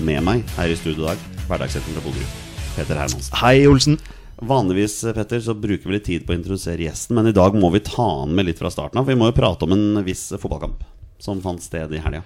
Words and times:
Med 0.00 0.22
meg 0.24 0.46
her 0.56 0.70
i 0.72 0.76
studio 0.78 1.02
i 1.02 1.08
dag, 1.10 1.24
hverdagshelten 1.44 1.92
fra 1.92 2.02
Bogerud, 2.06 2.36
Peter 2.72 2.96
Hermansen. 2.96 3.34
Hei, 3.36 3.66
Olsen. 3.68 3.98
Vanligvis 4.40 4.94
Petter, 5.12 5.42
så 5.44 5.52
bruker 5.52 5.90
vi 5.90 5.96
litt 5.98 6.06
tid 6.06 6.24
på 6.24 6.32
å 6.32 6.38
introdusere 6.38 6.86
gjesten, 6.86 7.18
men 7.18 7.28
i 7.28 7.34
dag 7.36 7.52
må 7.52 7.68
vi 7.74 7.82
ta 7.84 8.06
han 8.22 8.32
med 8.32 8.48
litt 8.48 8.62
fra 8.62 8.70
starten 8.72 8.96
av. 8.96 9.04
For 9.04 9.12
vi 9.12 9.20
må 9.20 9.28
jo 9.28 9.36
prate 9.36 9.68
om 9.68 9.74
en 9.76 10.00
viss 10.06 10.30
fotballkamp 10.32 10.80
som 11.20 11.42
fant 11.44 11.60
sted 11.60 11.92
i 11.92 12.00
helga. 12.00 12.22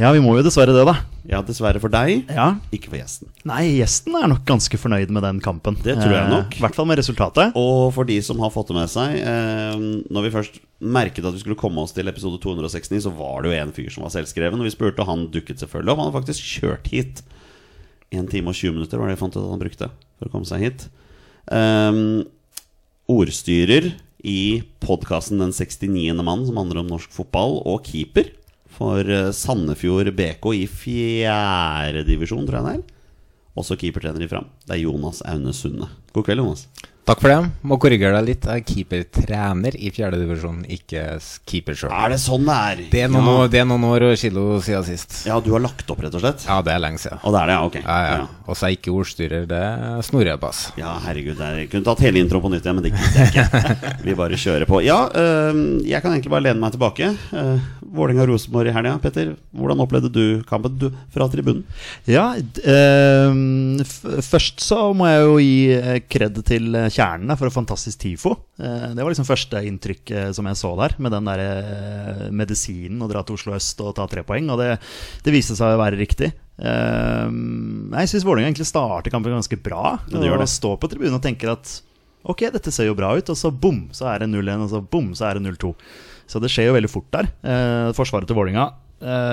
Ja, 0.00 0.08
vi 0.14 0.22
må 0.24 0.32
jo 0.38 0.42
dessverre 0.46 0.72
det, 0.72 0.86
da. 0.88 0.94
Ja, 1.28 1.42
dessverre 1.44 1.78
for 1.78 1.92
deg, 1.92 2.24
Ja. 2.32 2.56
ikke 2.72 2.88
for 2.88 2.96
gjesten. 2.96 3.28
Nei, 3.44 3.76
gjesten 3.76 4.14
er 4.16 4.26
nok 4.32 4.44
ganske 4.48 4.78
fornøyd 4.80 5.10
med 5.12 5.22
den 5.22 5.38
kampen. 5.44 5.76
Det 5.84 5.98
tror 6.00 6.10
jeg 6.10 6.24
Eh, 6.24 6.30
nok. 6.30 6.56
I 6.56 6.60
hvert 6.64 6.74
fall 6.74 6.86
med 6.88 6.98
resultatet. 6.98 7.52
Og 7.54 7.92
for 7.92 8.04
de 8.08 8.16
som 8.22 8.38
har 8.40 8.50
fått 8.50 8.68
det 8.68 8.74
med 8.76 8.88
seg 8.88 9.20
eh, 9.20 9.76
Når 10.10 10.22
vi 10.24 10.30
først 10.30 10.60
merket 10.80 11.24
at 11.24 11.34
vi 11.34 11.40
skulle 11.44 11.60
komme 11.60 11.78
oss 11.84 11.92
til 11.92 12.08
episode 12.08 12.40
269, 12.40 13.02
så 13.04 13.12
var 13.14 13.42
det 13.42 13.52
jo 13.52 13.60
en 13.62 13.72
fyr 13.72 13.90
som 13.92 14.02
var 14.02 14.10
selvskreven. 14.10 14.58
Og 14.58 14.64
vi 14.64 14.70
spurte, 14.74 14.98
og 15.00 15.06
han 15.06 15.28
dukket 15.30 15.60
selvfølgelig 15.60 15.92
opp. 15.92 15.98
Han 15.98 16.10
hadde 16.10 16.24
faktisk 16.24 16.42
kjørt 16.62 16.88
hit. 16.90 17.22
1 18.10 18.28
time 18.30 18.48
og 18.48 18.54
20 18.54 18.72
minutter 18.72 18.98
var 18.98 19.06
det 19.08 19.18
jeg 19.18 19.22
fant 19.22 19.36
ut 19.36 19.44
at 19.44 19.50
han 19.50 19.60
brukte 19.62 19.90
for 20.18 20.26
å 20.28 20.32
komme 20.32 20.46
seg 20.48 20.60
hit. 20.64 20.88
Um, 21.52 22.24
ordstyrer 23.08 23.92
i 24.24 24.62
podkasten 24.80 25.38
Den 25.38 25.52
69. 25.52 26.16
mann, 26.24 26.46
som 26.46 26.56
handler 26.56 26.80
om 26.82 26.88
norsk 26.88 27.10
fotball, 27.12 27.60
og 27.66 27.84
keeper 27.84 28.32
for 28.76 29.08
eh, 29.08 29.30
Sandefjord 29.36 30.12
BK 30.16 30.48
i 30.56 30.64
fjerde 30.70 32.04
divisjon, 32.08 32.46
tror 32.48 32.60
jeg 32.60 32.66
det 32.68 32.74
er. 32.78 32.98
Også 33.60 33.76
keepertrener 33.76 34.24
i 34.24 34.30
Fram. 34.30 34.48
Det 34.64 34.78
er 34.78 34.84
Jonas 34.86 35.20
Aune 35.28 35.52
Sunde. 35.56 35.90
God 36.14 36.24
kveld, 36.24 36.40
Jonas. 36.40 36.66
Takk 37.02 37.18
for 37.18 37.32
det. 37.32 37.38
Må 37.66 37.76
korrigere 37.82 38.14
deg 38.20 38.28
litt. 38.28 38.44
Jeg 38.46 38.62
er 38.62 38.66
keepertrener 38.66 39.74
i 39.74 39.88
fjerdedivisjon, 39.90 40.60
ikke 40.70 41.02
keeper 41.50 41.74
sjøl. 41.74 41.90
Er 41.90 42.12
det 42.14 42.18
sånn 42.22 42.46
det 42.46 42.58
er? 42.70 42.82
Det, 42.92 43.00
er 43.02 43.10
noen 43.10 43.26
ja. 43.26 43.32
år- 43.40 43.50
det 43.50 43.58
er 43.58 43.66
noen 43.66 43.86
år 43.88 44.04
og 44.06 44.14
kilo 44.20 44.44
siden 44.62 44.86
sist. 44.86 45.16
ja, 45.26 45.40
du 45.42 45.50
har 45.50 45.64
lagt 45.64 45.90
opp, 45.90 45.98
rett 46.04 46.14
og 46.14 46.22
slett? 46.22 46.46
Ja, 46.46 46.60
det 46.62 46.76
er 46.76 46.84
lenge 46.84 47.02
siden. 47.02 47.18
Og 47.26 47.34
det 47.34 47.40
er 47.42 47.50
det, 47.50 47.56
ja, 47.58 47.66
ok. 47.66 47.80
Ja, 47.82 47.98
ja. 48.06 48.28
Og 48.46 48.54
så 48.54 48.68
er 48.68 48.70
jeg 48.70 48.78
ikke 48.78 48.94
ordstyrer, 48.94 49.48
det 49.50 49.64
snorer 50.06 50.30
jeg 50.30 50.42
på. 50.44 50.52
ass. 50.54 50.62
Ja, 50.78 50.94
herregud, 51.08 51.42
er, 51.42 51.58
jeg 51.64 51.72
kunne 51.74 51.90
tatt 51.90 52.04
hele 52.06 52.22
introen 52.22 52.46
på 52.46 52.54
nytt 52.54 52.70
igjen, 52.70 52.78
men 52.78 52.86
det 52.86 52.94
gidder 52.94 53.18
jeg 53.18 53.34
ikke. 53.34 53.94
Vi 54.06 54.16
bare 54.22 54.38
kjører 54.46 54.70
på. 54.70 54.82
Ja, 54.86 55.00
øh, 55.10 55.62
jeg 55.82 56.06
kan 56.06 56.14
egentlig 56.14 56.36
bare 56.36 56.46
lene 56.46 56.62
meg 56.62 56.76
tilbake. 56.78 57.10
Uh, 57.34 57.58
Vålerenga-Rosenborg 57.92 58.70
i 58.70 58.74
helga. 58.74 58.94
Petter, 59.02 59.34
hvordan 59.52 59.82
opplevde 59.84 60.10
du 60.12 60.24
kampen 60.48 60.78
du, 60.80 60.88
fra 61.12 61.26
tribunen? 61.32 61.62
Ja, 62.08 62.30
eh, 62.38 63.82
først 64.24 64.62
så 64.64 64.80
må 64.96 65.08
jeg 65.10 65.26
jo 65.26 65.34
gi 65.42 65.58
eh, 65.76 65.98
kred 66.10 66.40
til 66.48 66.70
kjernen 66.92 67.30
der 67.30 67.38
for 67.40 67.48
et 67.48 67.54
fantastisk 67.54 68.00
TIFO. 68.02 68.32
Eh, 68.60 68.88
det 68.96 69.02
var 69.02 69.12
liksom 69.12 69.28
første 69.28 69.62
inntrykk 69.68 70.12
eh, 70.12 70.30
som 70.36 70.48
jeg 70.48 70.58
så 70.60 70.72
der, 70.78 70.94
med 71.02 71.14
den 71.14 71.28
der 71.28 71.42
eh, 71.44 72.24
medisinen 72.34 73.02
å 73.04 73.08
dra 73.10 73.24
til 73.26 73.38
Oslo 73.38 73.56
øst 73.56 73.80
og 73.84 73.94
ta 73.98 74.06
tre 74.10 74.24
poeng. 74.26 74.50
Og 74.52 74.60
det, 74.60 74.76
det 75.24 75.34
viste 75.34 75.56
seg 75.58 75.74
å 75.74 75.80
være 75.80 76.00
riktig. 76.00 76.32
Jeg 76.62 78.10
syns 78.10 78.26
Vålerenga 78.28 78.52
egentlig 78.52 78.68
starter 78.68 79.10
kampen 79.10 79.34
ganske 79.34 79.56
bra. 79.64 79.96
Ja, 80.12 80.20
det 80.20 80.28
gjør 80.28 80.42
det. 80.42 80.46
Og 80.46 80.52
står 80.52 80.76
på 80.78 80.90
tribunen 80.92 81.16
og 81.16 81.24
tenker 81.24 81.54
at 81.56 81.72
ok, 82.28 82.44
dette 82.54 82.70
ser 82.70 82.86
jo 82.86 82.98
bra 82.98 83.14
ut, 83.16 83.32
og 83.32 83.38
så 83.38 83.50
bom, 83.50 83.86
så 83.96 84.12
er 84.12 84.22
det 84.22 84.30
0-1, 84.30 84.62
og 84.62 84.70
så 84.70 84.82
bom, 84.84 85.08
så 85.18 85.26
er 85.30 85.40
det 85.40 85.48
0-2. 85.48 85.72
Så 86.30 86.38
det 86.42 86.52
skjer 86.52 86.68
jo 86.68 86.76
veldig 86.76 86.92
fort 86.92 87.08
der. 87.16 87.32
Forsvaret 87.96 88.30
til 88.30 88.38
Vålerenga 88.38 88.68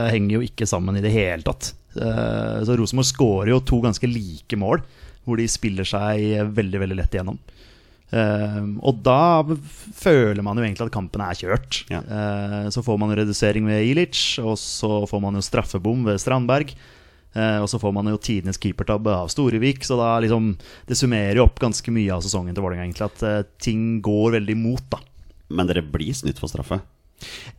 henger 0.10 0.40
jo 0.40 0.48
ikke 0.48 0.66
sammen 0.66 0.98
i 0.98 1.04
det 1.04 1.12
hele 1.14 1.46
tatt. 1.46 1.70
Så 1.94 2.80
Rosenborg 2.80 3.12
skårer 3.12 3.54
jo 3.54 3.62
to 3.68 3.78
ganske 3.84 4.10
like 4.10 4.58
mål, 4.58 4.82
hvor 5.30 5.40
de 5.42 5.48
spiller 5.50 5.88
seg 5.88 6.52
veldig 6.58 6.84
veldig 6.86 7.00
lett 7.00 7.18
igjennom. 7.18 7.40
Uh, 8.10 8.66
og 8.90 9.04
da 9.06 9.46
føler 9.94 10.42
man 10.42 10.58
jo 10.58 10.64
egentlig 10.66 10.88
at 10.88 10.96
kampen 10.96 11.22
er 11.22 11.38
kjørt. 11.38 11.84
Ja. 11.94 12.02
Uh, 12.02 12.70
så 12.74 12.82
får 12.86 12.98
man 13.02 13.14
redusering 13.14 13.70
ved 13.70 13.86
Ilic, 13.86 14.40
og 14.42 14.58
så 14.58 15.04
får 15.10 15.22
man 15.22 15.38
jo 15.38 15.46
straffebom 15.46 16.08
ved 16.10 16.22
Strandberg. 16.22 16.74
Uh, 17.38 17.62
og 17.62 17.68
så 17.70 17.78
får 17.78 17.94
man 17.94 18.10
jo 18.10 18.18
tidenes 18.18 18.58
keepertabbe 18.58 19.14
av 19.14 19.30
Storevik, 19.30 19.84
så 19.86 20.00
da 20.00 20.16
liksom 20.24 20.56
Det 20.90 20.98
summerer 20.98 21.38
jo 21.38 21.46
opp 21.46 21.60
ganske 21.62 21.94
mye 21.94 22.16
av 22.16 22.24
sesongen 22.26 22.56
til 22.58 22.66
Vålerenga, 22.66 22.88
egentlig. 22.88 23.06
At 23.06 23.26
eh, 23.26 23.50
ting 23.62 24.00
går 24.02 24.40
veldig 24.40 24.56
imot, 24.58 24.88
da. 24.90 25.04
Men 25.54 25.70
dere 25.70 25.86
blir 25.86 26.16
snytt 26.18 26.42
for 26.42 26.50
straffe. 26.50 26.80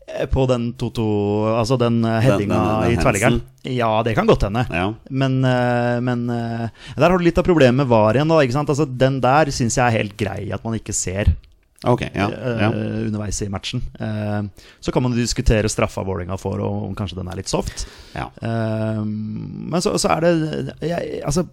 Eh, 0.06 0.26
På 0.26 0.46
den 0.50 0.72
2-2 0.74 1.06
Altså 1.58 1.78
den 1.80 2.00
eh, 2.04 2.20
headinga 2.24 2.62
i 2.90 2.96
tverrliggeren. 2.98 3.40
Ja, 3.62 3.92
det 4.06 4.14
kan 4.16 4.26
godt 4.30 4.46
hende. 4.48 4.64
Ja. 4.72 4.88
Men, 5.10 5.44
eh, 5.44 6.00
men 6.00 6.26
der 6.30 7.06
har 7.06 7.18
du 7.18 7.24
litt 7.24 7.38
av 7.38 7.46
problemet 7.46 7.82
med 7.82 7.90
VAR 7.90 8.18
igjen. 8.18 8.30
Da, 8.30 8.40
ikke 8.44 8.56
sant? 8.56 8.72
Altså, 8.72 8.88
den 8.88 9.20
der 9.24 9.52
syns 9.54 9.78
jeg 9.78 9.86
er 9.86 9.98
helt 10.00 10.18
grei 10.20 10.42
at 10.54 10.64
man 10.66 10.78
ikke 10.78 10.96
ser 10.96 11.34
Ok, 11.88 12.02
ja. 12.12 12.26
ja. 12.60 12.68
Uh, 12.68 13.06
underveis 13.06 13.38
i 13.42 13.48
matchen. 13.48 13.80
Uh, 13.96 14.44
så 14.84 14.92
kan 14.92 15.02
man 15.02 15.14
diskutere 15.16 15.68
straffa 15.68 16.02
Vålerenga 16.04 16.36
får, 16.36 16.60
og 16.60 16.82
om 16.90 16.96
kanskje 16.96 17.16
den 17.16 17.30
er 17.32 17.38
litt 17.40 17.48
soft. 17.48 17.86
ja. 18.12 18.26
Uh, 18.42 19.00
men 19.00 19.80
så, 19.80 19.94
så 20.00 20.10
er 20.16 20.26
det 20.26 20.74
Jeg, 20.84 21.22
altså, 21.24 21.46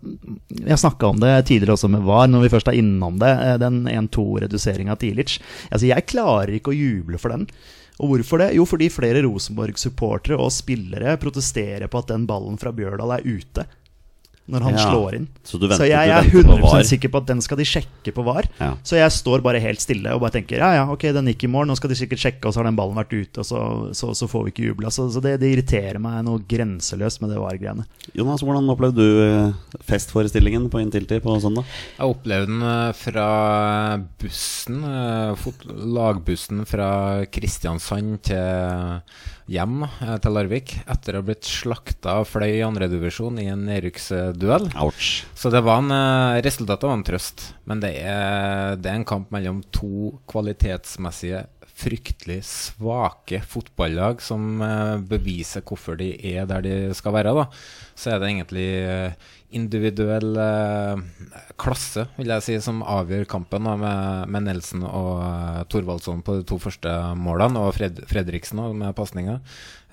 jeg 0.57 0.81
snakka 0.81 1.13
om 1.13 1.21
det 1.23 1.31
tidligere 1.47 1.77
også 1.77 1.87
med 1.93 2.03
VAR, 2.03 2.27
når 2.27 2.43
vi 2.43 2.51
først 2.57 2.67
er 2.67 2.79
innom 2.81 3.21
det. 3.23 3.31
Den 3.63 3.85
1-2-reduseringa 3.87 4.97
til 4.99 5.15
Ilic. 5.15 5.37
Altså, 5.71 5.87
jeg 5.87 6.07
klarer 6.11 6.57
ikke 6.59 6.75
å 6.75 6.77
juble 6.77 7.21
for 7.21 7.31
den. 7.31 7.47
Og 7.97 8.11
hvorfor 8.11 8.41
det? 8.43 8.51
Jo, 8.57 8.65
fordi 8.69 8.91
flere 8.93 9.23
Rosenborg-supportere 9.25 10.37
og 10.37 10.53
spillere 10.53 11.17
protesterer 11.21 11.89
på 11.89 12.01
at 12.03 12.11
den 12.13 12.27
ballen 12.29 12.59
fra 12.61 12.73
Bjørdal 12.75 13.15
er 13.17 13.25
ute. 13.25 13.65
Når 14.47 14.63
han 14.63 14.73
Ja. 14.77 14.83
slår 14.87 15.15
inn. 15.17 15.27
Så 15.43 15.59
du 15.59 15.67
venter- 15.67 15.83
så 15.83 15.87
jeg 15.89 16.07
jeg, 16.07 16.09
er 16.09 16.23
venter 16.23 16.61
100 16.63 16.83
sikker 16.87 17.09
på 17.11 17.17
at 17.17 17.25
den 17.27 17.41
skal 17.41 17.57
de 17.57 17.63
sjekke 17.67 18.13
på 18.15 18.23
VAR. 18.23 18.45
Ja. 18.61 18.69
Så 18.81 18.95
jeg 18.95 19.11
står 19.11 19.41
bare 19.43 19.59
helt 19.59 19.81
stille 19.83 20.13
og 20.15 20.21
bare 20.21 20.31
tenker 20.37 20.57
ja, 20.61 20.69
ja, 20.77 20.85
ok, 20.89 21.01
den 21.11 21.25
gikk 21.27 21.43
i 21.43 21.47
mål, 21.51 21.67
nå 21.67 21.75
skal 21.75 21.89
de 21.91 21.95
sikkert 21.99 22.19
sjekke, 22.23 22.45
og 22.47 22.53
så 22.53 22.61
har 22.61 22.63
den 22.69 22.77
ballen 22.77 22.95
vært 22.95 23.11
ute, 23.11 23.39
og 23.39 23.45
så, 23.45 23.59
så, 23.93 24.13
så 24.15 24.27
får 24.31 24.45
vi 24.45 24.51
ikke 24.53 24.67
jubla. 24.69 24.87
Så, 24.89 25.09
så 25.11 25.19
det, 25.21 25.39
det 25.41 25.51
irriterer 25.51 25.99
meg 25.99 26.23
noe 26.23 26.39
grenseløst 26.47 27.19
med 27.21 27.31
det 27.35 27.39
VAR-greiene. 27.43 27.83
Jonas, 28.15 28.41
hvordan 28.41 28.71
opplevde 28.71 28.95
du 28.95 29.19
eh, 29.27 29.51
festforestillingen 29.83 30.69
på 30.71 30.79
Intility 30.79 31.19
på 31.19 31.35
søndag? 31.43 31.65
Jeg 31.99 32.07
opplevde 32.07 32.47
den 32.47 32.61
eh, 32.63 32.93
fra 32.95 33.27
bussen, 34.19 34.83
eh, 34.83 35.47
lagbussen 35.75 36.63
fra 36.67 37.25
Kristiansand 37.31 38.21
til 38.23 39.01
hjem 39.51 39.83
eh, 39.87 40.15
til 40.23 40.35
Larvik, 40.35 40.73
etter 40.85 41.17
å 41.17 41.21
ha 41.21 41.27
blitt 41.27 41.47
slakta 41.47 42.19
av 42.21 42.29
Fløy 42.29 42.59
i 42.59 42.65
andredivisjon 42.65 43.39
i 43.41 43.47
en 43.51 43.65
nedrykksduell. 43.67 44.69
Så 45.37 45.51
det 45.53 45.63
var 45.65 45.83
en, 45.83 45.93
resultat 46.43 46.45
resultatet 46.45 46.89
var 46.89 46.97
en 46.97 47.05
trøst, 47.07 47.45
men 47.69 47.83
det 47.83 47.93
er, 48.01 48.75
det 48.81 48.91
er 48.91 48.99
en 48.99 49.07
kamp 49.07 49.31
mellom 49.33 49.61
to 49.75 50.17
kvalitetsmessige 50.29 51.45
fryktelig 51.77 52.39
svake 52.47 53.41
fotballag 53.45 54.21
som 54.25 54.61
eh, 54.65 54.97
beviser 55.09 55.65
hvorfor 55.67 55.99
de 55.99 56.09
er 56.33 56.47
der 56.49 56.65
de 56.65 56.77
skal 56.97 57.13
være. 57.13 57.35
da. 57.37 57.45
Så 57.97 58.13
er 58.13 58.21
det 58.21 58.31
egentlig 58.31 58.67
eh, 58.81 59.27
individuell 59.55 60.35
eh, 60.41 61.03
klasse, 61.59 62.07
vil 62.17 62.33
jeg 62.33 62.43
si, 62.43 62.57
som 62.63 62.81
avgjør 62.83 63.27
kampen 63.29 63.69
da, 63.69 63.77
med, 63.79 64.33
med 64.33 64.47
Nelson 64.49 64.83
og 64.87 65.11
uh, 65.21 65.61
Thorvaldsson 65.71 66.23
på 66.25 66.39
de 66.39 66.45
to 66.47 66.57
første 66.61 66.91
målene, 67.15 67.61
og 67.61 67.75
Fred 67.77 68.01
Fredriksen 68.09 68.59
også 68.63 68.77
med 68.81 68.95
pasninga. 68.97 69.39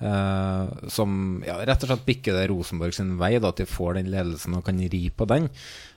eh, 0.03 0.89
som 0.91 1.41
ja, 1.47 1.61
rett 1.63 1.85
og 1.85 1.91
slett 1.91 2.07
bikker 2.07 2.35
det 2.35 2.49
Rosenborg 2.51 2.97
sin 2.97 3.15
vei, 3.21 3.37
da, 3.39 3.53
at 3.53 3.61
de 3.61 3.69
får 3.69 3.99
den 3.99 4.11
ledelsen 4.11 4.57
og 4.57 4.65
kan 4.67 4.81
ri 4.91 5.05
på 5.09 5.29
den. 5.31 5.47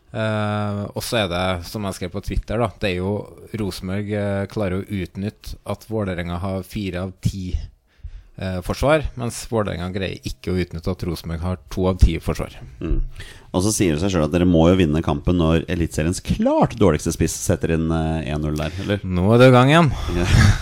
Eh, 0.08 0.82
og 0.88 1.02
så 1.04 1.22
er 1.22 1.26
det, 1.32 1.46
som 1.68 1.84
jeg 1.84 1.98
skrev 1.98 2.12
på 2.14 2.22
Twitter, 2.24 2.60
da, 2.60 2.70
det 2.80 2.92
er 2.94 3.00
jo 3.02 3.12
Rosenborg 3.60 4.12
uh, 4.14 4.44
klarer 4.48 4.80
å 4.80 5.00
utnytte 5.02 5.58
at 5.68 5.84
Vålerenga 5.88 6.38
har 6.40 6.64
fire 6.64 7.02
av 7.04 7.12
ti 7.24 7.50
eh, 7.52 8.60
forsvar, 8.64 9.04
mens 9.20 9.42
Vålerenga 9.50 9.90
greier 9.92 10.24
ikke 10.28 10.54
å 10.54 10.62
utnytte 10.64 10.94
at 10.94 11.04
Rosenborg 11.04 11.44
har 11.44 11.60
to 11.72 11.88
av 11.90 12.00
ti 12.00 12.16
forsvar. 12.24 12.56
Mm. 12.80 13.02
Og 13.48 13.64
så 13.64 13.72
sier 13.72 13.94
det 13.94 14.02
seg 14.02 14.12
sjøl 14.12 14.26
at 14.26 14.32
dere 14.34 14.48
må 14.48 14.66
jo 14.68 14.76
vinne 14.80 15.00
kampen 15.04 15.38
når 15.40 15.64
Eliteseriens 15.72 16.20
klart 16.24 16.76
dårligste 16.80 17.14
spiss 17.14 17.36
setter 17.46 17.72
inn 17.78 17.88
eh, 17.94 18.28
1-0 18.34 18.58
der, 18.58 18.74
eller? 18.84 19.04
Nå 19.08 19.24
er 19.32 19.40
det 19.40 19.48
i 19.48 19.54
gang 19.54 19.72
igjen. 19.72 19.90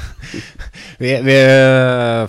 vi, 1.03 1.13
vi, 1.27 1.37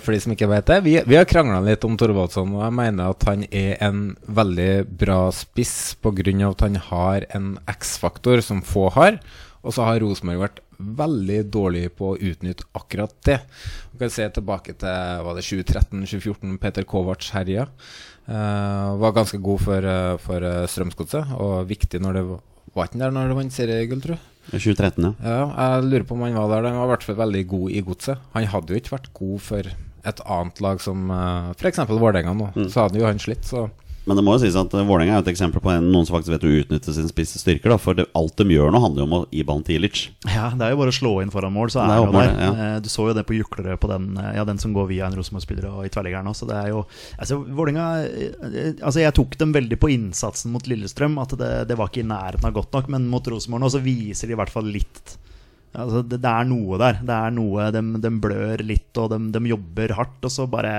for 0.02 0.14
de 0.14 0.20
som 0.24 0.34
ikke 0.34 0.50
vet 0.50 0.70
det, 0.70 0.80
vi, 0.86 0.96
vi 1.06 1.18
har 1.18 1.28
krangla 1.30 1.60
litt 1.64 1.86
om 1.86 1.94
Thorvaldsson, 1.98 2.56
og 2.58 2.64
jeg 2.66 2.76
mener 2.80 3.14
at 3.14 3.28
han 3.30 3.44
er 3.48 3.76
en 3.86 4.02
veldig 4.26 4.72
bra 4.98 5.20
spiss 5.34 5.76
pga. 6.02 6.34
at 6.50 6.66
han 6.66 6.80
har 6.90 7.28
en 7.38 7.52
X-faktor 7.78 8.42
som 8.42 8.64
få 8.66 8.88
har. 8.98 9.20
Og 9.62 9.74
så 9.74 9.84
har 9.86 9.98
Rosenborg 10.02 10.42
vært 10.42 10.60
veldig 10.78 11.40
dårlig 11.50 11.88
på 11.98 12.12
å 12.12 12.18
utnytte 12.18 12.66
akkurat 12.78 13.14
det. 13.26 13.40
Vi 13.92 13.98
kan 14.02 14.12
se 14.14 14.28
tilbake 14.30 14.76
til 14.78 15.24
var 15.26 15.34
det 15.34 15.46
2013-2014, 15.46 16.58
Peter 16.62 16.86
Kovac 16.86 17.26
herja. 17.34 17.66
Uh, 18.28 18.98
var 19.00 19.14
ganske 19.16 19.38
god 19.40 19.62
for, 19.64 19.84
uh, 19.88 20.18
for 20.20 20.44
uh, 20.44 20.66
Strømsgodset, 20.68 21.30
og 21.40 21.62
viktig 21.70 22.00
når 22.04 22.18
det 22.18 22.24
var 22.28 22.88
ikke 22.90 23.00
der 23.00 23.14
når 23.14 23.30
det 23.30 23.36
vant 23.38 23.54
seriegull, 23.54 24.02
tror 24.04 24.18
jeg? 24.18 24.24
2013, 24.52 25.06
ja. 25.06 25.12
Ja, 25.24 25.46
jeg 25.48 25.86
lurer 25.88 26.04
på 26.08 26.16
om 26.16 26.24
han 26.24 26.36
var 26.36 26.62
der. 26.62 26.70
Han 26.70 26.80
var 26.80 26.88
i 26.88 26.92
hvert 26.94 27.06
fall 27.08 27.18
veldig 27.18 27.42
god 27.48 27.72
i 27.72 27.82
godset. 27.84 28.22
Han 28.32 28.46
hadde 28.48 28.72
jo 28.72 28.80
ikke 28.80 28.94
vært 28.94 29.10
god 29.16 29.42
for 29.44 29.70
et 30.08 30.22
annet 30.36 30.62
lag 30.64 30.80
som 30.80 31.10
f.eks. 31.56 31.82
Vålerenga 31.90 32.32
nå. 32.36 32.46
Så 32.70 32.86
hadde 32.86 33.00
jo 33.00 33.04
han 33.08 33.20
slitt, 33.20 33.44
så 33.44 33.66
Men 34.08 34.16
det 34.16 34.22
må 34.24 34.34
jo 34.34 34.40
sies 34.40 34.56
at 34.56 34.72
eh, 34.72 34.86
Vålerenga 34.88 35.18
er 35.18 35.22
et 35.22 35.28
eksempel 35.34 35.60
på 35.60 35.68
en, 35.74 35.84
noen 35.92 36.06
som 36.08 36.16
faktisk 36.16 36.32
vet 36.32 36.46
å 36.48 36.52
utnytte 36.62 36.94
sine 36.96 37.10
spisse 37.10 37.36
styrker. 37.42 37.74
Da, 37.74 37.76
for 37.82 37.98
det, 37.98 38.06
alt 38.16 38.34
de 38.40 38.46
gjør 38.54 38.72
nå, 38.72 38.80
handler 38.80 39.02
jo 39.04 39.06
om 39.10 39.16
å 39.18 39.20
gi 39.34 39.44
ballen 39.44 39.66
til 39.66 39.76
Ilic. 39.82 40.00
Ja, 40.32 40.48
det 40.56 40.64
er 40.64 40.72
jo 40.72 40.78
bare 40.80 40.94
å 40.94 40.96
slå 40.96 41.12
inn 41.20 41.32
foran 41.34 41.52
mål, 41.52 41.68
så 41.74 41.84
Det 41.84 41.84
er 41.84 41.92
er 41.92 42.00
det 42.00 42.08
jo 42.08 42.16
der. 42.16 42.32
ja. 42.40 42.50
Eh, 42.70 42.80
Du 42.86 42.88
så 42.88 43.06
jo 43.10 43.16
det 43.18 43.26
på 43.28 43.36
Juklerød, 43.36 43.76
på 43.84 43.90
den, 43.92 44.08
eh, 44.16 44.30
ja, 44.40 44.46
den 44.48 44.58
som 44.62 44.72
går 44.72 44.88
via 44.94 45.06
en 45.10 45.18
Rosenborg-spiller 45.20 45.68
og 45.70 45.84
i 45.84 45.92
tverrliggeren 45.92 46.32
også. 46.32 46.46
Så 46.46 46.50
det 46.50 46.56
er 46.62 46.72
jo 46.72 46.80
Altså, 47.18 47.38
Vålerenga 47.44 47.86
eh, 48.08 48.72
Altså, 48.80 49.02
jeg 49.04 49.14
tok 49.20 49.36
dem 49.44 49.52
veldig 49.52 49.78
på 49.82 49.92
innsatsen 49.92 50.52
mot 50.56 50.64
Lillestrøm, 50.70 51.18
at 51.20 51.36
det, 51.36 51.52
det 51.68 51.76
var 51.76 51.92
ikke 51.92 52.02
i 52.06 52.08
nærheten 52.08 52.48
av 52.48 52.56
godt 52.56 52.72
nok, 52.78 52.88
men 52.96 53.06
mot 53.12 53.26
Rosenborg 53.28 53.66
nå 53.66 53.70
så 53.76 53.82
viser 53.84 54.26
de 54.30 54.36
i 54.36 54.40
hvert 54.40 54.52
fall 54.56 54.64
litt 54.72 55.18
Altså, 55.78 56.00
det, 56.02 56.22
det 56.24 56.30
er 56.32 56.46
noe 56.48 56.78
der. 56.80 56.96
Det 57.04 57.12
er 57.14 57.34
noe 57.36 57.66
De, 57.76 57.82
de 58.00 58.10
blør 58.24 58.62
litt, 58.64 58.88
og 58.98 59.10
de, 59.12 59.18
de 59.36 59.42
jobber 59.52 59.92
hardt, 59.98 60.16
og 60.24 60.32
så 60.32 60.46
bare 60.48 60.72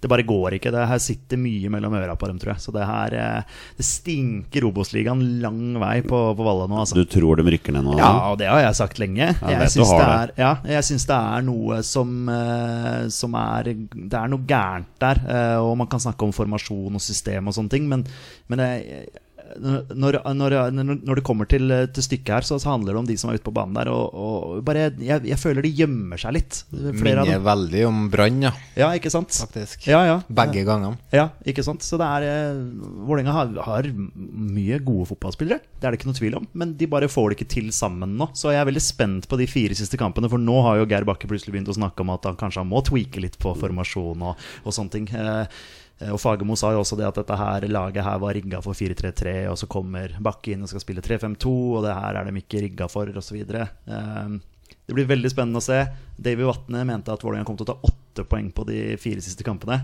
det 0.00 0.08
bare 0.08 0.24
går 0.24 0.54
ikke. 0.56 0.70
Det 0.72 0.86
her 0.88 0.98
sitter 1.02 1.36
mye 1.36 1.68
mellom 1.72 1.92
øra 1.98 2.14
på 2.16 2.26
dem, 2.30 2.38
tror 2.40 2.54
jeg. 2.54 2.62
Så 2.64 2.72
det 2.72 2.86
her 2.88 3.14
eh, 3.20 3.42
Det 3.76 3.84
stinker 3.84 4.64
Obos-ligaen 4.70 5.20
lang 5.42 5.60
vei 5.82 6.00
på, 6.06 6.20
på 6.38 6.46
Valle 6.46 6.68
nå, 6.70 6.78
altså. 6.80 6.96
Du 6.96 7.04
tror 7.04 7.36
de 7.36 7.44
rykker 7.52 7.76
ned 7.76 7.84
nå? 7.84 7.98
Ja, 8.00 8.10
og 8.32 8.38
det 8.40 8.48
har 8.48 8.62
jeg 8.64 8.78
sagt 8.80 8.98
lenge. 9.02 9.28
jeg 9.28 9.56
jeg 9.60 9.72
syns 9.76 9.92
det, 9.92 9.98
det. 10.00 10.10
er- 10.16 10.34
ja, 10.40 10.52
jeg 10.76 10.88
syns 10.88 11.06
det 11.10 11.18
er 11.20 11.46
noe 11.50 11.82
som, 11.86 12.14
eh, 12.32 13.08
som 13.12 13.34
er 13.40 13.72
Det 13.74 14.16
er 14.22 14.28
noe 14.32 14.46
gærent 14.48 14.88
der. 15.00 15.20
eh, 15.28 15.56
og 15.60 15.76
man 15.76 15.86
kan 15.90 16.00
snakke 16.00 16.24
om 16.24 16.32
formasjon 16.32 16.94
og 16.96 17.00
system 17.04 17.48
og 17.48 17.54
sånne 17.54 17.70
ting, 17.70 17.88
men, 17.88 18.06
men 18.48 18.58
jeg, 18.64 19.08
når, 19.58 20.20
når, 20.36 20.56
når, 20.72 21.18
det 21.18 21.24
kommer 21.26 21.48
til, 21.50 21.72
til 21.94 22.04
stykket 22.04 22.32
her, 22.34 22.46
så, 22.46 22.58
så 22.62 22.72
handler 22.72 22.94
det 22.94 23.00
om 23.02 23.08
de 23.08 23.16
som 23.20 23.30
er 23.30 23.38
ute 23.38 23.46
på 23.46 23.54
banen 23.54 23.76
der. 23.76 23.90
Og, 23.92 24.14
og 24.14 24.60
bare, 24.66 24.88
jeg, 25.00 25.24
jeg 25.28 25.38
føler 25.40 25.66
de 25.66 25.72
gjemmer 25.82 26.20
seg 26.20 26.36
litt. 26.36 26.60
Av 26.70 27.00
minner 27.00 27.42
veldig 27.44 27.84
om 27.88 28.04
Brann, 28.12 28.42
ja, 28.46 28.52
Ja, 28.78 28.90
ikke 28.96 29.12
sant? 29.12 29.34
faktisk. 29.34 29.88
Ja, 29.90 30.02
ja. 30.06 30.18
Begge 30.28 30.64
gangene. 30.68 30.98
Ja, 31.14 31.28
ikke 31.48 31.64
sant? 31.66 31.84
Så 31.86 31.98
det 32.00 32.06
er 32.06 32.26
eh, 32.28 32.62
Vålerenga 33.08 33.34
har, 33.34 33.52
har 33.66 33.90
mye 33.90 34.80
gode 34.84 35.08
fotballspillere, 35.10 35.60
det 35.80 35.86
er 35.86 35.94
det 35.94 36.00
ikke 36.00 36.10
noe 36.10 36.20
tvil 36.20 36.38
om. 36.40 36.48
Men 36.60 36.76
de 36.78 36.90
bare 36.90 37.10
får 37.10 37.30
det 37.30 37.40
ikke 37.40 37.50
til 37.56 37.70
sammen 37.74 38.16
nå. 38.20 38.30
Så 38.38 38.54
jeg 38.54 38.62
er 38.62 38.70
veldig 38.70 38.84
spent 38.84 39.28
på 39.30 39.38
de 39.40 39.48
fire 39.50 39.76
siste 39.78 40.00
kampene, 40.00 40.30
for 40.30 40.40
nå 40.40 40.60
har 40.66 40.80
jo 40.80 40.88
Geir 40.90 41.08
Bakke 41.08 41.30
plutselig 41.30 41.56
begynt 41.56 41.72
å 41.72 41.78
snakke 41.78 42.04
om 42.04 42.14
at 42.14 42.28
han 42.28 42.38
kanskje 42.40 42.62
han 42.64 42.70
må 42.70 42.82
tweake 42.86 43.22
litt 43.22 43.38
på 43.40 43.54
formasjon 43.58 44.26
og, 44.30 44.48
og 44.64 44.76
sånne 44.76 44.94
ting. 44.96 45.10
Eh, 46.00 46.10
og 46.14 46.20
Fagermo 46.22 46.56
sa 46.56 46.72
jo 46.74 46.80
også 46.84 46.96
det 47.00 47.08
at 47.08 47.18
dette 47.20 47.36
her 47.36 47.66
laget 47.68 48.04
her 48.06 48.18
var 48.22 48.34
rigga 48.36 48.60
for 48.64 48.72
4-3-3, 48.78 49.34
og 49.52 49.58
så 49.60 49.68
kommer 49.70 50.14
Bakke 50.20 50.54
inn 50.54 50.62
og 50.64 50.70
skal 50.72 50.80
spille 50.84 51.04
3-5-2, 51.04 51.52
og 51.76 51.84
det 51.86 51.96
her 51.98 52.20
er 52.22 52.30
de 52.30 52.40
ikke 52.42 52.62
rigga 52.66 52.88
for, 52.92 53.10
osv. 53.20 53.42
Eh, 53.42 54.38
det 54.90 54.96
blir 54.96 55.06
veldig 55.10 55.30
spennende 55.30 55.60
å 55.60 55.64
se. 55.64 55.84
Davy 56.18 56.46
Vatne 56.48 56.82
mente 56.88 57.12
at 57.14 57.22
Vålerenga 57.22 57.46
kom 57.46 57.58
til 57.60 57.68
å 57.68 57.74
ta 57.74 57.78
åtte 57.86 58.24
poeng 58.26 58.48
på 58.54 58.64
de 58.66 58.80
fire 58.98 59.22
siste 59.22 59.44
kampene. 59.46 59.76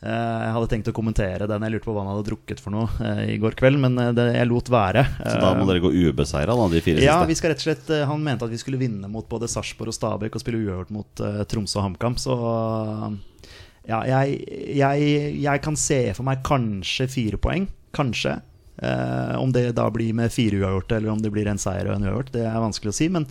Eh, 0.00 0.08
Jeg 0.10 0.54
hadde 0.56 0.68
tenkt 0.72 0.88
å 0.90 0.94
kommentere 0.96 1.46
den. 1.46 1.62
Jeg 1.62 1.74
lurte 1.76 1.86
på 1.86 1.92
hva 1.94 2.02
han 2.06 2.10
hadde 2.16 2.26
drukket 2.30 2.58
for 2.64 2.72
noe 2.74 3.12
i 3.30 3.36
går 3.38 3.54
kveld, 3.60 3.78
men 3.84 3.94
det, 4.16 4.24
jeg 4.34 4.48
lot 4.50 4.70
være. 4.72 5.04
Så 5.20 5.36
da 5.44 5.52
må 5.58 5.68
dere 5.68 5.82
gå 5.84 5.92
ubeseira, 5.92 6.56
da, 6.56 6.66
de 6.72 6.80
fire 6.82 7.04
Ja, 7.04 7.20
siste? 7.20 7.28
vi 7.30 7.38
skal 7.38 7.52
rett 7.52 7.62
og 7.62 7.68
slett 7.68 7.92
Han 8.08 8.24
mente 8.26 8.48
at 8.48 8.50
vi 8.54 8.58
skulle 8.62 8.80
vinne 8.80 9.10
mot 9.12 9.28
både 9.30 9.46
Sarpsborg 9.52 9.92
og 9.92 9.98
Stabæk 10.00 10.34
og 10.34 10.42
spille 10.42 10.62
uavgjort 10.64 10.94
mot 10.98 11.24
Tromsø 11.52 11.78
og 11.78 11.86
HamKam, 11.90 12.16
så 12.18 12.38
ja, 13.90 13.98
jeg, 14.06 14.38
jeg, 14.78 15.10
jeg 15.42 15.62
kan 15.64 15.76
se 15.78 16.00
for 16.16 16.26
meg 16.28 16.44
kanskje 16.46 17.08
fire 17.10 17.40
poeng. 17.42 17.66
Kanskje. 17.96 18.36
Eh, 18.80 19.34
om 19.36 19.50
det 19.52 19.66
da 19.76 19.88
blir 19.92 20.14
med 20.16 20.32
fire 20.32 20.62
uavgjorte, 20.62 20.96
eller 21.00 21.12
om 21.12 21.20
det 21.20 21.32
blir 21.34 21.50
en 21.50 21.60
seier 21.60 21.90
og 21.90 21.98
en 21.98 22.06
uavgjort, 22.08 22.30
det 22.36 22.46
er 22.48 22.60
vanskelig 22.62 22.94
å 22.94 22.96
si. 22.96 23.08
Men 23.12 23.26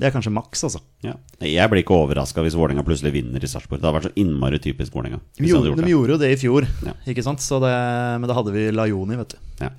det 0.00 0.08
er 0.08 0.14
kanskje 0.14 0.32
maks, 0.32 0.62
altså. 0.64 0.80
Ja. 1.04 1.14
Jeg 1.44 1.68
blir 1.72 1.82
ikke 1.82 1.96
overraska 1.96 2.40
hvis 2.44 2.56
Vålerenga 2.56 2.84
plutselig 2.86 3.12
vinner 3.18 3.42
i 3.44 3.48
Sarpsborg. 3.50 3.80
Det 3.82 3.88
hadde 3.88 3.98
vært 3.98 4.08
så 4.10 4.22
innmari 4.22 4.60
typisk 4.64 4.94
Vålerenga. 4.96 5.20
De 5.36 5.44
de 5.44 5.50
gjorde, 5.92 6.14
jo 6.14 6.20
det 6.20 6.30
i 6.32 6.38
fjor, 6.40 6.68
Ja. 6.86 6.94
ikke 7.12 7.24
sant? 7.24 7.44
Så 7.44 7.60
det, 7.60 7.72
men 8.20 8.28
da 8.28 8.36
hadde 8.38 8.54
vi 8.54 8.70
Lajoni, 8.72 9.18
vet 9.20 9.36
du. 9.36 9.38
Ja. 9.60 9.70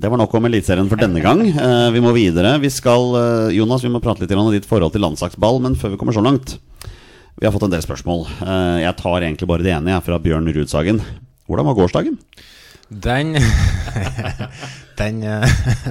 Det 0.00 0.08
var 0.10 0.18
nok 0.18 0.34
om 0.38 0.46
Eliteserien 0.46 0.88
for 0.90 0.98
denne 0.98 1.22
gang. 1.22 1.42
Eh, 1.50 1.90
vi 1.94 2.02
må 2.02 2.12
videre. 2.14 2.56
Vi 2.62 2.70
skal, 2.70 3.14
eh, 3.18 3.54
Jonas, 3.58 3.82
vi 3.82 3.90
må 3.90 4.02
prate 4.02 4.22
litt 4.22 4.32
om 4.34 4.50
ditt 4.54 4.66
forhold 4.66 4.92
til 4.94 5.02
landslagsball, 5.02 5.60
men 5.62 5.74
før 5.78 5.94
vi 5.94 5.98
kommer 6.00 6.14
så 6.14 6.22
langt 6.22 6.58
Vi 7.38 7.46
har 7.46 7.52
fått 7.54 7.62
en 7.68 7.70
del 7.72 7.82
spørsmål. 7.84 8.26
Eh, 8.42 8.78
jeg 8.84 8.96
tar 8.98 9.20
egentlig 9.22 9.48
bare 9.48 9.62
det 9.64 9.72
ene, 9.76 9.94
jeg, 9.94 10.02
fra 10.04 10.18
Bjørn 10.18 10.50
Rudsagen. 10.54 11.00
Hvordan 11.48 11.66
var 11.70 11.74
gårsdagen? 11.78 12.18
Den 12.90 13.36
den, 15.00 15.22
eh, 15.22 15.46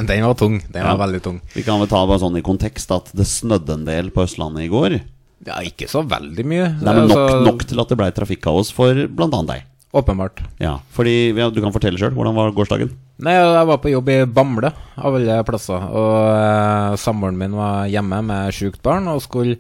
den 0.06 0.26
var 0.26 0.34
tung. 0.38 0.60
Den 0.72 0.84
var 0.84 0.92
Ja. 0.98 0.98
veldig 1.06 1.22
tung. 1.24 1.40
Vi 1.56 1.64
kan 1.64 1.80
vel 1.80 1.88
ta 1.88 2.06
bare 2.06 2.20
sånn 2.20 2.38
i 2.38 2.42
kontekst 2.46 2.92
at 2.92 3.10
det 3.16 3.26
snødde 3.26 3.74
en 3.74 3.86
del 3.88 4.12
på 4.12 4.24
Østlandet 4.28 4.66
i 4.68 4.70
går. 4.72 5.00
Ja, 5.48 5.62
ikke 5.64 5.88
så 5.88 6.04
veldig 6.06 6.44
mye. 6.46 6.68
Nei, 6.84 6.94
men 6.94 7.08
nok, 7.08 7.18
Altså, 7.18 7.44
nok 7.46 7.64
til 7.66 7.80
at 7.80 7.88
det 7.90 7.98
ble 7.98 8.12
trafikkaos 8.12 8.72
for 8.76 8.94
bl.a. 9.08 9.30
deg. 9.48 9.64
Åpenbart. 9.96 10.44
Ja, 10.62 10.76
fordi 10.94 11.34
ja, 11.34 11.50
Du 11.50 11.62
kan 11.64 11.72
fortelle 11.74 11.98
sjøl. 11.98 12.12
Hvordan 12.14 12.36
var 12.36 12.52
gårsdagen? 12.54 12.92
Nei, 13.26 13.34
jeg 13.34 13.66
var 13.68 13.80
på 13.82 13.90
jobb 13.90 14.10
i 14.14 14.20
Bamble, 14.26 14.70
av 15.00 15.16
alle 15.16 15.40
plasser. 15.48 15.82
Og 15.90 16.28
eh, 16.36 16.96
samboeren 17.02 17.40
min 17.40 17.56
var 17.58 17.88
hjemme 17.90 18.20
med 18.28 18.54
sjukt 18.54 18.84
barn 18.84 19.08
og 19.10 19.24
skulle 19.24 19.58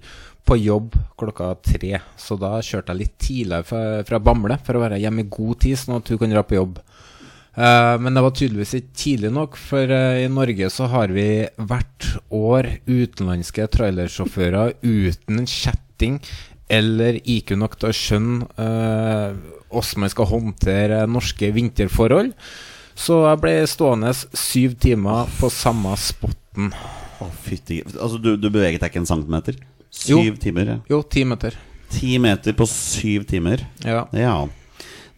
på 0.49 0.57
jobb 0.57 0.97
klokka 1.19 1.53
tre. 1.61 1.99
Så 2.17 2.37
da 2.41 2.57
kjørte 2.65 2.93
jeg 2.93 3.01
litt 3.03 3.17
tidligere 3.21 3.67
fra, 3.67 3.81
fra 4.07 4.19
Bamble 4.23 4.57
for 4.65 4.77
å 4.77 4.83
være 4.83 4.99
hjemme 5.01 5.25
i 5.25 5.29
god 5.29 5.61
tid, 5.65 5.77
sånn 5.77 5.99
at 5.99 6.09
hun 6.09 6.21
kunne 6.21 6.37
dra 6.37 6.45
på 6.47 6.57
jobb. 6.57 6.79
Uh, 7.59 7.97
men 7.99 8.15
det 8.15 8.23
var 8.23 8.35
tydeligvis 8.37 8.75
ikke 8.77 8.97
tidlig 9.01 9.31
nok, 9.35 9.57
for 9.59 9.91
uh, 9.91 10.15
i 10.21 10.29
Norge 10.31 10.69
så 10.71 10.87
har 10.93 11.11
vi 11.11 11.27
hvert 11.57 12.07
år 12.33 12.69
utenlandske 12.87 13.65
trailersjåfører 13.73 14.77
uten 14.85 15.43
kjetting 15.49 16.21
eller 16.71 17.17
IQ 17.25 17.55
nok 17.59 17.75
til 17.81 17.89
å 17.89 17.97
skjønne 17.97 18.47
uh, 18.61 19.33
hvordan 19.69 20.05
man 20.05 20.13
skal 20.13 20.29
håndtere 20.29 21.01
norske 21.09 21.49
vinterforhold. 21.55 22.31
Så 22.99 23.21
jeg 23.25 23.41
ble 23.43 23.53
stående 23.69 24.13
syv 24.15 24.77
timer 24.81 25.29
på 25.39 25.49
samme 25.53 25.93
spotten. 25.99 26.71
Å, 27.19 27.27
fytti 27.43 27.81
Altså, 27.83 28.19
du, 28.21 28.33
du 28.39 28.47
beveget 28.47 28.83
deg 28.83 28.91
ikke 28.91 29.03
en 29.03 29.09
centimeter? 29.09 29.59
Jo. 30.09 30.21
Syv 30.21 30.39
timer? 30.41 30.73
Ja. 30.75 30.79
Jo, 30.89 31.01
ti 31.03 31.25
meter. 31.27 31.57
Ti 31.89 32.17
meter 32.21 32.55
på 32.57 32.67
syv 32.69 33.25
timer? 33.29 33.65
Ja. 33.85 34.05
Ja. 34.13 34.35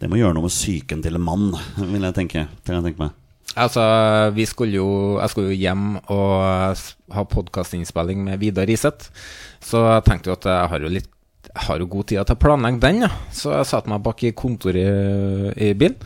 Det 0.01 0.09
må 0.09 0.17
gjøre 0.17 0.33
noe 0.37 0.47
med 0.47 0.53
psyken 0.53 1.03
til 1.03 1.17
en 1.19 1.25
mann, 1.25 1.49
vil 1.77 2.07
jeg 2.07 2.17
tenke. 2.17 2.45
Til 2.65 2.77
jeg 2.77 2.87
tenke 2.87 3.03
meg. 3.03 3.17
Altså, 3.59 3.83
vi 4.31 4.45
skulle 4.47 4.77
jo 4.77 5.19
Jeg 5.19 5.27
skulle 5.33 5.49
jo 5.51 5.59
hjem 5.59 5.97
og 6.13 6.83
ha 7.11 7.23
podkastinnspilling 7.27 8.21
med 8.23 8.39
Vidar 8.39 8.69
Riseth. 8.69 9.11
Så 9.59 9.83
jeg 9.83 10.05
tenkte 10.07 10.31
jo 10.31 10.37
at 10.39 10.47
jeg 10.47 10.71
har 10.71 10.87
jo 10.87 10.93
litt 10.99 11.09
jeg 11.51 11.65
har 11.65 11.81
jo 11.81 11.87
god 11.89 12.05
tid 12.07 12.21
til 12.23 12.37
å 12.37 12.39
planlegge 12.39 12.79
den, 12.79 13.01
ja. 13.03 13.09
Så 13.35 13.49
jeg 13.51 13.67
satte 13.67 13.89
meg 13.91 14.03
bak 14.05 14.21
i 14.23 14.29
kontoret 14.37 14.77
i, 15.57 15.71
i 15.71 15.71
bilen 15.75 15.97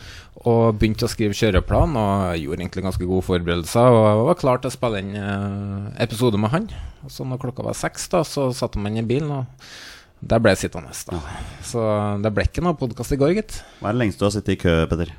og 0.46 0.76
begynte 0.78 1.08
å 1.08 1.10
skrive 1.10 1.34
kjøreplan. 1.36 1.96
Og 1.98 2.38
gjorde 2.42 2.62
egentlig 2.62 2.84
ganske 2.86 3.08
gode 3.08 3.26
forberedelser 3.26 3.96
og 3.98 4.24
var 4.30 4.38
klar 4.40 4.62
til 4.62 4.70
å 4.70 4.76
spille 4.76 5.02
inn 5.02 5.12
eh, 5.18 5.90
episode 6.06 6.38
med 6.40 6.52
han. 6.54 6.70
Og 7.06 7.12
så 7.12 7.26
når 7.26 7.42
klokka 7.42 7.66
var 7.66 7.76
seks, 7.78 8.08
da, 8.14 8.22
så 8.26 8.48
satte 8.56 8.80
man 8.82 8.96
i 8.98 9.04
bilen, 9.06 9.30
og 9.42 10.24
der 10.26 10.40
ble 10.42 10.54
jeg 10.54 10.64
sittende. 10.66 10.94
da 11.10 11.20
Så 11.66 11.82
det 12.24 12.32
ble 12.34 12.46
ikke 12.48 12.64
noe 12.64 12.78
podkast 12.78 13.14
i 13.14 13.20
går, 13.20 13.34
gitt. 13.40 13.60
Hva 13.82 13.90
er 13.92 13.98
det 13.98 14.04
lengste 14.06 14.22
du 14.24 14.28
har 14.30 14.34
sittet 14.38 14.56
i 14.56 14.60
kø, 14.64 14.78
Petter? 14.90 15.12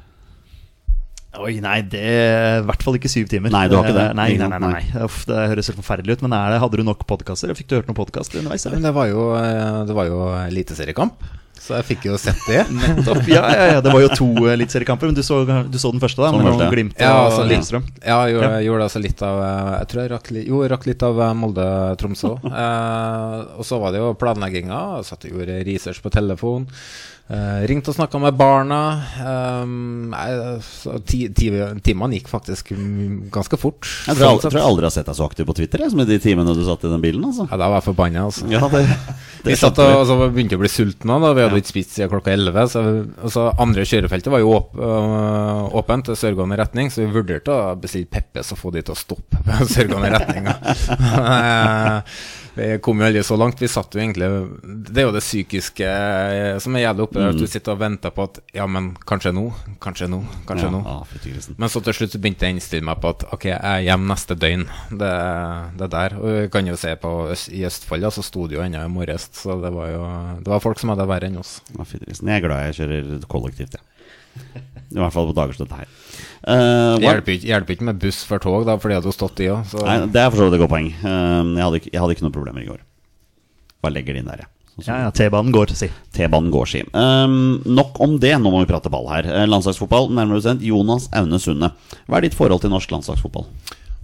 Oi, 1.38 1.60
nei, 1.62 1.82
det 1.86 2.00
er 2.02 2.56
i 2.64 2.66
hvert 2.66 2.82
fall 2.82 2.96
ikke 2.98 3.12
syv 3.12 3.28
timer. 3.30 3.52
Nei, 3.54 3.68
du 3.70 3.76
har 3.78 3.86
ikke 3.86 3.94
det. 4.00 4.06
Eh, 4.10 4.16
Nei, 4.18 4.30
nei, 4.40 4.48
nei, 4.50 4.70
nei. 4.72 5.04
Uff, 5.06 5.20
det 5.30 5.38
høres 5.52 5.68
helt 5.70 5.78
forferdelig 5.84 6.16
ut. 6.18 6.24
Men 6.26 6.34
er 6.34 6.56
det, 6.56 6.62
hadde 6.64 6.80
du 6.80 6.86
nok 6.88 7.04
podkaster? 7.10 7.52
Fikk 7.60 7.68
du 7.70 7.76
hørt 7.78 7.90
noen 7.92 8.00
podkaster 8.00 8.40
underveis? 8.42 8.66
Men 8.66 8.80
Eller? 8.80 8.88
det 8.88 8.94
var 8.98 9.10
jo, 9.12 9.26
eh, 9.38 9.76
det 9.92 9.98
var 10.00 10.10
jo 10.10 10.18
eliteseriekamp, 10.48 11.28
så 11.62 11.78
jeg 11.78 11.88
fikk 11.92 12.08
jo 12.10 12.18
sett 12.22 12.40
det. 12.48 12.64
Nettopp. 12.78 13.24
Ja, 13.30 13.44
ja, 13.52 13.66
ja, 13.76 13.82
det 13.84 13.94
var 13.94 14.04
jo 14.04 14.12
to 14.16 14.30
eliteseriekamper, 14.52 15.10
men 15.12 15.18
du 15.18 15.24
så, 15.26 15.42
du 15.46 15.78
så 15.82 15.92
den 15.94 16.04
første, 16.04 16.24
da? 16.24 16.32
Den 16.32 16.44
Med 16.44 16.52
første, 16.52 16.68
ja. 16.68 16.74
Glimt 16.76 16.96
og 16.96 17.04
Ja, 17.04 17.16
altså, 17.26 17.44
Lillestrøm? 17.50 17.90
Ja, 18.02 18.20
jeg 18.28 18.38
gjorde, 18.38 18.52
jeg 18.56 18.70
gjorde 18.70 18.88
altså 18.88 19.02
litt 19.04 19.26
av 19.28 19.42
eh, 19.44 19.74
Jeg 19.78 19.90
tror 19.92 20.02
jeg 20.04 20.12
rakk 20.14 20.32
jo, 20.38 20.62
jeg 20.64 20.72
rakk 20.74 20.88
litt 20.90 21.06
av 21.08 21.22
eh, 21.26 21.36
Molde-Tromsø. 21.44 22.34
Eh, 22.58 23.42
og 23.60 23.66
så 23.68 23.78
var 23.82 23.94
det 23.94 24.00
jo 24.02 24.14
planlegginga. 24.18 24.80
Satt 25.06 25.28
og 25.28 25.36
gjorde 25.36 25.60
research 25.68 26.00
på 26.04 26.12
telefon. 26.14 26.66
Uh, 27.28 27.60
ringte 27.68 27.92
og 27.92 27.96
snakka 27.98 28.20
med 28.24 28.38
barna. 28.40 28.78
Um, 29.20 30.14
jeg- 30.16 30.62
så 30.64 30.94
ti, 31.04 31.26
ti, 31.36 31.50
timene 31.84 32.16
gikk 32.16 32.30
faktisk 32.32 32.70
ganske 33.34 33.58
fort. 33.60 33.84
Jeg 34.08 34.16
tror, 34.16 34.22
Sånn 34.22 34.38
jeg, 34.38 34.44
tror 34.46 34.56
jeg 34.62 34.68
aldri 34.70 34.88
har 34.88 34.94
sett 34.96 35.10
deg 35.10 35.18
så 35.18 35.26
aktiv 35.28 35.44
på 35.50 35.56
Twitter 35.58 35.84
jeg, 35.84 35.92
som 35.92 36.00
i 36.00 36.06
de 36.08 36.16
timene 36.24 36.54
du 36.56 36.62
satt 36.64 36.86
i 36.88 36.92
den 36.94 37.04
bilen. 37.04 37.26
Altså. 37.28 37.44
Ja, 37.52 37.60
da 37.60 37.68
var 37.68 37.82
jeg 37.82 37.88
forbanna, 37.90 38.24
altså. 38.30 38.48
Ja, 38.48 38.62
det, 38.72 38.86
Vi 39.48 39.56
satt 39.60 39.76
og, 39.84 39.92
og 40.00 40.06
så 40.08 40.16
begynte 40.32 40.56
å 40.56 40.62
bli 40.64 40.72
sultne. 40.72 41.20
Da. 41.24 41.34
Vi 41.36 41.44
hadde 41.46 41.60
ikke 41.62 41.74
spist 41.74 41.92
siden 41.98 42.12
klokka 42.16 42.32
11. 42.32 42.72
Så, 42.72 42.80
så 43.36 43.42
andre 43.60 43.84
kjørefeltet 43.88 44.32
var 44.32 44.40
jo 44.44 44.50
åp 44.56 44.70
øh, 44.80 45.62
åpent 45.82 46.04
til 46.08 46.16
sørgående 46.20 46.56
retning, 46.60 46.88
så 46.92 46.98
vi 47.04 47.12
vurderte 47.12 47.52
å 47.52 47.76
bestille 47.80 48.08
Peppes 48.12 48.52
og 48.56 48.60
få 48.64 48.72
de 48.76 48.82
til 48.88 48.96
å 48.96 49.02
stoppe 49.04 49.36
sørgående 49.76 50.16
retning. 50.16 50.44
Vi 52.58 52.68
kom 52.84 53.00
jo 53.02 53.06
aldri 53.08 53.22
så 53.24 53.38
langt. 53.38 53.60
Vi 53.62 53.68
satt 53.70 53.94
jo 53.94 54.02
egentlig 54.02 54.28
Det 54.90 55.02
er 55.02 55.06
jo 55.08 55.14
det 55.16 55.22
psykiske 55.24 55.86
eh, 55.88 56.58
som 56.64 56.76
er 56.76 56.88
jævlig 56.88 57.06
oppe 57.08 57.22
Mm. 57.22 57.30
At 57.32 57.40
du 57.42 57.48
sitter 57.50 57.74
og 57.74 57.80
venter 57.82 58.14
på 58.14 58.26
at 58.28 58.40
Ja, 58.54 58.66
men 58.70 58.92
kanskje 59.10 59.32
nå? 59.34 59.46
Kanskje 59.84 60.08
nå? 60.12 60.20
Kanskje 60.50 60.68
Ja, 60.68 60.74
nå? 60.74 60.82
Ja. 60.86 61.56
Men 61.58 61.70
så 61.74 61.82
til 61.86 61.94
slutt 61.98 62.14
så 62.14 62.22
begynte 62.22 62.46
jeg 62.46 62.54
å 62.54 62.58
innstille 62.58 62.86
meg 62.90 63.02
på 63.02 63.10
at 63.16 63.26
ok, 63.34 63.46
jeg 63.52 63.60
er 63.62 63.86
hjemme 63.88 64.10
neste 64.12 64.38
døgn. 64.38 64.66
Det, 64.92 65.14
det 65.82 65.90
der. 65.96 66.18
Og 66.22 66.28
vi 66.42 66.48
kan 66.54 66.68
jo 66.70 66.78
se 66.80 66.96
på 67.02 67.14
i 67.58 67.64
Østfold, 67.68 68.06
ja, 68.06 68.12
så 68.14 68.24
sto 68.26 68.48
det 68.48 68.58
jo 68.58 68.64
ennå 68.66 68.84
i 68.86 68.92
morges. 68.92 69.30
Så 69.34 69.58
det 69.62 69.74
var 69.74 69.90
jo 69.94 70.04
Det 70.44 70.54
var 70.54 70.64
folk 70.64 70.80
som 70.80 70.94
hadde 70.94 71.06
det 71.06 71.12
verre 71.14 71.32
enn 71.32 71.42
oss. 71.42 71.58
Ja. 71.78 71.86
Jeg 71.88 72.36
er 72.38 72.46
glad 72.46 72.66
jeg 72.70 72.80
kjører 72.82 73.28
kollektivt, 73.32 73.78
jeg. 73.80 74.68
I 74.94 75.00
hvert 75.02 75.16
fall 75.16 75.30
på 75.30 75.36
dager 75.38 75.58
som 75.58 75.68
dette 75.68 75.80
her. 75.82 75.90
Uh, 76.48 76.96
Det 76.98 77.08
hjelper 77.08 77.34
ikke, 77.36 77.48
hjelper 77.52 77.76
ikke 77.76 77.88
med 77.90 78.02
buss 78.02 78.22
for 78.28 78.44
tog, 78.44 78.62
da, 78.68 78.78
for 78.80 78.92
de 78.92 79.00
hadde 79.00 79.10
jo 79.10 79.16
stått 79.16 79.42
i 79.44 79.50
òg. 79.52 79.74
Nei, 79.84 79.98
det 80.14 80.22
er 80.22 80.30
for 80.32 80.40
så 80.40 80.48
vidt 80.48 80.60
et 80.60 80.64
godt 80.64 80.74
poeng. 80.76 80.92
Uh, 81.04 81.56
jeg, 81.58 81.64
hadde 81.66 81.82
ikke, 81.82 81.92
jeg 81.94 82.04
hadde 82.04 82.16
ikke 82.16 82.28
noen 82.28 82.38
problemer 82.38 82.64
i 82.64 82.70
går. 82.70 82.86
Bare 83.84 83.98
legger 83.98 84.16
det 84.16 84.24
inn 84.24 84.32
der, 84.32 84.46
jeg. 84.46 84.54
Sånn 84.78 84.92
Ja, 84.94 84.98
ja, 85.08 85.14
T-banen 85.16 85.54
går, 85.56 85.72
si. 85.74 85.88
T-banen 86.14 86.52
går, 86.54 86.70
si. 86.70 86.84
Um, 86.94 87.58
nok 87.66 87.98
om 88.04 88.20
det, 88.22 88.36
nå 88.38 88.52
må 88.54 88.62
vi 88.62 88.70
prate 88.70 88.92
ball 88.94 89.10
her. 89.10 89.26
Eh, 89.26 89.48
landslagsfotball, 89.50 90.12
nærmere 90.14 90.38
bestemt 90.38 90.62
Jonas 90.66 91.08
Aune 91.18 91.40
Sunde. 91.42 91.72
Hva 92.06 92.20
er 92.20 92.28
ditt 92.28 92.38
forhold 92.38 92.62
til 92.62 92.74
norsk 92.74 92.94
landslagsfotball? 92.94 93.48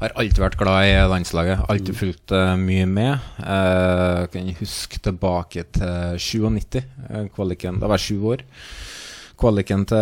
Har 0.01 0.15
alltid 0.19 0.41
vært 0.41 0.57
glad 0.59 0.87
i 0.89 0.95
landslaget. 1.11 1.61
Alltid 1.69 1.95
fulgt 1.95 2.33
eh, 2.35 2.55
mye 2.59 2.87
med. 2.89 3.29
Uh, 3.37 4.25
kan 4.33 4.49
huske 4.59 4.99
tilbake 5.05 5.63
til 5.77 6.17
97, 6.19 6.81
uh, 7.05 7.21
kvaliken. 7.37 7.77
Da 7.79 7.87
var 7.91 8.01
jeg 8.01 8.09
sju 8.09 8.33
år. 8.33 8.43
Kvaliken 9.43 9.81
til 9.89 9.99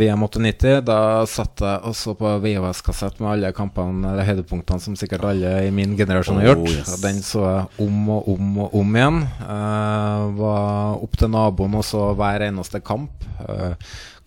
VM 0.00 0.22
98. 0.24 0.70
Da 0.88 0.98
satt 1.28 1.60
jeg 1.60 1.80
og 1.84 1.92
så 1.98 2.14
på 2.16 2.30
VHS-kassett 2.40 3.18
med 3.20 3.34
alle 3.34 3.50
kampene 3.52 4.14
eller 4.14 4.24
høydepunktene 4.24 4.80
som 4.80 4.94
sikkert 4.96 5.26
alle 5.28 5.50
i 5.66 5.72
min 5.74 5.92
generasjon 5.98 6.40
har 6.40 6.54
Oh, 6.54 6.62
gjort. 6.64 6.70
yes. 6.72 6.94
Og 6.94 7.02
Den 7.04 7.20
så 7.20 7.42
jeg 7.44 7.84
om 7.84 8.08
og 8.14 8.30
om 8.32 8.56
og 8.64 8.74
om 8.80 8.96
igjen. 8.96 9.18
Uh, 9.44 10.32
var 10.40 11.04
opp 11.04 11.18
til 11.20 11.28
naboen 11.34 11.76
og 11.76 11.84
så 11.84 12.06
hver 12.16 12.46
eneste 12.48 12.80
kamp. 12.80 13.10
Eh, 13.42 13.74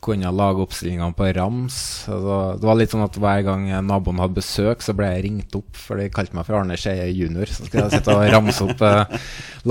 kunne 0.05 0.31
lage 0.35 0.63
oppstillingene 0.63 1.15
på 1.17 1.27
rams. 1.35 1.77
Altså, 2.12 2.38
det 2.62 2.69
var 2.69 2.77
litt 2.79 2.93
sånn 2.93 3.05
at 3.05 3.17
hver 3.21 3.41
gang 3.47 3.65
naboen 3.88 4.21
hadde 4.21 4.38
besøk, 4.38 4.83
så 4.85 4.95
ble 4.97 5.09
jeg 5.12 5.25
ringt 5.25 5.57
opp, 5.57 5.71
for 5.79 6.00
de 6.00 6.07
kalte 6.13 6.38
meg 6.38 6.47
for 6.47 6.59
Arne 6.59 6.77
Skeie 6.79 7.09
junior. 7.12 7.50
Så 7.50 7.67
skulle 7.67 7.88
jeg 7.88 7.97
sitte 8.00 8.15
og 8.15 8.25
ramse 8.33 8.67
opp 8.67 8.83
eh, 8.85 9.17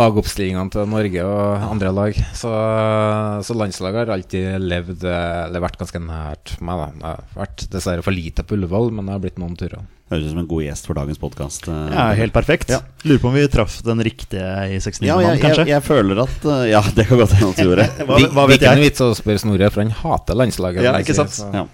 lagoppstillingene 0.01 0.75
til 0.75 0.91
Norge 0.91 1.27
og 1.31 1.67
andre 1.71 1.95
lag. 1.95 2.23
Så, 2.35 2.53
så 3.47 3.59
landslaget 3.59 4.03
har 4.03 4.15
alltid 4.17 4.65
levd 4.65 5.07
eh, 5.09 5.41
eller 5.47 5.65
vært 5.65 5.81
ganske 5.81 6.03
nært 6.03 6.57
meg. 6.61 6.81
da. 6.81 6.91
Jeg 6.95 7.11
har 7.11 7.43
vært 7.45 7.67
dessverre 7.73 8.07
for 8.07 8.17
lite 8.17 8.47
på 8.47 8.59
Ullevål, 8.59 8.93
men 8.95 9.07
det 9.07 9.17
har 9.17 9.25
blitt 9.25 9.41
noen 9.43 9.59
turer. 9.59 9.87
Høres 10.13 10.27
ut 10.27 10.33
som 10.35 10.41
en 10.43 10.49
god 10.51 10.63
gjest 10.67 10.85
for 10.89 10.99
dagens 10.99 11.19
podkast. 11.23 11.67
Ja, 11.71 12.11
helt 12.19 12.35
perfekt. 12.35 12.69
Ja. 12.75 12.83
Lurer 13.09 13.23
på 13.23 13.29
om 13.31 13.37
vi 13.39 13.45
traff 13.49 13.79
den 13.87 14.03
riktige 14.05 14.45
i 14.69 14.77
69 14.77 15.07
Ja, 15.09 15.17
mann, 15.17 15.39
kanskje? 15.41 15.65
jeg, 15.65 15.73
jeg 15.73 15.85
føler 15.87 16.21
at 16.27 16.45
uh, 16.45 16.59
Ja, 16.69 16.83
det 16.97 17.07
kan 17.09 17.23
godt 17.23 17.33
hende 17.39 17.49
at 17.55 17.61
du 17.63 17.71
gjorde. 17.71 17.87
Hva, 18.05 18.19
hva 18.37 18.45
vet 18.51 18.59
Hvilken 18.61 18.83
jeg? 18.83 18.91
vits 18.91 19.05
å 19.05 19.09
spørre 19.17 19.41
Snorre, 19.41 19.71
for 19.73 19.81
han 19.87 19.95
hater 20.03 20.37
landslaget. 20.43 20.85
Ja, 20.85 20.93
ikke 21.01 21.17
sant? 21.17 21.39
Ja. 21.57 21.65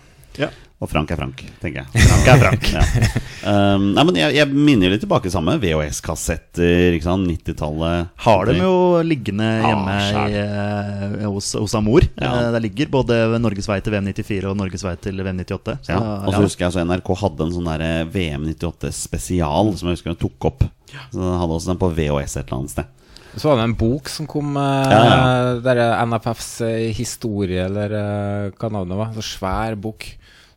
Ja. 0.44 0.50
Og 0.80 0.88
Frank 0.88 1.10
er 1.12 1.18
Frank, 1.20 1.42
tenker 1.60 1.82
jeg. 1.82 2.04
Frank 2.08 2.28
er 2.32 2.38
Frank. 2.46 2.70
Ja. 2.72 2.84
Um, 3.40 3.94
nei, 3.96 4.02
men 4.04 4.16
jeg, 4.18 4.34
jeg 4.36 4.50
minner 4.52 4.84
jo 4.84 4.90
litt 4.92 5.00
tilbake 5.00 5.30
samme. 5.32 5.54
VHS-kassetter, 5.62 6.92
ikke 6.92 7.06
sant. 7.06 7.24
90-tallet. 7.30 8.10
Har 8.20 8.50
dem 8.50 8.58
jo 8.60 8.72
liggende 9.00 9.46
hjemme 9.64 9.94
Ah, 9.94 10.26
i, 10.28 10.34
eh, 10.42 11.24
hos, 11.24 11.54
hos 11.56 11.74
Amor. 11.78 12.04
Ja. 12.20 12.34
Eh, 12.34 12.50
Der 12.52 12.60
ligger 12.60 12.90
både 12.92 13.16
Norges 13.40 13.68
vei 13.70 13.78
til 13.80 13.94
VM 13.94 14.10
94 14.12 14.44
og 14.50 14.58
Norges 14.60 14.84
vei 14.84 14.92
til 15.00 15.22
VM 15.24 15.40
98. 15.40 15.78
Så, 15.88 15.94
Ja, 15.94 16.00
og 16.20 16.34
så 16.36 16.42
husker 16.44 16.66
jeg 16.66 16.76
så 16.76 16.84
NRK 16.84 17.10
hadde 17.22 17.46
en 17.48 17.54
sånn 17.56 17.70
der 17.72 17.86
VM 18.12 18.44
98 18.52 18.92
spesial 19.00 19.72
som 19.80 19.88
jeg 19.88 19.96
husker 19.98 20.12
de 20.12 20.20
tok 20.26 20.48
opp. 20.52 20.64
Så 21.08 21.16
den 21.20 21.40
hadde 21.40 21.56
også 21.56 21.72
den 21.72 21.80
på 21.80 21.92
VHS 21.96 22.36
et 22.42 22.44
eller 22.44 22.60
annet 22.60 22.74
sted. 22.76 22.96
Så 23.40 23.46
var 23.46 23.60
det 23.60 23.68
en 23.70 23.76
bok 23.78 24.08
som 24.10 24.26
kom, 24.28 24.52
eh, 24.58 24.92
Ja, 24.92 25.02
ja. 25.06 25.58
der 25.64 25.80
er 25.84 26.06
NFFs 26.12 26.48
eh, 26.66 26.88
historie, 26.92 27.64
eller 27.70 27.92
eh, 27.94 28.50
hva 28.58 28.68
navnet 28.74 28.98
var. 29.00 29.12
Så 29.16 29.22
svær 29.38 29.76
bok 29.80 30.04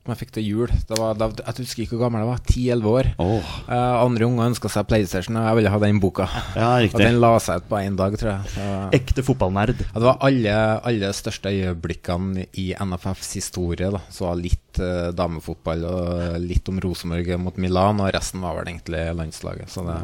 som 0.04 0.12
jeg 0.12 0.20
fikk 0.20 0.32
til 0.36 0.44
jul. 0.44 0.72
Det 0.84 0.98
var, 1.00 1.16
det, 1.16 1.28
jeg 1.40 1.64
husker 1.64 1.84
ikke 1.86 1.96
hvor 1.96 2.02
gammel 2.10 2.24
jeg 2.26 2.28
var. 2.28 2.40
10-11 2.52 2.88
år. 2.92 3.10
Oh. 3.24 3.52
Uh, 3.70 4.02
andre 4.02 4.28
unger 4.28 4.50
ønska 4.50 4.72
seg 4.74 4.88
PlayStation, 4.90 5.38
og 5.40 5.46
jeg 5.48 5.60
ville 5.62 5.72
ha 5.72 5.80
den 5.80 6.02
boka. 6.04 6.26
ja, 6.60 6.72
Og 6.84 7.00
den 7.00 7.22
la 7.24 7.30
seg 7.40 7.62
ut 7.62 7.70
på 7.70 7.80
én 7.80 7.96
dag, 8.00 8.18
tror 8.20 8.34
jeg. 8.34 8.52
Så, 8.52 8.66
Ekte 9.00 9.24
fotballnerd. 9.24 9.80
ja, 9.80 9.94
det 9.96 10.10
var 10.10 10.20
alle, 10.28 10.58
alle 10.92 11.14
største 11.16 11.54
øyeblikkene 11.56 12.50
i 12.60 12.74
NFFs 12.84 13.32
historie. 13.40 13.94
Da. 13.96 14.04
Så 14.12 14.34
litt 14.36 14.84
uh, 14.84 15.14
damefotball 15.16 15.88
og 15.88 16.36
litt 16.44 16.68
om 16.68 16.84
Rosenborg 16.84 17.32
mot 17.40 17.64
Milan, 17.64 18.04
og 18.04 18.12
resten 18.12 18.44
var 18.44 18.60
vel 18.60 18.74
egentlig 18.74 19.06
landslaget. 19.22 19.72
Så 19.72 19.88
det 19.88 20.02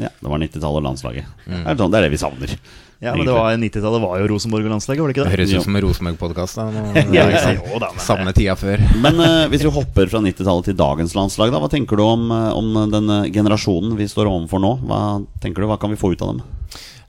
Ja, 0.00 0.12
det 0.20 0.28
var 0.28 0.40
90-tallet 0.40 0.82
og 0.82 0.84
landslaget. 0.84 1.32
Det, 1.48 1.64
er 1.64 1.80
sånn, 1.80 1.90
det 1.92 1.98
er 1.98 2.06
det 2.10 2.12
vi 2.12 2.20
savner. 2.20 2.54
Ja, 3.00 3.14
men 3.16 3.24
det 3.24 3.32
var 3.32 3.54
90-tallet 3.56 4.02
var 4.02 4.18
jo 4.20 4.26
Rosenborg 4.28 4.66
og 4.68 4.72
landslaget, 4.74 5.00
var 5.00 5.08
det 5.08 5.14
ikke 5.14 5.24
det? 5.24 5.32
høres 5.32 5.52
ut 5.54 5.64
som 5.64 5.76
en 5.78 5.84
Rosenborg-podkast. 5.86 6.58
Ja, 7.16 7.22
ja, 7.32 7.88
Savner 7.96 8.34
tida 8.36 8.52
før. 8.60 8.82
Men 9.04 9.16
uh, 9.16 9.46
hvis 9.48 9.64
vi 9.64 9.72
hopper 9.72 10.10
fra 10.12 10.20
90-tallet 10.20 10.68
til 10.68 10.76
dagens 10.76 11.14
landslag, 11.16 11.48
da, 11.48 11.62
hva 11.62 11.70
tenker 11.72 11.96
du 11.96 12.04
om, 12.04 12.26
eh, 12.28 12.50
om 12.52 12.76
den 12.92 13.08
generasjonen 13.32 13.94
vi 13.96 14.08
står 14.10 14.28
overfor 14.28 14.60
nå? 14.60 14.74
Hva 14.84 14.98
tenker 15.40 15.64
du, 15.64 15.70
hva 15.70 15.78
kan 15.80 15.94
vi 15.94 15.96
få 16.00 16.12
ut 16.12 16.24
av 16.26 16.34
dem? 16.34 16.42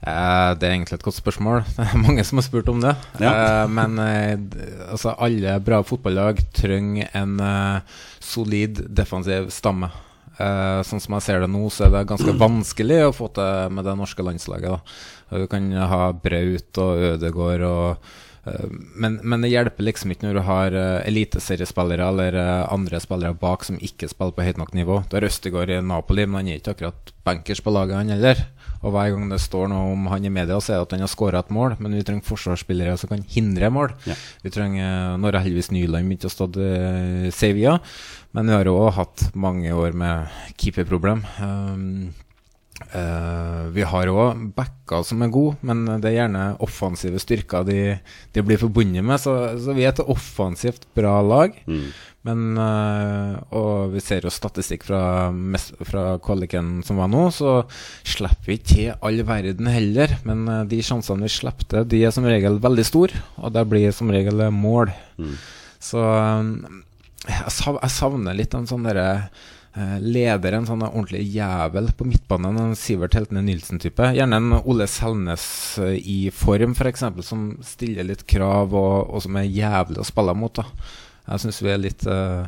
Uh, 0.02 0.56
det 0.56 0.64
er 0.64 0.72
egentlig 0.78 0.96
et 0.96 1.04
godt 1.04 1.18
spørsmål. 1.18 1.60
Det 1.76 1.84
er 1.84 2.00
mange 2.00 2.24
som 2.24 2.40
har 2.40 2.46
spurt 2.46 2.72
om 2.72 2.80
det. 2.80 2.94
Ja. 3.20 3.34
Uh, 3.34 3.66
men 3.76 4.00
uh, 4.00 4.88
altså, 4.94 5.12
alle 5.12 5.58
bra 5.60 5.82
fotballag 5.84 6.40
trenger 6.56 7.12
en 7.20 7.36
eh, 7.36 8.00
solid 8.32 8.80
defensiv 8.96 9.52
stamme. 9.52 9.92
Eh, 10.40 10.80
sånn 10.88 11.02
som 11.02 11.18
jeg 11.18 11.24
ser 11.26 11.42
det 11.42 11.48
nå, 11.52 11.66
så 11.70 11.86
er 11.86 11.92
det 11.92 12.06
ganske 12.08 12.32
vanskelig 12.40 13.02
å 13.04 13.14
få 13.14 13.28
til 13.36 13.74
med 13.76 13.84
det 13.84 13.94
norske 13.98 14.24
landslaget. 14.24 14.72
Da. 14.72 15.21
Du 15.32 15.48
kan 15.50 15.70
ha 15.72 16.10
Braut 16.12 16.82
og 16.82 17.06
Ødegård 17.12 17.64
og 17.66 18.06
eh, 18.48 18.66
men, 18.72 19.18
men 19.22 19.44
det 19.44 19.52
hjelper 19.52 19.86
liksom 19.86 20.12
ikke 20.12 20.28
når 20.28 20.38
du 20.38 20.42
har 20.48 20.76
uh, 20.76 21.06
eliteseriespillere 21.08 22.08
eller 22.12 22.38
eh, 22.38 22.72
andre 22.74 23.00
spillere 23.02 23.38
bak 23.38 23.64
som 23.68 23.80
ikke 23.80 24.10
spiller 24.10 24.36
på 24.36 24.46
høyt 24.46 24.60
nok 24.60 24.74
nivå. 24.76 25.02
Du 25.08 25.16
har 25.16 25.28
Østegård 25.28 25.72
i 25.72 25.80
Napoli, 25.84 26.26
men 26.26 26.42
han 26.42 26.52
er 26.52 26.60
ikke 26.60 26.76
akkurat 26.76 27.14
bankers 27.24 27.62
på 27.62 27.74
laget, 27.74 27.96
han 28.00 28.12
heller. 28.12 28.44
Og 28.82 28.90
hver 28.90 29.12
gang 29.14 29.28
det 29.30 29.38
står 29.38 29.68
noe 29.70 29.92
om 29.94 30.08
han 30.10 30.24
i 30.26 30.32
media, 30.32 30.58
så 30.58 30.72
er 30.72 30.80
det 30.80 30.86
at 30.88 30.94
han 30.96 31.04
har 31.04 31.10
skåra 31.10 31.42
et 31.44 31.52
mål. 31.54 31.76
Men 31.78 31.94
vi 31.94 32.02
trenger 32.06 32.26
forsvarsspillere 32.26 32.96
som 32.98 33.12
kan 33.12 33.22
hindre 33.30 33.70
mål. 33.70 33.94
Ja. 34.10 34.16
Vi 34.42 34.50
trenger 34.54 35.14
Nå 35.22 35.30
har 35.30 35.38
heldigvis 35.38 35.70
Nyland 35.74 36.10
begynt 36.10 36.26
å 36.26 36.32
stå 36.32 36.48
i 36.58 37.30
Sevilla, 37.34 37.76
men 38.34 38.50
vi 38.50 38.56
har 38.56 38.70
òg 38.72 38.90
hatt 38.98 39.28
mange 39.38 39.70
år 39.70 39.94
med 39.94 40.34
keeperproblem. 40.58 41.22
Um, 41.38 42.10
eh, 42.90 43.64
vi 43.74 43.84
har 43.88 44.10
òg 44.12 44.46
backer 44.56 45.04
som 45.06 45.22
er 45.24 45.32
gode, 45.32 45.56
men 45.66 45.84
det 46.02 46.10
er 46.10 46.18
gjerne 46.22 46.46
offensive 46.64 47.20
styrker 47.22 47.66
de, 47.68 47.80
de 48.34 48.44
blir 48.44 48.60
forbundet 48.60 49.04
med. 49.06 49.20
Så, 49.22 49.34
så 49.62 49.76
vi 49.76 49.86
er 49.86 49.94
et 49.94 50.02
offensivt 50.04 50.88
bra 50.96 51.20
lag. 51.24 51.56
Mm. 51.66 51.86
Men 52.26 52.42
uh, 52.54 53.38
Og 53.58 53.94
vi 53.96 54.02
ser 54.02 54.22
jo 54.22 54.30
statistikk 54.32 54.86
fra, 54.86 55.00
fra 55.88 56.04
kvaliken 56.22 56.76
som 56.86 57.00
var 57.02 57.10
nå, 57.10 57.24
så 57.34 57.62
slipper 58.06 58.46
vi 58.46 58.58
ikke 58.60 58.70
til 58.70 58.92
all 59.02 59.24
verden 59.26 59.70
heller. 59.70 60.14
Men 60.28 60.44
uh, 60.46 60.60
de 60.68 60.78
sjansene 60.86 61.26
vi 61.26 61.32
slipper 61.34 61.68
til, 61.72 61.88
de 61.90 62.04
er 62.06 62.14
som 62.14 62.28
regel 62.28 62.60
veldig 62.62 62.86
store, 62.86 63.24
og 63.42 63.54
det 63.56 63.66
blir 63.70 63.96
som 63.96 64.12
regel 64.14 64.46
mål. 64.54 64.94
Mm. 65.18 65.34
Så 65.82 65.98
um, 65.98 66.84
jeg, 67.26 67.54
sav, 67.54 67.80
jeg 67.82 67.94
savner 67.96 68.38
litt 68.38 68.54
en 68.54 68.70
sånn 68.70 68.86
derre 68.86 69.08
leder, 70.04 70.52
en 70.52 70.66
sånn 70.68 70.82
ordentlig 70.84 71.22
jævel 71.32 71.86
på 71.96 72.04
midtbanen, 72.04 72.58
en 72.60 72.74
Sivert 72.76 73.14
Heltene 73.16 73.40
Nilsen-type. 73.46 74.10
Gjerne 74.12 74.40
en 74.40 74.58
Ole 74.58 74.84
Selnes 74.90 75.46
øh, 75.80 75.94
i 75.96 76.18
form, 76.34 76.74
f.eks., 76.76 77.06
som 77.24 77.46
stiller 77.64 78.04
litt 78.04 78.26
krav, 78.28 78.76
og, 78.76 79.08
og 79.08 79.24
som 79.24 79.38
er 79.40 79.48
jævlig 79.48 80.02
å 80.02 80.08
spille 80.08 80.36
mot. 80.36 80.60
da 80.60 80.68
jeg 81.22 81.44
syns 81.44 81.62
vi 81.62 81.70
er 81.70 81.80
litt 81.80 82.04
uh, 82.10 82.44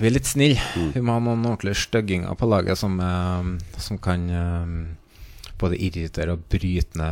Vi 0.00 0.08
er 0.08 0.14
litt 0.14 0.28
snille. 0.28 0.60
Vi 0.94 1.02
må 1.04 1.16
ha 1.16 1.22
noen 1.22 1.44
ordentlige 1.44 1.82
stygginger 1.82 2.36
på 2.38 2.48
laget 2.48 2.80
som, 2.80 2.96
uh, 2.98 3.76
som 3.78 4.00
kan 4.02 4.28
uh, 4.30 4.64
både 5.64 5.80
irritere 5.80 6.36
og 6.36 6.46
brytende 6.52 7.10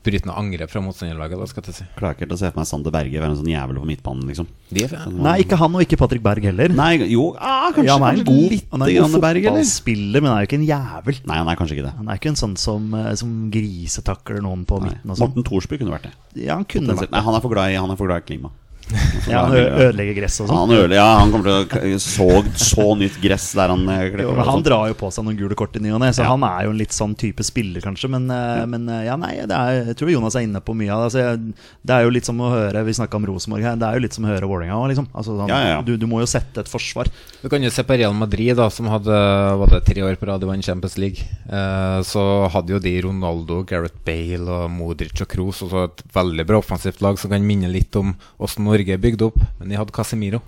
Brytende 0.00 0.32
angrep 0.38 0.70
fra 0.70 0.80
motstanderlaget. 0.80 1.36
Da, 1.36 1.46
skal 1.50 1.66
jeg 1.66 1.74
si. 1.76 1.84
Klarer 1.98 2.14
ikke 2.14 2.22
helt 2.24 2.32
å 2.32 2.38
se 2.40 2.48
for 2.48 2.60
meg 2.60 2.68
Sander 2.70 2.92
Berge 2.94 3.20
være 3.20 3.34
en 3.34 3.38
sånn 3.40 3.50
jævel 3.50 3.80
på 3.82 3.88
midtbanen, 3.88 4.22
liksom. 4.30 4.46
De 4.70 4.84
er. 4.86 4.94
Nei, 5.12 5.34
ikke 5.42 5.58
han 5.60 5.74
og 5.76 5.82
ikke 5.84 5.98
Patrick 6.00 6.22
Berg 6.24 6.46
heller. 6.46 6.72
Nei, 6.72 6.92
jo, 7.10 7.26
ah, 7.36 7.66
kanskje, 7.74 7.88
Ja, 7.90 7.96
han 7.98 8.06
er 8.06 8.20
en 8.22 8.28
god, 8.30 8.46
litt 8.54 8.70
han 8.70 8.84
er 8.86 8.92
en 8.94 8.96
god 8.96 9.10
grann 9.10 9.24
Berg, 9.26 9.48
eller? 9.50 9.58
fotballspiller, 9.58 10.22
men 10.22 10.30
han 10.30 10.38
er 10.38 10.46
jo 10.46 10.48
ikke 10.48 10.58
en 10.60 10.66
jævel. 10.70 11.20
Nei, 11.28 11.40
han 11.42 11.50
er 11.52 11.60
kanskje 11.60 11.76
ikke 11.76 11.86
det. 11.90 11.92
Han 11.98 12.08
er 12.14 12.22
ikke 12.22 12.32
en 12.32 12.40
sånn 12.40 12.56
som, 12.62 12.88
eh, 12.96 13.10
som 13.20 13.34
grisetakler 13.52 14.40
noen 14.46 14.64
på 14.70 14.80
Nei. 14.80 14.94
midten 14.94 15.12
og 15.12 15.20
sånn. 15.20 15.34
Morten 15.34 15.48
Thorsby 15.50 15.82
kunne 15.82 15.96
vært 15.98 16.08
det. 16.08 16.14
Ja, 16.46 16.54
han 16.54 16.64
kunne 16.70 16.96
vært 16.96 17.12
Nei, 17.12 17.24
han 17.26 17.36
er 17.36 17.44
for 17.44 17.52
glad 17.52 17.74
i, 17.74 17.76
han 17.82 17.96
for 17.98 18.08
glad 18.08 18.24
i 18.24 18.28
klima. 18.30 18.54
Ja, 19.30 19.44
han 19.46 19.54
ødelegger 19.54 20.16
gress 20.20 20.40
og 20.42 20.48
sånn. 20.50 20.72
Ja, 20.74 20.86
ja, 20.96 21.06
han 21.20 21.30
kommer 21.32 21.64
til 21.68 21.94
å 21.94 22.00
så, 22.02 22.26
så 22.58 22.86
nytt 22.98 23.18
gress 23.22 23.50
der 23.58 23.70
han 23.72 23.84
eh, 23.92 24.06
Jo, 24.22 24.32
men 24.36 24.48
han 24.48 24.64
drar 24.66 24.88
jo 24.90 24.96
på 24.98 25.10
seg 25.14 25.26
noen 25.26 25.38
gule 25.38 25.56
kort 25.58 25.76
i 25.78 25.82
ny 25.84 25.92
og 25.94 26.00
ne, 26.02 26.10
så 26.16 26.24
Ja. 26.24 26.30
han 26.32 26.44
er 26.46 26.66
jo 26.66 26.72
en 26.74 26.80
litt 26.80 26.94
sånn 26.96 27.14
type 27.18 27.44
spiller, 27.46 27.82
kanskje. 27.84 28.10
Men, 28.12 28.26
eh, 28.34 28.64
men 28.70 28.88
eh, 28.90 29.04
ja, 29.08 29.16
nei, 29.20 29.32
det 29.48 29.56
er, 29.56 29.80
jeg 29.92 29.98
tror 30.00 30.12
Jonas 30.14 30.36
er 30.38 30.46
inne 30.48 30.62
på 30.64 30.74
mye 30.78 30.90
av 30.94 31.04
det. 31.04 31.10
Altså, 31.10 31.54
det 31.86 31.96
er 31.96 32.06
jo 32.06 32.14
litt 32.14 32.28
som 32.28 32.40
å 32.42 32.50
høre 32.52 32.84
Vi 32.86 32.96
snakka 32.96 33.18
om 33.20 33.26
Rosenborg 33.30 33.66
her. 33.66 33.78
Det 33.80 33.86
er 33.88 33.98
jo 34.00 34.04
litt 34.06 34.16
som 34.16 34.26
å 34.26 34.30
høre 34.32 34.48
Vålerenga 34.50 34.78
òg, 34.80 34.88
liksom. 34.92 35.08
Altså, 35.12 35.36
sånn, 35.38 35.50
Ja, 35.52 35.60
ja, 35.62 35.70
ja. 35.76 35.80
Du, 35.86 35.94
du 36.00 36.06
må 36.10 36.20
jo 36.22 36.28
sette 36.30 36.64
et 36.64 36.70
forsvar. 36.70 37.10
Du 37.42 37.48
kan 37.52 37.62
jo 37.62 37.70
se 37.72 37.84
på 37.86 37.96
Real 38.00 38.16
Madrid, 38.16 38.54
da 38.58 38.68
som 38.72 38.88
hadde 38.90 39.14
var 39.60 39.70
det 39.72 39.82
tre 39.88 40.02
år 40.06 40.18
på 40.20 40.28
rad 40.28 40.42
i 40.44 40.48
vant 40.50 40.64
Champions 40.66 40.96
League. 41.00 41.24
Eh, 41.50 42.00
så 42.06 42.24
hadde 42.52 42.74
jo 42.74 42.80
de 42.82 42.94
Ronaldo, 43.06 43.62
Gareth 43.68 44.00
Bale 44.06 44.48
og 44.50 44.70
Modric 44.74 45.22
og 45.24 45.30
Kroos. 45.32 45.62
Og 45.66 45.72
så 45.72 45.84
et 45.88 46.02
veldig 46.14 46.46
bra 46.48 46.60
offensivt 46.62 47.02
lag 47.04 47.18
som 47.20 47.32
kan 47.32 47.44
minne 47.46 47.70
litt 47.72 47.96
om 48.00 48.14
hvordan 48.40 48.70
Norge 48.80 48.96
er 48.96 49.04
bygd 49.04 49.28
opp. 49.28 49.44
Men 49.60 49.68
de 49.68 49.78
hadde 49.78 49.92
Casemiro. 49.92 50.40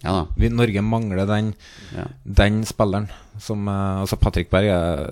Ja 0.00 0.14
da. 0.14 0.20
Vi, 0.36 0.48
Norge 0.48 0.80
mangler 0.80 1.26
den, 1.28 1.54
Ja. 1.92 2.06
den 2.24 2.62
spilleren. 2.64 3.08
Som, 3.38 3.68
eh, 3.68 4.00
altså 4.00 4.16
Patrick 4.16 4.50
Berg 4.50 4.68
er 4.68 5.10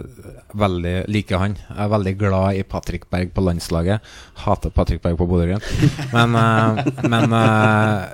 veldig 0.54 1.08
liker 1.08 1.38
han. 1.38 1.56
Jeg 1.56 1.78
er 1.78 1.88
veldig 1.92 2.14
glad 2.18 2.56
i 2.56 2.62
Patrick 2.62 3.04
Berg 3.10 3.32
på 3.34 3.44
landslaget. 3.44 4.00
Hater 4.44 4.70
Patrick 4.70 5.02
Berg 5.02 5.16
på 5.18 5.26
Bodø-Glimt. 5.28 5.64
Men, 6.12 6.34
eh, 6.34 6.84
men 7.08 7.32
eh, 7.32 8.08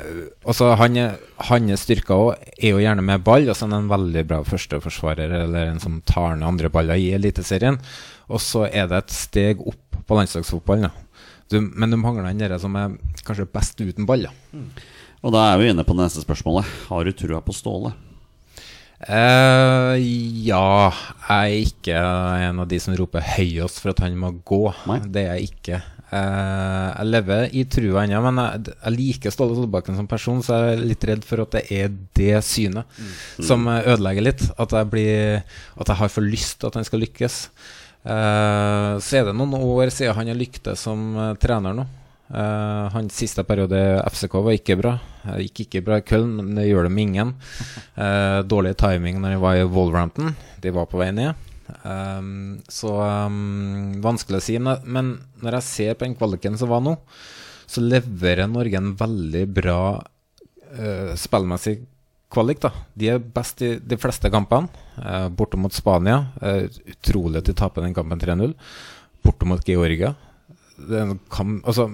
også 0.44 0.76
han, 0.76 0.98
hans 1.46 1.86
styrker 1.86 2.14
òg 2.14 2.34
er 2.58 2.70
jo 2.74 2.82
gjerne 2.82 3.02
med 3.06 3.22
ball. 3.24 3.48
Og 3.48 3.54
så 3.56 3.66
er 3.70 3.76
en 3.78 3.90
veldig 3.90 4.26
bra 4.26 4.42
førsteforsvarer 4.42 5.30
eller 5.44 5.70
en 5.72 5.80
som 5.82 6.00
tar 6.06 6.34
ned 6.36 6.46
andre 6.46 6.70
baller 6.70 6.98
i 6.98 7.12
Eliteserien. 7.14 7.78
Og 8.28 8.42
så 8.42 8.66
er 8.70 8.90
det 8.90 9.04
et 9.04 9.14
steg 9.14 9.62
opp 9.62 10.02
på 10.06 10.18
landslagsfotballen. 10.18 10.90
Da. 10.90 11.03
Du, 11.54 11.60
men 11.62 11.94
du 11.94 11.98
mangler 12.00 12.26
den 12.28 12.42
der 12.42 12.58
som 12.62 12.74
er 12.78 12.96
kanskje 13.24 13.46
best 13.50 13.78
uten 13.80 14.08
ball. 14.08 14.26
Da. 14.26 14.60
Og 15.24 15.32
da 15.32 15.46
er 15.52 15.60
vi 15.60 15.70
inne 15.72 15.86
på 15.86 15.96
det 15.96 16.04
neste 16.04 16.24
spørsmålet. 16.24 16.68
Har 16.90 17.06
du 17.06 17.14
trua 17.16 17.40
på 17.44 17.54
Ståle? 17.56 17.94
Uh, 19.04 19.96
ja, 20.46 20.92
jeg 21.28 21.34
er 21.34 21.64
ikke 21.66 21.96
en 22.46 22.62
av 22.62 22.68
de 22.70 22.78
som 22.80 22.94
roper 22.96 23.24
høyest 23.34 23.82
for 23.82 23.92
at 23.92 24.00
han 24.04 24.16
må 24.20 24.32
gå. 24.46 24.62
Nei. 24.88 25.00
Det 25.12 25.24
er 25.24 25.36
jeg 25.38 25.50
ikke. 25.50 25.80
Uh, 26.14 26.88
jeg 26.94 27.08
lever 27.10 27.56
i 27.58 27.64
trua 27.68 28.04
ennå, 28.04 28.20
men 28.24 28.40
jeg, 28.40 28.74
jeg 28.76 28.96
liker 28.96 29.34
Ståle 29.34 29.56
Solbakken 29.58 29.98
som 29.98 30.08
person, 30.08 30.40
så 30.44 30.60
jeg 30.60 30.76
er 30.76 30.84
litt 30.92 31.06
redd 31.10 31.24
for 31.26 31.44
at 31.44 31.56
det 31.56 31.64
er 31.74 31.94
det 32.16 32.36
synet 32.46 33.00
som 33.42 33.66
eh, 33.68 33.82
ødelegger 33.94 34.28
litt. 34.28 34.44
At 34.60 34.76
jeg, 34.76 34.90
blir, 34.92 35.40
at 35.74 35.90
jeg 35.90 36.00
har 36.00 36.12
for 36.12 36.24
lyst 36.24 36.60
til 36.60 36.70
at 36.70 36.78
han 36.80 36.86
skal 36.86 37.02
lykkes. 37.04 37.40
Eh, 38.04 38.94
så 39.00 39.16
er 39.16 39.28
det 39.28 39.36
noen 39.36 39.56
år 39.56 39.88
siden 39.92 40.16
han 40.18 40.28
har 40.28 40.36
lyktes 40.36 40.82
som 40.86 41.14
eh, 41.16 41.36
trener 41.40 41.76
nå. 41.76 41.86
Uh, 42.24 42.88
hans 42.88 43.12
siste 43.20 43.42
periode 43.44 43.76
i 43.76 43.98
FCK 44.08 44.38
var 44.42 44.54
ikke 44.56 44.78
bra. 44.80 44.94
Det 45.22 45.42
gikk 45.44 45.60
ikke 45.66 45.82
bra 45.84 45.98
i 46.00 46.04
Köln, 46.08 46.32
men 46.38 46.54
det 46.56 46.64
gjør 46.64 46.88
det 46.88 46.92
med 46.96 47.04
ingen. 47.04 47.32
Uh, 47.98 48.40
dårlig 48.52 48.72
timing 48.80 49.20
når 49.22 49.34
de 49.34 49.42
var 49.42 49.58
i 49.60 49.66
Wolverhampton. 49.68 50.32
De 50.64 50.72
var 50.74 50.88
på 50.90 50.98
vei 51.02 51.10
ned. 51.14 51.36
Um, 51.84 52.62
så 52.66 52.96
um, 53.28 54.00
vanskelig 54.02 54.40
å 54.40 54.46
si. 54.48 54.56
Men, 54.58 55.12
når 55.44 55.58
jeg 55.60 55.68
ser 55.68 56.00
på 56.00 56.08
den 56.08 56.16
kvaliken 56.16 56.56
som 56.58 56.72
var 56.72 56.82
nå, 56.82 56.96
så 57.70 57.84
leverer 57.84 58.48
Norge 58.50 58.80
en 58.80 58.96
veldig 58.98 59.46
bra 59.60 59.78
spillmessig 61.20 61.76
kvalik. 62.34 62.60
da 62.62 62.72
De 62.94 63.12
er 63.14 63.22
best 63.22 63.62
i 63.62 63.76
de 63.78 63.98
fleste 64.00 64.30
kampene. 64.30 64.68
Eh, 64.98 65.28
borte 65.28 65.60
mot 65.60 65.72
Spania. 65.72 66.20
Eh, 66.42 66.66
utrolig 66.94 67.42
at 67.42 67.48
de 67.50 67.56
taper 67.56 67.86
den 67.86 67.94
kampen 67.96 68.20
3-0. 68.20 68.54
Borte 69.24 69.48
mot 69.48 69.64
Georgia. 69.64 70.14
Kamp, 71.30 71.64
altså, 71.64 71.88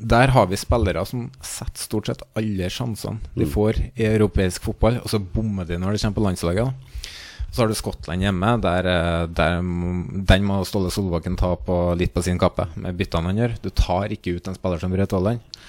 der 0.00 0.32
har 0.32 0.46
vi 0.48 0.56
spillere 0.56 1.04
som 1.06 1.28
setter 1.44 1.80
stort 1.80 2.08
sett 2.08 2.22
alle 2.36 2.68
sjansene 2.72 3.20
de 3.36 3.44
får 3.48 3.78
i 3.92 4.06
europeisk 4.08 4.64
fotball, 4.64 4.98
og 5.02 5.08
så 5.08 5.20
bommer 5.20 5.68
de 5.68 5.78
når 5.80 5.92
de 5.92 6.00
kommer 6.02 6.18
på 6.18 6.24
landslaget. 6.24 6.64
da 6.64 6.94
så 7.54 7.62
har 7.62 7.70
du 7.70 7.76
Skottland 7.78 8.24
hjemme. 8.24 8.48
Der, 8.64 8.86
eh, 8.90 9.26
der, 9.30 9.60
den 10.26 10.46
må 10.46 10.56
Ståle 10.66 10.90
Solbakken 10.90 11.36
ta 11.38 11.52
på, 11.54 11.76
litt 11.94 12.10
på 12.14 12.22
sin 12.26 12.38
kappe, 12.38 12.66
med 12.74 12.96
byttene 12.98 13.30
han 13.30 13.38
gjør. 13.38 13.54
Du 13.62 13.68
tar 13.70 14.10
ikke 14.10 14.34
ut 14.34 14.48
en 14.50 14.56
spiller 14.58 14.82
som 14.82 14.90
Braut 14.90 15.14
Haaland. 15.14 15.60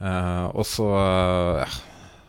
Eh, 0.00 0.46
og 0.56 0.64
så 0.64 0.88
eh, 0.96 1.76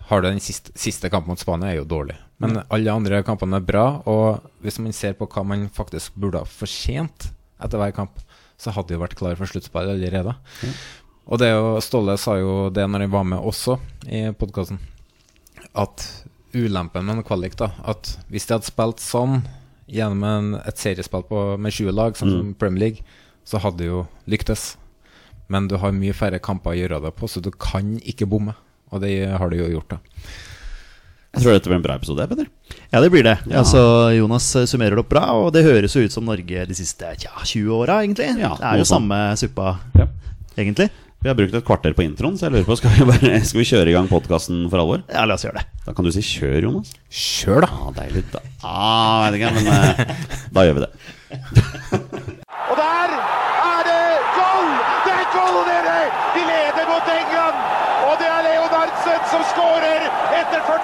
har 0.10 0.22
du 0.22 0.28
den 0.28 0.42
siste, 0.44 0.74
siste 0.78 1.10
kampen 1.10 1.34
mot 1.34 1.42
Spania, 1.42 1.72
er 1.72 1.80
jo 1.80 1.88
dårlig. 1.90 2.18
Men 2.42 2.60
alle 2.70 2.94
andre 2.94 3.24
kampene 3.26 3.58
er 3.58 3.66
bra. 3.66 3.86
Og 4.12 4.44
hvis 4.62 4.78
man 4.84 4.94
ser 4.94 5.16
på 5.18 5.28
hva 5.32 5.46
man 5.48 5.66
faktisk 5.74 6.18
burde 6.20 6.44
ha 6.44 6.50
fortjent 6.50 7.30
etter 7.64 7.82
hver 7.82 7.96
kamp, 7.96 8.20
så 8.62 8.74
hadde 8.76 8.92
de 8.92 8.98
jo 8.98 9.04
vært 9.04 9.18
klar 9.20 9.38
for 9.40 9.50
sluttspill 9.50 9.92
allerede. 9.96 10.36
Og 11.26 11.42
det 11.42 11.50
jo, 11.50 11.76
Ståle 11.82 12.18
sa 12.22 12.38
jo 12.38 12.70
det 12.74 12.86
når 12.86 13.08
han 13.08 13.16
var 13.16 13.26
med 13.28 13.50
også 13.50 13.80
i 14.06 14.28
podkasten, 14.38 14.80
at 15.74 16.06
ulempen 16.56 17.04
med 17.04 17.18
en 17.18 17.26
kvalik 17.28 17.58
da 17.60 17.74
At 17.84 18.14
hvis 18.32 18.46
de 18.48 18.56
hadde 18.56 18.70
spilt 18.70 19.02
sånn 19.04 19.42
gjennom 19.92 20.24
en, 20.24 20.54
et 20.64 20.80
seriespill 20.80 21.26
på, 21.28 21.42
med 21.62 21.74
20 21.74 21.94
lag, 21.94 22.16
som 22.18 22.30
mm. 22.32 22.54
Premier 22.62 22.86
League, 22.86 23.18
så 23.46 23.60
hadde 23.62 23.84
de 23.84 23.90
jo 23.90 24.06
lyktes. 24.30 24.76
Men 25.52 25.68
du 25.70 25.76
har 25.82 25.94
mye 25.94 26.16
færre 26.18 26.40
kamper 26.42 26.74
å 26.74 26.80
gjøre 26.80 27.02
det 27.04 27.12
på, 27.18 27.30
så 27.30 27.42
du 27.44 27.52
kan 27.54 27.96
ikke 28.02 28.30
bomme. 28.30 28.56
Og 28.96 29.02
det 29.04 29.14
har 29.28 29.52
du 29.52 29.58
jo 29.60 29.70
gjort, 29.76 29.98
da. 29.98 30.02
Jeg 31.36 31.44
tror 31.44 31.52
dette 31.58 31.68
blir 31.68 31.76
en 31.82 31.84
bra 31.84 31.96
episode, 32.00 32.26
Petter. 32.32 32.48
Ja, 32.94 33.02
det 33.04 33.10
blir 33.12 33.26
det. 33.28 33.34
Ja. 33.52 33.60
Altså, 33.60 33.80
Jonas 34.16 34.46
eh, 34.56 34.68
summerer 34.72 34.96
det 34.96 35.02
opp 35.04 35.10
bra, 35.12 35.26
og 35.36 35.50
det 35.52 35.66
høres 35.66 35.92
jo 35.98 36.06
ut 36.06 36.14
som 36.14 36.24
Norge 36.30 36.62
de 36.70 36.78
siste 36.78 37.10
ja, 37.26 37.34
20 37.44 37.74
åra, 37.76 37.98
egentlig. 38.06 38.30
Ja, 38.40 38.54
det 38.56 38.70
er 38.70 38.80
jo 38.80 38.86
samme 38.88 39.18
suppa, 39.40 39.74
Ja. 40.00 40.08
egentlig. 40.56 40.88
Vi 41.26 41.28
har 41.28 41.36
brukt 41.36 41.56
et 41.58 41.66
kvarter 41.66 41.92
på 41.98 42.06
introen, 42.06 42.38
så 42.38 42.46
jeg 42.46 42.54
lurer 42.54 42.68
på 42.70 42.76
Skal 42.78 42.92
vi, 42.94 43.06
bare, 43.10 43.40
skal 43.50 43.60
vi 43.60 43.66
kjøre 43.68 43.90
i 43.90 43.96
gang 43.98 44.08
podkasten 44.08 44.68
for 44.70 44.78
alvor? 44.84 45.04
Ja, 45.10 45.26
la 45.28 45.36
oss 45.36 45.44
gjøre 45.44 45.58
det. 45.60 45.66
Da 45.88 45.94
kan 45.98 46.06
du 46.06 46.12
si 46.14 46.22
'kjør', 46.22 46.68
Jonas. 46.70 46.94
Kjør, 47.10 47.66
da! 47.66 47.70
Ah, 47.74 47.92
deilig. 48.00 48.24
Da. 48.32 48.40
Ah, 48.64 49.26
vet 49.26 49.40
ikke, 49.42 49.52
men 49.58 49.68
eh, 49.74 50.16
da 50.56 50.66
gjør 50.70 50.78
vi 50.78 50.86
det. 50.86 50.92
Og 52.70 52.76
der 52.80 53.10
er 53.12 53.82
det 53.90 54.04
goal! 54.38 54.70
Det 55.04 55.14
er 55.20 55.28
goal, 55.36 55.58
dere! 55.68 55.98
De 56.38 56.46
leder 56.54 56.86
mot 56.94 57.12
England! 57.20 57.58
Og 58.06 58.14
det 58.22 58.30
er 58.30 58.42
Leonardsen 58.46 59.22
som 59.34 59.44
skårer 59.52 60.06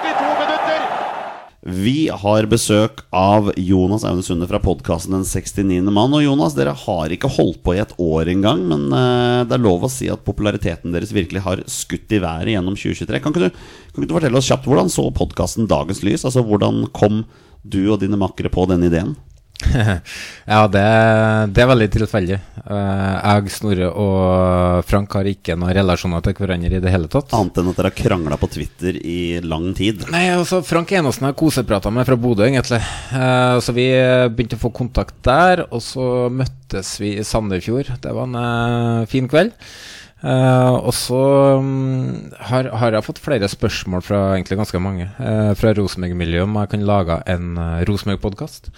etter 0.02 0.18
42 0.18 0.40
minutter! 0.42 0.88
Vi 1.62 2.08
har 2.10 2.48
besøk 2.50 3.04
av 3.14 3.52
Jonas 3.56 4.02
Aune 4.04 4.24
Sunde 4.26 4.48
fra 4.50 4.58
podkasten 4.58 5.14
Den 5.14 5.26
69. 5.28 5.78
mann. 5.94 6.14
Og 6.16 6.24
Jonas, 6.24 6.56
dere 6.58 6.74
har 6.74 7.14
ikke 7.14 7.30
holdt 7.30 7.60
på 7.62 7.76
i 7.76 7.82
et 7.82 7.94
år 8.02 8.32
engang, 8.32 8.64
men 8.66 8.88
eh, 8.90 9.44
det 9.46 9.54
er 9.54 9.62
lov 9.62 9.86
å 9.86 9.92
si 9.92 10.10
at 10.10 10.24
populariteten 10.26 10.94
deres 10.94 11.14
virkelig 11.14 11.44
har 11.46 11.62
skutt 11.70 12.16
i 12.16 12.22
været 12.22 12.56
gjennom 12.56 12.74
2023. 12.74 13.22
Kan 13.22 13.34
ikke 13.34 13.46
du, 13.46 13.62
kan 13.92 14.02
ikke 14.02 14.10
du 14.10 14.16
fortelle 14.18 14.42
oss 14.42 14.50
kjapt 14.50 14.66
hvordan 14.66 14.90
så 14.90 15.06
podkasten 15.14 15.70
dagens 15.70 16.02
lys? 16.02 16.26
Altså 16.26 16.42
hvordan 16.46 16.88
kom 16.96 17.22
du 17.62 17.84
og 17.92 18.00
dine 18.02 18.18
makkere 18.18 18.50
på 18.50 18.66
denne 18.66 18.90
ideen? 18.90 19.14
ja, 20.52 20.60
det, 20.70 20.84
det 21.54 21.62
er 21.62 21.70
veldig 21.70 21.88
tilfeldig. 21.94 22.38
Eh, 22.62 23.14
jeg, 23.18 23.52
Snorre 23.54 23.88
og 23.90 24.82
Frank 24.88 25.16
har 25.18 25.28
ikke 25.30 25.56
noen 25.58 25.74
relasjoner 25.76 26.24
til 26.24 26.36
hverandre 26.38 26.78
i 26.78 26.82
det 26.82 26.92
hele 26.92 27.10
tatt. 27.12 27.32
Annet 27.36 27.62
enn 27.62 27.70
at 27.72 27.80
dere 27.80 27.92
har 27.92 27.98
krangla 27.98 28.38
på 28.40 28.50
Twitter 28.52 28.98
i 28.98 29.22
lang 29.44 29.70
tid. 29.78 30.06
Nei, 30.12 30.26
altså 30.34 30.62
Frank 30.66 30.92
jeg 30.92 31.04
har 31.04 31.38
koseprata 31.38 31.92
med 31.94 32.08
fra 32.08 32.18
Bodø, 32.20 32.46
egentlig. 32.48 32.82
Eh, 33.14 33.56
så 33.62 33.76
vi 33.76 33.88
begynte 34.32 34.60
å 34.60 34.64
få 34.66 34.74
kontakt 34.82 35.18
der, 35.26 35.66
og 35.70 35.82
så 35.84 36.28
møttes 36.32 36.96
vi 37.02 37.16
i 37.18 37.26
Sandefjord. 37.26 37.94
Det 38.02 38.14
var 38.14 38.30
en 38.30 38.38
eh, 38.42 39.10
fin 39.10 39.30
kveld. 39.30 39.56
Uh, 40.22 40.78
og 40.86 40.92
så 40.94 41.18
um, 41.58 42.30
har, 42.46 42.68
har 42.78 42.94
jeg 42.94 43.02
fått 43.02 43.18
flere 43.18 43.48
spørsmål 43.50 44.04
fra 44.06 44.20
egentlig 44.36 44.60
ganske 44.60 44.78
mange 44.78 45.08
uh, 45.18 45.50
fra 45.58 45.72
Rosenborg-miljøet 45.74 46.46
om 46.46 46.60
jeg 46.60 46.70
kan 46.76 46.84
lage 46.86 47.16
en 47.32 47.56
uh, 47.58 47.80
Rosenborg-podkast. 47.88 48.70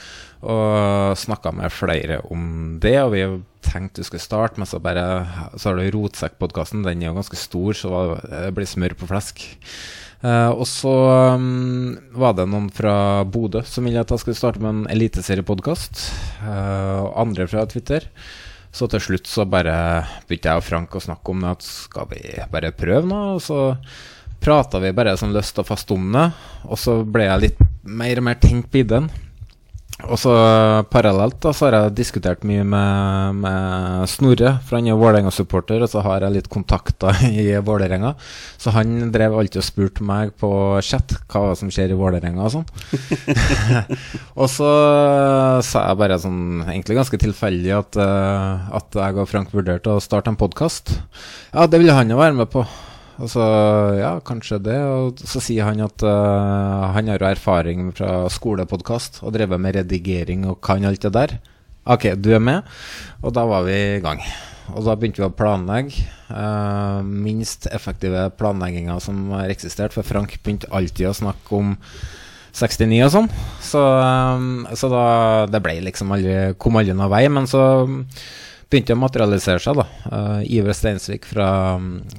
Og 0.44 1.16
snakka 1.16 1.54
med 1.56 1.72
flere 1.72 2.20
om 2.32 2.76
det, 2.82 2.98
og 3.00 3.14
vi 3.14 3.24
har 3.24 3.36
tenkt 3.64 3.98
vi 3.98 4.04
skulle 4.04 4.22
starte, 4.22 4.60
men 4.60 4.68
så 4.68 4.80
bare 4.82 5.26
Så 5.56 5.70
har 5.70 5.80
du 5.80 5.90
Rotsekkpodkasten, 5.96 6.84
den 6.84 7.02
er 7.02 7.10
jo 7.10 7.18
ganske 7.18 7.38
stor, 7.40 7.72
så 7.72 8.06
det 8.28 8.54
blir 8.56 8.68
smør 8.68 8.96
på 8.98 9.08
flesk. 9.08 9.44
Uh, 10.24 10.56
og 10.56 10.64
så 10.64 10.92
um, 11.36 11.98
var 12.16 12.32
det 12.38 12.46
noen 12.48 12.70
fra 12.72 13.24
Bodø 13.28 13.60
som 13.68 13.84
ville 13.84 14.00
at 14.00 14.08
jeg 14.08 14.22
skulle 14.22 14.38
starte 14.38 14.62
med 14.62 14.70
en 14.70 14.86
eliteseriepodkast. 14.94 16.00
Uh, 16.40 17.04
og 17.04 17.10
andre 17.26 17.48
fra 17.50 17.66
Twitter. 17.68 18.08
Så 18.74 18.88
til 18.90 19.02
slutt 19.04 19.28
så 19.30 19.44
bare 19.46 19.74
begynte 20.26 20.50
jeg 20.50 20.62
og 20.62 20.66
Frank 20.66 20.96
å 20.96 21.02
snakke 21.04 21.30
om 21.30 21.44
det, 21.44 21.52
at 21.58 21.66
skal 21.66 22.08
vi 22.10 22.22
bare 22.50 22.72
prøve 22.74 23.04
nå? 23.06 23.20
Og 23.36 23.44
så 23.44 23.58
prata 24.44 24.80
vi 24.82 24.94
bare 24.96 25.14
sånn 25.20 25.34
løst 25.36 25.60
og 25.60 25.68
fast 25.68 25.92
om 25.94 26.08
det. 26.16 26.24
Og 26.66 26.80
så 26.80 26.96
ble 27.04 27.28
jeg 27.28 27.44
litt 27.44 27.62
mer 27.84 28.22
og 28.22 28.28
mer 28.30 28.40
tenkt 28.40 28.72
på 28.72 28.80
ideen. 28.80 29.12
Og 30.08 30.18
så 30.20 30.32
parallelt 30.92 31.38
da, 31.42 31.52
så 31.54 31.66
har 31.66 31.76
jeg 31.76 31.94
diskutert 31.98 32.44
mye 32.46 32.64
med, 32.66 33.40
med 33.42 34.10
Snorre, 34.10 34.54
for 34.64 34.78
han 34.78 34.88
er 34.90 34.98
Vålerenga-supporter, 35.00 35.84
og 35.84 35.90
så 35.90 36.02
har 36.04 36.24
jeg 36.24 36.36
litt 36.36 36.50
kontakter 36.52 37.20
i 37.30 37.46
Vålerenga. 37.64 38.14
Så 38.60 38.74
han 38.74 39.12
drev 39.14 39.36
alltid 39.38 39.62
og 39.62 39.66
spurte 39.66 40.06
meg 40.06 40.34
på 40.40 40.50
chat 40.84 41.16
hva 41.32 41.54
som 41.58 41.72
skjer 41.72 41.94
i 41.94 41.98
Vålerenga 41.98 42.46
og 42.46 42.54
sånn. 42.56 42.66
og 44.40 44.48
så 44.52 44.70
sa 45.66 45.86
jeg 45.88 46.00
bare 46.00 46.20
sånn, 46.22 46.64
egentlig 46.68 46.98
ganske 47.00 47.22
tilfeldig, 47.24 47.76
at, 47.78 48.00
eh, 48.00 48.72
at 48.80 49.00
jeg 49.04 49.20
og 49.20 49.30
Frank 49.30 49.54
vurderte 49.54 49.94
å 49.94 50.02
starte 50.02 50.32
en 50.32 50.40
podkast. 50.40 50.98
Ja, 51.52 51.68
det 51.68 51.80
ville 51.82 51.96
han 51.96 52.12
jo 52.12 52.20
være 52.20 52.36
med 52.42 52.52
på. 52.52 52.66
Og 53.22 53.30
så, 53.30 53.44
ja, 53.98 54.14
kanskje 54.26 54.58
det. 54.64 54.78
Og 54.82 55.20
så 55.22 55.42
sier 55.42 55.68
han 55.68 55.82
at 55.84 56.04
uh, 56.06 56.90
han 56.96 57.10
har 57.10 57.22
jo 57.22 57.30
erfaring 57.30 57.92
fra 57.94 58.24
skolepodkast 58.32 59.22
og 59.22 59.36
drevet 59.36 59.62
med 59.62 59.78
redigering 59.78 60.48
og 60.50 60.60
kan 60.64 60.86
alt 60.88 61.04
det 61.04 61.14
der. 61.14 61.36
Ok, 61.84 62.10
du 62.16 62.32
er 62.34 62.42
med? 62.42 62.64
Og 63.22 63.34
da 63.36 63.44
var 63.46 63.66
vi 63.68 63.76
i 63.76 64.02
gang. 64.02 64.22
Og 64.72 64.86
da 64.86 64.96
begynte 64.96 65.20
vi 65.20 65.28
å 65.28 65.36
planlegge. 65.36 66.06
Uh, 66.30 67.04
minst 67.04 67.68
effektive 67.70 68.30
planlegginga 68.38 68.96
som 69.04 69.28
har 69.36 69.52
eksistert. 69.52 69.94
For 69.94 70.06
Frank 70.06 70.38
begynte 70.40 70.72
alltid 70.72 71.10
å 71.10 71.18
snakke 71.20 71.58
om 71.58 71.74
69 72.54 73.02
og 73.04 73.12
sånn. 73.12 73.28
Så, 73.62 73.82
um, 73.82 74.64
så 74.78 74.88
da 74.90 75.04
Det 75.50 75.60
ble 75.62 75.80
liksom 75.88 76.12
aldri 76.14 76.54
Kom 76.58 76.78
aldri 76.80 76.96
noen 76.96 77.12
vei. 77.12 77.26
Men 77.28 77.50
så 77.50 77.62
begynte 78.70 78.96
å 78.96 79.00
materialisere 79.00 79.62
seg. 79.62 79.80
da 79.80 79.86
uh, 80.10 80.40
Iver 80.46 80.76
Steinsvik 80.76 81.28
fra, 81.28 81.48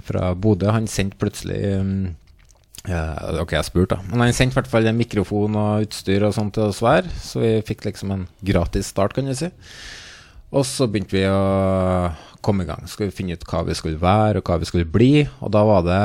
fra 0.05 0.29
Bodø 0.36 0.71
Han 0.75 0.88
sendte 0.91 1.19
plutselig 1.21 1.60
um, 1.79 1.97
ja, 2.86 3.03
Ok, 3.41 3.55
jeg 3.58 3.67
spurte, 3.67 3.97
da. 3.97 4.12
Men 4.12 4.27
han 4.27 4.38
sendte 4.38 4.55
i 4.55 4.60
hvert 4.62 4.71
fall 4.71 4.89
mikrofon 4.95 5.58
og 5.60 5.88
utstyr 5.88 6.27
og 6.27 6.36
sånt 6.38 6.55
til 6.58 6.69
oss 6.69 6.84
hver, 6.86 7.08
så 7.21 7.41
vi 7.41 7.53
fikk 7.65 7.88
liksom 7.88 8.13
en 8.13 8.27
gratis 8.45 8.91
start, 8.93 9.15
kan 9.17 9.29
du 9.29 9.34
si. 9.38 9.49
Og 10.55 10.63
så 10.69 10.88
begynte 10.88 11.17
vi 11.17 11.25
å 11.27 12.13
komme 12.45 12.63
i 12.63 12.69
gang. 12.69 12.86
Skulle 12.89 13.15
finne 13.15 13.36
ut 13.36 13.45
hva 13.49 13.63
vi 13.65 13.75
skulle 13.77 14.01
være, 14.01 14.39
og 14.39 14.47
hva 14.47 14.60
vi 14.62 14.69
skulle 14.69 14.88
bli. 14.88 15.25
Og 15.41 15.51
da 15.55 15.65
var 15.65 15.86
det 15.88 16.01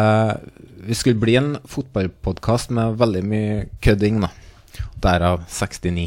Vi 0.80 0.96
skulle 0.96 1.20
bli 1.20 1.34
en 1.36 1.58
fotballpodkast 1.68 2.70
med 2.72 2.96
veldig 2.96 3.20
mye 3.28 3.56
kødding, 3.84 4.22
da. 4.24 4.30
Derav 5.02 5.42
69. 5.48 6.06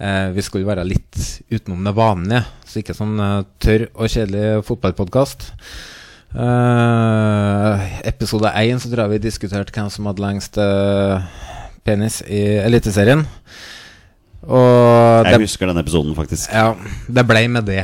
Eh, 0.00 0.28
vi 0.32 0.44
skulle 0.44 0.68
være 0.68 0.86
litt 0.88 1.18
utenom 1.52 1.84
det 1.84 1.94
vanlige, 1.96 2.44
så 2.64 2.80
ikke 2.80 2.96
sånn 2.96 3.20
eh, 3.20 3.38
tørr 3.60 3.86
og 3.92 4.08
kjedelig 4.08 4.64
fotballpodkast. 4.68 5.50
Eh, 6.30 7.86
episode 8.08 8.52
én 8.62 8.78
så 8.80 8.88
tror 8.88 9.04
jeg 9.04 9.16
vi 9.16 9.24
diskuterte 9.26 9.74
hvem 9.74 9.90
som 9.92 10.06
hadde 10.08 10.24
lengst 10.24 10.58
eh, 10.62 11.30
penis 11.84 12.20
i 12.28 12.42
Eliteserien. 12.64 13.26
Og 14.48 15.26
Jeg 15.26 15.34
det, 15.36 15.40
husker 15.44 15.68
den 15.68 15.82
episoden, 15.82 16.14
faktisk. 16.16 16.48
ja, 16.54 16.72
det 17.08 17.26
ble 17.28 17.42
med 17.52 17.66
det. 17.68 17.82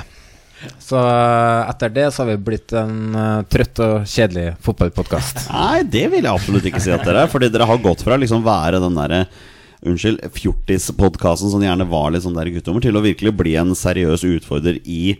Så 0.80 0.96
eh, 0.96 1.68
etter 1.70 1.92
det 1.92 2.06
så 2.14 2.22
har 2.24 2.30
vi 2.30 2.38
blitt 2.46 2.72
en 2.78 2.94
uh, 3.12 3.42
trøtt 3.50 3.82
og 3.84 4.06
kjedelig 4.08 4.54
fotballpodkast. 4.64 5.50
Nei, 5.52 5.82
det 5.84 6.06
vil 6.14 6.24
jeg 6.24 6.32
absolutt 6.32 6.70
ikke 6.70 6.80
si 6.82 6.94
at 6.94 7.04
dere 7.04 7.26
er. 7.26 7.30
Fordi 7.32 7.50
dere 7.52 7.68
har 7.68 7.82
gått 7.84 8.06
fra 8.06 8.16
liksom 8.16 8.44
være 8.46 8.80
den 8.82 8.96
derre 8.96 9.26
Unnskyld, 9.86 10.22
fjortispodkasten, 10.34 11.52
som 11.52 11.62
gjerne 11.62 11.86
var 11.88 12.10
litt 12.12 12.24
sånn 12.24 12.36
der 12.36 12.50
guttommer, 12.50 12.82
til 12.82 12.98
å 12.98 13.04
virkelig 13.04 13.34
bli 13.38 13.54
en 13.60 13.74
seriøs 13.78 14.24
utfordrer 14.26 14.80
i 14.82 15.16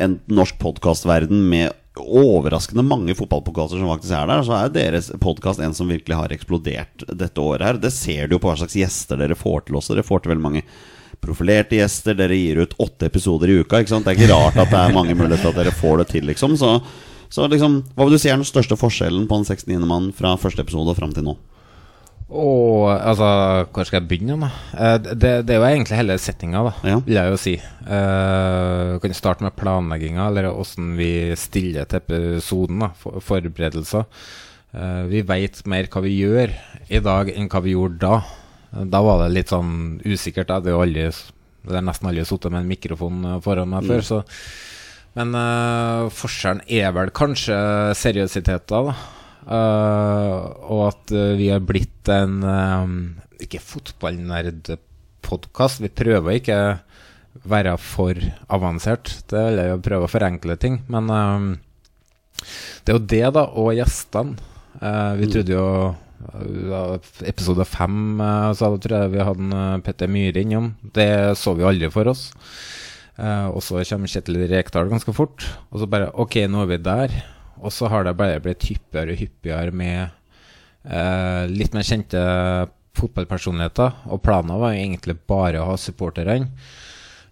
en 0.00 0.18
norsk 0.28 0.58
podkastverden 0.60 1.42
med 1.50 1.74
overraskende 1.96 2.84
mange 2.84 3.14
fotballpodkaster 3.16 3.80
som 3.80 3.90
faktisk 3.90 4.12
er 4.16 4.28
der. 4.28 4.44
Så 4.44 4.56
er 4.56 4.72
deres 4.74 5.08
podkast 5.22 5.62
en 5.64 5.74
som 5.76 5.88
virkelig 5.88 6.18
har 6.18 6.34
eksplodert 6.34 7.06
dette 7.08 7.40
året 7.40 7.66
her. 7.66 7.80
Det 7.80 7.92
ser 7.94 8.28
du 8.28 8.36
jo 8.36 8.42
på 8.42 8.50
hva 8.50 8.58
slags 8.60 8.76
gjester 8.76 9.20
dere 9.20 9.38
får 9.38 9.66
til 9.66 9.80
også. 9.80 9.96
Dere 9.96 10.06
får 10.06 10.24
til 10.24 10.34
veldig 10.34 10.44
mange 10.44 10.64
profilerte 11.24 11.80
gjester. 11.80 12.16
Dere 12.18 12.36
gir 12.36 12.60
ut 12.62 12.76
åtte 12.82 13.08
episoder 13.08 13.52
i 13.52 13.58
uka. 13.62 13.80
Ikke 13.80 13.94
sant? 13.94 14.08
Det 14.08 14.14
er 14.14 14.20
ikke 14.20 14.32
rart 14.34 14.60
at 14.60 14.72
det 14.72 14.82
er 14.82 14.96
mange 14.96 15.16
muligheter 15.16 15.52
at 15.52 15.60
dere 15.62 15.74
får 15.76 16.02
det 16.02 16.08
til, 16.12 16.28
liksom. 16.28 16.56
Så, 16.60 16.76
så 17.32 17.48
liksom, 17.52 17.80
hva 17.96 18.06
vil 18.06 18.16
du 18.16 18.20
si 18.20 18.32
er 18.32 18.40
den 18.40 18.48
største 18.48 18.78
forskjellen 18.80 19.28
på 19.30 19.40
en 19.40 19.48
69. 19.48 19.76
mann 19.88 20.12
fra 20.16 20.36
første 20.40 20.64
episode 20.66 20.92
og 20.92 21.00
fram 21.00 21.16
til 21.16 21.30
nå? 21.30 21.38
Og 22.26 22.88
altså, 22.90 23.26
hvor 23.70 23.86
skal 23.86 24.00
jeg 24.00 24.08
begynne? 24.10 24.48
da? 24.48 24.48
Eh, 24.74 24.96
det, 25.14 25.30
det 25.46 25.54
er 25.54 25.60
jo 25.60 25.68
egentlig 25.68 25.98
hele 26.00 26.16
settinga, 26.18 26.64
da, 26.66 26.72
Ja. 26.88 26.96
vil 27.06 27.14
jeg 27.20 27.30
jo 27.30 27.36
si. 27.38 27.54
Uh, 27.86 28.98
kan 28.98 29.14
starte 29.14 29.46
med 29.46 29.54
planlegginga, 29.54 30.26
eller 30.26 30.50
åssen 30.50 30.96
vi 30.98 31.36
stiller 31.38 31.86
til 31.86 32.02
episoden. 32.02 32.82
da, 32.82 32.90
for, 32.98 33.20
Forberedelser. 33.22 34.08
Uh, 34.74 35.06
vi 35.06 35.22
veit 35.22 35.62
mer 35.70 35.86
hva 35.86 36.02
vi 36.02 36.16
gjør 36.18 36.50
i 36.90 36.98
dag 36.98 37.30
enn 37.30 37.48
hva 37.48 37.62
vi 37.62 37.76
gjorde 37.76 38.02
da. 38.02 38.18
Da 38.90 39.00
var 39.06 39.22
det 39.22 39.32
litt 39.32 39.54
sånn 39.54 40.00
usikkert. 40.04 40.50
Jeg 40.50 40.58
hadde 40.58 40.74
jo 40.74 40.82
aldri 40.82 41.06
Det 41.66 41.74
er 41.78 41.82
nesten 41.82 42.08
aldri 42.10 42.24
sittet 42.26 42.52
med 42.52 42.60
en 42.62 42.68
mikrofon 42.68 43.22
foran 43.42 43.70
meg 43.70 43.86
før, 43.86 44.02
så 44.02 44.24
Men 45.16 45.32
uh, 45.32 46.10
forskjellen 46.12 46.60
er 46.68 46.90
vel 46.92 47.08
kanskje 47.10 47.54
seriøsiteten, 47.96 48.90
da. 48.90 48.94
Eh, 49.46 50.42
og 50.66 50.80
at 50.88 51.12
eh, 51.14 51.36
vi 51.38 51.46
har 51.52 51.60
blitt 51.62 52.08
en 52.10 52.42
uh, 52.42 52.86
ikke 53.42 53.58
fotballnerdpodkast. 53.62 55.82
Vi 55.84 55.88
prøver 55.94 56.32
ikke 56.40 56.58
være 57.46 57.76
for 57.82 58.14
avansert. 58.52 59.24
Det 59.30 59.38
vil 59.38 59.58
jeg 59.60 59.70
jo 59.70 59.84
prøve 59.84 60.04
å 60.06 60.10
forenkle 60.10 60.56
ting. 60.60 60.74
Men 60.92 61.04
eh, 61.12 61.40
det 62.84 62.90
er 62.92 62.96
jo 62.98 63.08
det, 63.14 63.26
da, 63.36 63.42
og 63.58 63.76
gjestene. 63.76 64.32
Uh, 64.76 65.12
vi 65.16 65.26
trodde 65.32 65.52
jo 65.54 65.66
eh, 65.88 67.00
Episode 67.30 67.64
fem 67.64 68.20
uh, 68.20 68.52
så 68.52 68.68
tror 68.76 68.96
jeg 68.98 69.12
vi 69.14 69.24
hadde 69.24 69.42
en, 69.46 69.54
eh, 69.56 69.82
Petter 69.86 70.08
Myhre 70.10 70.40
innom. 70.44 70.66
Det 70.96 71.08
så 71.40 71.50
vi 71.56 71.64
aldri 71.64 71.88
for 71.94 72.04
oss. 72.12 72.22
Eh, 73.16 73.48
og 73.48 73.62
så 73.64 73.80
kommer 73.88 74.08
Kjetil 74.10 74.36
Rekdal 74.50 74.92
ganske 74.92 75.12
fort. 75.16 75.38
Og 75.70 75.76
så 75.80 75.86
bare 75.88 76.12
Ok, 76.20 76.34
nå 76.50 76.58
er 76.64 76.68
vi 76.74 76.78
der. 76.84 77.10
Og 77.62 77.72
så 77.74 77.90
har 77.92 78.04
det 78.04 78.16
bare 78.18 78.42
blitt 78.44 78.66
hyppigere 78.68 79.14
og 79.14 79.22
hyppigere 79.22 79.74
med 79.74 80.02
eh, 80.84 81.44
litt 81.52 81.76
mer 81.76 81.86
kjente 81.86 82.20
fotballpersonligheter. 82.96 84.02
Og 84.12 84.22
planen 84.24 84.58
var 84.60 84.76
egentlig 84.76 85.18
bare 85.28 85.62
å 85.62 85.70
ha 85.72 85.78
supporterne. 85.80 86.50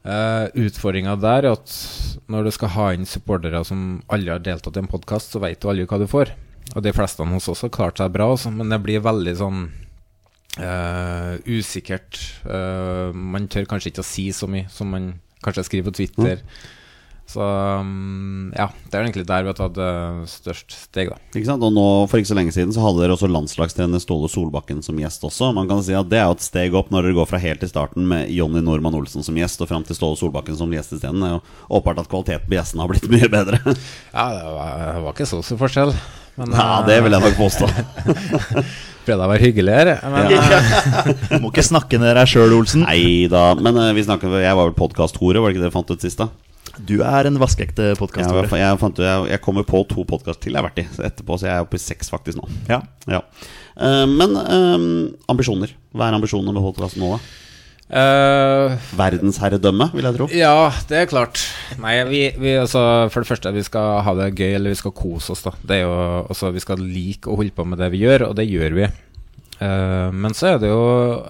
Uh, 0.04 0.50
Utfordringa 0.66 1.14
der 1.16 1.46
er 1.46 1.54
at 1.54 1.70
når 2.28 2.44
du 2.44 2.50
skal 2.52 2.72
ha 2.74 2.90
inn 2.92 3.06
supportere 3.08 3.62
som 3.64 4.02
aldri 4.12 4.34
har 4.34 4.42
deltatt 4.44 4.76
i 4.76 4.82
en 4.82 4.90
podkast, 4.90 5.32
så 5.32 5.40
vet 5.40 5.62
du 5.62 5.70
aldri 5.70 5.86
hva 5.88 6.00
du 6.02 6.04
får. 6.10 6.34
Og 6.74 6.84
de 6.84 6.92
fleste 6.96 7.24
hos 7.24 7.48
oss 7.48 7.64
har 7.64 7.72
klart 7.72 8.00
seg 8.00 8.12
bra, 8.12 8.28
også, 8.34 8.52
men 8.52 8.72
det 8.72 8.82
blir 8.84 9.04
veldig 9.04 9.34
sånn 9.40 9.62
uh, 10.60 11.32
usikkert. 11.48 12.20
Uh, 12.44 13.16
man 13.16 13.48
tør 13.48 13.68
kanskje 13.70 13.94
ikke 13.94 14.04
å 14.04 14.10
si 14.10 14.28
så 14.36 14.48
mye 14.50 14.68
som 14.72 14.92
man 14.92 15.14
kanskje 15.44 15.66
skriver 15.70 15.88
på 15.88 15.98
Twitter. 16.02 16.44
Så 17.24 17.40
um, 17.40 18.52
ja, 18.54 18.66
det 18.90 18.98
er 18.98 19.06
egentlig 19.06 19.24
der 19.26 19.46
vi 19.46 19.50
har 19.50 19.56
tatt 19.56 19.78
eh, 19.80 20.18
størst 20.28 20.74
steg, 20.76 21.08
da. 21.10 21.16
Ikke 21.32 21.48
sant? 21.48 21.64
Og 21.64 21.72
nå, 21.72 21.84
For 22.10 22.20
ikke 22.20 22.30
så 22.30 22.36
lenge 22.36 22.52
siden 22.54 22.74
så 22.76 22.82
hadde 22.84 23.00
dere 23.00 23.16
også 23.16 23.30
landslagstrener 23.32 24.02
Ståle 24.02 24.28
Solbakken 24.30 24.82
som 24.84 25.00
gjest 25.00 25.24
også. 25.24 25.48
Man 25.56 25.70
kan 25.70 25.80
si 25.82 25.96
at 25.96 26.10
Det 26.12 26.20
er 26.20 26.28
jo 26.28 26.36
et 26.36 26.44
steg 26.44 26.76
opp 26.76 26.92
når 26.94 27.08
dere 27.08 27.18
går 27.18 27.30
fra 27.30 27.40
helt 27.42 27.64
i 27.64 27.70
starten 27.70 28.06
med 28.10 28.28
Jonny 28.34 28.60
Normann 28.64 28.98
Olsen 28.98 29.24
som 29.26 29.38
gjest 29.40 29.64
og 29.64 29.72
fram 29.72 29.86
til 29.88 29.96
Ståle 29.98 30.20
Solbakken 30.20 30.58
som 30.60 30.72
gjest 30.76 30.98
isteden. 30.98 31.24
Det 31.24 31.32
er 31.32 31.38
jo 31.38 31.42
åpenbart 31.80 32.04
at 32.04 32.12
kvaliteten 32.12 32.50
på 32.50 32.58
gjestene 32.58 32.84
har 32.84 32.92
blitt 32.92 33.08
mye 33.16 33.32
bedre. 33.32 33.62
Ja, 34.12 34.28
det 34.36 34.44
var, 34.44 34.76
det 34.84 35.02
var 35.08 35.16
ikke 35.16 35.30
så 35.32 35.40
stor 35.42 35.62
forskjell. 35.64 35.94
Men 36.38 36.54
Ja, 36.54 36.70
det 36.86 37.00
vil 37.06 37.14
jeg 37.14 37.24
nok 37.24 37.36
påstå. 37.38 37.68
Fredag 39.04 39.28
var 39.28 39.42
hyggeligere. 39.42 39.98
Men 40.12 40.32
ja. 40.32 40.62
Du 41.28 41.36
må 41.42 41.50
ikke 41.52 41.64
snakke 41.66 41.98
ned 42.00 42.16
deg 42.16 42.30
sjøl, 42.30 42.54
Olsen. 42.56 42.86
Nei 42.86 43.26
da. 43.30 43.52
Men 43.58 43.76
eh, 43.80 43.92
vi 43.96 44.06
snakket, 44.06 44.32
jeg 44.44 44.56
var 44.58 44.70
vel 44.70 44.76
podkast-hore, 44.78 45.42
var 45.42 45.52
det 45.52 45.56
ikke 45.56 45.64
det 45.64 45.68
dere 45.68 45.76
fant 45.76 45.92
ut 45.92 46.04
sist? 46.04 46.22
da? 46.22 46.30
Du 46.84 46.96
er 47.06 47.28
en 47.28 47.38
vaskeekte 47.38 47.90
Jeg, 47.92 47.98
podkast. 48.00 48.30
var- 48.32 48.48
jeg, 48.58 48.78
fant, 48.80 48.98
jeg, 48.98 49.28
jeg 49.30 49.40
kommer 49.44 49.62
på 49.68 49.84
to 49.88 50.04
podkast 50.08 50.40
til 50.42 50.52
jeg 50.54 50.62
har 50.62 50.68
vært 50.70 50.82
i 50.82 50.86
så 50.90 51.04
etterpå, 51.06 51.38
så 51.38 51.46
jeg 51.46 51.54
er 51.54 51.66
oppe 51.66 51.78
i 51.78 51.82
seks 51.82 52.10
faktisk 52.10 52.40
nå. 52.40 52.48
Ja. 52.68 52.80
Ja. 53.06 53.20
Uh, 53.76 54.04
men 54.10 54.34
uh, 54.34 55.14
ambisjoner. 55.30 55.74
Hva 55.94 56.08
er 56.08 56.18
ambisjonene 56.18 56.54
med 56.56 56.64
podkasten 56.66 57.04
nå, 57.04 57.14
da? 57.14 57.40
Uh, 57.94 58.74
Verdensherredømme, 58.96 59.90
vil 59.92 60.08
jeg 60.08 60.16
tro. 60.16 60.28
Ja, 60.34 60.72
det 60.88 61.02
er 61.02 61.06
klart. 61.10 61.42
Nei, 61.78 61.98
vi, 62.08 62.22
vi 62.40 62.56
altså, 62.58 63.10
For 63.12 63.22
det 63.22 63.28
første, 63.28 63.52
vi 63.54 63.62
skal 63.66 64.00
ha 64.02 64.14
det 64.18 64.32
gøy, 64.34 64.54
eller 64.56 64.72
vi 64.72 64.80
skal 64.80 64.96
kose 64.96 65.34
oss. 65.36 65.44
da 65.44 65.52
Det 65.62 65.78
er 65.78 65.84
jo, 65.84 65.96
altså, 66.24 66.50
Vi 66.54 66.64
skal 66.64 66.80
like 66.80 67.28
å 67.30 67.36
holde 67.38 67.54
på 67.54 67.66
med 67.68 67.78
det 67.78 67.92
vi 67.92 68.02
gjør, 68.06 68.30
og 68.30 68.38
det 68.40 68.48
gjør 68.48 68.78
vi. 68.80 68.88
Eh, 69.62 70.08
men 70.10 70.34
så 70.34 70.54
er 70.54 70.56
det 70.58 70.70
jo 70.72 70.80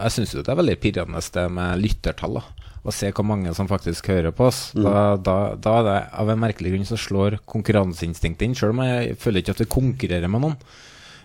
Jeg 0.01 0.15
syns 0.15 0.31
jo 0.33 0.41
det 0.41 0.49
er 0.49 0.57
veldig 0.57 0.77
pirrende 0.81 1.21
det 1.35 1.45
med 1.53 1.83
lyttertall. 1.83 2.39
da 2.41 2.64
Å 2.85 2.93
se 2.93 3.09
hvor 3.17 3.25
mange 3.25 3.53
som 3.57 3.69
faktisk 3.71 4.11
hører 4.13 4.35
på 4.37 4.51
oss. 4.51 4.59
Da, 4.77 5.17
da, 5.17 5.37
da 5.57 5.77
er 5.81 5.87
det 5.87 5.99
av 6.21 6.33
en 6.33 6.43
merkelig 6.43 6.75
grunn 6.75 6.89
så 6.89 6.99
slår 7.01 7.39
konkurranseinstinktet 7.49 8.45
inn, 8.45 8.57
sjøl 8.59 8.75
om 8.75 8.83
jeg 8.85 9.17
føler 9.23 9.41
ikke 9.41 9.55
at 9.57 9.63
vi 9.65 9.71
konkurrerer 9.73 10.29
med 10.29 10.45
noen. 10.45 10.59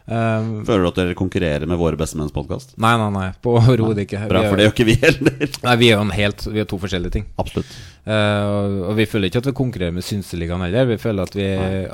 Eh, 0.09 0.47
Føler 0.65 0.81
du 0.81 0.89
at 0.89 0.97
dere 0.97 1.15
konkurrerer 1.17 1.69
med 1.69 1.77
Våre 1.77 1.97
bestemenns 1.99 2.33
podkast? 2.33 2.73
nei, 2.81 2.95
nei, 2.97 3.09
nei, 3.13 3.27
på 3.43 3.53
overhodet 3.59 4.07
ikke. 4.07 4.23
Bra, 4.31 4.41
for 4.47 4.57
det 4.57 4.65
gjør 4.65 4.73
ikke 4.73 4.87
vi 4.87 4.95
heller. 5.03 5.51
Nei, 5.67 5.75
vi 5.77 5.89
er 5.91 5.99
jo 5.99 6.05
en 6.07 6.13
helt 6.15 6.45
Vi 6.49 6.63
er 6.63 6.67
to 6.69 6.79
forskjellige 6.81 7.13
ting. 7.19 7.27
Absolutt. 7.41 7.69
Uh, 8.09 8.87
og, 8.87 8.95
vi 8.97 9.05
føler 9.05 9.29
ikke 9.29 9.43
at 9.43 9.49
vi 9.51 9.53
konkurrerer 9.59 9.93
med 9.93 10.05
Synseligaen 10.07 10.63
heller. 10.65 10.87
Vi 10.89 10.97
føler 10.97 11.29
at, 11.29 11.37
vi, 11.37 11.45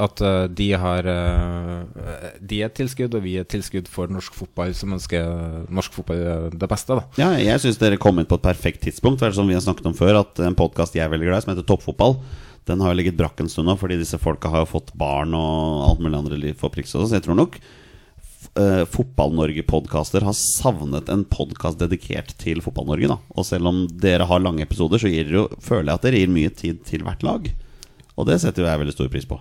at 0.05 0.23
uh, 0.23 0.45
de 0.47 0.69
har 0.79 1.09
uh, 1.11 2.15
De 2.39 2.61
er 2.61 2.69
et 2.69 2.77
tilskudd, 2.79 3.17
og 3.19 3.25
vi 3.25 3.35
er 3.35 3.43
et 3.43 3.51
tilskudd 3.51 3.91
for 3.91 4.13
norsk 4.13 4.37
fotball 4.37 4.71
som 4.77 4.95
ønsker 4.95 5.67
norsk 5.67 5.99
fotball 5.99 6.49
det 6.55 6.71
beste. 6.71 6.95
da 6.95 7.19
Ja, 7.19 7.29
jeg 7.41 7.65
syns 7.65 7.81
dere 7.81 7.99
kom 7.99 8.21
inn 8.21 8.29
på 8.29 8.39
et 8.39 8.47
perfekt 8.47 8.85
tidspunkt. 8.87 9.19
For 9.19 9.27
det 9.27 9.35
er 9.35 9.41
som 9.41 9.51
vi 9.51 9.59
har 9.59 9.65
snakket 9.65 9.91
om 9.91 9.97
før 9.97 10.21
At 10.23 10.39
en 10.45 10.55
podkast 10.55 10.95
jeg 10.95 11.03
er 11.03 11.11
veldig 11.11 11.27
glad 11.27 11.43
i, 11.43 11.47
som 11.49 11.55
heter 11.55 11.67
Toppfotball, 11.67 12.21
den 12.65 12.79
har 12.81 12.93
jo 12.93 12.97
ligget 12.97 13.17
brakk 13.19 13.41
en 13.43 13.49
stund 13.51 13.67
nå, 13.67 13.75
fordi 13.77 13.99
disse 13.99 14.17
folka 14.17 14.49
har 14.49 14.63
jo 14.63 14.71
fått 14.71 14.95
barn 14.97 15.35
og 15.37 15.89
alt 15.89 15.99
mulig 16.01 16.17
andre 16.17 16.39
liv 16.39 16.55
for 16.57 16.73
priks. 16.73 16.95
Så 16.95 17.11
jeg 17.11 17.25
tror 17.25 17.37
nok 17.37 17.59
uh, 18.59 18.85
Fotball-Norge-podkaster 18.89 20.25
har 20.25 20.37
savnet 20.37 21.11
en 21.11 21.25
podkast 21.27 21.79
dedikert 21.81 22.33
til 22.41 22.63
Fotball-Norge. 22.65 23.11
da 23.11 23.19
Og 23.35 23.47
selv 23.47 23.71
om 23.71 23.85
dere 24.01 24.27
har 24.29 24.43
lange 24.43 24.65
episoder, 24.65 25.01
så 25.01 25.11
jo, 25.11 25.47
føler 25.63 25.91
jeg 25.91 25.99
at 25.99 26.07
dere 26.07 26.23
gir 26.23 26.33
mye 26.33 26.55
tid 26.63 26.81
til 26.87 27.05
hvert 27.05 27.23
lag. 27.25 27.47
Og 28.15 28.27
det 28.29 28.37
setter 28.39 28.63
jo 28.63 28.67
jeg 28.69 28.79
veldig 28.79 28.93
stor 28.95 29.07
pris 29.11 29.25
på. 29.27 29.37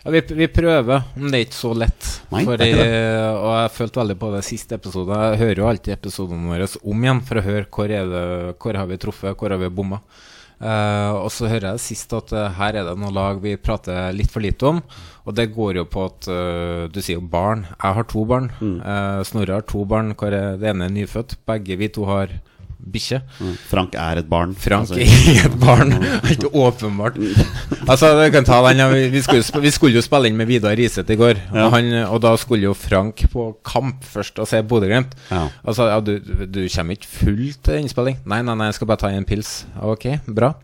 Ja, 0.00 0.12
vi, 0.14 0.20
vi 0.32 0.46
prøver, 0.48 1.02
men 1.18 1.28
det 1.28 1.38
er 1.38 1.42
ikke 1.44 1.58
så 1.58 1.72
lett. 1.76 2.06
Nei, 2.32 2.44
Fordi, 2.48 2.70
og 3.36 3.50
jeg 3.58 3.72
følte 3.74 4.00
veldig 4.00 4.16
på 4.22 4.30
det 4.32 4.44
siste 4.48 4.78
episodet. 4.78 5.18
Jeg 5.26 5.40
hører 5.42 5.60
jo 5.60 5.66
alltid 5.68 5.96
episodene 5.98 6.48
våre 6.48 6.68
om 6.80 7.04
igjen 7.04 7.20
for 7.28 7.40
å 7.40 7.44
høre 7.44 7.66
hvor, 7.68 7.92
er 7.92 8.08
det, 8.08 8.24
hvor 8.64 8.80
har 8.80 8.88
vi 8.88 9.00
truffet, 9.02 9.36
hvor 9.36 9.52
har 9.52 9.60
vi 9.60 9.68
bomma. 9.76 10.00
Eh, 10.64 11.14
og 11.18 11.28
så 11.34 11.48
hører 11.50 11.74
jeg 11.74 11.82
sist 11.84 12.14
at 12.16 12.32
uh, 12.32 12.46
her 12.56 12.78
er 12.78 12.86
det 12.86 12.94
noen 12.96 13.12
lag 13.12 13.40
vi 13.42 13.52
prater 13.60 14.14
litt 14.16 14.32
for 14.32 14.44
lite 14.44 14.70
om. 14.70 14.80
Og 15.28 15.36
det 15.36 15.50
går 15.52 15.80
jo 15.82 15.84
på 15.88 16.06
at 16.08 16.28
uh, 16.30 16.86
du 16.88 17.00
sier 17.02 17.18
jo 17.18 17.26
barn. 17.28 17.66
Jeg 17.74 17.98
har 17.98 18.08
to 18.08 18.24
barn. 18.28 18.50
Mm. 18.60 18.78
Snorre 19.28 19.60
har 19.60 19.68
to 19.68 19.84
barn. 19.88 20.14
Hvor 20.16 20.32
er, 20.32 20.56
det 20.60 20.70
ene 20.72 20.88
er 20.88 20.96
nyfødt. 20.96 21.36
Begge 21.48 21.76
vi 21.80 21.90
to 21.92 22.08
har 22.08 22.32
bikkje. 22.94 23.20
Frank 23.70 23.96
er 23.98 24.20
et 24.22 24.28
barn. 24.30 24.54
Frank 24.58 24.90
Altså, 24.90 24.98
er 25.00 25.48
et 25.48 25.56
barn. 25.60 25.94
Helt 26.30 26.46
åpenbart. 26.52 27.18
Altså, 27.84 28.14
vi, 28.16 29.20
skulle, 29.20 29.60
vi 29.60 29.70
skulle 29.74 29.98
jo 29.98 30.02
spille 30.04 30.30
inn 30.30 30.38
med 30.38 30.48
Vidar 30.48 30.72
Riseth 30.78 31.12
i 31.12 31.18
går. 31.20 31.36
Ja. 31.52 31.66
Og, 31.66 31.74
han, 31.74 31.90
og 32.06 32.22
da 32.24 32.32
skulle 32.40 32.64
jo 32.64 32.72
Frank 32.76 33.26
på 33.32 33.50
kamp 33.66 34.06
først 34.08 34.40
og 34.40 34.48
se 34.48 34.62
Bodø-Glimt. 34.64 35.12
Ja. 35.28 35.42
Altså, 35.66 35.90
ja, 35.92 35.98
du, 36.00 36.16
du 36.48 36.62
kommer 36.72 36.96
ikke 36.96 37.10
full 37.10 37.44
til 37.60 37.82
innspilling? 37.82 38.22
Nei, 38.24 38.40
nei, 38.46 38.56
nei, 38.56 38.70
jeg 38.70 38.78
skal 38.78 38.88
bare 38.88 39.04
ta 39.04 39.12
en 39.12 39.28
pils. 39.28 39.52
Ok, 39.84 40.08
bra. 40.32 40.54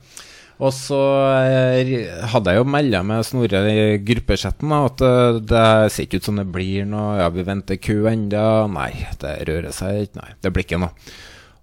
Og 0.61 0.75
så 0.77 0.99
eh, 1.41 1.93
hadde 2.35 2.53
jeg 2.53 2.61
jo 2.61 2.69
melda 2.69 3.01
med 3.07 3.25
Snorre 3.25 3.63
i 3.71 3.85
gruppechatten 4.05 4.75
at 4.77 5.01
eh, 5.07 5.39
det 5.41 5.65
ser 5.95 6.05
ikke 6.05 6.21
ut 6.21 6.29
som 6.29 6.41
det 6.41 6.45
blir 6.53 6.85
noe. 6.89 7.15
Ja, 7.23 7.31
vi 7.33 7.45
venter 7.49 7.81
ku 7.81 8.05
ennå. 8.11 8.45
Nei, 8.75 8.91
det 9.23 9.39
rører 9.49 9.73
seg 9.73 10.05
ikke. 10.05 10.21
Nei, 10.21 10.35
det 10.45 10.53
blir 10.53 10.69
ikke 10.69 10.83
noe. 10.83 10.93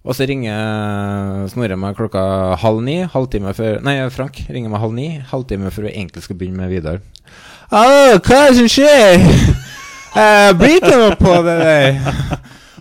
Og 0.06 0.14
så 0.16 0.26
ringer 0.30 1.48
Snorre 1.52 1.76
meg 1.80 1.96
klokka 1.98 2.22
halv 2.62 2.82
ni. 2.86 3.00
Halvtime 3.12 3.52
før 3.56 3.80
Nei, 3.84 3.96
Frank 4.14 4.38
ringer 4.48 4.70
meg 4.72 4.80
halv 4.84 4.94
ni. 4.96 5.08
Halvtime 5.32 5.72
før 5.74 5.88
vi 5.88 5.94
egentlig 5.96 6.22
skal 6.24 6.38
begynne 6.38 6.62
med 6.62 6.70
Vidar. 6.72 7.00
Hallo, 7.72 8.18
hva 8.24 8.38
er 8.44 8.52
det 8.54 8.60
som 8.62 8.70
skjer? 8.78 9.24
Eh, 10.18 10.50
blir 10.56 10.78
ikke 10.80 10.96
noe 10.96 11.16
på 11.20 11.34
det 11.44 11.58
der. 11.60 11.98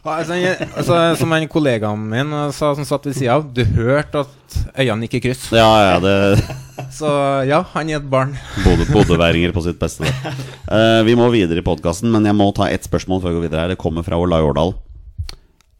Altså, 0.07 0.37
jeg, 0.39 0.55
altså, 0.79 0.95
som 1.19 1.33
en 1.35 1.43
kollegaen 1.51 2.05
min 2.07 2.29
eh, 2.31 2.51
sa, 2.55 2.69
som 2.77 2.85
satt 2.87 3.03
ved 3.09 3.17
sida 3.17 3.33
av, 3.35 3.43
du 3.51 3.59
hørte 3.75 4.21
at 4.23 4.55
øynene 4.79 5.03
gikk 5.09 5.17
i 5.19 5.21
kryss. 5.25 5.49
Ja, 5.51 5.67
ja, 5.83 5.97
det 5.99 6.13
Så 6.97 7.11
ja, 7.49 7.59
han 7.73 7.91
er 7.91 7.99
et 7.99 8.07
barn. 8.09 8.31
Bodø- 8.63 8.87
Bodøværinger 8.93 9.51
på 9.51 9.65
sitt 9.65 9.75
beste. 9.81 10.07
Eh, 10.07 11.01
vi 11.03 11.17
må 11.19 11.27
videre 11.33 11.59
i 11.59 11.65
podkasten, 11.67 12.07
men 12.15 12.23
jeg 12.25 12.37
må 12.39 12.47
ta 12.55 12.69
ett 12.71 12.87
spørsmål 12.87 13.19
før 13.25 13.35
vi 13.35 13.41
går 13.41 13.45
videre. 13.49 13.65
her 13.65 13.75
Det 13.75 13.81
kommer 13.83 14.07
fra 14.07 14.15
Olai 14.23 14.39
Årdal. 14.47 14.71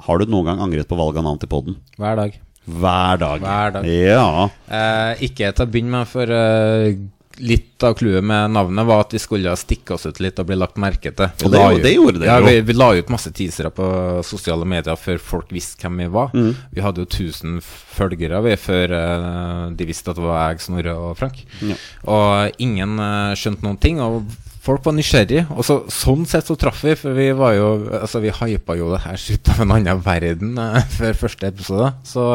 Har 0.07 0.21
du 0.21 0.29
noen 0.31 0.47
gang 0.51 0.61
angret 0.63 0.87
på 0.87 0.97
valg 0.99 1.17
av 1.19 1.25
navn 1.27 1.39
til 1.41 1.49
podden? 1.51 1.77
Hver 1.99 2.15
dag. 2.19 2.37
Hver 2.67 3.19
dag. 3.21 3.43
Hver 3.43 3.75
dag. 3.77 3.85
Ja. 3.91 4.47
Eh, 4.67 5.27
ikke 5.27 5.51
til 5.55 5.65
å 5.67 5.71
begynne 5.71 5.93
med, 5.99 6.07
for 6.11 6.31
eh, 6.31 6.95
litt 7.37 7.83
av 7.85 7.93
clouet 7.99 8.23
med 8.25 8.49
navnet 8.55 8.87
var 8.89 9.03
at 9.03 9.11
vi 9.13 9.19
skulle 9.21 9.51
stikke 9.59 9.93
oss 9.93 10.07
ut 10.09 10.17
litt 10.23 10.39
og 10.41 10.47
bli 10.49 10.55
lagt 10.57 10.79
merke 10.81 11.11
til. 11.13 11.29
Vi 11.37 11.45
Og 11.45 11.51
det 11.53 11.59
gjorde- 11.61 11.83
det 11.83 11.91
gjorde 11.93 12.19
det, 12.23 12.25
ja, 12.31 12.39
jo. 12.39 12.47
vi, 12.47 12.61
vi 12.71 12.73
la 12.79 12.87
ut 12.97 13.11
masse 13.13 13.31
teasere 13.35 13.69
på 13.69 13.89
sosiale 14.25 14.65
medier 14.65 14.95
før 14.97 15.19
folk 15.21 15.51
visste 15.53 15.83
hvem 15.85 15.97
vi 16.01 16.07
var. 16.15 16.31
Mm. 16.33 16.55
Vi 16.73 16.81
hadde 16.81 17.03
jo 17.03 17.05
1000 17.05 17.59
følgere 17.61 18.41
vi 18.47 18.55
før 18.57 18.95
eh, 18.97 19.69
de 19.77 19.85
visste 19.91 20.09
at 20.11 20.17
det 20.17 20.23
var 20.25 20.49
jeg, 20.53 20.63
Snorre 20.65 20.95
og 20.97 21.15
Frank. 21.19 21.43
Ja. 21.61 21.75
Og 22.07 22.51
ingen 22.63 22.97
eh, 22.99 23.35
skjønte 23.37 23.63
noen 23.67 23.79
ting. 23.79 23.99
Og 24.01 24.23
folk 24.67 24.83
var 24.85 24.95
nysgjerrige. 24.97 25.45
Og 25.55 25.65
så, 25.65 25.79
sånn 25.93 26.27
sett 26.27 26.49
så 26.49 26.57
traff 26.59 26.83
vi, 26.83 26.95
for 26.99 27.15
vi 27.17 27.29
var 27.37 27.55
jo 27.55 27.67
Altså, 28.01 28.21
vi 28.23 28.33
hypa 28.33 28.75
jo 28.77 28.91
det 28.93 29.03
her 29.05 29.17
ut 29.17 29.51
av 29.53 29.63
en 29.63 29.75
annen 29.77 30.03
verden 30.03 30.57
eh, 30.61 30.81
før 30.97 31.19
første 31.25 31.51
episode. 31.51 31.91
Så 32.07 32.27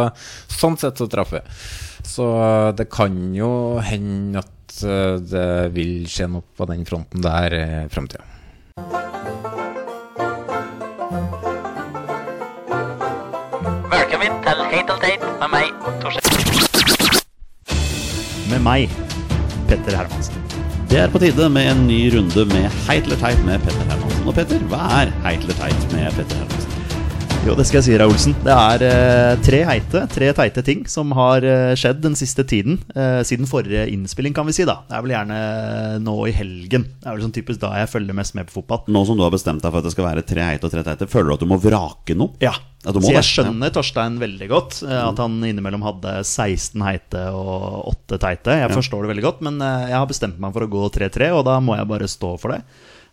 sånn 0.52 0.78
sett 0.80 1.00
så 1.00 1.08
traff 1.12 1.34
vi. 1.36 1.42
Så 2.08 2.26
det 2.78 2.88
kan 2.92 3.14
jo 3.36 3.78
hende 3.84 4.42
at 4.42 4.82
eh, 4.82 5.16
det 5.22 5.48
vil 5.76 6.08
skje 6.10 6.30
noe 6.32 6.44
på 6.56 6.68
den 6.70 6.86
fronten 6.88 7.24
der 7.24 7.58
i 7.58 7.64
framtida. 7.92 8.24
Velkommen 13.92 14.38
til 14.46 14.64
Heit 14.72 14.92
og 14.94 15.02
Teit 15.04 15.26
med 15.42 15.50
meg, 15.52 15.88
Torstein. 16.02 16.30
Med 18.52 18.64
meg, 18.64 19.02
Petter 19.68 20.00
Hermansen. 20.02 20.41
Det 20.92 21.00
er 21.00 21.08
på 21.08 21.18
tide 21.18 21.46
med 21.48 21.70
en 21.70 21.86
ny 21.88 22.00
runde 22.12 22.42
med 22.50 22.66
Heit 22.84 23.06
eller 23.08 23.16
teit 23.16 23.40
med 23.46 23.64
Petter 23.64 23.86
Hermansen. 23.88 24.26
Og 24.28 24.36
Petter, 24.36 24.60
hva 24.68 24.82
er 24.98 25.14
Heit 25.24 25.46
eller 25.46 25.56
teit 25.56 25.88
med 25.96 26.12
Petter 26.18 26.42
Hermansen? 26.42 26.71
Jo, 27.42 27.56
det 27.58 27.64
skal 27.66 27.80
jeg 27.80 27.86
si 27.88 27.94
deg, 27.98 28.06
Olsen. 28.06 28.34
Det 28.46 28.52
er 28.54 28.82
eh, 28.86 29.32
tre 29.42 29.58
heite, 29.66 30.04
tre 30.14 30.28
teite 30.38 30.62
ting 30.62 30.84
som 30.86 31.10
har 31.18 31.42
eh, 31.42 31.72
skjedd 31.78 31.98
den 32.04 32.14
siste 32.14 32.44
tiden. 32.46 32.76
Eh, 32.94 33.18
siden 33.26 33.48
forrige 33.50 33.82
innspilling, 33.90 34.30
kan 34.36 34.46
vi 34.46 34.54
si. 34.54 34.62
da 34.68 34.76
Det 34.86 34.94
er 34.94 35.02
vel 35.02 35.14
gjerne 35.16 35.38
nå 36.04 36.14
i 36.30 36.34
helgen. 36.38 36.84
Det 37.02 37.08
er 37.10 37.16
vel 37.16 37.24
sånn 37.24 37.34
typisk 37.34 37.58
da 37.64 37.72
jeg 37.80 37.90
følger 37.90 38.14
mest 38.14 38.36
med 38.38 38.46
på 38.46 38.60
fotball. 38.60 38.84
Nå 38.94 39.02
som 39.08 39.18
du 39.18 39.24
har 39.26 39.34
bestemt 39.34 39.58
deg 39.66 39.74
for 39.74 39.82
at 39.82 39.88
det 39.88 39.94
skal 39.96 40.06
være 40.06 40.24
tre 40.28 40.46
heite 40.52 40.70
og 40.70 40.74
tre 40.76 40.84
teite, 40.86 41.10
føler 41.10 41.32
du 41.32 41.34
at 41.34 41.42
du 41.42 41.50
må 41.50 41.58
vrake 41.66 42.18
noe? 42.18 42.38
Ja, 42.44 42.54
Ja, 42.82 42.94
må 42.94 43.02
Så 43.06 43.12
jeg 43.14 43.26
skjønner 43.26 43.74
Torstein 43.74 44.16
veldig 44.22 44.48
godt. 44.50 44.78
eh, 44.86 45.02
At 45.02 45.18
han 45.22 45.42
innimellom 45.42 45.82
hadde 45.86 46.14
16 46.22 46.78
heite 46.86 47.26
og 47.34 47.90
8 47.90 48.22
teite. 48.22 48.58
Jeg 48.62 48.70
forstår 48.70 49.02
det 49.02 49.16
veldig 49.16 49.26
godt, 49.26 49.42
men 49.50 49.58
jeg 49.58 49.98
har 49.98 50.06
bestemt 50.06 50.38
meg 50.38 50.54
for 50.54 50.62
å 50.62 50.70
gå 50.70 50.86
3-3, 50.94 51.34
og 51.34 51.44
da 51.50 51.58
må 51.58 51.74
jeg 51.74 51.90
bare 51.90 52.06
stå 52.10 52.36
for 52.38 52.54
det. 52.54 52.62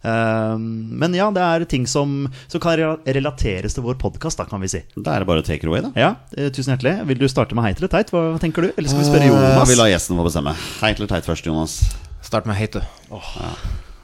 Eh, 0.04 0.56
Men 0.60 1.14
ja, 1.18 1.28
det 1.36 1.42
er 1.44 1.66
ting 1.70 1.86
som, 1.90 2.28
som 2.48 2.62
kan 2.64 2.80
relateres 3.06 3.76
til 3.76 3.84
vår 3.84 3.98
podkast, 4.00 4.40
kan 4.50 4.62
vi 4.64 4.70
si. 4.72 4.82
Da 4.96 5.16
er 5.18 5.26
det 5.26 5.28
bare 5.32 5.44
take 5.44 5.64
it 5.66 5.68
away, 5.72 5.82
da. 5.84 5.92
Ja, 6.00 6.14
eh, 6.38 6.50
tusen 6.56 6.74
hjertelig. 6.76 6.96
Vil 7.10 7.20
du 7.20 7.28
starte 7.32 7.56
med 7.58 7.66
heit 7.68 7.82
eller 7.82 7.92
teit? 7.92 8.14
Hva 8.16 8.38
tenker 8.40 8.68
du? 8.70 8.72
Eller 8.78 8.90
skal 8.92 9.04
vi 9.04 9.10
spørre 9.12 9.28
Jonas? 9.32 9.60
Eh, 9.64 9.70
Vi 9.74 9.80
lar 9.82 9.92
gjesten 9.92 10.18
få 10.20 10.26
bestemme. 10.30 10.56
Heit 10.82 10.98
eller 11.00 11.12
teit 11.12 11.28
først, 11.28 11.46
Jonas? 11.46 11.80
Start 12.22 12.46
med 12.50 12.56
heit, 12.60 12.74
du. 12.80 12.82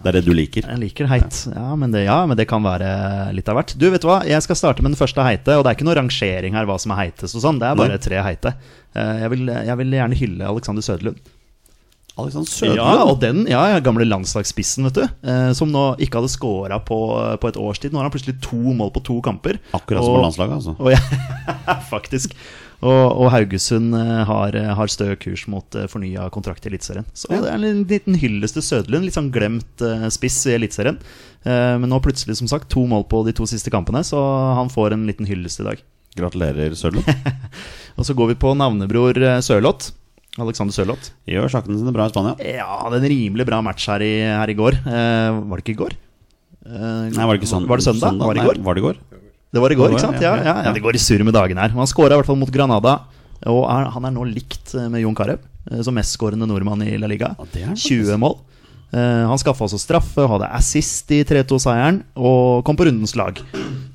Det 0.06 0.12
er 0.12 0.18
det 0.20 0.26
du 0.28 0.34
liker. 0.38 0.68
Jeg 0.70 0.78
liker 0.78 1.08
heit. 1.10 1.38
Ja 1.50 1.72
men, 1.80 1.90
det, 1.96 2.04
ja, 2.06 2.20
men 2.30 2.38
det 2.38 2.46
kan 2.50 2.62
være 2.62 3.32
litt 3.34 3.48
av 3.50 3.56
hvert. 3.58 3.72
Du, 3.80 3.88
vet 3.90 4.04
du 4.04 4.10
hva? 4.12 4.20
Jeg 4.28 4.44
skal 4.46 4.56
starte 4.60 4.84
med 4.86 4.92
den 4.94 5.00
første 5.00 5.24
heite. 5.26 5.56
Og 5.58 5.64
det 5.66 5.72
er 5.72 5.78
ikke 5.80 5.88
noe 5.88 5.96
rangering 5.98 6.54
her 6.54 6.68
hva 6.70 6.76
som 6.82 6.94
er 6.94 7.00
heite 7.08 7.26
og 7.26 7.42
sånn. 7.42 7.58
Det 7.62 7.66
er 7.72 7.80
bare 7.80 7.98
tre 8.04 8.20
heite. 8.22 8.52
Eh, 8.94 9.24
Jeg 9.24 9.32
vil, 9.34 9.48
jeg 9.50 9.78
vil 9.82 9.96
gjerne 9.98 10.20
hylle 10.20 10.46
Alexander 10.52 10.86
Søderlund. 10.86 11.18
Alexander 12.16 12.48
Sødlund. 12.48 12.80
Ja, 12.80 13.06
og 13.06 13.18
den 13.20 13.42
ja, 13.52 13.62
ja, 13.74 13.80
gamle 13.84 14.06
landslagsspissen, 14.08 14.88
vet 14.88 15.00
du. 15.02 15.04
Eh, 15.28 15.50
som 15.58 15.72
nå 15.72 15.88
ikke 16.00 16.22
hadde 16.22 16.32
scora 16.32 16.80
på, 16.84 17.00
på 17.42 17.50
et 17.52 17.58
års 17.60 17.82
tid. 17.84 17.92
Nå 17.92 18.00
har 18.00 18.08
han 18.08 18.14
plutselig 18.14 18.38
to 18.46 18.60
mål 18.78 18.94
på 18.96 19.04
to 19.04 19.18
kamper. 19.26 19.60
Akkurat 19.76 20.06
som 20.06 20.16
på 20.16 20.22
landslaget, 20.24 20.62
altså. 20.62 20.76
Og, 20.80 20.94
ja, 20.96 21.80
faktisk. 21.94 22.38
Og, 22.86 23.04
og 23.20 23.30
Haugesund 23.34 23.96
eh, 24.00 24.22
har, 24.30 24.56
har 24.80 24.92
stø 24.92 25.10
kurs 25.20 25.44
mot 25.52 25.78
fornya 25.92 26.30
kontrakt 26.32 26.64
i 26.64 26.72
Eliteserien. 26.72 27.08
Så 27.18 27.32
det 27.34 27.52
er 27.52 27.60
en 27.60 27.84
liten 27.90 28.20
hyllest 28.22 28.60
til 28.60 28.68
Sødlund. 28.70 29.08
Litt 29.08 29.18
sånn 29.18 29.34
glemt 29.36 29.84
eh, 29.84 30.08
spiss 30.14 30.40
i 30.48 30.56
Eliteserien. 30.56 31.02
Eh, 31.44 31.76
men 31.82 31.92
nå 31.92 32.00
plutselig, 32.04 32.40
som 32.40 32.52
sagt, 32.52 32.72
to 32.72 32.86
mål 32.90 33.08
på 33.12 33.26
de 33.28 33.36
to 33.36 33.48
siste 33.50 33.74
kampene, 33.74 34.06
så 34.08 34.22
han 34.62 34.72
får 34.72 34.96
en 34.96 35.06
liten 35.10 35.28
hyllest 35.28 35.64
i 35.64 35.68
dag. 35.68 35.84
Gratulerer, 36.16 36.80
Sødlund. 36.80 37.12
Og 38.00 38.08
så 38.08 38.16
går 38.16 38.32
vi 38.32 38.40
på 38.40 38.56
navnebror 38.56 39.20
eh, 39.20 39.44
Sørloth. 39.44 39.92
Alexander 40.42 40.76
Sørloth. 40.76 41.12
Gjør 41.30 41.48
sakene 41.54 41.78
sine 41.80 41.94
bra 41.96 42.08
i 42.10 42.12
Spania. 42.12 42.34
Ja, 42.44 42.80
det 42.92 42.98
er 43.00 43.04
en 43.06 43.12
rimelig 43.14 43.46
bra 43.48 43.62
match 43.64 43.86
her 43.88 44.04
i, 44.04 44.14
her 44.28 44.52
i 44.52 44.56
går. 44.58 44.76
Eh, 44.84 45.38
var 45.48 45.62
det 45.62 45.64
ikke 45.66 45.76
i 45.78 45.82
går? 45.84 45.94
Eh, 46.66 47.04
Nei, 47.14 47.26
var 47.28 47.36
det 47.36 47.40
ikke 47.44 47.52
sånn 47.52 47.68
Var 47.70 47.78
det 47.80 47.86
søndag? 47.86 48.18
Var 48.20 48.34
det 48.36 48.42
i 48.42 48.48
Nei, 48.50 48.64
var 48.66 48.76
det 48.78 48.82
i 48.82 48.86
går? 48.88 48.98
Det 49.56 49.62
var 49.64 49.72
i 49.72 49.78
går, 49.80 49.94
ikke 49.94 50.02
sant? 50.04 50.20
ja, 50.20 50.34
Ja, 50.44 50.56
ja, 50.66 50.72
det 50.76 50.82
går 50.84 50.98
i 50.98 51.00
surr 51.00 51.22
med 51.24 51.36
dagene 51.38 51.62
her. 51.64 51.70
Han 51.78 51.88
skåra 51.88 52.18
i 52.18 52.20
hvert 52.20 52.28
fall 52.28 52.40
mot 52.42 52.52
Granada. 52.52 52.98
Og 53.46 53.62
er, 53.70 53.88
han 53.94 54.08
er 54.10 54.12
nå 54.16 54.26
likt 54.28 54.74
eh, 54.76 54.90
med 54.92 55.04
Jon 55.06 55.16
Carew 55.16 55.38
eh, 55.72 55.80
som 55.86 55.96
mestskårende 55.96 56.48
nordmann 56.50 56.82
i 56.84 56.98
La 57.00 57.08
Liga. 57.08 57.32
Ja, 57.38 57.46
det 57.54 57.62
er 57.62 57.70
han 57.70 57.78
faktisk. 57.80 58.10
20 58.12 58.20
mål. 58.20 58.36
Eh, 58.96 59.24
han 59.30 59.40
skaffa 59.40 59.68
også 59.70 59.80
straffe, 59.80 60.26
hadde 60.32 60.50
assist 60.56 61.12
i 61.16 61.22
3-2-seieren 61.28 62.02
og 62.18 62.66
kom 62.68 62.76
på 62.80 62.88
rundens 62.90 63.16
lag. 63.20 63.40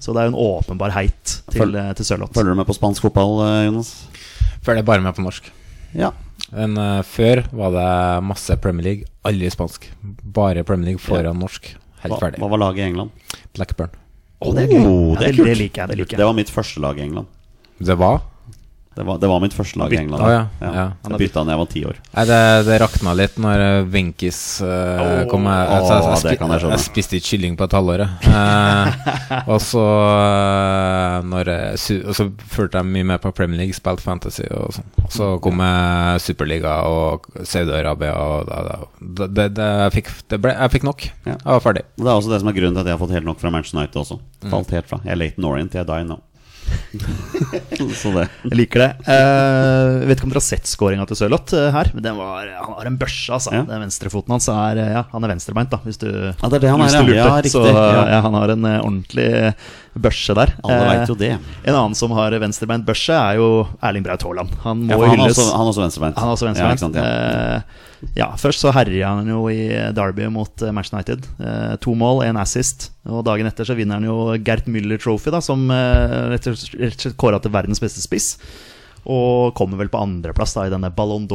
Så 0.01 0.15
det 0.17 0.23
er 0.23 0.31
jo 0.31 0.33
en 0.37 0.41
åpenbar 0.41 0.95
heit 0.97 1.37
til, 1.51 1.61
Føl- 1.67 1.95
til 1.99 2.09
Sørloth. 2.09 2.33
Følger 2.37 2.55
du 2.57 2.61
med 2.63 2.69
på 2.71 2.77
spansk 2.79 3.05
fotball, 3.05 3.41
Jonas? 3.67 3.93
Følger 4.65 4.87
bare 4.87 5.05
med 5.05 5.17
på 5.17 5.25
norsk. 5.25 5.51
Ja. 5.97 6.13
Men 6.51 6.77
uh, 6.79 7.01
før 7.07 7.45
var 7.55 7.75
det 7.77 7.89
masse 8.27 8.57
Premier 8.63 8.87
League, 8.89 9.11
aldri 9.27 9.51
spansk. 9.53 9.87
Bare 10.35 10.65
Premier 10.67 10.93
League 10.93 11.03
foran 11.03 11.39
norsk. 11.39 11.73
Helt 12.03 12.15
Hva, 12.15 12.21
ferdig. 12.25 12.41
hva 12.43 12.49
var 12.51 12.63
laget 12.65 12.83
i 12.83 12.89
England? 12.89 13.11
Blackburn. 13.55 13.93
Oh, 14.41 14.55
det 14.57 14.65
er 14.65 14.73
gøy. 14.73 14.85
Oh, 14.89 15.13
ja, 15.15 15.29
det, 15.29 15.45
det 15.45 15.57
liker 15.61 15.83
jeg. 15.83 15.93
Det 15.93 15.99
liker 16.01 16.23
Det 16.23 16.27
var 16.31 16.37
mitt 16.39 16.51
første 16.53 16.81
lag 16.83 16.99
i 16.99 17.05
England. 17.05 17.29
Det 17.81 17.97
var 18.01 18.23
Det 19.01 19.07
var, 19.07 19.19
det 19.19 19.29
var 19.29 19.41
mitt 19.41 19.55
første 19.57 19.79
lag 19.81 19.93
i 19.95 19.97
England. 19.97 20.21
Å, 20.21 20.29
ja. 20.29 20.41
Ja. 20.61 20.83
Jeg 21.09 21.19
bytta 21.23 21.41
da 21.49 21.55
jeg 21.55 21.61
var 21.63 21.69
ti 21.73 21.81
år. 21.89 22.01
Nei, 22.13 22.25
det, 22.29 22.41
det 22.67 22.75
rakna 22.83 23.15
litt 23.17 23.39
når 23.41 23.63
Wenchis 23.89 24.41
uh, 24.61 24.69
oh, 24.69 25.23
kom. 25.31 25.49
Jeg, 25.49 25.71
altså, 25.73 25.95
jeg, 25.97 26.37
jeg, 26.37 26.37
det 26.37 26.59
jeg 26.61 26.75
jeg, 26.75 26.83
spiste 26.85 27.17
ikke 27.17 27.29
kylling 27.31 27.57
på 27.57 27.65
et 27.65 27.77
halvår. 27.79 28.05
Eh, 28.05 28.87
og 29.55 29.57
så 29.65 29.87
uh, 31.25 31.25
fulgte 32.53 32.83
jeg 32.83 32.91
mye 32.93 33.09
med 33.15 33.25
på 33.25 33.33
Premier 33.41 33.63
League, 33.63 33.79
spilte 33.79 34.05
Fantasy 34.05 34.45
og 34.53 34.77
sånn. 34.77 34.93
Så 35.09 35.33
kom 35.41 35.65
jeg 35.65 36.21
Superliga 36.29 36.77
og 36.93 37.25
Saudi-Arabia 37.41 38.13
og 38.21 38.53
da, 38.53 38.63
da, 38.69 38.79
det, 39.01 39.51
det, 39.57 39.73
jeg, 39.87 39.97
fikk, 39.97 40.13
ble, 40.37 40.53
jeg 40.61 40.77
fikk 40.77 40.91
nok. 40.93 41.09
Ja. 41.25 41.41
Jeg 41.41 41.53
var 41.57 41.65
ferdig. 41.71 41.89
Det 41.97 42.05
er 42.05 42.17
også 42.19 42.37
det 42.37 42.45
som 42.45 42.53
er 42.53 42.61
grunnen 42.61 42.77
til 42.77 42.85
at 42.85 42.93
jeg 42.93 42.99
har 42.99 43.05
fått 43.07 43.17
helt 43.17 43.33
nok 43.33 43.41
fra 43.41 43.57
Manchester 43.57 43.81
United 43.81 44.05
også. 44.05 44.21
Mm. 44.45 44.51
Falt 44.53 44.77
helt 44.77 44.93
fra. 44.93 45.01
Jeg 45.09 45.17
er 45.17 45.25
late 45.25 45.49
Norient, 45.49 45.81
jeg 45.81 45.89
die 45.89 46.05
now. 46.05 46.21
Så 48.01 48.11
det 48.15 48.27
Jeg 48.45 48.59
liker 48.59 48.83
det. 48.83 48.89
Uh, 49.07 50.07
vet 50.09 50.19
ikke 50.19 50.29
om 50.29 50.33
dere 50.33 50.41
har 50.43 50.47
sett 50.47 50.69
skåringa 50.69 51.07
til 51.09 51.19
Sørloth 51.19 51.57
uh, 51.57 51.69
her. 51.75 51.91
Men 51.97 52.05
den 52.05 52.19
var, 52.19 52.49
han 52.51 52.77
har 52.79 52.91
en 52.91 52.99
børse, 53.01 53.29
altså. 53.37 53.55
Ja. 53.55 53.65
Den 53.69 53.85
venstrefoten 53.87 54.35
hans 54.35 54.49
er 54.53 54.81
eh, 54.83 54.93
Ja, 54.97 55.05
han 55.13 55.27
er 55.27 55.35
venstrebeint, 55.35 55.71
da, 55.73 55.81
hvis 55.87 56.01
du, 56.03 56.09
Ja, 56.11 56.51
det 56.51 56.61
er 56.61 56.67
det 56.67 56.73
han 56.73 56.83
hvis 56.85 56.97
er, 56.99 57.07
du 57.07 57.13
lurte. 57.13 57.21
Ja, 57.21 57.37
riktig. 57.39 57.55
Så 57.55 57.65
Ja. 57.71 58.05
ja, 58.17 58.21
han 58.27 58.37
har 58.39 58.55
en 58.57 58.67
ordentlig 58.81 59.31
børse 59.99 60.35
der. 60.39 60.53
Alle 60.63 60.77
Eh, 60.81 60.99
vet 61.01 61.09
jo 61.11 61.15
det. 61.19 61.31
En 61.65 61.75
annen 61.75 61.95
som 61.99 62.11
har 62.15 62.31
venstrebeint 62.39 62.85
børse, 62.87 63.11
er 63.13 63.37
jo 63.41 63.67
Erling 63.83 64.05
Braut 64.07 64.23
Haaland. 64.23 64.51
Han 64.63 64.85
må 64.87 64.91
Ja, 64.95 64.99
han, 65.09 65.19
hylles. 65.19 65.39
han 65.51 65.61
er 65.67 65.71
også 65.73 65.83
venstrebeint. 65.83 66.19
Han 66.19 66.29
er 66.29 66.33
også 66.37 66.47
venstrebeint. 66.47 66.81
Ja, 66.81 66.87
sant, 66.87 66.95
ja. 66.95 67.03
Eh, 67.03 67.63
ja, 68.17 68.29
først 68.41 68.61
så 68.63 68.73
herja 68.73 69.09
han 69.19 69.29
jo 69.29 69.43
i 69.53 69.69
Derby 69.93 70.29
mot 70.33 70.63
eh, 70.63 70.71
Manchester 70.73 70.97
United. 71.03 71.27
Eh, 71.43 71.77
to 71.83 71.95
mål, 71.95 72.23
én 72.25 72.39
assist. 72.41 72.91
Og 73.11 73.25
dagen 73.27 73.47
etter 73.51 73.65
så 73.67 73.75
vinner 73.77 73.99
han 73.99 74.05
jo 74.09 74.37
Gert 74.47 74.67
Müller 74.71 75.01
Trophy, 75.03 75.31
da, 75.35 75.41
som 75.45 75.67
eh, 75.71 76.31
rett 76.33 76.47
og 76.47 76.57
slett 76.57 77.17
kåra 77.21 77.41
til 77.43 77.51
verdens 77.53 77.81
beste 77.83 78.01
spiss. 78.01 78.37
Og 79.11 79.55
kommer 79.57 79.77
vel 79.81 79.89
på 79.89 79.99
andreplass 80.01 80.55
i 80.61 80.71
denne 80.71 80.91
Ballon 80.95 81.27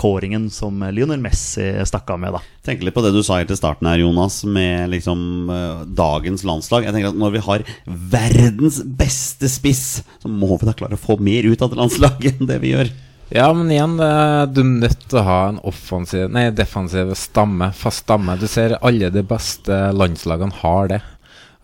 d'Or-kåringen 0.00 0.50
som 0.50 0.80
Lionel 0.92 1.20
Messi 1.20 1.84
stakk 1.84 2.10
av 2.10 2.20
med. 2.20 2.32
da 2.32 2.40
Tenk 2.64 2.82
litt 2.82 2.94
på 2.94 3.02
det 3.02 3.12
du 3.12 3.22
sa 3.22 3.38
helt 3.38 3.48
til 3.48 3.58
starten 3.58 3.86
her, 3.86 3.98
Jonas, 3.98 4.44
med 4.44 4.90
liksom 4.90 5.50
eh, 5.50 5.84
dagens 5.86 6.44
landslag. 6.44 6.84
Jeg 6.84 6.94
tenker 6.94 7.10
at 7.10 7.20
Når 7.20 7.30
vi 7.30 7.44
har 7.44 7.64
verdens 7.84 8.82
beste 8.84 9.48
spiss, 9.48 10.02
så 10.20 10.28
må 10.28 10.56
vi 10.56 10.66
da 10.66 10.74
klare 10.74 10.96
å 10.96 11.00
få 11.00 11.18
mer 11.20 11.44
ut 11.44 11.62
av 11.62 11.70
det 11.70 11.80
landslaget 11.80 12.40
enn 12.40 12.48
det 12.48 12.60
vi 12.60 12.74
gjør. 12.74 12.90
Ja, 13.30 13.52
men 13.54 13.70
igjen, 13.70 13.94
du 13.96 14.60
er 14.60 14.66
nødt 14.66 15.04
til 15.06 15.20
å 15.20 15.22
ha 15.22 15.38
en 15.52 15.60
offensiv 15.62 16.32
Nei, 16.34 16.48
defensiv 16.50 17.12
stamme, 17.14 17.70
fast 17.78 18.02
stamme. 18.02 18.34
Du 18.40 18.48
ser 18.50 18.74
alle 18.82 19.12
de 19.14 19.22
beste 19.22 19.76
landslagene 19.94 20.56
har 20.64 20.90
det. 20.90 21.00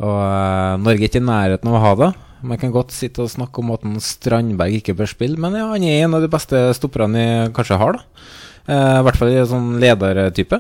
Og 0.05 0.20
eh, 0.20 0.77
Norge 0.85 1.03
er 1.03 1.11
ikke 1.11 1.25
i 1.25 1.27
nærheten 1.27 1.72
av 1.72 1.79
å 1.79 1.83
ha 1.83 1.96
det. 2.05 2.12
Man 2.44 2.61
kan 2.61 2.75
godt 2.75 2.92
sitte 2.92 3.25
og 3.25 3.33
snakke 3.33 3.62
om 3.62 3.72
at 3.75 3.87
Strandberg 4.05 4.81
ikke 4.81 4.96
bør 4.99 5.09
spille, 5.09 5.40
men 5.40 5.57
ja, 5.57 5.70
han 5.72 5.87
er 5.87 6.05
en 6.05 6.18
av 6.18 6.25
de 6.25 6.33
beste 6.33 6.59
stopperne 6.77 7.16
vi 7.16 7.55
kanskje 7.57 7.81
har, 7.81 7.96
da. 7.96 8.27
Uh, 8.66 8.99
I 8.99 9.03
hvert 9.07 9.18
fall 9.20 9.31
i 9.31 9.38
en 9.38 9.46
sånn 9.46 9.68
ledertype. 9.79 10.59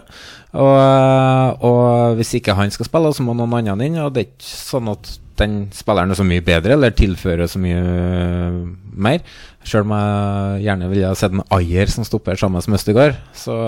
Og, 0.56 0.74
eh, 0.78 1.64
og 1.66 2.16
hvis 2.16 2.36
ikke 2.38 2.54
han 2.56 2.70
skal 2.72 2.86
spille, 2.88 3.10
så 3.12 3.24
må 3.26 3.34
noen 3.36 3.58
andre 3.58 3.88
inn. 3.88 3.98
Og 4.00 4.12
det 4.14 4.22
er 4.22 4.28
ikke 4.30 4.46
sånn 4.46 4.88
at 4.92 5.10
den 5.36 5.56
spilleren 5.76 6.14
er 6.14 6.16
så 6.16 6.24
mye 6.24 6.44
bedre, 6.44 6.76
eller 6.78 6.94
tilfører 6.96 7.50
så 7.50 7.60
mye 7.60 7.82
uh, 7.82 8.62
mer. 8.96 9.20
Sjøl 9.66 9.84
om 9.84 9.92
jeg 9.98 10.62
gjerne 10.68 10.88
ville 10.92 11.10
sett 11.18 11.34
en 11.34 11.44
Ayer 11.52 11.90
som 11.92 12.06
stopper 12.06 12.38
sammen 12.40 12.62
med 12.62 12.78
Østegård. 12.78 13.18
Så 13.36 13.58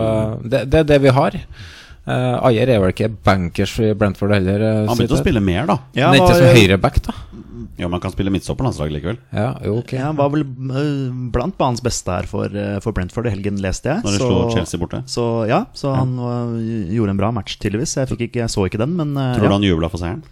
det, 0.47 0.63
det 0.71 0.85
er 0.85 0.89
det 0.95 1.03
vi 1.05 1.13
har. 1.13 1.37
Uh, 2.07 2.39
Ayer 2.49 2.69
er 2.73 2.79
vel 2.81 2.93
ikke 2.95 3.09
bankers 3.25 3.75
i 3.85 3.93
Brentford 3.99 4.33
heller. 4.33 4.63
eh, 4.65 4.87
Han 4.89 4.97
begynte 4.97 5.19
å 5.19 5.23
spille 5.23 5.41
mer, 5.45 5.67
da. 5.67 5.79
Ja, 5.95 6.11
Men 6.13 6.21
ikke 6.23 6.29
var- 6.33 6.39
som 6.41 6.57
høyreback, 6.57 7.03
da. 7.05 7.13
Jo, 7.79 7.87
men 7.87 7.93
han 7.93 8.01
kan 8.01 8.11
spille 8.15 8.31
midtstopperlandslag 8.35 8.91
likevel. 8.91 9.19
Ja, 9.33 9.53
jo, 9.63 9.77
ok. 9.83 9.93
Ja, 9.93 10.07
han 10.07 10.17
var 10.17 10.31
vel 10.31 10.41
eh, 10.43 11.11
blant 11.31 11.57
banens 11.59 11.81
beste 11.85 12.07
her 12.11 12.27
for, 12.27 12.47
eh, 12.47 12.79
for 12.81 12.93
Brentford 12.93 13.27
i 13.27 13.31
helgen, 13.31 13.61
leste 13.63 13.85
jeg. 13.93 14.03
Når 14.03 14.17
de 14.17 14.19
slo 14.19 14.51
Chelsea 14.55 14.81
borte. 14.81 15.03
Så 15.07 15.47
ja, 15.49 15.65
så 15.75 15.95
han 15.95 16.17
var, 16.17 16.57
gjorde 16.91 17.11
en 17.11 17.21
bra 17.21 17.31
match, 17.31 17.59
tydeligvis. 17.59 17.95
Jeg, 18.01 18.09
fikk 18.09 18.25
ikke, 18.31 18.43
jeg 18.47 18.51
så 18.51 18.67
ikke 18.67 18.79
den, 18.83 18.97
men 18.97 19.15
eh, 19.17 19.35
Tror 19.37 19.47
du 19.47 19.51
ja. 19.51 19.57
han 19.59 19.63
jubla 19.69 19.91
for 19.93 19.99
seieren? 20.03 20.23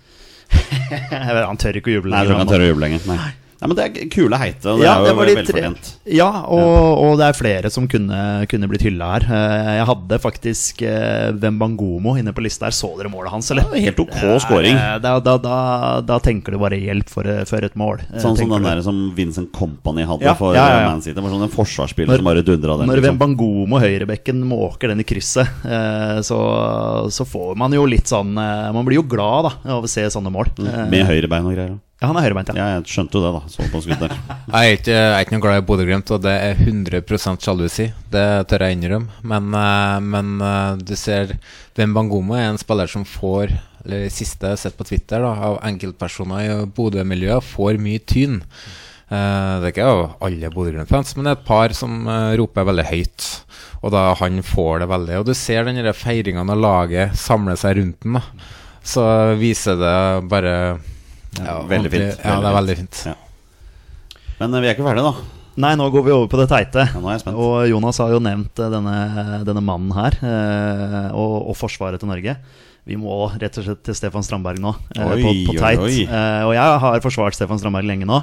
Han 1.50 1.56
tør 1.58 1.74
ikke 1.80 1.90
å 1.90 1.94
juble. 1.98 2.10
Nei, 2.14 2.20
jeg 2.22 2.28
tror 2.28 2.36
ikke 2.36 2.44
han 2.44 2.52
tør 2.54 2.62
å 2.62 2.68
juble 2.70 2.84
lenger. 2.86 3.06
Nei. 3.10 3.32
Nei, 3.56 3.68
men 3.70 3.76
Det 3.78 3.84
er 3.86 4.08
kule 4.12 4.36
heite, 4.36 4.60
det 4.76 4.84
Ja, 4.84 4.94
er 5.00 5.06
jo 5.08 5.14
var 5.16 5.26
de 5.30 5.34
velfortjent. 5.38 5.86
Ja, 6.12 6.28
og, 6.44 6.98
og 7.06 7.14
det 7.20 7.28
er 7.30 7.36
flere 7.38 7.70
som 7.72 7.86
kunne, 7.88 8.18
kunne 8.50 8.68
blitt 8.68 8.82
hylla 8.84 9.06
her. 9.14 9.24
Eh, 9.32 9.70
Jeg 9.78 9.86
hadde 9.88 10.18
faktisk 10.20 10.82
eh, 10.84 11.30
Wembangomo 11.40 12.16
inne 12.20 12.34
på 12.36 12.44
lista 12.44 12.66
her. 12.68 12.76
Så 12.76 12.90
dere 12.98 13.08
målet 13.12 13.32
hans, 13.32 13.48
eller? 13.54 13.64
Ja, 13.72 13.86
helt 13.88 14.02
ok 14.04 14.12
scoring. 14.44 14.76
Eh, 14.76 14.98
Da, 15.00 15.14
da, 15.24 15.36
da, 15.40 15.56
da 16.04 16.18
tenker 16.20 16.52
du 16.52 16.58
bare 16.60 16.76
hjelp 16.76 17.08
for, 17.08 17.24
for 17.48 17.64
et 17.64 17.74
mål. 17.80 18.04
Sånn 18.20 18.36
som 18.36 18.52
den 18.52 18.68
der 18.68 18.82
som 18.84 19.00
Vincent 19.16 19.50
Company 19.56 20.04
hadde 20.04 20.28
Ja, 20.28 20.34
for 20.36 20.52
ja, 20.54 20.66
ja. 20.82 20.84
Man 20.90 21.00
City. 21.00 21.14
Det 21.16 21.24
var 21.24 21.32
sånn 21.32 21.46
en 21.48 21.54
forsvarsspiller 21.56 22.12
Når- 22.12 22.22
som 22.22 22.28
bare 22.30 22.44
dundra 22.44 22.76
den. 22.82 22.86
Når 22.92 23.00
Liksom. 23.00 23.16
Wembangomo, 23.16 23.80
høyrebekken, 23.80 24.44
måker 24.52 24.92
den 24.92 25.00
i 25.00 25.08
krysset, 25.08 25.48
så, 26.28 26.38
så 27.12 27.24
får 27.28 27.56
man 27.56 27.72
jo 27.76 27.84
litt 27.88 28.08
sånn 28.10 28.34
Man 28.36 28.84
blir 28.86 29.00
jo 29.00 29.06
glad 29.08 29.48
da 29.48 29.76
av 29.76 29.84
å 29.84 29.90
se 29.90 30.04
sånne 30.12 30.32
mål. 30.32 30.52
Mm, 30.60 30.88
Med 30.92 31.06
høyrebein 31.08 31.46
og 31.48 31.54
greier. 31.56 31.76
Ja, 31.96 32.10
han 32.10 32.18
er 32.20 32.26
høyrebeint, 32.26 32.50
ja. 32.52 32.56
Ja, 32.60 32.64
jeg 32.76 32.90
skjønte 32.92 33.16
jo 33.16 33.22
det, 33.24 33.28
da. 33.32 33.48
Såpass 33.48 33.86
på 33.88 33.96
der. 34.02 34.14
Jeg 34.52 34.72
er 34.72 34.74
ikke, 34.76 34.92
jeg 34.92 35.12
er 35.16 35.22
ikke 35.24 35.32
noe 35.34 35.42
glad 35.42 35.58
i 35.58 35.64
Bodø-Glimt, 35.66 36.10
og 36.12 36.24
det 36.26 36.32
er 36.44 36.58
100% 36.60 37.44
sjalusi. 37.44 37.86
Det 38.12 38.24
tør 38.50 38.64
jeg 38.66 38.76
innrømme. 38.76 39.22
Men, 39.26 39.46
eh, 39.56 39.94
men 40.04 40.34
eh, 40.44 40.82
du 40.84 40.92
ser 40.96 41.32
Wembangomo 41.78 42.36
er 42.36 42.50
en 42.50 42.60
spiller 42.60 42.88
som 42.90 43.04
får 43.08 43.54
Eller 43.86 44.04
det 44.04 44.12
siste 44.12 44.44
jeg 44.44 44.54
har 44.56 44.60
sett 44.60 44.76
på 44.76 44.84
Twitter 44.86 45.24
da, 45.24 45.30
av 45.48 45.56
enkeltpersoner 45.66 46.44
i 46.44 46.56
Bodø-miljøet, 46.76 47.46
får 47.48 47.78
mye 47.80 48.02
tyn. 48.04 48.42
Eh, 49.08 49.52
det 49.62 49.70
er 49.70 49.72
ikke 49.72 49.86
alle 50.28 50.50
Bodø-Glimt-fans, 50.52 51.14
men 51.16 51.24
det 51.26 51.32
er 51.32 51.38
et 51.40 51.46
par 51.48 51.74
som 51.78 52.10
roper 52.42 52.66
veldig 52.68 52.84
høyt. 52.90 53.30
Og 53.80 53.94
da 53.94 54.10
han 54.20 54.42
får 54.44 54.84
det 54.84 54.90
veldig. 54.92 55.22
Og 55.22 55.30
du 55.30 55.32
ser 55.38 55.64
den 55.64 55.80
feiringa 55.96 56.44
når 56.44 56.60
laget 56.60 57.16
samler 57.22 57.56
seg 57.56 57.80
rundt 57.80 58.04
den. 58.04 58.20
da 58.20 58.84
Så 58.84 59.06
viser 59.40 59.80
det 59.80 59.96
bare 60.28 60.58
ja, 61.42 61.56
Veldig 61.68 61.92
fint. 61.92 62.20
Ja, 62.24 62.36
det 62.42 62.50
er 62.50 62.56
veldig 62.56 62.76
fint. 62.82 63.00
Ja. 63.10 63.14
Men 64.40 64.54
eh, 64.54 64.62
vi 64.62 64.68
er 64.70 64.76
ikke 64.76 64.86
ferdige, 64.86 65.10
da. 65.10 65.32
Nei, 65.64 65.72
nå 65.80 65.86
går 65.88 66.04
vi 66.04 66.12
over 66.12 66.28
på 66.28 66.40
det 66.40 66.48
teite. 66.52 66.84
Ja. 66.92 67.16
Og 67.32 67.54
Jonas 67.70 68.00
har 68.02 68.12
jo 68.12 68.20
nevnt 68.20 68.60
eh, 68.60 68.72
denne, 68.72 68.96
denne 69.48 69.62
mannen 69.64 69.94
her, 69.96 70.18
eh, 70.20 71.08
og, 71.16 71.36
og 71.52 71.56
forsvaret 71.56 72.02
til 72.02 72.10
Norge. 72.12 72.36
Vi 72.86 72.98
må 73.00 73.24
rett 73.34 73.56
og 73.58 73.64
slett 73.66 73.80
til 73.88 73.96
Stefan 73.98 74.22
Strandberg 74.22 74.60
nå, 74.62 74.70
Oi, 75.00 75.16
på, 75.24 75.32
på 75.48 75.56
teit. 75.58 75.80
oi. 75.82 76.04
Og 76.46 76.52
jeg 76.54 76.76
har 76.84 77.00
forsvart 77.02 77.34
Stefan 77.34 77.58
Strandberg 77.58 77.88
lenge 77.88 78.06
nå. 78.06 78.20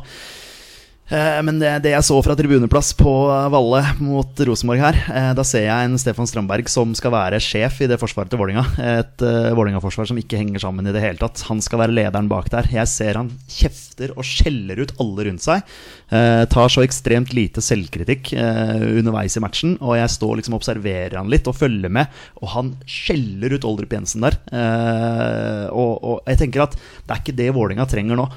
Eh, 1.11 1.39
Men 1.43 1.59
det, 1.59 1.71
det 1.83 1.91
jeg 1.91 2.05
så 2.07 2.17
fra 2.23 2.35
tribuneplass 2.37 2.93
på 2.97 3.11
Valle 3.53 3.81
mot 3.99 4.39
Rosenborg 4.47 4.79
her, 4.81 4.99
eh, 5.11 5.31
da 5.35 5.43
ser 5.47 5.67
jeg 5.67 5.89
en 5.89 5.99
Stefan 5.99 6.29
Strandberg 6.29 6.69
som 6.71 6.93
skal 6.95 7.13
være 7.13 7.41
sjef 7.43 7.81
i 7.83 7.89
det 7.91 7.99
forsvaret 8.01 8.31
til 8.31 8.39
Vålinga. 8.39 8.63
Et 8.83 9.25
uh, 9.25 9.51
Vålinga-forsvar 9.57 10.07
som 10.09 10.19
ikke 10.19 10.39
henger 10.39 10.63
sammen 10.63 10.87
i 10.87 10.93
det 10.95 11.03
hele 11.03 11.19
tatt. 11.19 11.43
Han 11.49 11.61
skal 11.63 11.83
være 11.83 11.95
lederen 11.95 12.29
bak 12.31 12.49
der. 12.53 12.69
Jeg 12.71 12.89
ser 12.89 13.19
han 13.19 13.33
kjefter 13.51 14.15
og 14.15 14.25
skjeller 14.25 14.79
ut 14.79 14.95
alle 15.03 15.27
rundt 15.27 15.43
seg. 15.43 15.67
Uh, 16.13 16.45
tar 16.49 16.71
så 16.71 16.85
ekstremt 16.85 17.33
lite 17.35 17.61
selvkritikk 17.63 18.33
uh, 18.37 18.81
underveis 18.99 19.37
i 19.37 19.43
matchen, 19.43 19.75
og 19.83 19.97
jeg 19.99 20.13
står 20.15 20.39
liksom 20.39 20.55
og 20.55 20.61
observerer 20.63 21.19
han 21.19 21.31
litt 21.31 21.47
og 21.49 21.57
følger 21.57 21.91
med, 21.93 22.11
og 22.41 22.51
han 22.55 22.73
skjeller 22.89 23.57
ut 23.57 23.65
Oldrup 23.67 23.93
Jensen 23.95 24.23
der. 24.25 24.37
Eh, 24.53 25.65
og, 25.73 25.93
og 26.03 26.29
jeg 26.29 26.39
tenker 26.43 26.65
at 26.65 26.75
det 26.77 27.15
er 27.15 27.21
ikke 27.21 27.35
det 27.37 27.49
Vålinga 27.55 27.87
trenger 27.89 28.19
nå. 28.19 28.27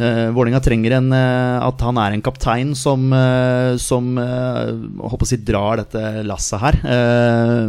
Uh, 0.00 0.30
Vålinga 0.32 0.62
trenger 0.64 0.94
en, 0.96 1.10
uh, 1.12 1.60
at 1.66 1.82
han 1.84 1.98
er 2.00 2.14
en 2.16 2.24
kaptein 2.24 2.72
som, 2.78 3.10
uh, 3.12 3.76
som 3.80 4.16
håper 4.16 5.26
å 5.26 5.28
si 5.28 5.40
drar 5.44 5.82
dette 5.82 6.24
lasset 6.24 6.62
her. 6.62 6.80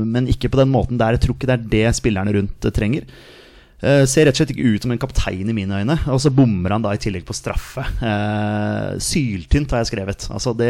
Men 0.08 0.30
ikke 0.32 0.52
på 0.52 0.62
den 0.62 0.72
måten 0.72 1.00
der. 1.00 1.18
Jeg 1.18 1.26
tror 1.26 1.38
ikke 1.38 1.50
det 1.50 1.58
er 1.58 1.70
det 1.76 1.94
spillerne 1.98 2.34
rundt 2.36 2.68
trenger. 2.76 3.06
Ser 3.82 4.28
rett 4.28 4.36
og 4.36 4.38
slett 4.38 4.52
ikke 4.54 4.76
ut 4.76 4.84
som 4.86 4.92
en 4.94 5.00
kaptein 5.02 5.50
i 5.50 5.56
mine 5.58 5.80
øyne. 5.82 5.96
Og 6.14 6.20
så 6.22 6.30
bommer 6.34 6.76
han 6.76 6.84
da 6.84 6.92
i 6.94 7.00
tillegg 7.02 7.26
på 7.26 7.34
straffe. 7.34 7.82
Syltynt 9.02 9.74
har 9.74 9.82
jeg 9.82 9.90
skrevet. 9.90 10.28
Altså 10.30 10.54
det 10.58 10.70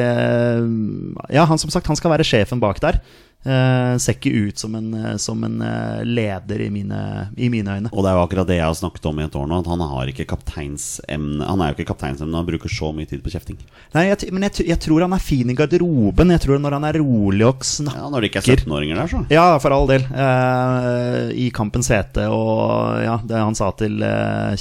Ja, 1.33 1.43
han 1.49 1.59
som 1.59 1.73
sagt, 1.73 1.89
han 1.91 1.99
skal 1.99 2.13
være 2.13 2.27
sjefen 2.27 2.63
bak 2.63 2.79
der. 2.83 3.01
Eh, 3.41 3.95
ser 3.97 4.19
ikke 4.19 4.29
ut 4.29 4.59
som 4.61 4.75
en, 4.77 4.93
eh, 4.93 5.15
som 5.17 5.39
en 5.43 5.61
eh, 5.65 6.03
leder 6.05 6.61
i 6.61 6.69
mine, 6.69 7.27
i 7.37 7.47
mine 7.49 7.73
øyne. 7.73 7.89
Og 7.89 8.03
det 8.05 8.11
er 8.11 8.17
jo 8.19 8.25
akkurat 8.27 8.49
det 8.51 8.57
jeg 8.59 8.67
har 8.67 8.75
snakket 8.77 9.07
om 9.09 9.17
i 9.17 9.23
et 9.25 9.37
år 9.39 9.47
nå. 9.49 9.61
At 9.63 9.69
han 9.71 9.81
har 9.81 10.11
ikke 10.11 10.27
kapteinsemne 10.29 11.47
Han 11.47 11.63
er 11.63 11.71
jo 11.71 11.79
ikke 11.79 11.89
kapteinsemne, 11.89 12.37
han 12.37 12.45
bruker 12.45 12.69
så 12.69 12.91
mye 12.93 13.09
tid 13.09 13.23
på 13.25 13.33
kjefting. 13.33 13.57
Nei, 13.95 14.03
jeg, 14.11 14.29
men 14.29 14.45
jeg, 14.45 14.67
jeg 14.69 14.77
tror 14.85 15.07
han 15.07 15.15
er 15.17 15.23
fin 15.25 15.49
i 15.49 15.55
garderoben. 15.57 16.35
Jeg 16.35 16.43
tror 16.45 16.61
når 16.61 16.77
han 16.77 16.85
er 16.91 16.99
rolig 17.01 17.47
og 17.47 17.65
snakker 17.65 18.03
Ja, 18.03 18.11
Når 18.13 18.21
det 18.21 18.29
ikke 18.29 18.43
er 18.43 18.61
17-åringer 18.61 19.01
der, 19.01 19.09
så. 19.15 19.23
Ja, 19.33 19.47
for 19.63 19.73
all 19.73 19.89
del. 19.89 20.05
Eh, 20.05 21.33
I 21.41 21.49
kampens 21.55 21.89
hete, 21.89 22.27
og 22.29 23.01
ja, 23.01 23.17
det 23.25 23.41
han 23.41 23.57
sa 23.57 23.71
til 23.79 23.97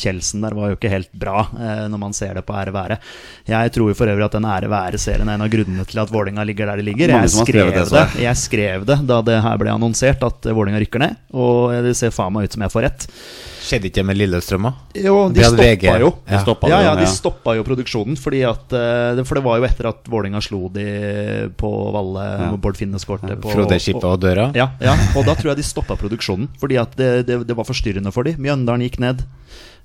Kjeldsen 0.01 0.40
der, 0.47 0.57
var 0.57 0.73
jo 0.73 0.81
ikke 0.81 0.93
helt 0.93 1.12
bra, 1.12 1.45
når 1.90 2.01
man 2.01 2.16
ser 2.16 2.33
det 2.38 2.47
på 2.49 2.57
ære 2.57 2.73
være. 2.73 2.97
Jeg 3.51 3.73
tror 3.77 3.93
jo 3.93 3.99
for 3.99 4.09
øvrig 4.09 4.25
at 4.25 4.38
den 4.38 4.49
ære 4.49 4.73
være-serien 4.73 5.29
er 5.29 5.37
en 5.37 5.45
av 5.45 5.53
grunnene 5.53 5.85
til 5.88 6.01
at 6.01 6.12
Vålinga 6.12 6.45
ligger 6.49 6.70
der 6.70 6.81
de 6.81 6.89
ligger. 6.89 7.12
Jeg 7.12 7.33
skrev, 7.35 7.72
det, 7.74 7.85
jeg. 7.93 8.24
jeg 8.24 8.41
skrev 8.71 8.87
det 8.87 8.99
da 9.09 9.21
det 9.23 9.39
her 9.43 9.59
ble 9.61 9.73
annonsert 9.73 10.23
at 10.27 10.47
Vålerenga 10.47 10.81
rykker 10.83 11.03
ned, 11.03 11.16
og 11.35 11.73
det 11.85 11.95
ser 11.99 12.12
faen 12.14 12.33
meg 12.35 12.47
ut 12.47 12.55
som 12.55 12.62
jeg 12.64 12.73
får 12.73 12.85
rett. 12.87 13.07
Skjedde 13.61 13.91
ikke 13.91 14.01
det 14.01 14.07
med 14.09 14.18
Lillestrøm, 14.18 14.66
da? 14.68 14.73
Jo, 14.97 15.16
de 15.31 15.43
stoppa 15.45 15.66
VG. 15.66 15.85
jo. 16.01 16.11
De 16.27 16.39
stoppa 16.41 16.71
ja, 16.71 16.79
det, 16.79 16.87
ja, 16.87 16.95
de 16.99 17.05
ja. 17.05 17.11
stoppa 17.12 17.55
jo 17.59 17.64
produksjonen. 17.66 18.16
Fordi 18.18 18.41
at, 18.49 18.73
eh, 18.73 19.21
for 19.29 19.39
det 19.39 19.43
var 19.45 19.61
jo 19.61 19.66
etter 19.68 19.91
at 19.91 20.09
Vålinga 20.11 20.41
slo 20.43 20.71
de 20.73 20.87
på 21.61 21.71
Valle, 21.95 22.25
Ja. 22.41 22.49
Bård 22.57 22.79
Finne 22.81 22.99
skårte 23.03 23.37
på 23.41 23.53
Frode 23.53 23.79
Skippe 23.83 24.09
og 24.09 24.23
døra? 24.23 24.49
Ja, 24.57 24.71
ja, 24.81 24.97
og 25.14 25.29
da 25.29 25.37
tror 25.37 25.53
jeg 25.53 25.61
de 25.61 25.66
stoppa 25.68 25.99
produksjonen. 26.01 26.49
Fordi 26.61 26.81
at 26.81 26.97
det, 26.99 27.11
det, 27.29 27.43
det 27.51 27.57
var 27.59 27.68
forstyrrende 27.68 28.12
for 28.16 28.27
dem. 28.27 28.41
Mjøndalen 28.41 28.87
gikk 28.89 28.99
ned. 29.05 29.27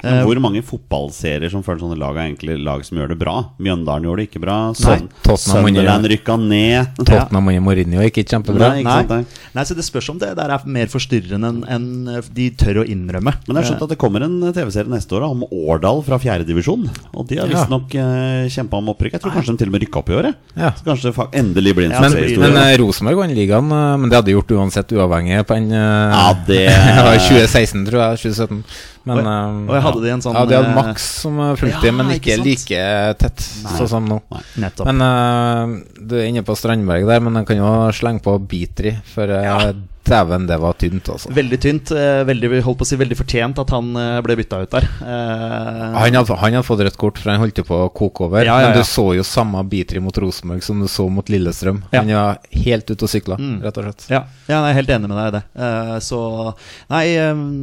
Men 0.03 0.13
Eh, 0.19 0.23
hvor 0.27 0.37
mange 0.43 0.61
fotballserier 0.61 1.49
som 1.49 1.63
føler 1.65 1.79
sånne 1.81 1.97
lag 1.97 2.17
er 2.17 2.27
egentlig 2.29 2.57
lag 2.63 2.83
som 2.85 2.97
gjør 2.97 3.09
det 3.13 3.17
bra? 3.19 3.35
Mjøndalen 3.59 4.03
gjorde 4.05 4.21
det 4.21 4.27
ikke 4.29 4.41
bra. 4.43 4.57
Sønderland 4.77 5.39
Sunderland 5.39 6.05
rykka 6.11 6.35
ned. 6.37 6.91
Tottenham 7.07 7.47
og 7.49 7.59
Mourinho 7.65 8.03
gikk 8.05 8.19
ikke 8.21 8.35
kjempebra. 8.35 8.69
Nei, 8.75 8.83
ikke 8.83 8.91
Nei. 8.91 9.05
sant? 9.23 9.39
Nei, 9.55 9.63
så 9.65 9.75
Det 9.79 9.85
spørs 9.87 10.09
om 10.13 10.19
det 10.21 10.33
der 10.37 10.53
er 10.53 10.65
mer 10.67 10.91
forstyrrende 10.91 11.49
enn 11.49 11.63
enn 11.75 12.21
de 12.35 12.49
tør 12.59 12.81
å 12.83 12.85
innrømme. 12.85 13.33
Men 13.47 13.55
jeg 13.55 13.63
har 13.63 13.69
skjønt 13.71 13.85
at 13.87 13.93
det 13.95 13.99
kommer 14.01 14.25
en 14.27 14.37
TV-serie 14.53 14.91
neste 14.91 15.15
år 15.17 15.25
om 15.29 15.45
Årdal 15.49 16.03
fra 16.05 16.19
fjerdedivisjon. 16.21 16.85
Og 17.15 17.27
de 17.27 17.39
har 17.41 17.47
Ja. 17.49 17.55
visstnok 17.55 17.95
uh, 17.95 18.45
kjempa 18.51 18.77
om 18.77 18.89
opprykk. 18.93 19.15
Jeg 19.17 19.21
tror 19.25 19.35
kanskje 19.35 19.55
de 19.55 19.63
til 19.63 19.71
og 19.71 19.75
med 19.77 19.85
rykka 19.85 19.99
opp 20.03 20.09
i 20.09 20.17
året. 20.19 20.35
Ja. 20.55 20.71
Så 20.77 20.85
kanskje 20.85 21.11
det 21.15 21.27
endelig 21.41 21.75
blir 21.75 21.85
en 21.89 21.95
Ja, 21.95 22.01
Men, 22.01 22.11
suksesshistorie. 22.11 22.53
men 22.53 22.61
eh, 22.63 22.77
Rosenborg 22.81 23.17
vant 23.23 23.35
ligaen, 23.35 23.71
eh, 23.71 23.97
men 23.97 24.09
det 24.09 24.19
hadde 24.19 24.33
gjort 24.35 24.51
uansett, 24.59 24.91
uavhengig 24.95 25.45
på 25.47 25.55
en 25.57 25.71
eh, 25.71 26.15
Ja, 26.15 26.33
det- 26.47 26.67
det 26.69 27.19
2016, 27.29 27.85
tror 27.89 28.01
jeg. 28.03 28.17
2017. 28.35 28.63
Men, 29.05 29.19
Og- 29.19 29.25
jeg, 29.25 29.69
og 29.69 29.75
jeg 29.75 29.83
hadde 29.85 30.01
de 30.01 30.11
en 30.15 30.23
sånn, 30.25 30.33
Ja, 30.37 30.45
de 30.49 30.55
hadde 30.57 30.73
maks 30.73 30.87
Max 30.87 31.03
som 31.21 31.39
eh, 31.39 31.51
fulgte 31.61 31.85
Ja, 31.85 31.91
men 31.93 32.07
ikke 32.15 32.31
ikke 32.33 32.45
like 32.47 32.85
tett 33.21 33.43
sånn 33.77 33.89
som 33.91 34.07
nå. 34.09 34.17
Nettopp. 34.61 34.89
Men 34.89 35.03
uh, 35.05 35.75
du 36.01 36.15
er 36.17 36.29
inne 36.31 36.41
på 36.47 36.55
Strandberg 36.57 37.05
der, 37.05 37.21
men 37.21 37.37
han 37.37 37.45
kan 37.45 37.61
jo 37.61 37.69
slenge 37.93 38.23
på 38.25 38.33
Beatry, 38.49 38.95
for 39.13 39.29
uh, 39.29 39.69
dæven, 40.09 40.45
det 40.49 40.57
var 40.61 40.73
tynt, 40.79 41.09
altså. 41.11 41.31
Veldig 41.35 41.59
tynt. 41.63 41.91
eh, 41.95 42.23
Veldig, 42.27 42.49
holdt 42.65 42.79
på 42.81 42.85
å 42.85 42.89
si 42.89 42.97
veldig 42.99 43.17
fortjent 43.19 43.59
at 43.61 43.69
han 43.75 43.91
eh, 43.99 44.19
ble 44.25 44.35
bytta 44.39 44.61
ut 44.63 44.71
der. 44.75 44.87
Eh, 45.01 45.95
Han 45.95 46.17
hadde, 46.19 46.37
han 46.41 46.53
hadde 46.57 46.63
fått 46.67 46.83
rødt 46.85 46.97
kort, 47.01 47.17
for 47.21 47.31
han 47.33 47.41
holdt 47.41 47.61
på 47.67 47.79
å 47.85 47.89
koke 47.95 48.25
over. 48.27 48.45
Ja, 48.45 48.59
ja, 48.61 48.69
Men 48.69 48.77
du 48.77 48.83
så 48.87 49.07
jo 49.17 49.23
samme 49.27 49.63
biter 49.69 49.99
mot 50.03 50.17
Rosenborg 50.21 50.63
som 50.65 50.79
du 50.81 50.87
så 50.91 51.07
mot 51.11 51.27
Lillestrøm. 51.31 51.83
Ja. 51.91 52.01
Han 52.03 52.11
var 52.13 52.39
helt 52.51 52.89
ute 52.91 53.03
og 53.07 53.11
sykla, 53.11 53.37
Mm. 53.39 53.61
rett 53.63 53.77
og 53.77 53.83
slett. 53.85 54.05
Ja, 54.09 54.21
ja 54.47 54.61
jeg 54.65 54.71
er 54.71 54.79
helt 54.79 54.89
enig 54.95 55.09
med 55.11 55.17
deg 55.17 55.27
i 55.27 55.35
det. 55.37 55.43
Eh, 55.55 55.99
så 55.99 56.21
Nei, 56.89 57.05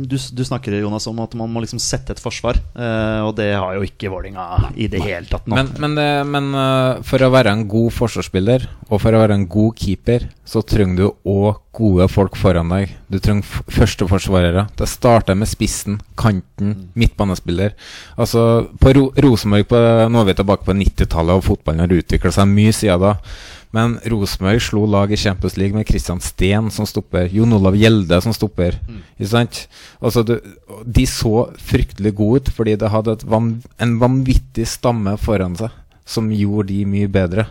du, 0.09 0.17
du 0.17 0.43
snakker 0.45 0.75
Jonas 0.81 1.07
om 1.11 1.19
at 1.23 1.35
man 1.39 1.51
må 1.53 1.63
liksom 1.63 1.81
sette 1.83 2.13
et 2.17 2.21
forsvar, 2.23 2.59
eh, 2.77 3.21
og 3.25 3.35
det 3.39 3.53
har 3.55 3.75
jo 3.79 3.83
ikke 3.87 4.11
Vålinga 4.13 4.73
i 4.77 4.89
det 4.93 5.01
hele 5.03 5.27
tatt 5.31 5.47
nå. 5.47 5.57
Men, 5.57 5.71
men, 5.79 5.95
det, 5.99 6.09
men 6.27 7.03
for 7.07 7.23
å 7.25 7.31
være 7.33 7.53
en 7.55 7.67
god 7.71 7.93
forsvarsspiller 7.95 8.67
og 8.91 9.01
for 9.01 9.15
å 9.15 9.23
være 9.23 9.37
en 9.39 9.47
god 9.51 9.77
keeper, 9.79 10.29
så 10.45 10.63
trenger 10.67 10.97
du 10.97 11.07
òg 11.29 11.61
gode 11.73 12.09
folk 12.13 12.32
foran 12.39 12.73
deg. 12.73 12.93
Du 13.13 13.19
trenger 13.23 13.47
førsteforsvarere. 13.73 14.67
Det 14.79 14.89
starter 14.91 15.37
med 15.39 15.51
spissen, 15.51 16.01
kanten, 16.19 16.89
midtbanespiller. 16.99 17.75
Altså, 18.17 18.69
på 18.81 18.93
Ro 18.97 19.09
Rosenborg 19.17 19.69
på, 19.71 19.81
Nå 20.13 20.23
er 20.23 20.31
vi 20.31 20.37
tilbake 20.39 20.67
på 20.69 20.77
90-tallet, 20.77 21.39
og 21.39 21.47
fotballen 21.47 21.85
har 21.85 21.99
utvikla 21.99 22.33
seg 22.35 22.49
mye 22.51 22.73
siden 22.77 23.03
da. 23.03 23.17
Men 23.73 23.97
Rosenborg 24.05 24.61
slo 24.61 24.85
lag 24.91 25.13
i 25.13 25.17
Champions 25.17 25.57
League 25.57 25.77
med 25.77 25.89
Christian 25.89 26.21
Steen 26.21 26.69
som 26.71 26.89
stopper, 26.89 27.31
Jon 27.33 27.57
Olav 27.57 27.77
Gjelde 27.79 28.19
som 28.21 28.35
stopper. 28.37 28.77
Ikke 29.17 29.31
sant? 29.33 29.63
Altså, 30.01 30.25
du, 30.29 30.37
de 30.85 31.07
så 31.09 31.47
fryktelig 31.57 32.15
gode 32.19 32.43
ut 32.43 32.53
fordi 32.53 32.77
de 32.77 32.93
hadde 32.93 33.17
et 33.17 33.25
van, 33.25 33.55
en 33.81 33.95
vanvittig 34.03 34.69
stamme 34.69 35.17
foran 35.21 35.57
seg 35.57 35.73
som 36.13 36.29
gjorde 36.33 36.71
de 36.71 36.83
mye 36.89 37.09
bedre. 37.13 37.47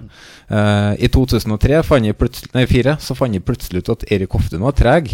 Uh, 0.52 0.94
I 1.02 1.10
2003 1.12 1.82
fant 1.88 2.08
jeg 2.08 2.16
nei, 2.56 2.66
4, 2.70 2.96
så 3.02 3.18
fant 3.18 3.36
jeg 3.36 3.46
plutselig 3.48 3.84
ut 3.84 3.94
at 3.98 4.08
Erik 4.14 4.38
Hoftun 4.38 4.64
var 4.66 4.78
treg. 4.78 5.12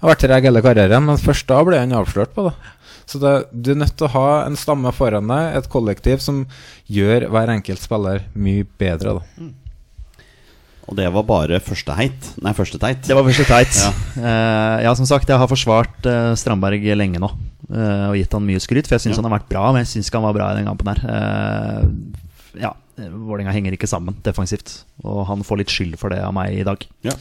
Han 0.00 0.08
har 0.08 0.14
vært 0.14 0.24
treg 0.24 0.48
hele 0.48 0.64
karrieren, 0.64 1.04
men 1.06 1.20
først 1.20 1.48
da 1.50 1.60
ble 1.66 1.80
han 1.80 1.92
avslørt 1.96 2.32
på 2.36 2.48
det. 2.48 2.54
Så 3.10 3.18
det, 3.20 3.32
du 3.50 3.72
er 3.72 3.80
nødt 3.82 3.96
til 3.98 4.06
å 4.06 4.14
ha 4.14 4.26
en 4.46 4.56
stamme 4.58 4.92
foran 4.94 5.28
deg, 5.28 5.56
et 5.58 5.70
kollektiv 5.72 6.22
som 6.24 6.44
gjør 6.88 7.26
hver 7.32 7.50
enkelt 7.56 7.82
spiller 7.82 8.22
mye 8.38 8.64
bedre. 8.80 9.18
Da. 9.18 9.48
Og 10.90 10.96
det 10.98 11.06
var 11.14 11.26
bare 11.26 11.60
første 11.62 11.94
heit. 11.98 12.30
Nei, 12.42 12.54
første 12.56 12.78
teit. 12.82 13.04
Det 13.06 13.14
var 13.14 13.26
første 13.26 13.46
teit. 13.46 13.76
Ja. 13.78 13.90
Uh, 14.16 14.76
ja, 14.86 14.94
som 14.98 15.06
sagt, 15.06 15.28
jeg 15.30 15.38
har 15.38 15.50
forsvart 15.50 16.06
uh, 16.08 16.32
Strandberg 16.38 16.86
lenge 16.98 17.20
nå. 17.22 17.30
Uh, 17.70 18.08
og 18.10 18.16
gitt 18.18 18.32
han 18.34 18.46
mye 18.46 18.62
skryt, 18.62 18.88
for 18.88 18.96
jeg 18.96 19.04
syns 19.04 19.18
Ja. 19.18 19.20
han 19.22 19.30
har 19.30 19.36
vært 19.38 19.50
bra. 19.52 19.68
Men 19.70 19.84
jeg 19.84 19.92
syns 19.92 20.10
ikke 20.10 20.18
han 20.22 20.26
var 20.30 20.38
bra 20.38 20.48
i 20.50 20.58
den 20.58 20.70
kampen 20.70 20.90
her. 20.90 21.04
Eh, 22.54 22.62
ja, 22.62 22.74
Vålerenga 23.00 23.52
henger 23.54 23.72
ikke 23.76 23.88
sammen 23.88 24.16
defensivt. 24.26 24.82
Og 25.04 25.22
han 25.30 25.42
får 25.46 25.58
litt 25.62 25.72
skyld 25.72 25.96
for 26.00 26.10
det 26.12 26.18
av 26.24 26.34
meg 26.36 26.58
i 26.58 26.64
dag. 26.66 26.82
Ja. 27.06 27.14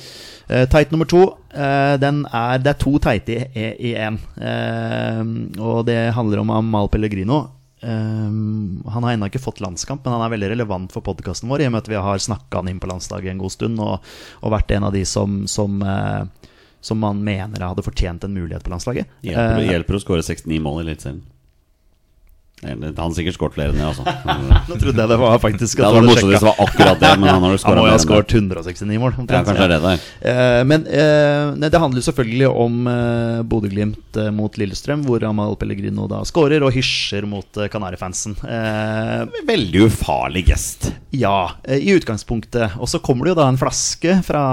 Uh, 0.49 0.65
teit 0.71 0.91
nummer 0.91 1.07
to, 1.09 1.35
Uh, 1.49 1.97
den 1.97 2.25
er, 2.29 2.59
det 2.61 2.67
er 2.75 2.77
to 2.77 2.91
teite 3.01 3.47
i- 3.57 3.95
én. 3.97 4.19
Uh, 4.37 5.23
og 5.65 5.85
det 5.87 6.13
handler 6.13 6.39
om 6.43 6.51
Amal 6.51 6.89
Pellegrino. 6.93 7.39
Eh, 7.81 7.89
han 7.89 9.03
har 9.03 9.13
ennå 9.15 9.29
ikke 9.29 9.39
fått 9.39 9.61
landskamp, 9.63 10.03
men 10.03 10.11
han 10.13 10.21
er 10.25 10.33
veldig 10.35 10.49
relevant 10.51 10.91
for 10.91 11.01
podkasten 11.01 11.47
vår. 11.49 11.61
I 11.63 11.67
og 11.69 11.71
med 11.71 11.81
at 11.85 11.87
vi 11.87 11.95
har 11.95 12.17
snakka 12.19 12.59
han 12.59 12.67
inn 12.67 12.79
på 12.83 12.89
landslaget 12.91 13.31
en 13.31 13.39
god 13.39 13.53
stund, 13.55 13.79
og, 13.79 14.03
og 14.43 14.51
vært 14.51 14.73
en 14.75 14.83
av 14.89 14.91
de 14.93 15.05
som, 15.07 15.45
som, 15.47 15.79
eh, 15.81 16.25
som 16.81 16.99
man 16.99 17.23
mener 17.23 17.63
hadde 17.65 17.85
fortjent 17.85 18.23
en 18.27 18.35
mulighet 18.35 18.63
på 18.67 18.73
landslaget. 18.73 19.07
Hjelper, 19.23 19.63
Eh, 19.63 19.71
hjelper 19.71 19.95
å 19.95 20.03
skåre 20.03 20.25
69 20.27 20.59
mål 20.65 20.81
i 20.83 20.85
Eliteserien. 20.89 21.21
Eller, 22.63 22.91
Han 22.91 22.97
har 23.09 23.13
sikkert 23.15 23.37
skåret 23.37 23.53
flere 23.55 23.71
enn 23.71 23.79
det, 23.79 23.85
altså. 23.87 24.03
Nå 24.69 24.75
trodde 24.81 24.99
jeg 24.99 25.09
det 25.13 25.17
var 25.21 25.37
faktisk 25.39 25.79
Det 25.79 25.85
at 25.85 25.93
hadde 25.93 26.01
du 26.01 26.09
vært 26.09 26.15
morsomt 26.17 26.31
hvis 26.33 26.43
det 26.43 26.49
var 26.49 26.59
akkurat 26.65 26.99
det, 27.03 27.11
men 27.21 27.29
han 27.31 27.45
har 27.45 27.53
jo 27.55 27.59
Han 27.69 27.77
må 27.79 27.85
jo 27.87 27.93
ha 27.93 28.01
skåret 28.03 28.33
169 28.35 28.99
mål. 28.99 29.13
Ja, 29.19 29.39
kanskje 29.45 29.55
det 29.55 29.63
er 29.67 29.71
det 29.75 29.79
der. 29.85 30.03
Eh, 30.33 30.63
men 30.67 30.83
eh, 30.91 31.53
nei, 31.61 31.69
det 31.71 31.79
handler 31.83 32.01
jo 32.01 32.07
selvfølgelig 32.09 32.49
om 32.65 32.79
uh, 32.89 33.39
Bodø-Glimt 33.47 34.19
eh, 34.19 34.29
mot 34.35 34.59
Lillestrøm, 34.59 35.05
hvor 35.07 35.23
Amal 35.29 35.55
Pellegrino 35.61 36.07
da 36.11 36.19
skårer 36.27 36.65
og 36.67 36.73
hysjer 36.75 37.27
mot 37.29 37.61
uh, 37.61 37.67
Kanarifansen. 37.71 38.35
Eh, 38.43 39.23
Veldig 39.47 39.85
ufarlig 39.87 40.43
gest. 40.51 40.89
ja, 41.15 41.53
eh, 41.63 41.79
i 41.79 41.95
utgangspunktet. 41.95 42.75
Og 42.81 42.89
så 42.91 42.99
kommer 43.03 43.25
det 43.29 43.33
jo 43.35 43.39
da 43.39 43.47
en 43.53 43.57
flaske 43.61 44.17
fra 44.27 44.43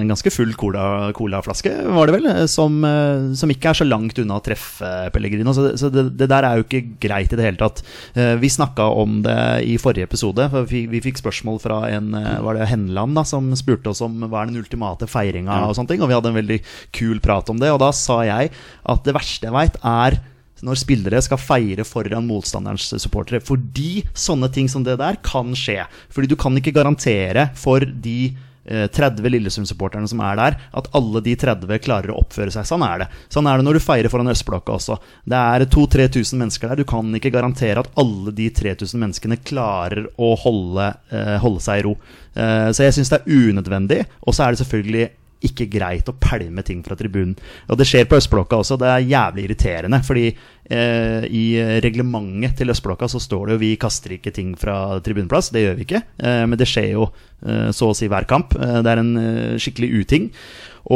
en 0.00 0.10
ganske 0.10 0.32
full 0.34 0.52
cola- 0.58 1.12
colaflaske, 1.16 1.72
var 1.94 2.10
det 2.10 2.16
vel, 2.18 2.26
eh, 2.32 2.42
som, 2.50 2.82
eh, 2.84 3.30
som 3.38 3.52
ikke 3.54 3.70
er 3.70 3.80
så 3.80 3.86
langt 3.88 4.18
unna 4.22 4.40
å 4.40 4.44
treffe 4.44 4.90
Pellegrino. 5.14 5.54
Så, 5.56 5.70
så 5.78 5.92
det, 5.94 6.08
det 6.18 6.28
der 6.32 6.50
er 6.50 6.58
jo 6.60 6.66
ikke 6.66 6.82
greit 7.06 7.35
i 7.36 7.40
det 7.40 7.46
hele 7.46 7.60
tatt. 7.60 7.82
Eh, 8.16 8.34
vi 8.40 8.50
snakka 8.50 8.88
om 8.96 9.20
det 9.26 9.38
i 9.68 9.76
forrige 9.80 10.08
episode. 10.08 10.48
For 10.52 10.68
vi, 10.70 10.86
vi 10.90 11.02
fikk 11.04 11.20
spørsmål 11.20 11.60
fra 11.62 11.82
en 11.92 12.14
eh, 12.16 12.38
Var 12.46 12.58
det 12.58 12.70
Henland 12.72 13.18
da 13.18 13.26
som 13.28 13.52
spurte 13.58 13.92
oss 13.92 14.02
om 14.04 14.24
hva 14.24 14.42
er 14.42 14.50
den 14.50 14.62
ultimate 14.62 15.08
feiringa, 15.10 15.66
og 15.66 15.76
sånne 15.76 15.92
ting. 15.94 16.04
Og 16.04 16.10
vi 16.10 16.16
hadde 16.18 16.32
en 16.32 16.40
veldig 16.40 16.62
kul 16.96 17.20
prat 17.24 17.52
om 17.52 17.60
det. 17.60 17.70
Og 17.74 17.82
da 17.82 17.92
sa 17.96 18.22
jeg 18.26 18.50
at 18.50 19.04
det 19.06 19.14
verste 19.16 19.48
jeg 19.48 19.56
veit, 19.56 19.78
er 19.84 20.18
når 20.64 20.80
spillere 20.80 21.20
skal 21.20 21.40
feire 21.40 21.84
foran 21.84 22.26
motstanderens 22.28 22.88
supportere. 23.02 23.42
Fordi 23.44 24.00
sånne 24.16 24.48
ting 24.52 24.70
som 24.72 24.86
det 24.86 24.96
der 25.02 25.20
kan 25.24 25.52
skje. 25.58 25.82
Fordi 26.12 26.32
du 26.32 26.36
kan 26.40 26.56
ikke 26.56 26.74
garantere 26.76 27.50
for 27.58 27.84
de 27.84 28.32
30 28.66 29.30
Lillesund-supporterne 29.30 30.08
som 30.10 30.20
er 30.26 30.38
der, 30.40 30.56
at 30.76 30.88
alle 30.96 31.22
de 31.22 31.36
30 31.38 31.82
klarer 31.84 32.12
å 32.12 32.18
oppføre 32.22 32.52
seg. 32.54 32.66
Sånn 32.68 32.84
er 32.86 33.04
det. 33.04 33.08
Sånn 33.32 33.46
er 33.46 33.58
det 33.58 33.66
når 33.66 33.78
du 33.78 33.84
feirer 33.84 34.12
foran 34.12 34.32
Østblokka 34.32 34.74
også. 34.74 34.98
Det 35.28 35.38
er 35.38 35.66
2000-3000 35.70 36.42
mennesker 36.42 36.72
der. 36.72 36.82
Du 36.82 36.88
kan 36.88 37.14
ikke 37.18 37.34
garantere 37.34 37.82
at 37.82 37.90
alle 38.00 38.34
de 38.36 38.48
3000 38.50 39.02
menneskene 39.02 39.38
klarer 39.46 40.08
å 40.18 40.32
holde, 40.42 40.88
eh, 41.10 41.36
holde 41.42 41.62
seg 41.62 41.82
i 41.82 41.86
ro. 41.86 41.96
Eh, 42.34 42.70
så 42.72 42.86
jeg 42.86 42.98
syns 42.98 43.12
det 43.12 43.22
er 43.22 43.46
unødvendig. 43.46 44.02
Og 44.26 44.34
så 44.34 44.46
er 44.46 44.54
det 44.54 44.62
selvfølgelig 44.64 45.08
ikke 45.44 45.66
greit 45.70 46.08
å 46.08 46.14
pælme 46.16 46.62
ting 46.64 46.82
fra 46.86 46.96
tribunen. 46.96 47.34
Og 47.68 47.76
det 47.78 47.86
skjer 47.88 48.06
på 48.08 48.16
Østblokka 48.16 48.56
også. 48.62 48.78
Det 48.80 48.88
er 48.88 49.04
jævlig 49.10 49.44
irriterende. 49.46 50.00
Fordi 50.06 50.26
eh, 50.30 51.26
i 51.28 51.44
reglementet 51.84 52.56
til 52.62 52.72
Østblokka 52.72 53.08
så 53.12 53.20
står 53.22 53.46
det 53.46 53.56
jo 53.56 53.62
vi 53.66 53.72
kaster 53.80 54.16
ikke 54.16 54.32
ting 54.34 54.54
fra 54.58 54.98
tribuneplass. 55.04 55.52
Det 55.54 55.66
gjør 55.66 55.78
vi 55.78 55.86
ikke. 55.88 56.02
Eh, 56.18 56.42
men 56.48 56.58
det 56.60 56.68
skjer 56.70 56.92
jo 56.94 57.10
eh, 57.46 57.68
så 57.76 57.92
å 57.92 57.96
si 57.96 58.08
hver 58.10 58.28
kamp. 58.30 58.56
Eh, 58.56 58.78
det 58.86 58.94
er 58.94 59.02
en 59.04 59.12
eh, 59.20 59.56
skikkelig 59.60 59.92
uting. 60.06 60.30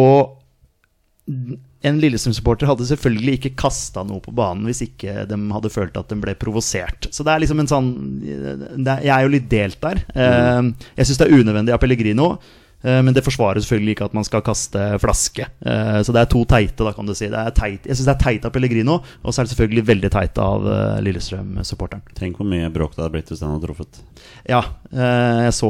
Og 0.00 0.36
en 1.80 1.98
Lillestrøm-supporter 2.02 2.68
hadde 2.68 2.86
selvfølgelig 2.88 3.36
ikke 3.38 3.52
kasta 3.62 4.02
noe 4.04 4.20
på 4.24 4.32
banen 4.36 4.66
hvis 4.68 4.82
ikke 4.84 5.22
de 5.30 5.36
hadde 5.54 5.70
følt 5.72 5.96
at 5.96 6.10
de 6.12 6.18
ble 6.20 6.34
provosert. 6.36 7.08
Så 7.14 7.24
det 7.24 7.32
er 7.32 7.44
liksom 7.44 7.62
en 7.62 7.70
sånn 7.70 7.90
det 8.20 8.90
er, 8.90 9.04
Jeg 9.06 9.12
er 9.14 9.24
jo 9.24 9.32
litt 9.36 9.46
delt 9.52 9.78
der. 9.84 10.02
Eh, 10.12 10.72
Jeg 10.98 11.08
syns 11.08 11.22
det 11.22 11.28
er 11.28 11.38
unødvendig 11.38 11.76
av 11.76 11.80
Pellegrino. 11.84 12.32
Eh, 12.82 13.00
Men 13.02 13.14
det 13.16 13.24
forsvarer 13.26 13.60
selvfølgelig 13.62 13.94
ikke 13.96 14.08
at 14.10 14.16
man 14.16 14.26
skal 14.26 14.42
kaste 14.46 14.84
flaske. 15.02 15.46
Eh, 15.64 16.00
Så 16.06 16.14
det 16.14 16.22
er 16.22 16.30
to 16.32 16.44
teite, 16.44 16.84
da, 16.84 16.92
kan 16.96 17.06
du 17.08 17.14
si. 17.14 17.28
Det 17.32 17.38
er 17.38 17.54
teit. 17.56 17.86
Jeg 17.86 17.96
syns 17.98 18.08
det 18.08 18.14
er 18.16 18.24
teit 18.24 18.46
av 18.48 18.52
Pellegrino, 18.54 19.00
og 19.22 19.32
så 19.34 19.40
er 19.40 19.48
det 19.48 19.54
selvfølgelig 19.54 19.86
veldig 19.90 20.10
teit 20.14 20.38
av 20.42 20.66
eh, 20.66 21.00
Lillestrøm-supporteren. 21.06 22.02
Tenk 22.18 22.40
hvor 22.40 22.48
mye 22.50 22.70
bråk 22.74 22.94
det 22.96 23.04
hadde 23.04 23.14
blitt 23.16 23.32
hvis 23.32 23.42
den 23.42 23.52
hadde 23.52 23.66
truffet. 23.66 24.00
Ja, 24.48 24.62
jeg 24.90 25.52
så 25.54 25.68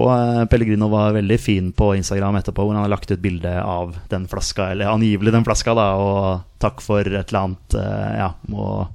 Pellegrino 0.50 0.88
var 0.92 1.12
veldig 1.16 1.40
fin 1.40 1.72
på 1.76 1.92
Instagram 1.98 2.38
etterpå, 2.40 2.64
hvor 2.64 2.74
han 2.76 2.84
har 2.86 2.92
lagt 2.92 3.10
ut 3.10 3.20
bilde 3.22 3.52
av 3.62 3.96
den 4.12 4.26
flaska, 4.30 4.70
eller 4.72 4.92
angivelig 4.92 5.34
den 5.34 5.44
flaska, 5.46 5.74
da, 5.76 5.88
og 6.00 6.62
takk 6.62 6.80
for 6.84 7.04
et 7.04 7.32
eller 7.32 7.40
annet 7.42 7.76
Ja, 8.20 8.30
må, 8.52 8.86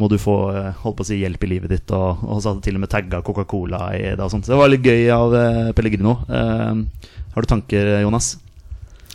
må 0.00 0.08
du 0.08 0.16
få 0.20 0.36
eh, 0.56 0.70
holdt 0.82 0.98
på 0.98 1.04
å 1.04 1.08
si, 1.10 1.20
hjelp 1.20 1.44
i 1.44 1.50
livet 1.54 1.72
ditt, 1.74 1.92
og, 1.92 2.22
og 2.24 2.40
så 2.40 2.54
hadde 2.54 2.64
til 2.64 2.78
og 2.78 2.84
med 2.86 2.92
tagga 2.92 3.20
Coca-Cola 3.26 3.82
i 3.98 4.04
det 4.14 4.24
og 4.24 4.32
sånt. 4.32 4.48
Så 4.48 4.54
det 4.54 4.60
var 4.60 4.72
litt 4.72 4.86
gøy 4.86 5.10
av 5.14 5.34
eh, 5.36 5.72
Pellegrino. 5.76 6.18
Eh, 6.28 7.10
har 7.34 7.44
du 7.44 7.50
tanker, 7.50 7.96
Jonas? 8.02 8.34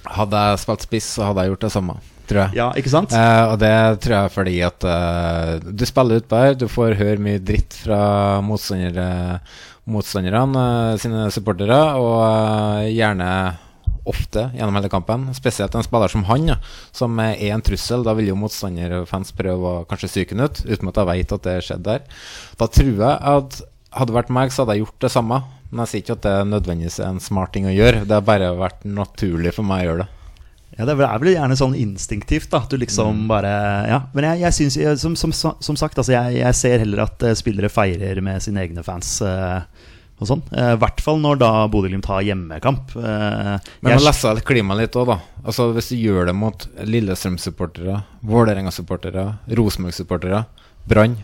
Hadde 0.06 0.42
jeg 0.52 0.62
spilt 0.62 0.86
spiss, 0.86 1.08
så 1.18 1.32
hadde 1.32 1.44
jeg 1.44 1.56
gjort 1.56 1.66
det 1.66 1.74
samme. 1.74 1.96
tror 2.30 2.42
jeg. 2.44 2.58
Ja, 2.62 2.68
ikke 2.78 2.94
sant? 2.94 3.14
Eh, 3.14 3.44
og 3.52 3.58
det 3.62 3.74
tror 4.06 4.16
jeg 4.20 4.34
fordi 4.34 4.56
at 4.66 4.86
eh, 4.90 5.52
du 5.66 5.86
spiller 5.90 6.22
utpå 6.22 6.42
her, 6.44 6.54
du 6.58 6.68
får 6.70 6.98
høre 7.02 7.22
mye 7.22 7.42
dritt 7.42 7.74
fra 7.84 8.00
motstandere, 8.46 9.40
motstanderne 9.90 10.66
eh, 10.94 10.96
sine 11.02 11.28
supportere, 11.34 11.82
og 12.02 12.18
eh, 12.30 12.94
gjerne 12.96 13.30
ofte 14.06 14.50
gjennom 14.56 14.76
hele 14.78 14.90
kampen. 14.92 15.28
Spesielt 15.38 15.76
en 15.76 15.84
spiller 15.86 16.12
som 16.14 16.24
han, 16.30 16.48
ja, 16.54 16.58
som 16.96 17.18
er 17.24 17.36
en 17.52 17.62
trussel. 17.66 18.04
Da 18.06 18.14
vil 18.18 18.28
jo 18.32 18.38
motstander 18.40 19.02
og 19.02 19.08
fans 19.10 19.32
prøve 19.36 19.72
å 19.82 19.86
kanskje 19.90 20.12
psyke 20.12 20.36
ham 20.38 20.46
ut, 20.46 20.64
uten 20.66 20.92
at 20.92 21.02
jeg 21.02 21.10
vet 21.12 21.36
at 21.40 21.48
det 21.50 21.58
skjedde 21.66 21.84
der. 21.90 22.02
Da 22.62 22.68
tror 22.68 22.92
jeg 22.94 23.16
at 23.36 23.62
hadde 23.96 24.12
det 24.12 24.18
vært 24.18 24.34
meg, 24.36 24.52
så 24.52 24.64
hadde 24.66 24.76
jeg 24.78 24.86
gjort 24.86 25.00
det 25.08 25.12
samme. 25.14 25.42
Men 25.72 25.84
jeg 25.86 25.92
sier 25.92 26.04
ikke 26.06 26.18
at 26.20 26.26
det 26.28 26.36
nødvendigvis 26.52 27.00
er 27.02 27.10
en 27.14 27.20
smart 27.24 27.52
ting 27.56 27.66
å 27.68 27.74
gjøre. 27.74 28.04
Det 28.06 28.14
har 28.20 28.26
bare 28.28 28.52
vært 28.60 28.84
naturlig 28.88 29.54
for 29.56 29.68
meg 29.68 29.84
å 29.86 29.90
gjøre 29.90 30.04
det. 30.06 30.12
Ja, 30.78 30.84
Det 30.84 30.92
er 30.92 30.98
vel- 31.00 31.08
er 31.08 31.40
gjerne 31.40 31.56
sånn 31.56 31.76
instinktivt, 31.80 32.50
da. 32.50 32.58
At 32.60 32.70
du 32.70 32.78
liksom 32.78 33.28
bare 33.30 33.88
Ja. 33.88 34.02
Men 34.14 34.26
jeg, 34.26 34.40
jeg 34.42 34.54
syns 34.76 35.00
som, 35.00 35.16
som, 35.16 35.32
som 35.62 35.76
sagt, 35.80 35.96
altså 35.98 36.12
jeg, 36.12 36.42
jeg 36.42 36.54
ser 36.56 36.80
heller 36.80 37.04
at 37.06 37.24
eh, 37.24 37.34
spillere 37.34 37.70
feirer 37.72 38.22
med 38.22 38.42
sine 38.44 38.60
egne 38.60 38.84
fans. 38.84 39.22
eh, 39.22 39.62
og 40.20 40.30
sånn. 40.30 40.42
Eh, 40.56 40.74
I 40.76 40.80
hvert 40.80 41.02
fall 41.04 41.20
når 41.20 41.40
da 41.42 41.50
Bodø-Glimt 41.72 42.08
har 42.08 42.22
hjemmekamp. 42.24 42.94
Eh, 42.96 43.56
Men 43.84 43.92
man 43.98 44.04
leser 44.06 44.40
klimaet 44.48 44.80
litt 44.86 44.96
òg, 45.02 45.10
da. 45.12 45.18
Altså 45.44 45.70
Hvis 45.76 45.90
du 45.92 45.98
gjør 46.00 46.30
det 46.30 46.36
mot 46.40 46.68
Lillestrøm-supportere, 46.88 48.04
Vålerenga-supportere, 48.24 49.26
Rosenborg-supportere, 49.60 50.46
Brann, 50.88 51.18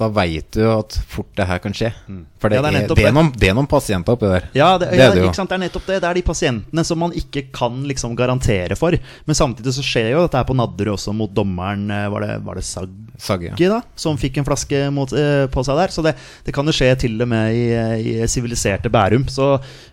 da 0.00 0.08
veit 0.16 0.48
du 0.56 0.62
at 0.72 0.96
fort 1.12 1.28
det 1.38 1.46
her 1.46 1.60
kan 1.62 1.74
skje. 1.76 1.92
For 2.40 2.48
det, 2.48 2.56
Ja, 2.56 2.62
det 2.64 2.70
er 2.80 2.94
det, 2.96 3.04
er 3.10 3.12
noen, 3.12 3.30
det 3.36 3.50
er 3.50 3.56
noen 3.58 3.68
pasienter 3.68 4.16
oppi 4.16 4.28
der. 4.30 4.46
Ja, 4.56 4.70
det, 4.80 4.88
ja 4.96 5.10
er 5.10 5.14
det 5.18 5.26
ikke 5.28 5.36
sant? 5.36 5.50
det 5.52 5.58
er 5.58 5.62
nettopp 5.66 5.86
det. 5.90 5.98
Det 6.00 6.08
er 6.10 6.18
de 6.20 6.22
pasientene 6.24 6.84
som 6.88 6.98
man 7.04 7.12
ikke 7.16 7.42
kan 7.52 7.82
liksom 7.88 8.16
garantere 8.16 8.76
for. 8.80 8.96
Men 9.28 9.36
samtidig 9.38 9.74
så 9.76 9.84
skjer 9.84 10.10
jo 10.14 10.24
dette 10.24 10.40
her 10.40 10.48
på 10.48 10.56
Nadderud 10.56 10.94
også 10.96 11.12
mot 11.16 11.32
dommeren. 11.36 11.86
eh, 11.92 12.08
Var 12.10 12.26
det, 12.26 12.38
var 12.46 12.56
det 12.60 12.64
Saggi 12.64 12.96
Sagge. 13.20 13.50
da? 13.68 13.82
Som 14.00 14.16
fikk 14.16 14.38
en 14.40 14.46
flaske 14.48 14.78
mot, 14.96 15.12
eh, 15.12 15.44
på 15.52 15.60
seg 15.66 15.76
der. 15.76 15.92
Så 15.92 16.00
det, 16.06 16.14
det 16.46 16.54
kan 16.56 16.64
jo 16.64 16.72
skje 16.72 16.94
til 17.02 17.20
og 17.20 17.28
med 17.28 17.52
i, 17.52 17.66
i 18.00 18.26
siviliserte 18.32 18.88
Bærum. 18.88 19.26
Så, 19.28 19.50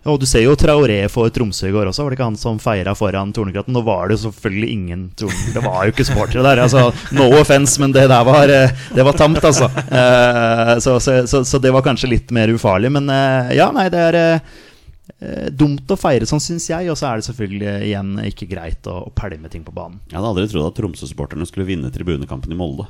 og 0.08 0.20
du 0.22 0.26
ser 0.26 0.46
jo 0.46 0.56
Traoré 0.56 1.02
for 1.12 1.28
Tromsø 1.36 1.68
i 1.68 1.74
går 1.76 1.92
også. 1.92 2.06
Var 2.08 2.14
det 2.16 2.20
ikke 2.22 2.30
han 2.30 2.40
som 2.40 2.62
feira 2.64 2.96
foran 2.96 3.34
Tornekratten? 3.36 3.76
Nå 3.76 3.84
var 3.84 4.08
det 4.08 4.16
jo 4.22 4.30
selvfølgelig 4.30 4.70
ingen 4.72 5.04
Torne- 5.20 5.54
Det 5.58 5.64
var 5.68 5.84
jo 5.84 5.92
ikke 5.92 6.08
supportere 6.08 6.46
der. 6.48 6.64
Altså, 6.64 6.86
no 7.12 7.28
offence, 7.42 7.76
men 7.84 7.92
det 7.92 8.08
der 8.08 8.24
var, 8.24 8.48
eh, 8.48 8.72
det 8.96 9.04
var 9.04 9.12
tamt, 9.20 9.44
altså. 9.44 9.68
Eh, 9.98 10.74
så, 10.84 10.96
så, 11.04 11.18
så, 11.28 11.44
så 11.48 11.60
det 11.64 11.72
var 11.76 11.86
kanskje 11.86 12.10
litt 12.12 12.32
mer 12.36 12.52
ufarlig. 12.54 12.92
Men 12.98 13.10
eh, 13.14 13.56
ja, 13.58 13.70
nei, 13.76 13.88
det 13.94 14.04
er 14.12 14.20
eh, 14.22 15.50
dumt 15.58 15.90
å 15.94 15.98
feire 16.00 16.28
sånn, 16.30 16.44
syns 16.44 16.70
jeg. 16.70 16.90
Og 16.94 16.98
så 17.00 17.10
er 17.12 17.22
det 17.22 17.28
selvfølgelig 17.30 17.74
igjen 17.90 18.14
ikke 18.30 18.50
greit 18.52 18.90
å, 18.92 19.00
å 19.08 19.14
pælme 19.18 19.50
ting 19.54 19.66
på 19.68 19.74
banen. 19.76 20.00
Jeg 20.12 20.20
hadde 20.20 20.32
aldri 20.34 20.48
trodd 20.54 20.70
at 20.72 20.80
Tromsø-supporterne 20.80 21.48
skulle 21.50 21.68
vinne 21.70 21.92
tribunekampen 21.94 22.54
i 22.54 22.60
Molde. 22.60 22.88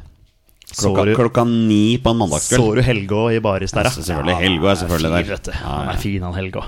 Klokka, 0.67 1.05
du- 1.07 1.15
klokka 1.15 1.43
ni 1.47 1.97
på 2.03 2.11
en 2.11 2.27
Så 2.43 2.75
du 2.75 2.81
Helgå 2.83 3.31
i 3.31 3.39
baris 3.39 3.71
der, 3.71 3.87
Ja, 3.87 3.89
selvfølgelig. 3.89 4.35
Helgå 4.41 4.67
er 4.67 4.75
selvfølgelig 4.75 5.37
der. 5.47 5.53
Han 5.63 5.89
er 5.93 6.01
fin, 6.01 6.21
han 6.21 6.33
Helgå. 6.35 6.63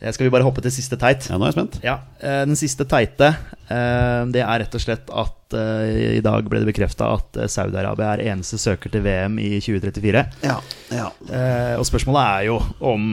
Eh, 0.00 0.12
Skal 0.12 0.26
vi 0.26 0.32
bare 0.32 0.46
hoppe 0.46 0.62
til 0.64 0.72
siste 0.74 0.96
teit? 1.00 1.28
Ja, 1.30 1.36
nå 1.38 1.46
er 1.46 1.52
jeg 1.52 1.58
spent. 1.58 1.78
Ja, 1.84 1.98
eh, 2.20 2.42
Den 2.48 2.56
siste 2.58 2.86
teite 2.88 3.34
eh, 3.68 4.22
Det 4.32 4.40
er 4.44 4.62
rett 4.64 4.74
og 4.76 4.82
slett 4.82 5.10
at 5.12 5.36
i 5.50 6.20
dag 6.22 6.46
ble 6.46 6.60
det 6.62 6.68
bekrefta 6.68 7.08
at 7.16 7.34
Saudi-Arabia 7.50 8.12
er 8.12 8.20
eneste 8.30 8.54
søker 8.62 8.92
til 8.94 9.02
VM 9.02 9.34
i 9.42 9.56
2034. 9.58 10.20
Ja, 10.46 10.60
ja. 10.94 11.08
Eh, 11.26 11.72
og 11.74 11.82
spørsmålet 11.88 12.22
er 12.22 12.44
jo 12.46 12.60
om 12.86 13.08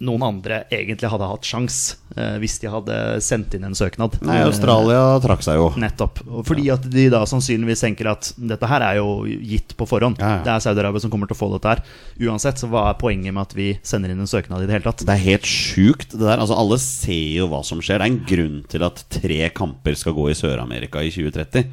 noen 0.00 0.22
andre 0.24 0.62
egentlig 0.72 1.10
hadde 1.12 1.28
hatt 1.28 1.46
sjans 1.46 1.76
eh, 2.16 2.36
hvis 2.40 2.56
de 2.62 2.70
hadde 2.72 2.96
sendt 3.24 3.54
inn 3.56 3.66
en 3.68 3.76
søknad. 3.76 4.16
Nei, 4.24 4.38
Australia 4.46 5.18
trakk 5.22 5.44
seg 5.44 5.58
jo. 5.60 5.66
Nettopp. 5.80 6.22
Fordi 6.48 6.66
at 6.72 6.86
de 6.92 7.06
da 7.12 7.22
sannsynligvis 7.28 7.84
tenker 7.84 8.10
at 8.14 8.32
dette 8.36 8.70
her 8.70 8.84
er 8.86 9.00
jo 9.00 9.26
gitt 9.28 9.76
på 9.76 9.88
forhånd. 9.90 10.20
Ja, 10.22 10.38
ja. 10.38 10.42
Det 10.46 10.54
er 10.54 10.64
Saudi-Arabia 10.64 11.04
som 11.04 11.12
kommer 11.12 11.30
til 11.30 11.36
å 11.36 11.40
få 11.42 11.50
dette 11.54 11.74
her. 11.74 11.84
Uansett, 12.30 12.62
så 12.62 12.70
hva 12.72 12.86
er 12.90 12.98
poenget 13.00 13.36
med 13.36 13.44
at 13.44 13.56
vi 13.58 13.70
sender 13.86 14.14
inn 14.14 14.24
en 14.24 14.30
søknad 14.30 14.64
i 14.64 14.70
det 14.70 14.78
hele 14.78 14.88
tatt? 14.88 15.04
Det 15.04 15.16
er 15.16 15.24
helt 15.26 15.48
sjukt, 15.48 16.16
det 16.16 16.24
der. 16.24 16.40
Altså, 16.40 16.56
alle 16.56 16.80
ser 16.82 17.38
jo 17.42 17.50
hva 17.52 17.62
som 17.66 17.84
skjer. 17.84 18.00
Det 18.00 18.08
er 18.08 18.14
en 18.14 18.20
grunn 18.32 18.60
til 18.72 18.88
at 18.88 19.04
tre 19.12 19.40
kamper 19.56 19.98
skal 20.00 20.16
gå 20.16 20.30
i 20.32 20.38
Sør-Amerika 20.38 21.04
i 21.04 21.12
2030. 21.12 21.68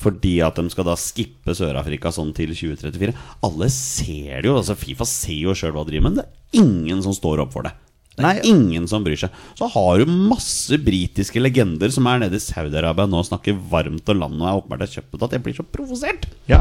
Fordi 0.00 0.38
at 0.46 0.56
de 0.56 0.70
skal 0.72 0.86
da 0.88 0.94
skippe 0.96 1.52
Sør-Afrika 1.56 2.08
sånn 2.14 2.32
til 2.36 2.54
2034. 2.56 3.12
Alle 3.44 3.68
ser 3.74 4.40
det 4.40 4.48
jo. 4.48 4.56
altså 4.56 4.76
Fifa 4.80 5.04
ser 5.08 5.42
jo 5.50 5.52
sjøl 5.56 5.74
hva 5.76 5.84
de 5.84 5.92
driver 5.92 6.06
med, 6.08 6.16
men 6.16 6.22
det 6.22 6.26
er 6.26 6.64
ingen 6.64 7.02
som 7.04 7.12
står 7.16 7.42
opp 7.44 7.52
for 7.52 7.68
det. 7.68 7.74
Det 8.16 8.24
er 8.26 8.40
Nei. 8.40 8.48
ingen 8.50 8.88
som 8.90 9.04
bryr 9.06 9.16
seg. 9.20 9.32
Så 9.56 9.68
har 9.72 10.00
du 10.02 10.08
masse 10.10 10.76
britiske 10.82 11.40
legender 11.40 11.92
som 11.94 12.08
er 12.10 12.18
nede 12.24 12.36
i 12.36 12.42
Saudi-Arabia 12.42 13.06
nå 13.08 13.20
og 13.22 13.28
snakker 13.28 13.56
varmt, 13.70 14.08
og 14.08 14.18
landet 14.18 14.42
er 14.48 14.58
åpenbart 14.58 14.84
er 14.84 14.92
kjøpt 14.96 15.22
at 15.28 15.36
jeg 15.36 15.44
blir 15.46 15.56
så 15.60 15.64
provosert. 15.76 16.26
Ja, 16.50 16.58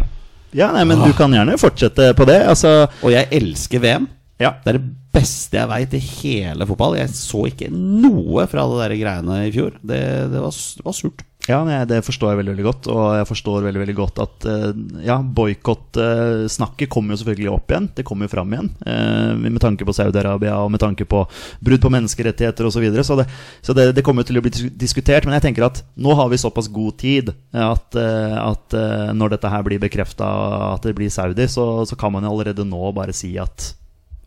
ja 0.56 0.70
nei, 0.76 0.86
men 0.88 1.02
du 1.04 1.12
kan 1.18 1.34
gjerne 1.36 1.58
fortsette 1.60 2.12
på 2.20 2.28
det. 2.30 2.38
Altså, 2.48 2.88
Og 3.04 3.12
jeg 3.16 3.28
elsker 3.40 3.84
VM. 3.84 4.08
ja. 4.40 4.54
Det 4.64 4.76
er 4.76 4.80
det 4.80 4.88
beste 5.16 5.58
jeg 5.58 5.68
veit 5.72 5.94
i 5.98 6.00
hele 6.06 6.68
fotball. 6.70 6.96
Jeg 7.00 7.10
så 7.18 7.48
ikke 7.50 7.72
noe 7.74 8.46
fra 8.52 8.68
det 8.70 8.78
der 8.84 8.96
greiene 9.02 9.40
i 9.48 9.52
fjor. 9.56 9.74
Det, 9.82 10.00
det, 10.32 10.44
var, 10.44 10.54
det 10.54 10.86
var 10.86 10.96
surt. 10.96 11.24
Ja, 11.50 11.64
det 11.90 12.04
forstår 12.06 12.34
jeg 12.34 12.40
veldig 12.44 12.54
veldig 12.54 12.66
godt. 12.68 12.88
Og 12.94 13.06
jeg 13.18 13.28
forstår 13.32 13.64
veldig 13.66 13.82
veldig 13.82 13.96
godt 13.98 14.20
at 14.22 14.46
eh, 14.52 14.82
ja, 15.08 15.16
boikott-snakket 15.24 16.92
kommer 16.94 17.16
jo 17.16 17.22
selvfølgelig 17.24 17.50
opp 17.56 17.74
igjen. 17.74 17.88
Det 17.98 18.06
kommer 18.06 18.28
jo 18.28 18.34
fram 18.36 18.54
igjen. 18.54 18.70
eh, 18.86 19.32
med 19.48 19.58
tanke 19.64 19.88
på 19.88 19.96
Saudi-Arabia 19.98 20.60
og 20.62 20.70
med 20.76 20.84
tanke 20.84 21.08
på 21.10 21.24
brudd 21.66 21.82
på 21.82 21.92
menneskerettigheter 21.96 22.70
osv. 22.70 22.78
Så, 22.80 22.84
videre. 22.86 23.04
så 23.04 23.18
det, 23.20 23.26
så 23.66 23.74
det, 23.76 23.90
det 23.98 24.06
kommer 24.06 24.24
jo 24.24 24.30
til 24.30 24.40
å 24.40 24.46
bli 24.46 24.70
diskutert. 24.78 25.26
Men 25.26 25.40
jeg 25.40 25.48
tenker 25.50 25.66
at 25.66 25.82
nå 25.98 26.14
har 26.20 26.30
vi 26.30 26.40
såpass 26.40 26.70
god 26.72 27.00
tid 27.02 27.34
at, 27.50 27.98
eh, 27.98 28.38
at 28.38 28.78
eh, 28.78 29.10
når 29.18 29.36
dette 29.36 29.52
her 29.52 29.66
blir 29.66 29.82
bekrefta 29.82 30.30
at 30.76 30.86
det 30.86 30.94
blir 31.00 31.10
Saudi, 31.12 31.50
så, 31.50 31.82
så 31.90 31.98
kan 31.98 32.14
man 32.14 32.30
jo 32.30 32.36
allerede 32.36 32.68
nå 32.68 32.94
bare 32.94 33.16
si 33.16 33.34
at 33.42 33.72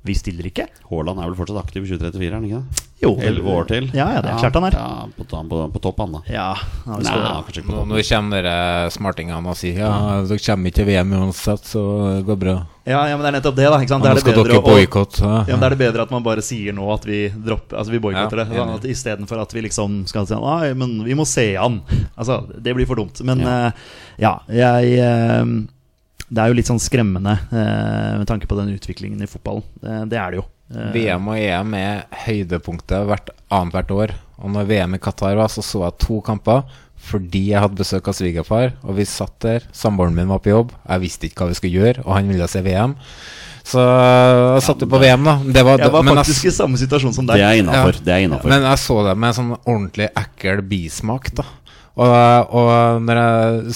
vi 0.05 0.15
stiller 0.19 0.49
ikke. 0.51 0.67
Haaland 0.91 1.21
er 1.23 1.29
vel 1.31 1.37
fortsatt 1.39 1.61
aktiv 1.63 1.85
i 1.85 1.93
2034, 1.93 2.27
er 2.27 2.35
han 2.35 2.47
ikke 2.49 2.63
det? 2.63 2.89
Jo. 3.03 3.17
Elleve 3.19 3.51
år 3.51 3.65
til. 3.67 3.87
Ja, 3.99 4.05
ja, 4.15 4.21
det 4.23 4.31
er 4.31 4.39
klart 4.39 4.55
han 4.55 4.65
er. 4.69 4.75
Ja, 4.79 5.07
på, 5.19 5.25
på, 5.27 5.61
på 5.75 5.81
topp, 5.83 5.99
han 6.05 6.13
da. 6.15 6.21
Ja, 6.31 6.45
ja, 6.87 6.99
Nei, 7.03 7.15
kanskje 7.43 7.63
ikke 7.65 7.67
på 7.67 7.75
Nå, 7.75 7.81
topp. 7.81 7.89
nå 7.91 8.03
kommer 8.07 8.47
smartingene 8.95 9.51
og 9.51 9.59
sier 9.59 9.81
ja, 9.83 9.89
dere 10.29 10.39
kommer 10.45 10.71
ikke 10.71 10.79
til 10.79 10.87
VM 10.93 11.15
uansett, 11.19 11.67
så 11.67 11.83
det 12.13 12.21
går 12.29 12.39
bra. 12.45 12.55
ja, 12.87 13.01
ja, 13.11 13.17
men 13.19 13.25
det 13.27 13.33
er 13.33 13.37
nettopp 13.41 13.59
det, 13.59 13.67
da. 13.75 13.81
Ikke 13.83 13.95
sant? 13.95 14.07
Det 14.07 14.13
er 14.13 14.21
det 14.21 14.23
skal 14.23 14.39
bedre 14.39 14.61
boikotte. 14.69 15.25
Ja, 15.27 15.43
men 15.51 15.65
Da 15.65 15.67
er 15.67 15.75
det 15.75 15.81
bedre 15.83 16.07
at 16.07 16.15
man 16.15 16.23
bare 16.31 16.47
sier 16.47 16.79
nå 16.79 16.87
at 16.95 17.05
vi 17.11 17.25
dropper 17.35 17.79
Altså 17.83 17.95
vi 17.97 18.03
boikotter 18.07 18.43
Ja, 18.45 18.47
det. 18.47 18.63
Sånn 18.63 18.91
Istedenfor 18.95 19.43
at 19.43 19.55
vi 19.59 19.67
liksom 19.67 20.01
skal 20.11 20.27
si 20.31 20.39
Nei, 20.39 20.73
men 20.79 20.97
vi 21.07 21.19
må 21.19 21.27
se 21.27 21.49
an. 21.59 21.81
Altså, 22.15 22.39
det 22.55 22.75
blir 22.79 22.87
for 22.87 23.03
dumt. 23.03 23.19
Men 23.27 23.43
Ja. 23.43 23.59
eh, 23.67 23.73
ja, 24.23 24.35
jeg 24.63 24.99
eh, 25.03 25.45
Det 26.33 26.41
er 26.41 26.49
jo 26.53 26.57
litt 26.57 26.69
sånn 26.71 26.81
skremmende 26.81 27.35
eh, 27.53 28.19
med 28.23 28.27
tanke 28.31 28.49
på 28.49 28.57
den 28.57 28.73
utviklingen 28.73 29.21
i 29.21 29.29
fotballen. 29.29 29.65
Eh, 29.85 30.05
det 30.09 30.17
er 30.21 30.33
det 30.33 30.41
jo. 30.41 30.47
Eh, 30.73 30.93
VM 30.95 31.29
og 31.29 31.37
EM 31.37 31.75
er 31.77 32.07
høydepunktet 32.25 33.05
hvert 33.11 33.29
annethvert 33.53 33.93
år. 33.93 34.15
Og 34.43 34.55
når 34.55 34.71
VM 34.71 34.97
i 34.97 35.03
Qatar 35.03 35.37
var, 35.39 35.53
så 35.53 35.63
så 35.65 35.85
jeg 35.87 36.01
to 36.07 36.23
kamper 36.25 36.65
fordi 37.03 37.49
jeg 37.51 37.59
hadde 37.59 37.75
besøk 37.81 38.07
av 38.09 38.15
svigerfar. 38.15 38.73
Og 38.87 38.95
vi 38.95 39.05
satt 39.11 39.35
der, 39.43 39.65
samboeren 39.75 40.15
min 40.15 40.31
var 40.31 40.39
på 40.45 40.53
jobb, 40.53 40.73
jeg 40.87 41.03
visste 41.03 41.27
ikke 41.27 41.43
hva 41.43 41.51
vi 41.51 41.57
skulle 41.59 41.81
gjøre, 41.83 42.05
og 42.07 42.13
han 42.15 42.29
ville 42.31 42.47
se 42.51 42.63
VM. 42.63 42.95
Så 43.67 43.83
jeg 43.83 44.63
satte 44.67 44.87
på 44.91 44.99
VM, 45.03 45.27
da. 45.27 45.35
Det 45.43 45.63
var, 45.67 45.79
Jeg 45.83 45.91
var 45.95 46.03
men 46.03 46.15
jeg- 46.15 46.25
faktisk 46.25 46.47
i 46.47 46.55
samme 46.55 46.79
situasjon 46.79 47.15
som 47.15 47.27
deg. 47.27 47.37
Det 47.39 47.47
er 47.47 47.59
innafor. 47.63 47.99
Ja. 48.07 48.17
Er. 48.19 48.49
Men 48.49 48.63
jeg 48.71 48.79
så 48.79 48.97
det 49.07 49.17
med 49.19 49.29
en 49.29 49.35
sånn 49.39 49.59
ordentlig 49.67 50.09
ekkel 50.15 50.63
bismak, 50.63 51.31
da. 51.35 51.45
Og, 51.93 52.55
og 52.57 53.03
når 53.05 53.19
jeg, 53.21 53.75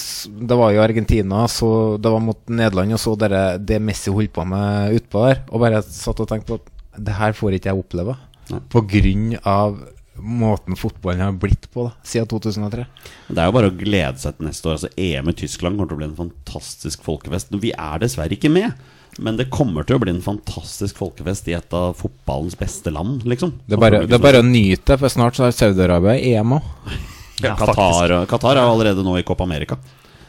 det 0.49 0.57
var 0.57 0.71
jo 0.73 0.81
Argentina, 0.81 1.43
så 1.51 1.69
det 2.01 2.13
var 2.13 2.23
mot 2.23 2.39
Nederland, 2.49 2.95
og 2.97 3.01
så 3.01 3.13
det, 3.19 3.29
det 3.69 3.77
Messi 3.83 4.13
holdt 4.13 4.33
på 4.33 4.45
med 4.49 4.97
utpå 4.97 5.27
der. 5.27 5.43
Og 5.51 5.61
bare 5.61 5.83
satt 5.85 6.23
og 6.23 6.31
tenkte 6.31 6.55
på 6.55 6.57
at 6.61 6.73
det 6.97 7.19
her 7.19 7.37
får 7.37 7.57
ikke 7.57 7.69
jeg 7.69 7.83
oppleve. 7.83 8.17
Nei. 8.49 8.63
På 8.73 8.81
grunn 8.89 9.35
av 9.45 9.77
måten 10.17 10.73
fotballen 10.79 11.21
har 11.21 11.35
blitt 11.37 11.67
på 11.69 11.85
da, 11.85 11.91
siden 12.07 12.25
2003. 12.31 12.85
Det 13.29 13.37
er 13.37 13.49
jo 13.49 13.53
bare 13.53 13.69
å 13.69 13.75
glede 13.77 14.17
seg 14.21 14.37
til 14.37 14.47
neste 14.49 14.69
år. 14.69 14.79
Altså 14.79 14.89
EM 14.97 15.29
i 15.29 15.35
Tyskland 15.37 15.77
kommer 15.77 15.91
til 15.91 15.97
å 15.97 16.01
bli 16.01 16.07
en 16.09 16.21
fantastisk 16.21 17.03
folkefest. 17.05 17.53
Vi 17.61 17.73
er 17.75 18.01
dessverre 18.01 18.33
ikke 18.33 18.49
med. 18.53 18.73
Men 19.21 19.37
det 19.37 19.47
kommer 19.53 19.85
til 19.85 19.97
å 19.97 20.01
bli 20.01 20.11
en 20.13 20.21
fantastisk 20.21 20.97
folkefest 20.99 21.47
i 21.49 21.55
et 21.57 21.71
av 21.73 21.95
fotballens 21.97 22.57
beste 22.59 22.91
land, 22.93 23.23
liksom. 23.25 23.55
Det 23.65 23.77
er 23.77 23.81
bare, 23.81 24.01
det 24.05 24.17
er 24.17 24.21
bare 24.21 24.43
å 24.43 24.45
nyte 24.45 24.97
for 24.99 25.09
snart 25.09 25.37
så 25.37 25.47
har 25.47 25.55
Saudi-Arabia 25.57 26.17
EM 26.17 26.57
òg. 26.59 26.73
Ja, 27.43 27.53
Qatar, 27.59 28.13
Qatar 28.29 28.57
er 28.57 28.63
jo 28.65 28.71
allerede 28.73 29.03
nå 29.05 29.17
i 29.19 29.23
Copa 29.27 29.43
America. 29.45 29.77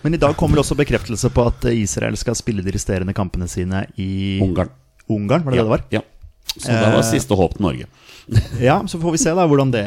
Men 0.03 0.15
i 0.15 0.21
dag 0.21 0.37
kommer 0.39 0.59
det 0.59 0.65
også 0.67 0.77
bekreftelse 0.79 1.31
på 1.35 1.47
at 1.49 1.65
eh, 1.71 1.81
Israel 1.83 2.17
skal 2.21 2.37
spille 2.39 2.63
de 2.63 2.75
resterende 2.75 3.15
kampene 3.17 3.49
sine 3.51 3.87
i 3.99 4.39
Ungarn. 4.45 4.71
Ungarn, 5.09 5.45
var 5.47 5.53
det 5.55 5.59
ja, 5.59 5.65
det 5.65 5.69
det 5.69 5.75
var? 5.75 5.83
Ja. 5.91 6.03
Så 6.59 6.69
det 6.69 6.83
var 6.85 6.99
Eh, 7.01 7.09
siste 7.11 7.35
håp 7.39 7.57
til 7.57 7.65
Norge. 7.67 7.87
Ja, 8.69 8.83
så 8.87 9.01
får 9.01 9.15
vi 9.17 9.19
se 9.23 9.33
da 9.35 9.47
hvordan 9.49 9.73
det 9.73 9.85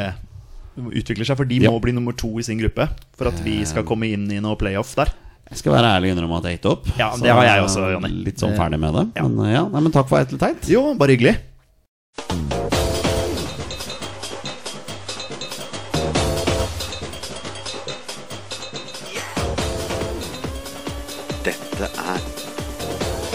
utvikler 0.81 1.27
seg. 1.27 1.37
For 1.37 1.45
de 1.45 1.59
Ja. 1.61 1.71
må 1.71 1.81
bli 1.83 1.93
nummer 1.93 2.15
to 2.17 2.31
i 2.39 2.43
sin 2.43 2.57
gruppe 2.59 2.89
for 3.17 3.29
at 3.29 3.39
vi 3.45 3.59
skal 3.69 3.83
komme 3.87 4.09
inn 4.11 4.25
i 4.31 4.39
noe 4.41 4.57
playoff 4.57 4.95
der. 4.97 5.13
Jeg 5.51 5.59
skal 5.59 5.73
være 5.75 5.93
ærlig 5.97 6.11
og 6.11 6.17
innrømme 6.17 6.37
at 6.39 6.47
jeg 6.47 6.57
gitt 6.59 6.69
opp. 6.71 6.87
Ja, 6.97 7.11
det 7.19 7.29
har 7.29 7.43
jeg 7.43 7.63
også, 7.65 7.85
Jonny. 7.91 8.11
Litt 8.25 8.39
sånn 8.39 8.55
ferdig 8.55 8.79
med 8.79 8.95
det. 8.95 9.05
Ja. 9.19 9.27
Men, 9.27 9.51
ja, 9.51 9.63
nei, 9.67 9.81
men 9.83 9.91
takk 9.91 10.07
for 10.07 10.21
Eitel 10.23 10.39
Teit. 10.39 10.69
Jo, 10.71 10.93
bare 10.95 11.17
hyggelig. 11.17 11.37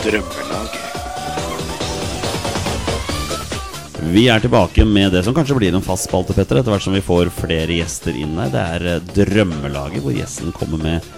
Drømmelaget. 0.06 0.82
Vi 4.12 4.28
er 4.30 4.40
tilbake 4.40 4.84
med 4.86 5.10
det 5.12 5.24
som 5.26 5.34
kanskje 5.34 5.56
blir 5.58 5.74
en 5.74 5.82
fast 5.82 6.06
spalte, 6.06 6.34
Petter, 6.36 6.60
etter 6.60 6.70
hvert 6.70 6.84
som 6.84 6.94
vi 6.94 7.02
får 7.02 7.32
flere 7.34 7.80
gjester 7.80 8.14
inn 8.14 8.36
her. 8.38 8.52
Det 8.52 8.62
er 8.76 8.86
eh, 8.92 9.08
Drømmelaget, 9.16 10.04
hvor 10.04 10.14
gjesten 10.14 10.54
kommer 10.54 10.78
med 10.78 11.08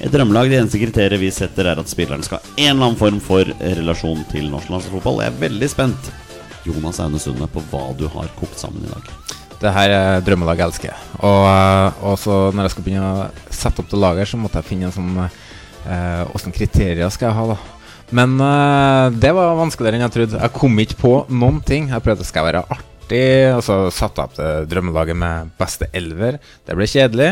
et 0.00 0.14
drømmelag. 0.14 0.48
Det 0.48 0.62
eneste 0.62 0.80
kriteriet 0.80 1.20
vi 1.20 1.28
setter, 1.34 1.68
er 1.68 1.82
at 1.82 1.92
spilleren 1.92 2.24
skal 2.24 2.40
ha 2.40 2.56
en 2.56 2.70
eller 2.70 2.88
annen 2.88 2.98
form 3.02 3.20
for 3.20 3.52
relasjon 3.60 4.24
til 4.32 4.48
norsk 4.48 4.72
landslagsfotball. 4.72 5.22
Jeg 5.26 5.34
er 5.34 5.40
veldig 5.44 5.72
spent, 5.74 6.12
Jonas 6.64 7.04
Aune 7.04 7.20
Sunde, 7.20 7.52
på 7.52 7.68
hva 7.68 7.84
du 8.00 8.08
har 8.16 8.32
kokt 8.40 8.56
sammen 8.64 8.88
i 8.88 8.92
dag. 8.94 9.14
Det 9.60 9.76
her 9.76 9.92
er 9.92 10.24
drømmelaget 10.24 10.64
jeg 10.64 10.72
elsker. 10.72 11.08
Og, 11.20 11.42
eh, 11.52 12.04
og 12.08 12.20
så 12.24 12.42
når 12.54 12.64
jeg 12.70 12.78
skal 12.78 12.88
begynne 12.88 13.12
å 13.12 13.56
sette 13.60 13.84
opp 13.84 13.92
det 13.92 14.06
laget, 14.06 14.32
så 14.32 14.40
måtte 14.40 14.62
jeg 14.62 14.72
finne 14.72 14.88
en 14.88 15.00
sånn 15.02 15.26
eh, 15.26 16.54
kriterier 16.54 17.12
skal 17.12 17.34
jeg 17.34 17.42
ha, 17.42 17.50
da? 17.52 17.77
Men 18.14 18.38
uh, 18.40 19.08
det 19.12 19.32
var 19.36 19.56
vanskeligere 19.58 19.98
enn 20.00 20.06
jeg 20.08 20.14
trodde. 20.14 20.38
Jeg 20.44 20.54
kom 20.56 20.78
ikke 20.84 21.00
på 21.02 21.16
noen 21.28 21.58
ting. 21.66 21.90
Jeg 21.92 22.04
prøvde 22.04 22.24
skal 22.24 22.46
jeg 22.46 22.54
være 22.54 22.62
artig, 22.72 23.24
og 23.56 23.60
så 23.64 23.74
satte 23.92 24.20
jeg 24.20 24.28
opp 24.30 24.36
det 24.38 24.48
drømmelaget 24.70 25.16
med 25.16 25.50
beste 25.60 25.88
elver. 25.96 26.38
Det 26.68 26.76
ble 26.76 26.86
kjedelig, 26.88 27.28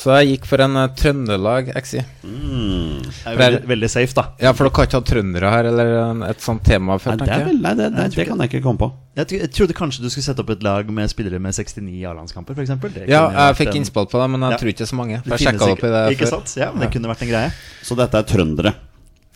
så 0.00 0.14
jeg 0.20 0.34
gikk 0.34 0.46
for 0.48 0.62
en 0.64 0.76
uh, 0.76 0.86
Trøndelag-XI. 1.00 2.04
Det 2.24 3.24
er 3.32 3.40
veldig, 3.40 3.62
veldig 3.72 3.90
safe, 3.92 4.12
da. 4.16 4.24
Ja, 4.40 4.52
for 4.56 4.68
dere 4.68 4.76
har 4.82 4.88
ikke 4.90 5.00
hatt 5.00 5.08
trøndere 5.12 5.52
her, 5.52 5.68
eller 5.72 5.92
et 6.28 6.44
sånt 6.44 6.64
tema 6.68 6.96
før? 7.00 7.16
Nei, 7.16 7.28
det, 7.28 7.36
er 7.38 7.48
vel, 7.48 7.60
nei, 7.64 7.72
det, 7.80 7.88
nei, 7.96 8.06
det 8.12 8.28
kan 8.28 8.44
jeg 8.44 8.52
ikke 8.52 8.62
komme 8.68 8.80
på. 8.84 8.90
Jeg, 9.20 9.32
jeg 9.40 9.52
trodde 9.56 9.76
kanskje 9.76 10.04
du 10.04 10.08
skulle 10.12 10.24
sette 10.28 10.44
opp 10.44 10.52
et 10.56 10.64
lag 10.64 10.92
med 10.92 11.12
spillere 11.12 11.40
med 11.44 11.56
69 11.56 11.88
A-landskamper, 12.08 12.56
f.eks. 12.56 12.76
Ja, 13.08 13.26
jeg 13.48 13.58
fikk 13.60 13.76
innspill 13.80 14.08
på 14.12 14.20
det, 14.20 14.28
men 14.32 14.44
jeg 14.48 14.56
Ja. 14.56 14.60
tror 14.64 14.72
ikke 14.76 14.88
så 14.92 14.96
mange. 15.00 15.20
For 15.24 15.36
jeg 15.36 15.48
sjekka 15.48 15.72
opp 15.72 15.84
i 15.88 15.92
det 15.96 16.04
ikke, 16.16 16.28
før. 16.28 16.36
sant? 16.38 16.56
Ja, 16.60 16.70
men 16.72 16.84
det 16.86 16.92
kunne 16.96 17.12
vært 17.12 17.24
en 17.28 17.32
greie. 17.32 17.52
Så 17.84 17.96
dette 18.00 18.20
er 18.20 18.28
trøndere. 18.32 18.74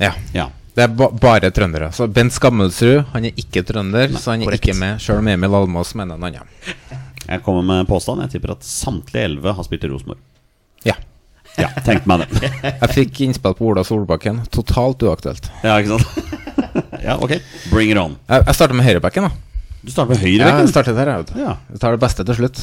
Ja. 0.01 0.13
Ja. 0.37 0.49
Det 0.77 0.85
er 0.85 0.93
ba 0.93 1.09
bare 1.17 1.49
trøndere. 1.57 1.89
Så 1.97 2.05
Bent 2.13 2.35
Skammelsrud 2.37 3.07
han 3.15 3.25
er 3.25 3.39
ikke 3.41 3.63
trønder, 3.65 4.13
så 4.21 4.35
han 4.35 4.43
er 4.45 4.51
korrekt. 4.51 4.67
ikke 4.69 4.77
med. 4.79 5.01
Selv 5.01 5.23
om 5.23 5.29
Emil 5.33 5.55
Almås 5.57 5.95
mener 5.97 6.19
en 6.19 6.27
annen. 6.29 6.51
Jeg 7.27 7.43
kommer 7.43 7.65
med 7.65 7.81
en 7.83 7.89
påstand. 7.89 8.21
Jeg 8.27 8.35
tipper 8.37 8.53
at 8.55 8.67
samtlige 8.67 9.25
elleve 9.31 9.55
har 9.57 9.65
spilt 9.67 9.87
i 9.89 9.91
Rosenborg. 9.91 10.21
Ja. 10.87 10.95
Ja, 11.57 11.71
Tenk 11.87 12.05
meg 12.05 12.27
det. 12.27 12.51
Jeg 12.83 12.91
fikk 12.93 13.21
innspill 13.25 13.55
på 13.57 13.71
Ola 13.71 13.81
Solbakken. 13.89 14.43
Totalt 14.53 15.01
uaktuelt. 15.09 15.49
Ja, 15.65 15.79
ikke 15.81 15.97
sant? 15.97 16.33
Ja, 17.07 17.15
ok. 17.23 17.33
Bring 17.73 17.91
it 17.93 17.99
on. 18.01 18.19
Jeg, 18.29 18.45
jeg 18.51 18.55
starter 18.59 18.77
med 18.77 18.85
høyrebacken. 18.85 19.27
da 19.31 19.81
Du 19.81 19.91
starter 19.95 20.13
med 20.13 20.29
Ja, 20.29 20.51
jeg 20.61 20.69
starter 20.69 20.93
der, 20.97 21.09
jeg, 21.15 21.23
vet 21.25 21.33
du. 21.33 21.41
Ja. 21.41 21.55
Jeg 21.73 21.81
tar 21.81 21.97
det 21.97 22.01
beste 22.05 22.25
til 22.29 22.37
slutt. 22.43 22.61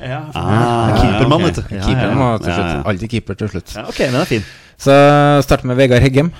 Ja, 0.00 0.22
Ah, 0.32 0.94
Keepermann, 0.96 1.42
vet 1.44 1.60
du. 1.60 1.74
Ja. 1.76 2.80
Alltid 2.88 3.10
keeper 3.12 3.36
til 3.36 3.50
slutt. 3.52 3.74
Ja, 3.76 3.84
ok, 3.90 3.98
det 4.00 4.14
er 4.22 4.28
fin. 4.30 4.44
Så 4.80 4.94
jeg 4.96 5.44
starter 5.44 5.68
med 5.68 5.76
Vegard 5.76 6.00
Heggem 6.00 6.30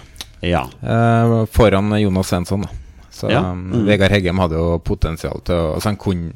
Ja. 0.43 0.65
eh, 0.83 1.47
foran 1.53 1.91
Jonas 2.01 2.29
Svensson. 2.33 2.63
da. 2.63 2.69
Så 3.13 3.29
Ja. 3.31 3.41
um, 3.51 3.71
Mm. 3.73 3.85
Vegard 3.87 4.11
Heggem 4.13 4.39
hadde 4.39 4.57
jo 4.57 4.79
potensial 4.79 5.41
til 5.45 5.55
å 5.55 5.75
altså 5.75 5.85
han 5.91 5.97
kunne, 5.97 6.33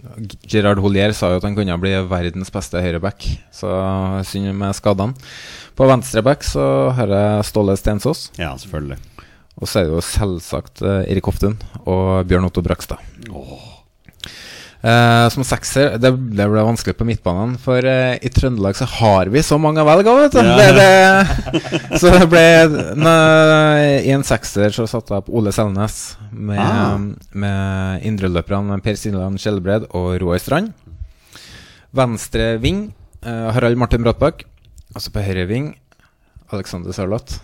Gerard 0.47 0.79
Holier 0.79 1.13
sa 1.15 1.31
jo 1.31 1.37
at 1.37 1.43
han 1.45 1.55
kunne 1.57 1.79
bli 1.81 1.93
verdens 2.11 2.51
beste 2.51 2.83
høyreback, 2.83 3.25
så 3.53 4.23
synd 4.27 4.53
med 4.55 4.75
skadene. 4.75 5.15
På 5.77 5.87
venstreback 5.89 6.43
så 6.45 6.93
har 6.93 7.07
jeg 7.09 7.45
Ståle 7.45 7.77
Stensås. 7.77 8.31
ja, 8.39 8.55
selvfølgelig. 8.57 8.99
Og 9.63 9.69
så 9.69 9.81
er 9.81 9.85
det 9.85 9.93
jo 9.95 10.01
selvsagt 10.03 10.83
eh, 10.83 11.11
Erik 11.13 11.25
Hoftun 11.25 11.57
og 11.87 12.27
Bjørn 12.27 12.45
Otto 12.45 12.61
Brakstad. 12.61 12.99
Eh, 14.85 15.27
som 15.33 15.41
sekser 15.49 15.95
det, 15.97 16.11
det 16.37 16.45
ble 16.45 16.63
vanskelig 16.67 16.93
på 16.99 17.07
midtbanen, 17.09 17.55
for 17.63 17.81
uh, 17.89 18.19
i 18.21 18.29
Trøndelag 18.29 18.77
så 18.77 18.85
har 18.99 19.31
vi 19.33 19.41
så 19.41 19.57
mange 19.57 19.81
å 19.81 19.87
velge 19.89 20.13
av, 20.13 20.19
vet 20.21 20.35
du. 20.37 20.41
Ja. 20.45 20.57
Det, 20.61 20.67
det, 20.77 21.99
så 22.03 22.11
det 22.13 22.27
ble 22.29 22.43
nø, 23.01 23.15
I 24.05 24.11
en 24.13 24.27
sekser 24.29 24.75
så 24.77 24.85
satte 24.91 25.15
jeg 25.15 25.25
opp 25.25 25.31
Ole 25.33 25.55
Selnes 25.57 26.19
med, 26.29 26.61
Ah. 26.61 26.99
med 27.33 28.05
indreløperne 28.05 28.77
Per 28.85 28.99
Sinland 29.01 29.41
Skjelbred 29.41 29.87
og 29.97 30.19
Roar 30.21 30.43
Strand. 30.43 30.75
Venstre 31.97 32.51
ving 32.61 32.91
uh, 33.25 33.55
Harald 33.57 33.81
Martin 33.81 34.05
Brattbakk. 34.05 34.45
Og 34.93 35.01
så 35.01 35.13
på 35.15 35.23
høyre 35.25 35.47
ving 35.49 35.71
Alexander 36.53 36.93
Sørloth. 36.93 37.41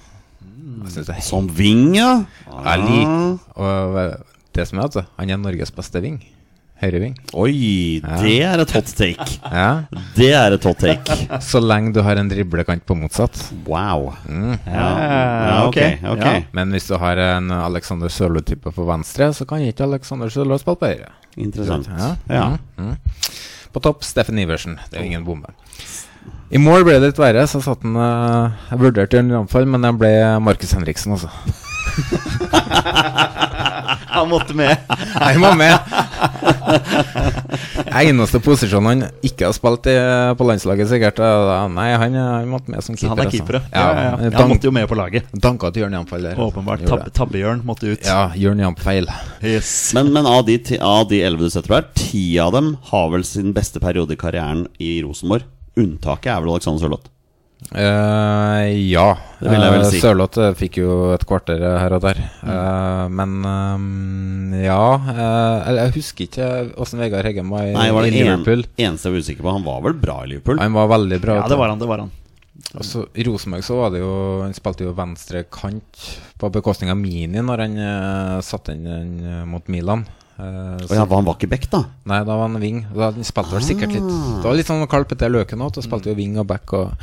Er 0.84 1.22
Som 1.24 1.48
ving, 1.56 1.96
ja. 1.96 2.26
Ah. 2.52 2.76
det 4.52 4.68
som 4.68 4.82
er, 4.82 4.90
vet 4.90 5.08
han 5.16 5.32
er 5.32 5.40
Norges 5.40 5.72
beste 5.72 6.04
ving. 6.04 6.20
Høyreving. 6.80 7.12
Oi, 7.36 8.00
det 8.00 8.36
er 8.40 8.60
et 8.62 8.70
hot 8.72 8.88
take. 8.96 9.26
Ja. 9.44 9.82
Det 10.16 10.30
er 10.32 10.54
et 10.56 10.64
hot 10.64 10.78
take. 10.80 11.16
Så 11.44 11.60
lenge 11.60 11.92
du 11.92 12.00
har 12.06 12.16
en 12.16 12.30
driblekant 12.30 12.86
på 12.88 12.96
motsatt. 12.96 13.36
Wow. 13.66 14.14
Mm. 14.24 14.54
Ja, 14.64 14.86
ja 15.04 15.58
ok. 15.66 15.76
ok 16.14 16.24
Ja. 16.24 16.32
Men 16.56 16.72
hvis 16.72 16.88
du 16.88 16.96
har 17.02 17.20
en 17.20 17.52
Alexander 17.52 18.08
Sørloth-type 18.08 18.72
på 18.72 18.86
venstre, 18.88 19.28
så 19.36 19.44
kan 19.44 19.60
ikke 19.66 19.84
Alexander 19.90 20.32
Sørloth 20.32 20.64
spille 20.64 20.80
på 20.80 20.88
høyre. 20.94 21.12
Interessant. 21.36 21.90
Ja. 21.92 22.14
Ja. 22.32 22.46
Mm. 22.78 22.94
Mm. 22.94 22.96
På 23.74 23.82
topp 23.84 24.00
Steffen 24.04 24.40
Iversen. 24.40 24.80
Det 24.88 25.02
er 25.02 25.10
ingen 25.10 25.26
bombe. 25.28 25.52
I 26.50 26.58
mål 26.58 26.82
ble 26.88 26.96
det 26.96 27.12
litt 27.12 27.20
verre, 27.20 27.44
så 27.46 27.60
satt 27.62 27.84
han 27.86 27.94
eh, 27.94 28.56
Jeg 28.72 28.80
vurderte 28.80 29.20
Jørn 29.20 29.30
anfall 29.44 29.68
men 29.70 29.84
jeg 29.86 29.94
ble 30.00 30.10
Markus 30.42 30.72
Henriksen, 30.74 31.12
altså. 31.14 31.30
Han 34.16 34.28
måtte 34.30 34.54
med. 34.58 34.76
Han 35.20 35.40
må 35.42 35.50
med! 35.58 35.78
Eneste 38.00 38.40
posisjonen 38.42 38.88
han 38.90 39.02
ikke 39.26 39.48
har 39.48 39.54
spilt 39.56 39.86
i, 39.90 39.94
på 40.38 40.46
landslaget, 40.46 40.88
sikkert. 40.90 41.18
eh, 41.24 41.64
Nei, 41.74 41.88
han, 41.98 42.14
han 42.18 42.48
måtte 42.50 42.72
med 42.72 42.84
som 42.84 42.96
keeper. 42.98 43.10
han 43.14 43.22
er 43.22 43.28
altså. 43.28 43.36
keeper, 43.38 43.58
ja. 43.60 43.62
Ja, 43.72 43.86
ja, 43.90 44.10
ja. 44.10 44.30
dank- 44.30 44.38
Han 44.40 44.52
måtte 44.54 44.68
jo 44.70 44.74
med 44.76 44.88
på 44.90 44.98
laget. 44.98 45.30
Danka 45.34 45.70
til 45.74 45.84
Jørn 45.84 45.96
Jamp 45.98 46.10
der. 46.10 46.38
Åpenbart. 46.40 46.84
Tab 46.88 47.06
Tabbe-Jørn 47.16 47.62
måtte 47.66 47.90
ut. 47.94 48.04
Ja, 48.06 48.30
Jørn 48.36 48.58
Jamfeil. 48.62 49.08
Yes. 49.42 49.92
Men, 49.96 50.12
men 50.14 50.26
av 50.26 50.44
de 50.46 50.58
ti- 50.58 50.80
av 50.80 51.08
de 51.10 51.22
elleve 51.26 51.48
du 51.48 51.50
setter 51.50 51.68
på 51.72 51.78
her, 51.80 51.88
ti 51.94 52.24
av 52.42 52.52
dem 52.56 52.74
har 52.90 53.08
vel 53.14 53.24
sin 53.24 53.52
beste 53.56 53.80
periode 53.82 54.14
i 54.16 54.20
karrieren 54.20 54.66
i 54.78 55.00
Rosenborg. 55.04 55.46
Unntaket 55.80 56.32
er 56.34 56.40
vel 56.44 56.54
Alexander 56.56 56.82
Sørloth. 56.86 57.08
Eh, 57.70 58.90
ja. 58.90 59.08
Det 59.38 59.50
vil 59.52 59.62
jeg 59.62 59.72
vel 59.74 59.82
Eh, 59.84 59.90
si. 59.92 60.00
Sørloth 60.02 60.40
eh, 60.42 60.54
fikk 60.58 60.78
jo 60.80 60.94
et 61.14 61.24
kvarter 61.28 61.60
her 61.60 61.94
og 61.96 62.02
der. 62.02 62.20
Eh, 62.42 63.02
men 63.14 63.36
um, 63.46 64.54
ja 64.56 64.80
uh, 64.96 65.68
jeg 65.76 65.94
husker 65.94 66.26
ikke 66.26 66.48
åssen 66.80 67.00
Vegard 67.00 67.28
Heggem 67.28 67.52
var 67.52 67.68
i, 67.68 67.74
Nei, 67.76 67.90
var 67.94 68.08
i 68.08 68.14
Liverpool. 68.14 68.64
en, 68.64 68.86
eneste 68.88 69.08
jeg 69.08 69.14
var 69.14 69.26
usikker 69.26 69.46
på. 69.46 69.52
Han 69.54 69.66
var 69.68 69.84
vel 69.86 69.98
bra 70.00 70.16
i 70.24 70.32
Liverpool? 70.32 70.58
Han 70.62 70.74
var 70.76 70.90
veldig 70.96 71.20
bra. 71.22 71.36
Ja, 71.42 71.50
det 71.52 71.60
var 71.60 71.72
han. 71.72 71.82
det 71.82 71.90
var 71.90 72.04
han 72.04 72.10
Og 72.74 72.86
så 72.86 73.04
I 73.14 73.26
Rosenborg 73.28 73.66
så 73.66 73.76
var 73.78 73.92
det 73.94 74.00
jo 74.02 74.14
Han 74.42 74.56
spilte 74.56 74.88
jo 74.88 74.94
venstre 74.96 75.44
kant 75.52 76.06
på 76.40 76.50
bekostning 76.52 76.90
av 76.90 76.98
Mini 76.98 77.44
når 77.44 77.66
han 77.66 77.76
uh, 77.78 78.40
satte 78.44 78.74
inn 78.74 78.88
den 78.88 79.44
mot 79.48 79.68
Milan. 79.68 80.06
Uh, 80.40 80.80
så, 80.88 80.96
ja, 80.96 81.04
han 81.04 81.26
var 81.28 81.36
ikke 81.36 81.50
back, 81.52 81.68
da? 81.70 81.84
Nei, 82.08 82.22
da 82.24 82.32
var 82.32 82.48
han 82.48 82.58
wing. 82.62 82.82
Da 82.96 83.12
han 83.12 83.26
spilte 83.28 83.58
vel 83.58 83.66
sikkert 83.66 83.92
litt 83.92 84.08
Det 84.08 84.48
var 84.48 84.56
litt 84.56 84.68
sånn 84.68 84.82
Carl 84.90 85.06
Petter 85.06 85.30
Løken 85.30 85.62
òg. 85.62 85.76
Da 85.76 85.84
spilte 85.84 86.10
jo 86.10 86.16
wing 86.18 86.40
og 86.40 86.48
back. 86.48 86.72
Og, 86.76 86.96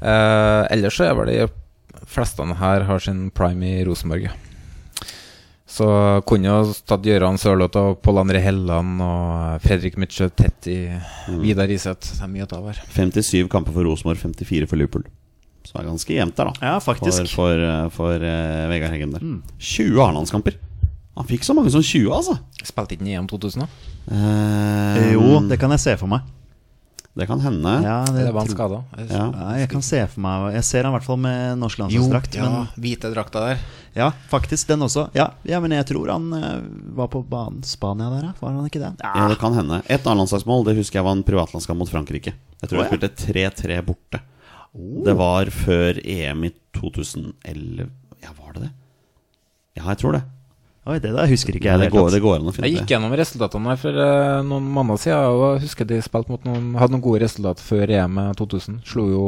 eh, 0.00 0.62
ellers 0.74 0.98
så 0.98 1.08
er 1.08 1.14
vel 1.18 1.32
de 1.32 1.46
fleste 2.06 2.44
her 2.60 2.86
har 2.88 3.02
sin 3.02 3.30
prime 3.30 3.78
i 3.78 3.84
Rosenborg. 3.86 4.28
ja. 4.28 4.34
Så 5.76 5.86
kunne 6.24 6.46
jo 6.46 6.74
tatt 6.86 7.04
Gøran 7.04 7.36
Sørloth 7.42 7.76
og 7.76 7.98
Pål 8.00 8.22
André 8.22 8.38
Helland 8.40 9.02
og 9.02 9.64
Fredrik 9.64 9.98
Mitsjø 10.00 10.30
Tetti, 10.30 10.76
Vidar 11.42 11.68
Iseth. 11.74 12.14
Det 12.14 12.22
er 12.22 12.30
mye 12.32 12.46
å 12.46 12.48
ta 12.48 12.60
av 12.62 12.70
her. 12.70 12.78
57 12.94 13.50
kamper 13.52 13.74
for 13.74 13.84
Rosenborg, 13.84 14.20
54 14.22 14.70
for 14.70 14.80
Liverpool. 14.80 15.04
Så 15.66 15.74
det 15.74 15.82
er 15.82 15.88
ganske 15.90 16.14
jevnt 16.14 16.38
der, 16.38 16.52
da. 16.52 16.70
Ja, 16.70 16.76
faktisk. 16.80 17.26
For, 17.26 17.34
for, 17.34 17.64
eh, 17.66 17.88
for 17.92 18.22
uh, 18.22 18.68
Vegard 18.70 18.94
Heggen 18.94 19.16
der. 19.16 19.26
20 19.58 19.98
A-landskamper. 20.06 20.56
Han 21.18 21.26
fikk 21.26 21.44
så 21.48 21.56
mange 21.58 21.72
som 21.74 21.82
20, 21.82 22.08
altså. 22.14 22.38
Spilte 22.62 22.94
ikke 22.94 23.02
han 23.02 23.10
i 23.10 23.18
EM 23.18 23.28
2000, 23.28 23.66
da? 23.66 23.92
Uh, 24.06 25.12
Jo, 25.16 25.40
det 25.50 25.58
kan 25.58 25.74
jeg 25.74 25.82
se 25.82 25.96
for 25.98 26.12
meg. 26.12 26.24
Det 27.16 27.26
kan 27.30 27.40
hende. 27.40 27.70
Ja, 27.80 28.04
det 28.04 28.20
Eller 28.20 28.32
var 28.36 28.44
han 28.44 28.50
skada? 28.52 28.78
Ja. 29.08 29.24
Jeg 29.56 29.70
kan 29.72 29.82
se 29.82 30.02
for 30.12 30.20
meg 30.20 30.50
Jeg 30.58 30.64
ser 30.68 30.84
han 30.84 30.92
i 30.92 30.96
hvert 30.98 31.06
fall 31.06 31.20
med 31.22 31.58
norsk 31.62 31.78
landslagsdrakt. 31.80 32.36
ja, 32.36 32.44
Men 32.50 32.66
hvite 32.84 33.08
drakta 33.14 33.40
der. 33.46 33.62
ja, 33.96 34.10
faktisk 34.28 34.68
den 34.68 34.84
også. 34.84 35.06
Ja, 35.16 35.30
ja 35.48 35.60
men 35.64 35.72
jeg 35.72 35.86
tror 35.88 36.12
han 36.12 36.26
eh, 36.36 36.58
var 36.98 37.08
på 37.08 37.22
banen 37.24 37.62
Spania 37.64 38.10
der. 38.12 38.28
Var 38.40 38.52
han 38.52 38.68
ikke 38.68 38.82
det? 38.84 38.92
Ja, 39.00 39.28
det 39.32 39.38
kan 39.40 39.56
hende. 39.56 39.80
Et 39.88 40.04
annet 40.04 40.20
landslagsmål 40.26 40.66
det 40.68 40.76
husker 40.76 41.00
jeg 41.00 41.08
var 41.08 41.16
en 41.16 41.24
privatlandskamp 41.24 41.80
mot 41.80 41.88
Frankrike. 41.90 42.34
Jeg 42.60 42.68
tror 42.68 42.82
Å, 42.82 42.84
jeg 42.84 42.92
spilte 42.92 43.12
3-3 43.32 43.80
borte. 43.88 44.20
Det 44.76 45.16
var 45.16 45.48
før 45.48 45.96
EM 46.04 46.44
i 46.44 46.52
2011 46.76 47.88
Ja, 48.20 48.34
var 48.36 48.52
det 48.58 48.66
det? 48.66 48.72
Ja, 49.80 49.86
jeg 49.88 49.98
tror 50.04 50.12
det. 50.18 50.22
Oi, 50.86 51.00
det 51.02 51.10
der 51.16 51.26
husker 51.26 51.56
ikke 51.58 51.66
jeg. 51.66 51.80
det, 51.82 51.88
det 51.88 51.98
går, 51.98 52.10
det 52.14 52.20
går 52.22 52.36
an 52.38 52.46
å 52.46 52.52
finne 52.54 52.68
Jeg 52.70 52.78
gikk 52.78 52.92
gjennom 52.94 53.14
resultatene 53.18 53.72
her 53.72 53.80
for 53.80 53.96
uh, 53.98 54.42
noen 54.46 54.68
måneder 54.70 55.00
siden. 55.02 55.32
Og 55.34 55.42
jeg 55.56 55.64
husker 55.66 55.88
de 55.90 55.98
spilte 56.04 56.30
mot 56.30 56.44
noen 56.46 56.68
Hadde 56.78 56.94
noen 56.94 57.02
gode 57.02 57.24
resultat 57.24 57.62
før 57.64 57.90
EM 57.96 58.20
2000. 58.38 58.76
Slo 58.86 59.06
jo 59.10 59.24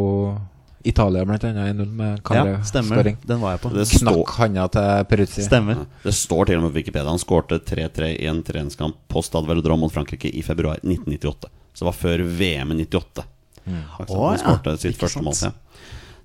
Italia 0.86 1.24
blant 1.26 1.42
annet 1.44 1.72
1-0 1.74 1.88
med 1.98 2.20
Ja, 2.30 2.62
stemmer. 2.64 3.00
skåring. 3.00 3.16
Den 3.26 3.40
var 3.42 3.56
jeg 3.56 3.62
på. 3.64 3.72
Knakk 3.74 4.34
handa 4.38 4.68
til 4.72 5.08
Peruzzi. 5.10 5.42
Stemmer. 5.48 5.82
det 6.04 6.14
står 6.14 6.46
til 6.46 6.60
og 6.60 6.68
med 6.68 6.70
på 6.70 6.78
Wikipedia. 6.78 7.08
Han 7.10 7.18
skårte 7.18 7.58
3-3 7.66 8.12
i 8.14 8.28
en 8.30 8.42
treningskamp 8.46 8.94
på 9.10 9.22
Stade 9.26 9.50
Velodrom 9.50 9.82
mot 9.82 9.92
Frankrike 9.92 10.30
i 10.30 10.44
februar 10.46 10.78
1998. 10.86 11.50
Så 11.74 11.82
det 11.82 11.88
var 11.90 11.98
før 11.98 12.22
VM 12.38 12.72
i 12.72 12.84
98. 12.86 13.26
Mm. 13.66 13.82
Han 13.98 14.06
ja. 14.08 14.36
skårte 14.40 14.76
sitt 14.78 14.94
Ikke 14.94 15.04
første 15.08 15.18
sant. 15.18 15.26
mål. 15.26 15.42
Ja. 15.42 15.52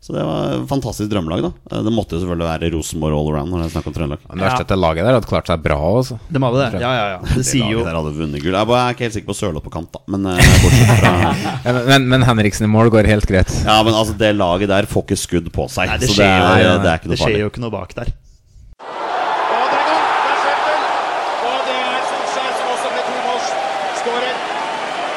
Så 0.04 0.12
det 0.12 0.24
var 0.28 0.50
et 0.52 0.64
fantastisk 0.68 1.08
drømmelag, 1.14 1.46
da. 1.46 1.50
Eh, 1.72 1.84
Det 1.86 1.92
måtte 1.96 2.18
jo 2.18 2.20
selvfølgelig 2.20 2.48
være 2.50 2.70
Rosenborg 2.74 3.16
all 3.16 3.30
around 3.32 3.54
når 3.54 3.62
det 3.62 3.68
er 3.70 3.74
snakk 3.78 3.86
om 3.88 3.94
Trøndelag. 3.96 4.26
Men 4.28 4.36
det 4.42 4.44
verste 4.44 4.60
ja. 4.60 4.66
at 4.68 4.72
det 4.74 4.78
laget 4.84 5.06
der 5.08 5.16
hadde 5.16 5.30
klart 5.30 5.48
seg 5.48 5.62
bra 5.64 5.78
også. 5.80 6.18
De 6.28 6.42
hadde 6.44 6.60
det. 6.60 6.82
Ja, 6.84 6.90
ja, 6.92 7.06
ja. 7.14 7.20
Det 7.30 7.44
sier 7.48 7.70
jo 7.72 7.78
laget 7.80 7.88
der 7.88 8.00
hadde 8.02 8.12
vunnet 8.18 8.44
gull. 8.44 8.58
Jeg 8.60 8.70
bare 8.74 8.82
er 8.84 8.98
ikke 8.98 9.06
helt 9.08 9.16
sikker 9.16 9.30
på 9.32 9.38
Sørloth 9.40 9.64
på 9.64 9.72
kant, 9.78 9.88
da. 9.96 10.02
Men 10.12 10.28
eh, 10.34 10.42
fra 11.00 11.14
Ja, 11.70 11.76
Men, 11.88 12.10
men, 12.12 12.28
Henriksen 12.28 12.68
i 12.68 12.72
mål 12.74 12.92
går 12.92 13.08
helt 13.08 13.30
greit. 13.32 13.56
Ja, 13.64 13.78
men 13.88 13.96
altså, 13.96 14.18
det 14.20 14.34
laget 14.36 14.74
der 14.74 14.90
får 14.92 15.08
ikke 15.08 15.20
skudd 15.24 15.48
på 15.56 15.70
seg. 15.72 15.88
Nei, 15.88 15.98
det 16.04 16.12
så 16.12 16.20
det 16.20 16.28
er, 16.28 16.66
jo, 16.66 16.76
det 16.84 16.92
er 16.92 17.00
ikke 17.00 17.08
det 17.08 17.16
noe 17.16 17.22
skjer 17.24 17.30
farlig. 17.30 17.46
jo 17.46 17.54
ikke 17.54 17.64
noe 17.64 17.76
bak 17.78 17.96
der. 17.96 18.12
Det 18.12 18.20
er. 24.12 24.36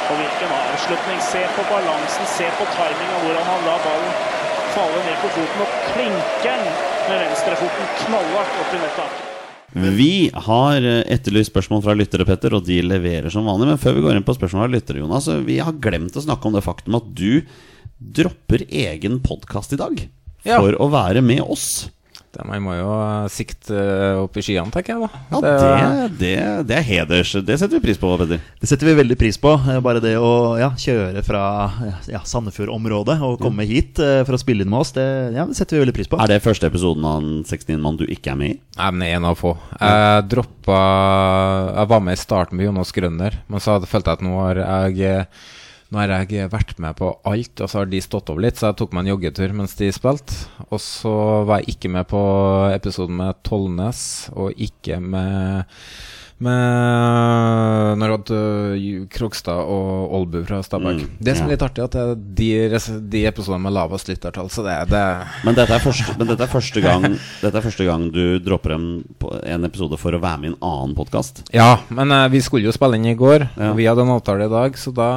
Det 0.06 0.14
er 0.14 0.38
det 0.38 0.46
er 0.46 0.66
avslutning. 0.76 1.20
Se 1.20 1.42
på 1.58 1.62
balansen, 1.74 2.26
se 2.38 2.46
på 2.58 2.64
timinga, 2.76 3.18
hvordan 3.24 3.46
han 3.50 3.66
la 3.66 3.76
ballen 3.82 4.25
falle 4.76 5.04
ned 5.06 5.16
på 5.22 5.30
foten 5.38 5.64
og 5.64 5.78
klinker 5.94 6.60
den 6.60 6.76
med 7.06 7.22
venstrefoten 7.22 7.94
knallhardt 8.02 8.60
opp 8.60 8.74
i 8.76 8.82
nettet. 8.82 9.22
Vi 9.96 10.12
har 10.46 10.84
eh, 10.84 11.02
etterlyst 11.12 11.52
spørsmål 11.52 11.82
fra 11.84 11.94
lyttere, 11.96 12.26
Petter, 12.28 12.54
og 12.56 12.64
de 12.68 12.78
leverer 12.84 13.32
som 13.32 13.48
vanlig. 13.48 13.70
Men 13.72 13.80
før 13.80 13.96
vi 13.96 14.04
går 14.04 14.18
inn 14.18 14.26
på 14.26 14.36
spørsmål 14.36 14.66
fra 14.66 14.72
lyttere, 14.72 15.02
Jonas, 15.02 15.28
vi 15.48 15.58
har 15.64 15.80
glemt 15.82 16.16
å 16.16 16.24
snakke 16.24 16.48
om 16.48 16.56
det 16.56 16.64
faktum 16.64 16.98
at 17.00 17.08
du 17.16 17.42
dropper 17.96 18.66
egen 18.68 19.20
podkast 19.24 19.72
i 19.76 19.80
dag. 19.80 20.00
Ja. 20.46 20.60
For 20.60 20.76
å 20.80 20.88
være 20.92 21.24
med 21.24 21.42
oss. 21.44 21.88
Det, 22.36 22.44
man 22.44 22.60
må 22.60 22.74
jo 22.76 22.88
sikte 23.32 23.72
eh, 23.80 24.18
opp 24.20 24.36
i 24.36 24.42
skyene, 24.44 24.68
tenker 24.74 24.92
jeg. 24.92 25.06
da 25.06 25.20
Ja, 25.32 25.40
det, 25.40 26.18
det, 26.20 26.32
det 26.68 26.76
er 26.76 26.84
heders. 26.84 27.30
Det 27.46 27.56
setter 27.56 27.78
vi 27.78 27.86
pris 27.86 28.00
på, 28.02 28.10
Petter. 28.20 28.42
Det 28.60 28.68
setter 28.68 28.90
vi 28.90 28.94
veldig 28.98 29.16
pris 29.20 29.38
på. 29.40 29.54
Eh, 29.56 29.78
Bare 29.86 30.02
det 30.04 30.12
å 30.20 30.30
ja, 30.60 30.68
kjøre 30.76 31.22
fra 31.24 31.42
ja, 32.12 32.20
Sandefjord-området 32.28 33.16
og 33.24 33.40
komme 33.40 33.64
hit 33.68 33.98
eh, 34.04 34.20
for 34.28 34.36
å 34.36 34.40
spille 34.42 34.66
inn 34.66 34.72
med 34.72 34.82
oss, 34.84 34.92
det, 34.96 35.06
ja, 35.36 35.46
det 35.48 35.56
setter 35.56 35.78
vi 35.78 35.84
veldig 35.86 35.96
pris 35.96 36.10
på. 36.12 36.20
Er 36.20 36.34
det 36.34 36.42
første 36.44 36.68
episoden 36.68 37.06
av 37.08 37.24
69 37.48 37.80
mann 37.80 37.96
du 38.00 38.04
ikke 38.06 38.34
er 38.34 38.40
med 38.42 38.54
i? 38.54 38.58
Nei, 38.76 38.90
men 38.98 39.08
en 39.08 39.28
av 39.32 39.40
få. 39.40 39.54
Jeg 39.80 40.26
droppa 40.34 40.80
Jeg 41.80 41.90
var 41.94 42.02
med 42.04 42.18
i 42.18 42.20
starten 42.20 42.58
med 42.60 42.68
Jonas 42.68 42.92
Grønner, 42.96 43.40
men 43.48 43.62
så 43.64 43.76
hadde- 43.78 43.88
følte 43.90 44.12
jeg 44.12 44.20
at 44.20 44.26
nå 44.26 44.36
har 44.42 44.60
jeg 44.96 45.26
nå 45.92 46.00
har 46.00 46.12
jeg 46.26 46.50
vært 46.50 46.78
med 46.82 46.96
på 46.98 47.12
alt, 47.28 47.60
og 47.62 47.70
så 47.70 47.82
har 47.82 47.90
de 47.90 48.02
stått 48.02 48.32
over 48.32 48.42
litt, 48.42 48.58
så 48.58 48.72
jeg 48.72 48.78
tok 48.80 48.94
meg 48.96 49.04
en 49.04 49.12
joggetur 49.14 49.54
mens 49.54 49.76
de 49.78 49.92
spilte. 49.94 50.34
Og 50.66 50.80
så 50.82 51.14
var 51.46 51.62
jeg 51.62 51.76
ikke 51.76 51.92
med 51.94 52.08
på 52.10 52.22
episoden 52.74 53.20
med 53.20 53.38
Tollnes, 53.46 54.00
og 54.34 54.58
ikke 54.66 54.98
med 54.98 55.68
med 56.44 57.96
Når 58.00 58.12
hadde 58.12 58.38
uh, 58.76 59.04
Krogstad 59.12 59.70
og 59.72 60.12
Olbu 60.18 60.42
fra 60.44 60.60
Stabæk. 60.64 61.00
Mm, 61.00 61.14
det 61.24 61.36
som 61.38 61.46
ja. 61.46 61.48
er 61.48 61.54
litt 61.54 61.64
artig, 61.64 61.86
at 61.86 61.96
det 61.96 62.16
de, 62.36 62.80
de 63.12 63.22
episodene 63.28 63.64
med 63.64 63.74
lavest 63.76 64.10
lyttertall, 64.10 64.50
så 64.52 64.64
det, 64.66 64.76
det 64.92 65.02
Men 65.46 65.56
dette 65.56 65.78
første, 65.82 66.16
men 66.18 66.28
dette 66.28 66.44
er 66.44 66.52
første, 66.52 66.82
gang, 66.84 67.06
dette 67.42 67.52
er 67.56 67.64
første 67.64 67.86
gang 67.88 68.08
du 68.12 68.38
dropper 68.44 68.76
en, 68.76 68.86
en 69.46 69.68
episode 69.68 69.98
for 70.00 70.16
å 70.16 70.20
være 70.22 70.42
med 70.42 70.50
i 70.50 70.52
en 70.52 70.58
annen 70.60 70.96
podkast. 70.98 71.44
Ja, 71.56 71.78
men 71.88 72.12
uh, 72.12 72.26
vi 72.32 72.42
skulle 72.44 72.68
jo 72.68 72.74
spille 72.76 73.00
inn 73.00 73.08
i 73.08 73.16
går, 73.16 73.48
Ja. 73.56 73.70
og 73.70 73.80
vi 73.80 73.88
hadde 73.88 74.04
en 74.04 74.12
avtale 74.16 74.50
i 74.50 74.52
dag, 74.52 74.76
så 74.80 74.92
da 74.94 75.08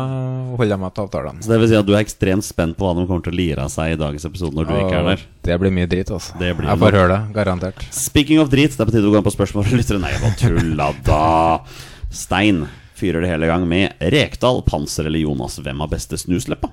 holder 0.56 0.76
jeg 0.76 0.84
meg 0.86 0.96
til 0.96 1.08
avtalen. 1.08 1.44
Så 1.44 1.52
det 1.52 1.60
vil 1.62 1.72
si 1.74 1.80
at 1.80 1.90
du 1.90 1.94
er 1.96 2.04
ekstremt 2.04 2.48
spent 2.48 2.80
på 2.80 2.88
hva 2.88 2.96
de 2.96 3.08
kommer 3.10 3.26
til 3.26 3.36
å 3.36 3.40
lire 3.40 3.68
av 3.68 3.74
seg 3.74 3.96
i 3.96 4.00
dagens 4.00 4.28
episode 4.30 4.56
når 4.56 4.70
du 4.70 4.76
ikke 4.78 5.02
er 5.02 5.12
der. 5.12 5.28
Det 5.50 5.56
blir 5.62 5.74
mye 5.74 5.88
drit, 5.90 6.10
altså. 6.14 6.36
Jeg 6.40 6.56
får 6.60 6.96
høre 7.00 7.12
det, 7.12 7.20
garantert. 7.36 7.86
Speaking 7.96 8.42
of 8.44 8.52
drit, 8.52 8.76
det 8.76 8.84
er 8.84 8.90
på 8.90 8.96
tide 8.96 9.08
å 9.08 9.14
gå 9.14 9.20
inn 9.20 9.26
på 9.26 9.34
spørsmål 9.34 9.66
fra 9.68 9.80
lyttere. 9.80 10.02
Nei, 10.04 10.12
jeg 10.14 10.24
bare 10.26 10.40
tulla 10.44 10.90
da. 11.10 11.66
Stein 12.12 12.68
fyrer 12.96 13.22
det 13.22 13.28
hele 13.32 13.48
gang 13.50 13.68
med 13.68 13.94
Rekdal, 14.00 14.62
Panser 14.68 15.06
eller 15.06 15.20
Jonas. 15.20 15.60
Hvem 15.60 15.80
har 15.80 15.88
beste 15.88 16.18
snusleppa? 16.18 16.70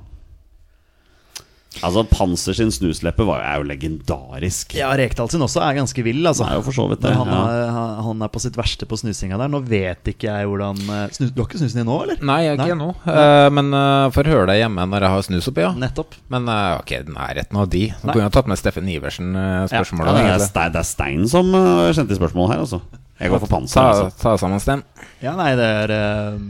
Altså, 1.85 2.05
Panser 2.09 2.55
sin 2.57 2.70
snusleppe 2.72 3.24
var, 3.29 3.43
er 3.45 3.59
jo 3.61 3.66
legendarisk. 3.68 4.74
Ja, 4.79 4.91
Rekdal 4.97 5.29
sin 5.33 5.43
også 5.45 5.61
er 5.64 5.77
ganske 5.79 6.05
vill, 6.07 6.22
altså. 6.27 6.47
Det 6.49 6.57
er 6.59 6.64
for 6.66 6.77
så 6.77 6.87
vidt 6.91 7.03
det, 7.05 7.12
han, 7.16 7.29
ja. 7.29 7.43
er, 7.53 8.01
han- 8.07 8.22
er 8.27 8.33
på 8.33 8.41
sitt 8.41 8.57
verste 8.57 8.87
på 8.89 8.97
snusinga 8.99 9.37
der. 9.41 9.51
Nå 9.53 9.61
vet 9.68 10.09
ikke 10.14 10.31
jeg 10.31 10.49
hvordan 10.49 10.79
eh, 10.89 11.07
snus, 11.12 11.31
Du 11.37 11.43
har 11.43 11.49
ikke 11.51 11.61
snusen 11.61 11.83
din 11.83 11.89
nå, 11.91 11.99
eller? 12.07 12.20
Nei, 12.24 12.39
jeg 12.47 12.55
er 12.57 12.61
Nei. 12.62 12.68
ikke 12.70 12.81
nå. 12.81 12.91
Uh, 13.05 13.49
men 13.53 13.72
uh, 13.77 14.09
får 14.14 14.33
høre 14.33 14.47
det 14.53 14.59
hjemme 14.62 14.87
når 14.89 15.07
jeg 15.09 15.14
har 15.16 15.27
snus 15.29 15.51
oppi, 15.53 15.64
ja. 15.66 15.72
Nettopp. 15.77 16.16
Men 16.33 16.49
uh, 16.49 16.79
ok, 16.81 16.95
nærheten 17.12 17.61
av 17.61 17.68
de. 17.72 17.87
Du 17.93 18.07
Nei. 18.09 18.12
kunne 18.16 18.29
jo 18.31 18.35
tatt 18.41 18.49
med 18.53 18.61
Steffen 18.62 18.89
Iversen 18.89 19.35
uh, 19.37 19.64
Ja, 19.66 19.66
spørsmålet. 19.83 20.16
det, 20.16 20.29
er. 20.33 20.47
Stein, 20.49 20.72
det 20.72 20.81
er 20.85 20.89
Stein 20.95 21.27
som 21.29 21.53
uh, 21.57 21.91
sendte 21.97 22.16
spørsmålet 22.18 22.57
her, 22.57 22.64
altså. 22.68 22.81
Jeg 23.16 23.31
går 23.33 23.41
for 23.41 23.49
Panser. 23.49 23.81
Ta, 23.81 23.85
Altså. 23.95 24.18
ta 24.20 24.33
sammen, 24.37 24.61
Sten. 24.61 24.83
Ja, 25.24 25.31
nei, 25.39 25.55
det 25.57 25.64
er 25.64 25.89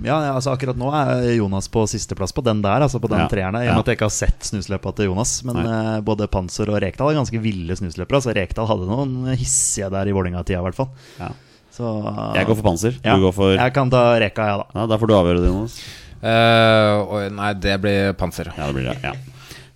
Ja, 0.03 0.17
ja, 0.25 0.33
altså 0.35 0.51
akkurat 0.51 0.75
nå 0.75 0.89
er 0.91 1.21
Jonas 1.37 1.69
på 1.71 1.85
sisteplass 1.87 2.35
på 2.35 2.43
den 2.43 2.59
der, 2.65 2.83
altså 2.83 2.99
på 2.99 3.07
den 3.13 3.21
Ja, 3.23 3.29
treeren. 3.31 3.55
I 3.55 3.61
og 3.61 3.65
ja. 3.69 3.75
med 3.79 3.85
at 3.85 3.91
jeg 3.93 3.99
ikke 4.01 4.09
har 4.09 4.15
sett 4.17 4.49
snusløpa 4.49 4.91
til 4.99 5.07
Jonas. 5.07 5.16
Men 5.49 5.59
Nei. 5.61 5.65
eh, 5.97 6.01
både 6.07 6.29
Panser 6.33 6.71
og 6.73 6.81
Rekdal 6.85 7.11
er 7.13 7.19
ganske 7.21 7.41
ville 7.43 7.77
snusløpere. 7.79 8.21
Altså 8.21 8.35
Rekdal 8.37 8.69
hadde 8.71 8.89
noen 8.91 9.37
hissige 9.37 9.91
der 9.93 10.09
i 10.11 10.15
Vålerenga-tida, 10.17 10.61
i 10.61 10.67
hvert 10.69 10.79
fall. 10.79 10.91
Ja. 11.21 11.31
Så 11.77 11.91
Jeg 12.35 12.47
går 12.49 12.57
for 12.57 12.65
Panser. 12.71 12.95
ja, 13.05 13.17
Du 13.17 13.27
går 13.27 13.35
for 13.37 13.53
Jeg 13.59 13.73
kan 13.77 13.91
ta 13.93 14.05
Reka, 14.23 14.47
jeg, 14.49 14.61
da. 14.63 14.67
Ja, 14.81 14.87
Da 14.87 14.97
får 15.01 15.11
du 15.11 15.15
avgjøre 15.19 15.43
det, 15.45 15.51
Jonas. 15.53 15.79
Uh, 16.25 17.29
nei, 17.37 17.51
det 17.61 17.75
blir 17.83 18.13
Panser. 18.17 18.49
Ja, 18.57 18.69
det 18.71 18.75
blir 18.79 18.93
det. 18.93 18.99
ja 19.05 19.13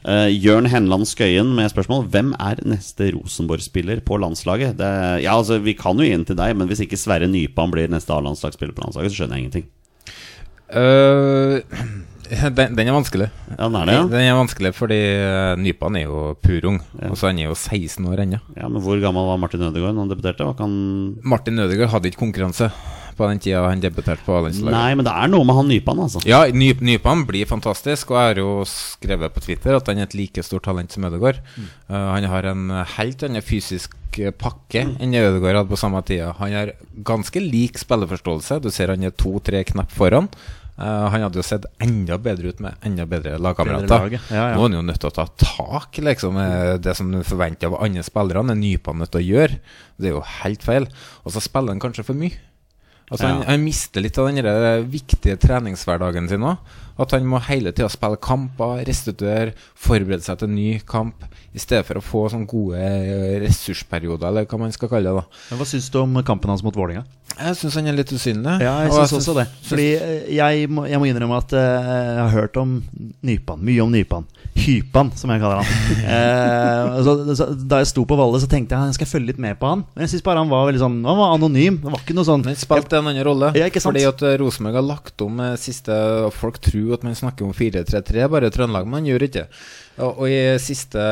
Uh, 0.01 0.31
Jørn 0.33 0.65
Henland 0.65 1.05
Skøyen 1.05 1.51
med 1.53 1.69
spørsmål 1.69 2.07
Hvem 2.09 2.31
er 2.41 2.57
neste 2.65 3.11
Rosenborg-spiller 3.13 4.01
på 4.01 4.17
landslaget? 4.17 4.79
Det, 4.79 4.89
ja, 5.27 5.35
altså 5.37 5.59
Vi 5.61 5.75
kan 5.77 5.99
jo 6.01 6.07
gi 6.07 6.15
den 6.15 6.25
til 6.25 6.39
deg, 6.39 6.55
men 6.57 6.71
hvis 6.71 6.81
ikke 6.87 6.97
Sverre 6.97 7.29
Nypan 7.29 7.69
blir 7.69 7.91
neste 7.93 8.15
A-landslagsspiller 8.17 8.73
på 8.73 8.81
landslaget, 8.81 9.13
så 9.13 9.19
skjønner 9.21 9.37
jeg 9.37 9.45
ingenting. 9.45 9.67
Eh, 10.73 11.61
den, 12.59 12.77
den 12.79 12.91
er 12.91 12.95
vanskelig. 12.95 13.29
Ja, 13.51 13.67
den 13.67 13.77
er 13.81 13.89
det, 13.89 13.97
ja. 13.97 14.05
Den 14.13 14.25
er 14.27 14.39
vanskelig 14.39 14.73
fordi 14.77 15.01
uh, 15.19 15.57
Nypan 15.61 15.99
er 15.99 16.07
jo 16.07 16.23
purung, 16.43 16.81
og 17.09 17.19
så 17.19 17.31
han 17.31 17.43
er 17.43 17.51
jo 17.51 17.57
16 17.57 18.07
år 18.07 18.25
ennå. 18.25 18.41
ja 18.57 18.71
Men 18.71 18.85
hvor 18.85 19.01
gammel 19.03 19.29
var 19.29 19.43
Martin 19.43 19.67
Ødegaard 19.67 19.99
da 19.99 20.05
han 20.05 20.15
debuterte? 20.15 20.49
Hva 20.49 20.57
kan... 20.59 20.73
Martin 21.23 21.61
Ødegaard 21.63 21.95
hadde 21.97 22.11
ikke 22.13 22.23
konkurranse 22.25 22.71
på 23.21 23.29
den 23.29 23.41
tida 23.43 23.61
han 23.67 23.83
debuterte 23.83 24.25
på 24.25 24.39
A-landslaget. 24.39 24.73
Nei, 24.73 24.95
men 24.97 25.05
det 25.05 25.13
er 25.13 25.29
noe 25.33 25.45
med 25.45 25.59
han 25.59 25.69
Nypan, 25.69 26.05
altså. 26.07 26.23
Ja, 26.29 26.43
Ny, 26.49 26.73
Nypan 26.81 27.27
blir 27.29 27.49
fantastisk, 27.51 28.15
og 28.15 28.21
jeg 28.21 28.33
har 28.33 28.43
jo 28.43 28.53
skrevet 28.71 29.35
på 29.35 29.45
Twitter 29.45 29.77
at 29.77 29.91
han 29.91 30.01
er 30.01 30.09
et 30.09 30.17
like 30.17 30.45
stort 30.47 30.65
talent 30.69 30.95
som 30.95 31.05
Ødegaard. 31.11 31.43
Eh, 31.59 31.97
han 31.97 32.29
har 32.33 32.49
en 32.55 32.71
helt 32.97 33.27
annen 33.27 33.45
fysisk 33.45 33.99
pakke 34.11 34.33
pakke 34.35 34.83
enn 35.01 35.13
det 35.13 35.23
Ødegaard 35.23 35.57
hadde 35.61 35.71
på 35.71 35.79
samme 35.79 36.03
tida. 36.03 36.35
Han 36.39 36.53
har 36.53 36.73
ganske 37.05 37.41
lik 37.41 37.79
spilleforståelse. 37.79 38.61
Du 38.61 38.71
ser 38.71 38.89
han 38.89 39.03
er 39.03 39.11
to-tre 39.11 39.63
knapp 39.65 39.91
foran. 39.91 40.29
Eh, 40.81 41.07
han 41.13 41.25
hadde 41.27 41.37
jo 41.37 41.45
sett 41.45 41.67
enda 41.85 42.17
bedre 42.19 42.55
ut 42.55 42.61
med 42.65 42.75
enda 42.89 43.05
bedre 43.09 43.37
lagkamerater. 43.39 44.15
ja, 44.17 44.21
ja. 44.33 44.45
Nå 44.57 44.63
er 44.65 44.69
han 44.71 44.79
jo 44.79 44.85
nødt 44.89 45.01
til 45.03 45.11
å 45.11 45.17
ta 45.19 45.27
tak, 45.37 45.99
liksom. 46.01 46.39
Det 46.81 46.95
som 46.97 47.13
forventer 47.27 47.69
av 47.69 47.83
andre 47.85 48.05
spillere, 48.07 48.41
er 48.41 48.57
Nypan 48.57 49.03
nødt 49.03 49.13
til 49.13 49.21
å 49.21 49.29
gjøre. 49.29 49.59
Det 50.01 50.09
er 50.09 50.15
jo 50.17 50.23
helt 50.43 50.65
feil. 50.65 50.89
Og 51.25 51.35
så 51.35 51.43
spiller 51.45 51.75
han 51.77 51.83
kanskje 51.83 52.07
for 52.07 52.17
mye. 52.17 52.39
Altså 53.11 53.27
han, 53.27 53.41
Ja. 53.43 53.49
han 53.51 53.65
mister 53.65 54.01
litt 54.01 54.19
av 54.23 54.29
den 54.31 54.89
viktige 54.91 55.37
treningshverdagen 55.37 56.29
sin 56.31 56.47
òg. 56.47 56.59
At 57.01 57.15
han 57.17 57.29
må 57.29 57.41
hele 57.47 57.73
tida 57.73 57.89
spille 57.93 58.21
kamper, 58.21 58.83
restituere, 58.89 59.55
forberede 59.79 60.25
seg 60.27 60.41
til 60.41 60.51
en 60.51 60.59
ny 60.59 60.69
kamp. 60.87 61.25
I 61.51 61.63
stedet 61.63 61.87
for 61.89 61.99
å 61.99 62.05
få 62.05 62.27
sånne 62.31 62.49
gode 62.51 62.79
eh, 62.79 63.39
ressursperioder, 63.43 64.29
eller 64.29 64.47
hva 64.51 64.61
man 64.61 64.75
skal 64.75 64.93
kalle 64.93 65.11
det. 65.11 65.23
da 65.23 65.51
Men 65.51 65.63
Hva 65.63 65.71
syns 65.71 65.89
du 65.91 65.99
om 66.03 66.21
kampen 66.27 66.53
hans 66.53 66.63
mot 66.67 66.77
Vålerenga? 66.77 67.07
Jeg 67.39 67.57
syns 67.57 67.77
han 67.79 67.89
er 67.89 67.97
litt 67.97 68.11
usynlig. 68.13 68.57
Ja, 68.61 68.73
jeg 68.85 68.93
syns 68.93 69.15
også 69.17 69.35
det. 69.39 69.47
Fordi 69.65 69.87
eh, 69.97 70.29
jeg 70.35 70.67
må, 70.73 70.85
jeg 70.91 71.01
må 71.01 71.09
innrømme 71.09 71.39
at 71.41 71.55
eh, 71.57 71.89
jeg 71.89 72.21
har 72.21 72.33
hørt 72.35 72.59
om 72.61 72.75
Nypan. 73.25 73.63
Mye 73.65 73.85
om 73.85 73.93
Nypan. 73.95 74.27
Hypan, 74.61 75.13
som 75.17 75.31
jeg 75.33 75.41
kaller 75.41 75.63
han. 75.63 75.71
eh, 76.17 76.99
så, 77.07 77.15
så, 77.39 77.47
da 77.71 77.81
jeg 77.81 77.91
sto 77.93 78.05
på 78.09 78.19
Valle, 78.19 78.43
så 78.43 78.51
tenkte 78.51 78.77
jeg 78.77 78.93
jeg 78.93 78.99
skal 78.99 79.11
følge 79.15 79.31
litt 79.31 79.41
med 79.41 79.57
på 79.61 79.71
han. 79.71 79.87
Men 79.95 80.05
jeg 80.05 80.15
syns 80.15 80.27
bare 80.27 80.43
han 80.43 80.51
var 80.51 80.67
veldig 80.69 80.83
sånn 80.83 80.99
Han 81.07 81.21
var 81.21 81.37
anonym. 81.39 81.79
Det 81.85 81.95
var 81.95 82.03
ikke 82.05 82.19
noe 82.19 82.29
sånn 82.29 82.45
Han 82.49 82.59
spilte 82.59 83.01
en 83.01 83.11
annen 83.13 83.27
rolle. 83.27 83.53
Ja, 83.57 83.71
ikke 83.71 83.83
sant? 83.83 83.95
Fordi 83.95 84.05
at 84.11 84.27
Rosenborg 84.43 84.81
har 84.81 84.89
lagt 84.91 85.25
om 85.25 85.41
siste 85.61 85.97
Folk 86.37 86.61
tror 86.63 86.90
at 86.97 87.07
man 87.07 87.17
snakker 87.19 87.47
om 87.47 87.55
4-3-3, 87.57 88.27
bare 88.33 88.51
i 88.51 88.55
Trøndelag, 88.55 88.87
men 88.87 88.99
man 88.99 89.09
gjør 89.09 89.27
ikke 89.27 89.41
det. 89.41 89.47
Og, 90.01 90.23
og 90.23 90.33
i 90.33 90.39
siste 90.63 91.03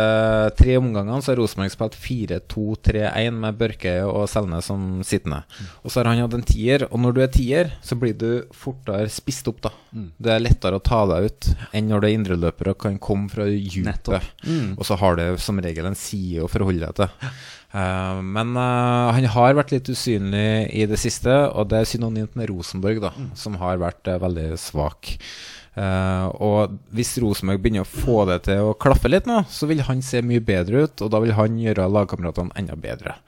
tre 0.57 0.77
omgangene 0.81 1.21
så 1.21 1.33
har 1.33 1.41
Rosenborg 1.43 1.73
spilt 1.75 1.99
4-2-3-1 2.01 3.41
med 3.43 3.59
Børke 3.61 3.95
og 4.09 4.29
Selne 4.31 4.61
som 4.65 5.03
sittende. 5.07 5.43
Og 5.83 5.93
så 5.93 6.01
har 6.01 6.11
han 6.11 6.23
hatt 6.23 6.37
en 6.39 6.47
tier, 6.47 6.87
og 6.89 7.03
når 7.03 7.17
du 7.17 7.23
er 7.25 7.33
tier, 7.35 7.75
så 7.85 7.99
blir 8.01 8.17
du 8.17 8.31
fortere 8.57 9.11
spist 9.13 9.51
opp, 9.51 9.61
da. 9.67 9.75
Det 10.17 10.33
er 10.33 10.43
lettere 10.45 10.79
å 10.79 10.85
ta 10.85 11.03
deg 11.09 11.29
ut 11.29 11.51
enn 11.77 11.89
når 11.91 12.03
du 12.03 12.09
er 12.09 12.17
indreløper 12.17 12.73
og 12.73 12.81
kan 12.83 12.99
komme 13.03 13.31
fra 13.33 13.47
dypet. 13.49 14.33
Mm. 14.45 14.75
Og 14.77 14.85
så 14.89 14.99
har 15.01 15.19
du 15.19 15.25
som 15.41 15.61
regel 15.65 15.89
en 15.89 15.99
side 15.99 16.45
å 16.45 16.51
forholde 16.51 16.85
deg 16.85 16.99
til. 16.99 17.33
Uh, 17.69 18.21
men 18.25 18.55
uh, 18.57 19.13
han 19.13 19.27
har 19.29 19.57
vært 19.59 19.75
litt 19.75 19.91
usynlig 19.93 20.71
i 20.73 20.87
det 20.89 20.97
siste, 21.01 21.35
og 21.53 21.69
det 21.69 21.83
er 21.83 21.91
synonymt 21.91 22.37
med 22.39 22.49
Rosenborg, 22.49 23.03
da, 23.05 23.13
som 23.37 23.59
har 23.61 23.81
vært 23.83 24.09
uh, 24.09 24.21
veldig 24.23 24.51
svak. 24.61 25.19
Eh, 25.79 26.27
og 26.43 26.75
hvis 26.97 27.13
Rosenborg 27.23 27.61
begynner 27.63 27.85
å 27.85 27.89
få 27.89 28.25
det 28.29 28.41
til 28.49 28.71
å 28.71 28.75
klaffe 28.81 29.11
litt 29.11 29.29
nå, 29.31 29.45
så 29.53 29.69
vil 29.71 29.85
han 29.87 30.03
se 30.03 30.23
mye 30.27 30.43
bedre 30.43 30.87
ut, 30.87 31.05
og 31.05 31.13
da 31.15 31.21
vil 31.23 31.37
han 31.39 31.59
gjøre 31.63 31.87
lagkameratene 31.95 32.57
enda 32.59 32.75
bedre. 32.79 33.19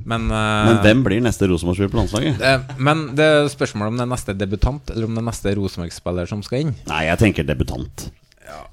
Men, 0.00 0.30
uh, 0.32 0.64
Men 0.64 0.80
hvem 0.80 1.02
blir 1.04 1.20
neste 1.20 1.44
Rosenborg-spiller 1.50 1.92
på 1.92 2.00
landslaget? 2.00 2.40
Uh, 2.40 2.78
men 2.80 3.10
det 3.18 3.26
er 3.26 3.50
spørsmålet 3.52 3.92
om 3.92 4.00
det 4.00 4.06
er 4.06 4.14
neste 4.14 4.34
debutant, 4.38 4.94
eller 4.94 5.06
om 5.06 5.18
det 5.18 5.22
er 5.22 5.28
neste 5.28 5.52
Rosenborg-spiller 5.58 6.30
som 6.30 6.42
skal 6.46 6.64
inn. 6.64 6.72
Nei, 6.88 7.02
jeg 7.10 7.20
tenker 7.20 7.46
debutant. 7.46 8.08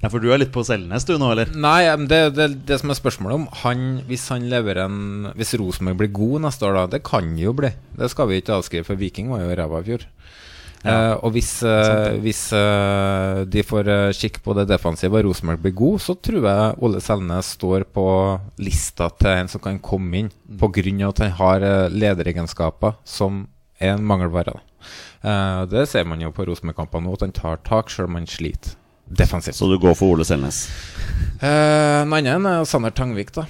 Ja, 0.01 0.09
For 0.09 0.23
du 0.23 0.31
er 0.33 0.39
litt 0.41 0.53
på 0.55 0.63
Selnes 0.65 1.05
du 1.05 1.13
nå, 1.19 1.29
eller? 1.35 1.51
Nei, 1.53 1.83
men 1.99 2.07
det, 2.09 2.21
det, 2.33 2.47
det 2.65 2.79
som 2.81 2.89
er 2.89 2.97
spørsmålet 2.97 3.38
om 3.38 3.43
han, 3.61 3.83
Hvis 4.07 4.23
han 4.33 4.47
lever 4.49 4.79
en 4.81 5.27
Hvis 5.38 5.53
Rosenborg 5.59 5.99
blir 5.99 6.09
god 6.15 6.47
neste 6.47 6.65
år, 6.65 6.79
da 6.79 6.85
Det 6.95 7.03
kan 7.05 7.29
jo 7.38 7.53
bli. 7.53 7.69
Det 7.99 8.09
skal 8.09 8.31
vi 8.31 8.39
ikke 8.41 8.55
avskrive, 8.57 8.88
for 8.88 8.97
Viking 8.97 9.29
var 9.29 9.43
jo 9.43 9.53
ræva 9.59 9.83
i 9.83 9.88
fjor. 9.91 10.07
Eh, 10.88 11.13
og 11.25 11.33
hvis, 11.35 11.51
uh, 11.65 12.15
hvis 12.23 12.41
uh, 12.55 13.43
de 13.49 13.63
får 13.65 13.89
kikk 14.15 14.39
på 14.45 14.55
det 14.57 14.67
defensive 14.69 15.19
og 15.19 15.27
Rosenborg 15.27 15.61
blir 15.63 15.75
god, 15.77 15.99
så 16.03 16.15
tror 16.15 16.47
jeg 16.47 16.77
Ole 16.85 17.01
Selnes 17.03 17.51
står 17.57 17.88
på 17.93 18.07
lista 18.63 19.09
til 19.19 19.33
en 19.33 19.51
som 19.51 19.63
kan 19.63 19.81
komme 19.83 20.23
inn, 20.23 20.31
på 20.59 20.71
grunn 20.79 21.03
av 21.03 21.13
at 21.15 21.23
han 21.25 21.38
har 21.41 21.67
lederegenskaper 21.93 22.97
som 23.07 23.45
er 23.77 23.95
en 23.95 24.05
mangelvare. 24.07 24.55
det 25.69 25.83
ser 25.89 26.05
man 26.07 26.21
jo 26.21 26.31
på 26.33 26.45
Rosenborg-kampene 26.47 27.05
nå, 27.05 27.13
at 27.13 27.25
han 27.27 27.35
tar 27.35 27.61
tak 27.67 27.91
selv 27.93 28.09
om 28.09 28.17
han 28.17 28.29
sliter 28.29 28.77
defensivt. 29.07 29.55
Så 29.55 29.67
du 29.69 29.77
går 29.79 29.95
for 29.95 30.15
Ole 30.15 30.25
Selnes? 30.27 30.67
Uh, 31.41 32.03
En 32.03 32.13
annen 32.13 32.47
er 32.49 32.65
Sander 32.65 32.95
Tangvik, 32.95 33.33
da. 33.35 33.45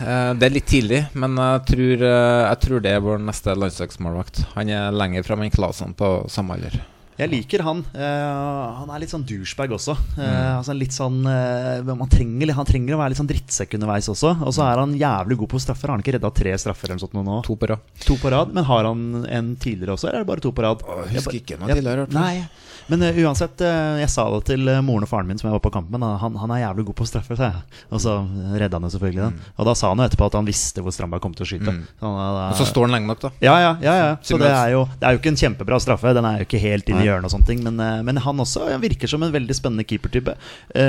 Eh, 0.00 0.30
det 0.38 0.48
er 0.48 0.54
litt 0.54 0.70
tidlig, 0.70 1.02
men 1.18 1.36
jeg 1.36 1.66
tror, 1.72 2.06
eh, 2.08 2.44
jeg 2.48 2.60
tror 2.64 2.80
det 2.84 2.94
er 2.94 3.04
vår 3.04 3.20
neste 3.22 3.56
landslagsmålvakt. 3.56 4.46
Han 4.54 4.72
er 4.72 4.96
lenger 4.96 5.26
fram 5.26 5.44
enn 5.44 5.52
Klasen 5.52 5.92
på 5.96 6.08
samme 6.32 6.56
alder. 6.56 6.80
Jeg 7.20 7.28
liker 7.28 7.60
han. 7.60 7.82
Eh, 7.92 8.76
han 8.80 8.88
er 8.88 9.02
litt 9.02 9.12
sånn 9.12 9.26
douchebag 9.28 9.74
også. 9.76 9.92
Mm. 10.16 10.56
altså 10.56 10.72
litt 10.72 10.94
sånn 10.96 11.18
man 11.20 12.08
trenger, 12.08 12.54
Han 12.56 12.64
trenger 12.64 12.96
å 12.96 13.00
være 13.02 13.12
litt 13.12 13.20
sånn 13.20 13.28
drittsekk 13.28 13.76
underveis 13.76 14.08
også. 14.08 14.38
Og 14.40 14.54
så 14.56 14.64
er 14.64 14.80
han 14.80 14.96
jævlig 14.96 15.36
god 15.42 15.50
på 15.52 15.60
straffer. 15.60 15.90
Har 15.90 15.98
han 15.98 16.04
ikke 16.04 16.16
redda 16.16 16.32
tre 16.32 16.56
straffer 16.56 16.88
eller 16.88 16.96
noe 16.96 17.04
sånt 17.04 17.18
nå? 17.20 17.42
To 17.44 17.58
på 17.60 17.68
rad. 17.68 17.84
To 18.06 18.16
på 18.16 18.32
rad, 18.32 18.54
Men 18.56 18.64
har 18.64 18.88
han 18.88 19.26
en 19.28 19.52
tidligere 19.56 19.98
også, 19.98 20.08
eller 20.08 20.22
er 20.22 20.24
det 20.24 20.32
bare 20.32 20.40
to 20.40 20.52
på 20.56 20.64
rad? 20.64 20.80
jeg 20.80 21.20
husker 21.20 21.36
Jeg 21.36 21.44
ikke 21.44 21.60
noe 21.60 21.68
tidligere, 21.68 22.08
Jeg. 22.08 22.16
Nei, 22.16 22.48
men 22.90 23.02
uh, 23.06 23.18
uansett, 23.24 23.62
uh, 23.64 23.96
jeg 24.00 24.10
sa 24.12 24.24
det 24.34 24.40
til 24.50 24.68
eh, 24.70 24.80
moren 24.84 25.06
og 25.06 25.10
faren 25.10 25.28
min 25.28 25.38
som 25.40 25.48
jeg 25.48 25.54
var 25.54 25.62
på 25.64 25.72
kamp 25.74 25.88
med. 25.92 26.02
Han, 26.22 26.36
han 26.40 26.52
er 26.54 26.62
jævlig 26.64 26.84
god 26.90 26.96
på 27.00 27.06
straffer, 27.08 27.38
sa 27.38 27.50
jeg. 27.50 27.78
Og 27.94 28.02
så 28.02 28.16
redda 28.58 28.78
han 28.78 28.86
jo 28.88 28.92
selvfølgelig 28.96 29.22
den. 29.24 29.38
Og 29.56 29.68
da 29.68 29.74
sa 29.78 29.92
han 29.92 30.02
jo 30.02 30.08
etterpå 30.08 30.28
at 30.28 30.38
han 30.38 30.48
visste 30.48 30.84
hvor 30.84 30.94
Strandberg 30.94 31.22
kom 31.24 31.36
til 31.38 31.46
å 31.46 31.50
skyte. 31.52 31.76
Så 32.00 32.04
han, 32.04 32.18
Mm. 32.20 32.50
Og 32.50 32.56
så 32.58 32.66
står 32.68 32.88
han 32.88 32.94
lenge 32.96 33.08
nok, 33.08 33.20
da. 33.22 33.30
ja, 33.44 33.54
ja, 33.62 33.70
ja, 33.84 33.94
ja. 33.96 34.10
Så 34.24 34.38
det 34.40 34.48
er, 34.50 34.72
jo, 34.74 34.82
det 34.98 35.06
er 35.06 35.14
jo 35.14 35.20
ikke 35.20 35.30
en 35.32 35.38
kjempebra 35.40 35.78
straffe. 35.82 36.12
Den 36.16 36.26
er 36.26 36.40
jo 36.40 36.46
ikke 36.48 36.60
helt 36.62 36.88
inn 36.90 37.00
i 37.02 37.06
hjørnet 37.06 37.28
og 37.28 37.34
sånne 37.34 37.48
ting. 37.48 37.62
Men, 37.66 37.78
men 38.06 38.20
han 38.24 38.42
også 38.42 38.66
virker 38.82 39.10
som 39.10 39.22
en 39.24 39.32
veldig 39.34 39.56
spennende 39.56 39.86
keepertype. 39.86 40.34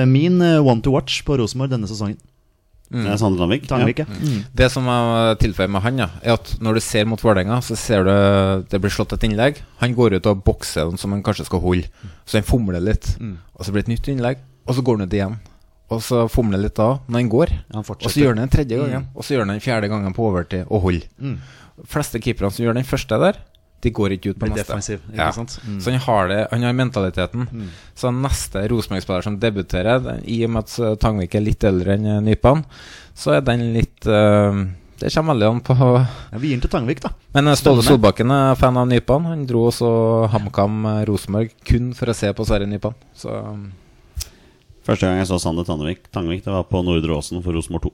Min 0.10 0.41
one 0.41 0.82
to 0.82 0.93
watch 0.95 1.22
på 1.28 1.38
Rosenborg 1.39 1.74
denne 1.76 1.89
sesongen. 1.89 2.20
Det 2.92 3.08
er 3.08 3.20
Sander 3.22 3.54
Tangvik, 3.70 4.02
ja. 4.04 4.06
Mm. 4.06 4.39
Det 4.58 4.68
som 4.74 4.88
jeg 4.92 5.38
tilføyer 5.46 5.70
med 5.72 5.84
han, 5.86 6.02
ja, 6.04 6.10
er 6.22 6.36
at 6.36 6.50
når 6.60 6.78
du 6.78 6.82
ser 6.84 7.08
mot 7.08 7.22
Vålerenga, 7.24 7.62
så 7.64 7.78
ser 7.80 8.04
du 8.08 8.12
det 8.72 8.82
blir 8.84 8.92
slått 8.92 9.16
et 9.16 9.24
innlegg. 9.30 9.62
Han 9.80 9.96
går 9.96 10.18
ut 10.18 10.28
og 10.28 10.44
bokser 10.44 10.89
den 10.89 11.00
som 11.00 11.16
han 11.16 11.24
kanskje 11.24 11.48
skal 11.48 11.64
holde. 11.64 11.88
Så 12.26 12.42
han 12.42 12.48
fomler 12.48 12.84
litt. 12.84 13.14
Og 13.56 13.64
så 13.64 13.72
blir 13.72 13.86
det 13.86 13.89
et 13.89 13.96
nytt 13.96 14.12
innlegg, 14.12 14.44
og 14.68 14.76
så 14.76 14.84
går 14.84 15.00
han 15.00 15.08
ut 15.08 15.18
igjen. 15.18 15.39
Og 15.92 16.04
så 16.04 16.26
fomler 16.32 16.60
han 16.60 16.66
litt 16.68 16.78
da, 16.80 16.89
når 17.08 17.20
han 17.20 17.32
går. 17.32 17.56
Han 17.74 17.84
og 17.84 18.06
så 18.08 18.22
gjør 18.22 18.36
han 18.36 18.44
den 18.46 18.52
tredje 18.54 18.80
gangen. 18.80 19.08
Og 19.16 19.28
så 19.28 19.36
gjør 19.36 19.46
han 19.46 19.56
den 19.56 19.64
fjerde 19.64 19.89
gangen 19.92 20.16
på 20.16 20.28
overtid 20.30 20.68
og 20.68 20.86
holder. 20.88 21.08
Mm. 21.20 21.39
fleste 21.89 22.20
keeperne 22.22 22.54
som 22.54 22.64
gjør 22.66 22.78
den 22.78 22.88
første 22.88 23.18
der, 23.24 23.39
de 23.82 23.91
går 23.91 24.13
ikke 24.17 24.29
ut 24.34 24.39
på 24.39 24.47
neste. 24.49 24.63
defensiv, 24.63 24.99
ikke 25.11 25.17
Ja. 25.17 25.32
sant? 25.32 25.59
Mm. 25.65 25.79
Så 25.82 25.91
han 25.91 25.99
har 25.99 26.27
det, 26.27 26.47
han 26.51 26.63
har 26.63 26.73
mentaliteten. 26.73 27.47
Så 27.95 28.11
neste 28.13 28.67
Rosenborg-spiller 28.69 29.23
som 29.23 29.39
debuterer, 29.39 29.99
den- 30.03 30.23
i 30.25 30.43
og 30.45 30.49
med 30.51 30.63
at 30.63 30.79
eh, 30.79 30.95
Tangvik 30.95 31.36
er 31.36 31.41
litt 31.41 31.63
eldre 31.63 31.93
enn 31.97 32.05
eh, 32.05 32.21
Nypan, 32.21 32.63
så 33.15 33.36
er 33.38 33.41
den 33.41 33.73
litt 33.73 34.05
uh, 34.07 34.53
Det 35.01 35.09
kommer 35.13 35.34
veldig 35.34 35.47
an 35.49 35.61
på 35.65 35.73
Ja, 36.32 36.38
vi 36.38 36.47
gir 36.49 36.59
den 36.59 36.61
til 36.61 36.69
Tangvik, 36.69 36.99
da. 37.01 37.09
Men 37.34 37.49
Ståle 37.55 37.82
Solbakken 37.82 38.29
er 38.32 38.55
fan 38.55 38.77
av 38.77 38.88
Nypan. 38.88 39.25
Han 39.25 39.45
dro 39.49 39.63
også 39.71 40.29
HamKam 40.29 40.86
Rosenborg 41.09 41.49
kun 41.65 41.93
for 41.97 42.05
å 42.05 42.13
se 42.15 42.32
på 42.34 42.45
Sverre 42.45 42.67
Nypan. 42.69 42.93
Så 43.17 43.34
Første 44.86 45.05
gang 45.05 45.17
jeg 45.21 45.27
så 45.29 45.38
Sander 45.41 45.63
Tandvik, 45.67 46.07
Tangvik, 46.13 46.43
det 46.45 46.53
var 46.53 46.63
på 46.69 46.82
Nordre 46.86 47.13
Åsen 47.17 47.41
for 47.43 47.53
Rosenborg 47.53 47.84
2. 47.84 47.91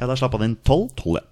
Ja, 0.00 0.06
Da 0.06 0.14
slapp 0.18 0.32
han 0.38 0.42
inn 0.48 0.56
tolv. 0.66 0.90
12, 0.96 1.18
ja. 1.18 1.26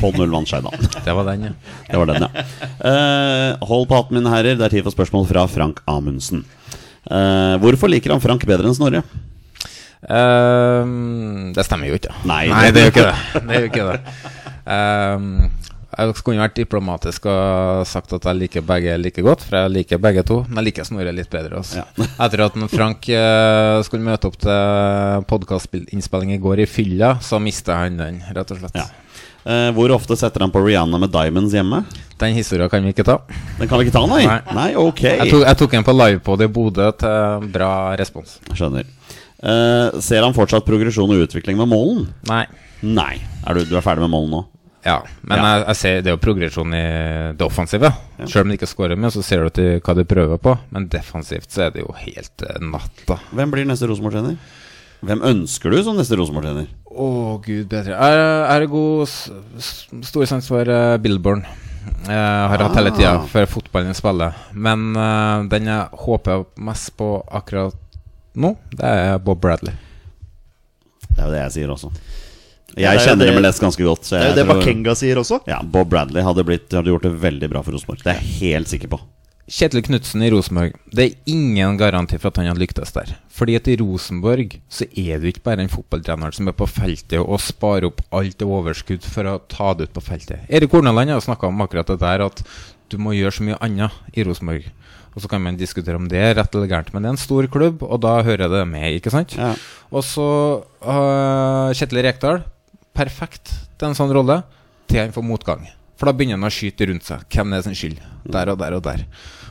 12-0 0.00 0.32
vant 0.32 0.50
Skeidal. 0.50 0.88
det 1.06 1.14
var 1.18 1.28
den, 1.30 1.48
ja. 1.48 1.52
Det 1.88 2.00
var 2.00 2.10
den, 2.10 2.26
ja. 2.26 2.44
Uh, 2.82 3.68
hold 3.70 3.88
på 3.90 3.98
hatten, 3.98 4.18
mine 4.18 4.32
herrer. 4.32 4.58
Det 4.58 4.68
er 4.68 4.76
tid 4.78 4.86
for 4.86 4.96
spørsmål 4.96 5.28
fra 5.30 5.46
Frank 5.50 5.82
Amundsen. 5.90 6.44
Uh, 7.08 7.56
hvorfor 7.62 7.90
liker 7.90 8.12
han 8.14 8.22
Frank 8.24 8.44
bedre 8.48 8.68
enn 8.68 8.76
Snorre? 8.76 9.04
Um, 10.08 11.50
det 11.56 11.64
stemmer 11.66 11.90
jo 11.90 11.98
ikke. 11.98 12.14
Nei, 12.28 12.46
Nei 12.52 12.68
det- 12.70 12.74
det 12.74 12.84
gjør 12.84 12.92
ikke 12.92 13.08
det. 13.08 13.46
det, 13.48 13.56
gjør 13.56 13.70
ikke 13.72 13.88
det. 13.92 14.00
Um, 14.68 15.50
jeg 15.98 16.14
skulle 16.14 16.38
vært 16.38 16.54
diplomatisk 16.54 17.24
og 17.26 17.86
sagt 17.88 18.12
at 18.14 18.26
jeg 18.28 18.38
liker 18.38 18.62
begge 18.62 18.92
like 19.00 19.22
godt, 19.24 19.42
for 19.42 19.56
jeg 19.56 19.72
liker 19.72 19.98
begge 19.98 20.22
to. 20.22 20.44
Men 20.46 20.60
jeg 20.60 20.68
liker 20.68 20.86
Snorre 20.86 21.14
litt 21.16 21.30
bedre. 21.32 21.58
Altså. 21.58 21.82
Etter 22.22 22.44
at 22.44 22.58
Frank 22.70 23.08
eh, 23.08 23.82
skulle 23.82 24.06
møte 24.06 24.28
opp 24.30 24.36
til 24.38 25.24
podkastinnspilling 25.32 26.36
i 26.36 26.38
går 26.38 26.62
i 26.62 26.68
fylla, 26.70 27.16
så 27.24 27.40
mista 27.42 27.80
han 27.80 27.98
den, 27.98 28.20
rett 28.36 28.54
og 28.54 28.60
slett. 28.60 28.78
Ja. 28.78 28.86
Eh, 29.48 29.70
hvor 29.72 29.88
ofte 29.94 30.16
setter 30.20 30.42
han 30.44 30.52
på 30.52 30.60
Rihanna 30.60 30.98
med 31.00 31.08
Diamonds 31.14 31.54
hjemme? 31.56 31.80
Den 32.20 32.34
historien 32.36 32.68
kan 32.68 32.84
vi 32.84 32.92
ikke 32.92 33.06
ta. 33.08 33.14
Den 33.56 33.68
kan 33.70 33.80
vi 33.80 33.86
ikke 33.86 33.94
ta, 33.96 34.02
nei? 34.10 34.20
Nei. 34.28 34.40
Nei, 34.58 34.68
ok. 34.76 35.00
Jeg 35.06 35.30
tok, 35.30 35.44
jeg 35.46 35.58
tok 35.62 35.76
en 35.78 35.86
på 35.86 35.94
livepod 35.96 36.44
i 36.44 36.50
Bodø 36.52 36.90
til 37.00 37.48
bra 37.54 37.70
respons. 37.96 38.36
Skjønner. 38.52 38.84
Eh, 39.38 39.98
ser 40.04 40.26
han 40.26 40.36
fortsatt 40.36 40.66
progresjon 40.68 41.14
og 41.14 41.24
utvikling 41.24 41.56
med 41.62 41.70
Målen? 41.72 42.04
Nei. 42.28 42.44
Nei. 42.84 43.14
Er 43.46 43.56
du, 43.56 43.64
du 43.70 43.76
er 43.78 43.84
ferdig 43.86 44.04
med 44.04 44.12
Målen 44.12 44.34
nå? 44.36 44.44
Ja, 44.84 45.00
men 45.26 45.40
Ja. 45.40 45.46
Jeg, 45.56 45.64
jeg 45.66 45.76
ser 45.80 45.96
det 46.04 46.10
er 46.12 46.14
jo 46.14 46.20
progresjon 46.22 46.74
i 46.76 46.84
det 47.38 47.44
offensive. 47.46 47.90
Selv 48.26 48.44
om 48.44 48.52
de 48.52 48.56
ikke 48.58 48.68
skårer 48.70 48.96
mye, 49.00 49.10
så 49.14 49.24
ser 49.26 49.42
du 49.46 49.50
til 49.56 49.80
hva 49.84 49.94
de 49.98 50.04
prøver 50.08 50.38
på. 50.42 50.54
Men 50.74 50.86
defensivt 50.92 51.50
så 51.52 51.66
er 51.66 51.74
det 51.74 51.82
jo 51.86 51.92
helt 51.98 52.44
eh, 52.46 52.60
natta. 52.62 53.16
Hvem 53.32 53.52
blir 53.54 53.66
neste 53.68 53.88
Rosenborg-trener? 53.90 54.36
Hvem 55.04 55.20
ønsker 55.22 55.70
du 55.70 55.78
som 55.86 55.96
neste 55.98 56.16
Rosenborg-trener? 56.18 56.66
Å, 56.90 57.08
gud 57.44 57.68
bedre. 57.70 57.94
Er 57.94 58.66
god 58.66 59.04
s- 59.06 59.30
s- 59.62 59.86
stor 60.08 60.26
sans 60.26 60.48
for 60.50 60.66
uh, 60.66 60.96
Billborn. 60.98 61.44
Jeg 62.08 62.48
har 62.50 62.58
hatt 62.64 62.74
hele 62.76 62.90
tida 62.96 63.12
Ah. 63.20 63.26
for 63.30 63.46
fotballen 63.46 63.94
spiller. 63.96 64.34
Men 64.52 64.90
uh, 64.98 65.44
den 65.48 65.70
jeg 65.70 65.88
håper 66.02 66.42
mest 66.58 66.96
på 66.98 67.12
akkurat 67.30 67.76
nå, 68.38 68.56
det 68.74 68.84
er 68.90 69.18
Bob 69.22 69.40
Bradley. 69.40 69.72
Det 71.08 71.22
er 71.22 71.26
jo 71.28 71.32
det 71.32 71.40
jeg 71.46 71.54
sier 71.60 71.70
også. 71.74 71.92
Jeg 72.78 72.82
det 72.84 72.90
er 73.00 73.06
kjenner 73.06 73.26
det- 73.30 73.38
MLS 73.38 73.58
ganske 73.62 73.82
godt. 73.86 74.04
Så 74.04 74.18
Det 74.18 74.22
er 74.22 74.28
jo 74.28 74.36
det 74.42 74.46
Bakenga 74.50 74.94
sier 74.98 75.16
også. 75.22 75.40
Ja, 75.48 75.62
Bob 75.62 75.88
Bradley 75.90 76.22
hadde, 76.22 76.44
blitt, 76.46 76.68
hadde 76.74 76.90
gjort 76.92 77.06
det 77.06 77.14
veldig 77.22 77.48
bra 77.50 77.62
for 77.62 77.72
Rosenborg. 77.74 78.02
Det 78.04 78.12
er 78.16 78.20
jeg 78.20 78.34
helt 78.42 78.68
sikker 78.74 78.88
på. 78.92 79.00
Kjetil 79.48 79.80
Knutsen 79.80 80.20
i 80.20 80.28
Rosenborg, 80.28 80.74
det 80.92 81.04
er 81.06 81.32
ingen 81.32 81.78
garanti 81.80 82.18
for 82.20 82.28
at 82.28 82.36
han 82.36 82.50
hadde 82.50 82.60
lyktes 82.60 82.92
der. 82.92 83.14
Fordi 83.32 83.54
at 83.56 83.68
i 83.72 83.78
Rosenborg 83.80 84.58
så 84.68 84.84
er 84.92 85.22
du 85.22 85.28
ikke 85.30 85.46
bare 85.46 85.64
en 85.64 85.72
fotballtrener 85.72 86.34
som 86.36 86.50
er 86.50 86.56
på 86.56 86.68
feltet 86.68 87.16
og 87.22 87.40
sparer 87.40 87.88
opp 87.88 88.02
alt 88.12 88.44
overskudd 88.44 89.06
for 89.08 89.30
å 89.30 89.38
ta 89.48 89.70
det 89.78 89.88
ut 89.88 89.94
på 89.96 90.04
feltet. 90.04 90.44
Erik 90.52 90.76
Horneland 90.76 91.14
har 91.14 91.24
snakka 91.24 91.48
om 91.48 91.64
akkurat 91.64 91.88
det 91.88 91.96
der, 92.02 92.26
at 92.26 92.44
du 92.92 92.98
må 93.00 93.14
gjøre 93.16 93.38
så 93.38 93.46
mye 93.48 93.56
annet 93.64 94.12
i 94.12 94.26
Rosenborg. 94.28 94.68
Og 95.16 95.24
så 95.24 95.32
kan 95.32 95.40
man 95.42 95.56
diskutere 95.56 95.96
om 95.96 96.10
det 96.12 96.20
er 96.20 96.36
rett 96.36 96.52
eller 96.52 96.68
gærent, 96.68 96.92
men 96.92 97.02
det 97.02 97.08
er 97.08 97.16
en 97.16 97.22
stor 97.24 97.48
klubb, 97.48 97.80
og 97.88 98.04
da 98.04 98.18
hører 98.26 98.52
det 98.52 98.62
med, 98.68 99.00
ikke 99.00 99.14
sant? 99.14 99.32
Ja. 99.40 99.54
Og 99.88 100.04
så 100.04 100.28
uh, 100.84 101.72
Kjetil 101.72 102.04
Rekdal, 102.04 102.44
perfekt 102.92 103.56
til 103.80 103.88
en 103.88 103.96
sånn 103.96 104.12
rolle, 104.12 104.42
til 104.92 105.06
han 105.06 105.16
får 105.16 105.24
motgang. 105.24 105.64
For 105.98 106.06
da 106.06 106.14
begynner 106.14 106.36
han 106.36 106.46
å 106.46 106.52
skyte 106.52 106.92
rundt 106.92 107.08
seg. 107.08 107.24
Hvem 107.32 107.56
er 107.56 107.64
sin 107.64 107.76
skyld? 107.80 107.98
Der 108.28 108.52
og 108.52 108.60
der 108.60 108.76
og 108.76 108.84
der. 108.84 109.08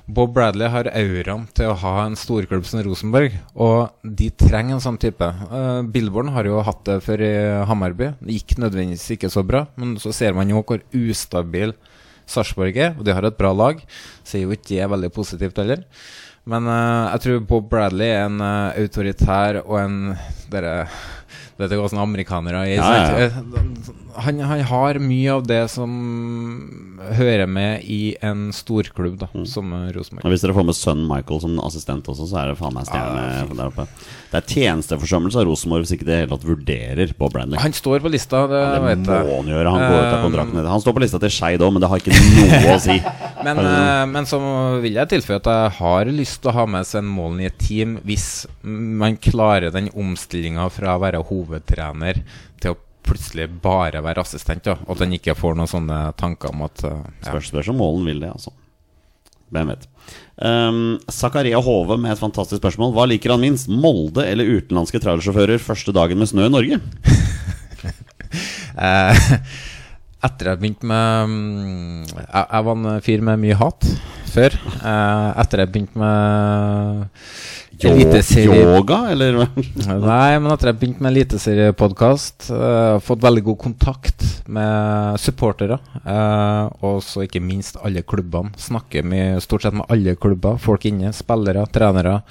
Bob 0.07 0.31
Bradley 0.31 0.69
har 0.71 0.87
auraen 0.87 1.41
til 1.51 1.67
å 1.67 1.79
ha 1.81 1.93
en 2.05 2.13
storklubb 2.15 2.63
som 2.65 2.79
Rosenborg, 2.85 3.33
og 3.59 3.91
de 4.01 4.29
trenger 4.39 4.77
en 4.77 4.83
sånn 4.83 4.99
type. 5.01 5.27
Uh, 5.51 5.83
Billborn 5.83 6.31
har 6.31 6.47
jo 6.47 6.61
hatt 6.63 6.85
det 6.87 7.01
før 7.03 7.23
i 7.27 7.33
Hammarby. 7.67 8.13
Det 8.21 8.37
gikk 8.37 8.55
nødvendigvis 8.63 9.17
ikke 9.17 9.31
så 9.33 9.43
bra, 9.43 9.65
men 9.75 9.97
så 9.99 10.13
ser 10.15 10.37
man 10.37 10.47
jo 10.47 10.63
hvor 10.63 10.79
ustabil 10.95 11.75
Sarpsborg 12.27 12.79
er, 12.79 12.95
og 12.95 13.03
de 13.07 13.15
har 13.15 13.27
et 13.27 13.35
bra 13.39 13.51
lag. 13.51 13.83
Så 14.23 14.39
er 14.39 14.45
jo 14.45 14.55
ikke 14.55 14.77
det 14.77 14.87
veldig 14.95 15.11
positivt 15.15 15.59
heller. 15.59 15.83
Men 16.47 16.71
uh, 16.71 17.11
jeg 17.11 17.23
tror 17.25 17.43
Bob 17.51 17.67
Bradley 17.67 18.07
er 18.07 18.29
en 18.29 18.39
uh, 18.39 18.79
autoritær 18.79 19.59
og 19.65 19.75
en 19.81 19.97
dere, 20.51 20.87
Dette 21.57 21.73
går 21.73 21.81
hva 21.87 21.89
sånne 21.89 22.03
amerikanere 22.05 22.65
i. 22.69 22.75
Ja, 22.77 22.91
ja, 22.93 23.27
Eh, 23.27 23.39
Han, 24.17 24.39
han 24.41 24.61
har 24.65 24.97
mye 24.97 25.29
av 25.35 25.43
det 25.45 25.63
som 25.69 25.91
hører 27.17 27.45
med 27.49 27.83
i 27.85 28.15
en 28.25 28.47
storklubb 28.55 29.19
da, 29.21 29.27
som 29.45 29.69
eh, 29.77 29.91
Rosenborg. 29.93 30.25
Hvis 30.33 30.41
dere 30.41 30.55
får 30.57 30.65
med 30.65 30.77
sønnen 30.77 31.05
Michael 31.09 31.41
som 31.43 31.59
assistent 31.61 32.07
også, 32.09 32.25
så 32.31 32.39
er 32.41 32.49
det 32.51 32.57
faen 32.57 32.73
meg 32.73 32.87
stjerne 32.89 33.57
der 33.59 33.69
oppe. 33.69 33.85
Det 34.31 34.39
er 34.41 34.47
tjenesteforsømmelse 34.55 35.37
av 35.39 35.45
Rosenborg 35.47 35.85
hvis 35.85 35.93
ikke 35.97 36.07
det 36.09 36.17
hele 36.23 36.31
tatt 36.33 36.47
vurderer 36.49 37.13
Bob 37.19 37.35
Bradley. 37.35 37.61
Han 37.61 37.75
står 37.77 38.01
på 38.05 38.11
lista, 38.11 38.41
det, 38.49 38.63
det 38.73 38.81
vet 38.87 39.03
må 39.05 39.19
jeg. 39.19 39.29
han 39.37 39.51
gjøre. 39.53 39.75
Han 39.75 39.85
går 39.85 39.99
ut 39.99 40.07
av 40.07 40.17
Um, 40.17 40.25
kontrakten. 40.25 40.65
Han 40.73 40.81
står 40.83 40.97
på 40.97 41.03
lista 41.05 41.19
til 41.21 41.31
Skeid 41.37 41.61
òg, 41.61 41.75
men 41.75 41.83
det 41.85 41.91
har 41.91 42.01
ikke 42.01 42.17
noe 42.17 42.73
å 42.73 42.81
si. 42.81 42.97
Men, 43.47 43.59
eh, 43.61 44.03
men 44.09 44.25
så 44.25 44.37
vil 44.81 44.95
jeg 44.97 45.07
tilføye 45.11 45.37
at 45.37 45.45
jeg 45.47 45.73
har 45.77 46.09
lyst 46.09 46.39
til 46.41 46.49
å 46.49 46.55
ha 46.57 46.63
med 46.67 46.87
seg 46.89 47.03
en 47.03 47.11
Målen 47.13 47.43
i 47.43 47.45
et 47.47 47.55
team 47.61 47.93
hvis 48.03 48.25
man 48.65 49.13
klarer 49.21 49.69
den 49.71 49.91
omstillinga 50.37 50.69
fra 50.69 50.95
å 50.95 51.01
være 51.01 51.23
hovedtrener 51.25 52.21
til 52.61 52.73
å 52.73 52.79
plutselig 53.07 53.47
bare 53.63 54.01
være 54.03 54.21
assistent. 54.21 54.65
Da. 54.65 54.77
Og 54.85 54.95
at 54.95 55.05
han 55.05 55.15
ikke 55.15 55.35
får 55.37 55.55
noen 55.55 55.69
sånne 55.69 55.99
tanker 56.19 56.51
om 56.51 56.65
at 56.67 56.83
eh, 56.83 57.03
ja. 57.23 57.29
Spørs, 57.31 57.51
spørs 57.51 57.69
om 57.71 57.79
Målen 57.79 58.05
vil 58.05 58.21
det, 58.21 58.31
altså. 58.31 58.51
Hvem 59.49 59.69
vet. 59.71 59.87
Um, 60.43 60.97
Zakaria 61.07 61.59
Hove 61.63 61.95
med 61.97 62.11
et 62.11 62.19
fantastisk 62.19 62.59
spørsmål. 62.59 62.91
Hva 62.95 63.07
liker 63.07 63.31
han 63.31 63.41
minst? 63.41 63.69
Molde 63.71 64.25
eller 64.27 64.49
utenlandske 64.59 64.99
trailersjåfører 64.99 65.63
første 65.63 65.95
dagen 65.95 66.19
med 66.19 66.29
snø 66.29 66.49
i 66.49 66.53
Norge? 66.53 66.81
Eh, 68.77 69.15
etter 70.25 70.51
jeg 70.51 70.61
begynte 70.61 70.87
med 70.89 71.29
mm, 71.29 72.05
jeg, 72.15 72.45
jeg 72.45 72.67
var 72.67 72.77
en 72.77 73.01
fyr 73.05 73.25
med 73.25 73.41
mye 73.43 73.57
hat 73.59 73.89
før. 74.31 74.57
Eh, 74.81 75.29
etter 75.43 75.63
jeg 75.63 75.71
begynte 75.73 76.01
med 76.01 77.87
eliteserie 77.87 78.63
Yoga, 78.63 78.99
eller? 79.13 79.43
Nei, 80.09 80.37
men 80.39 80.49
etter 80.53 80.71
jeg 80.71 80.79
begynte 80.81 81.05
med 81.05 81.13
eliteseriepodkast, 81.13 82.49
uh, 82.49 82.97
fått 83.03 83.21
veldig 83.25 83.43
god 83.51 83.59
kontakt 83.67 84.25
med 84.49 85.19
supportere. 85.21 85.77
eh, 86.01 86.65
og 86.87 87.01
så 87.05 87.25
ikke 87.25 87.43
minst 87.43 87.77
alle 87.83 88.01
klubbene. 88.07 88.55
Snakker 88.57 89.05
med, 89.05 89.41
stort 89.43 89.65
sett 89.65 89.77
med 89.77 89.89
alle 89.93 90.15
klubber. 90.15 90.57
Folk 90.61 90.87
inne, 90.89 91.13
spillere, 91.13 91.65
trenere, 91.73 92.21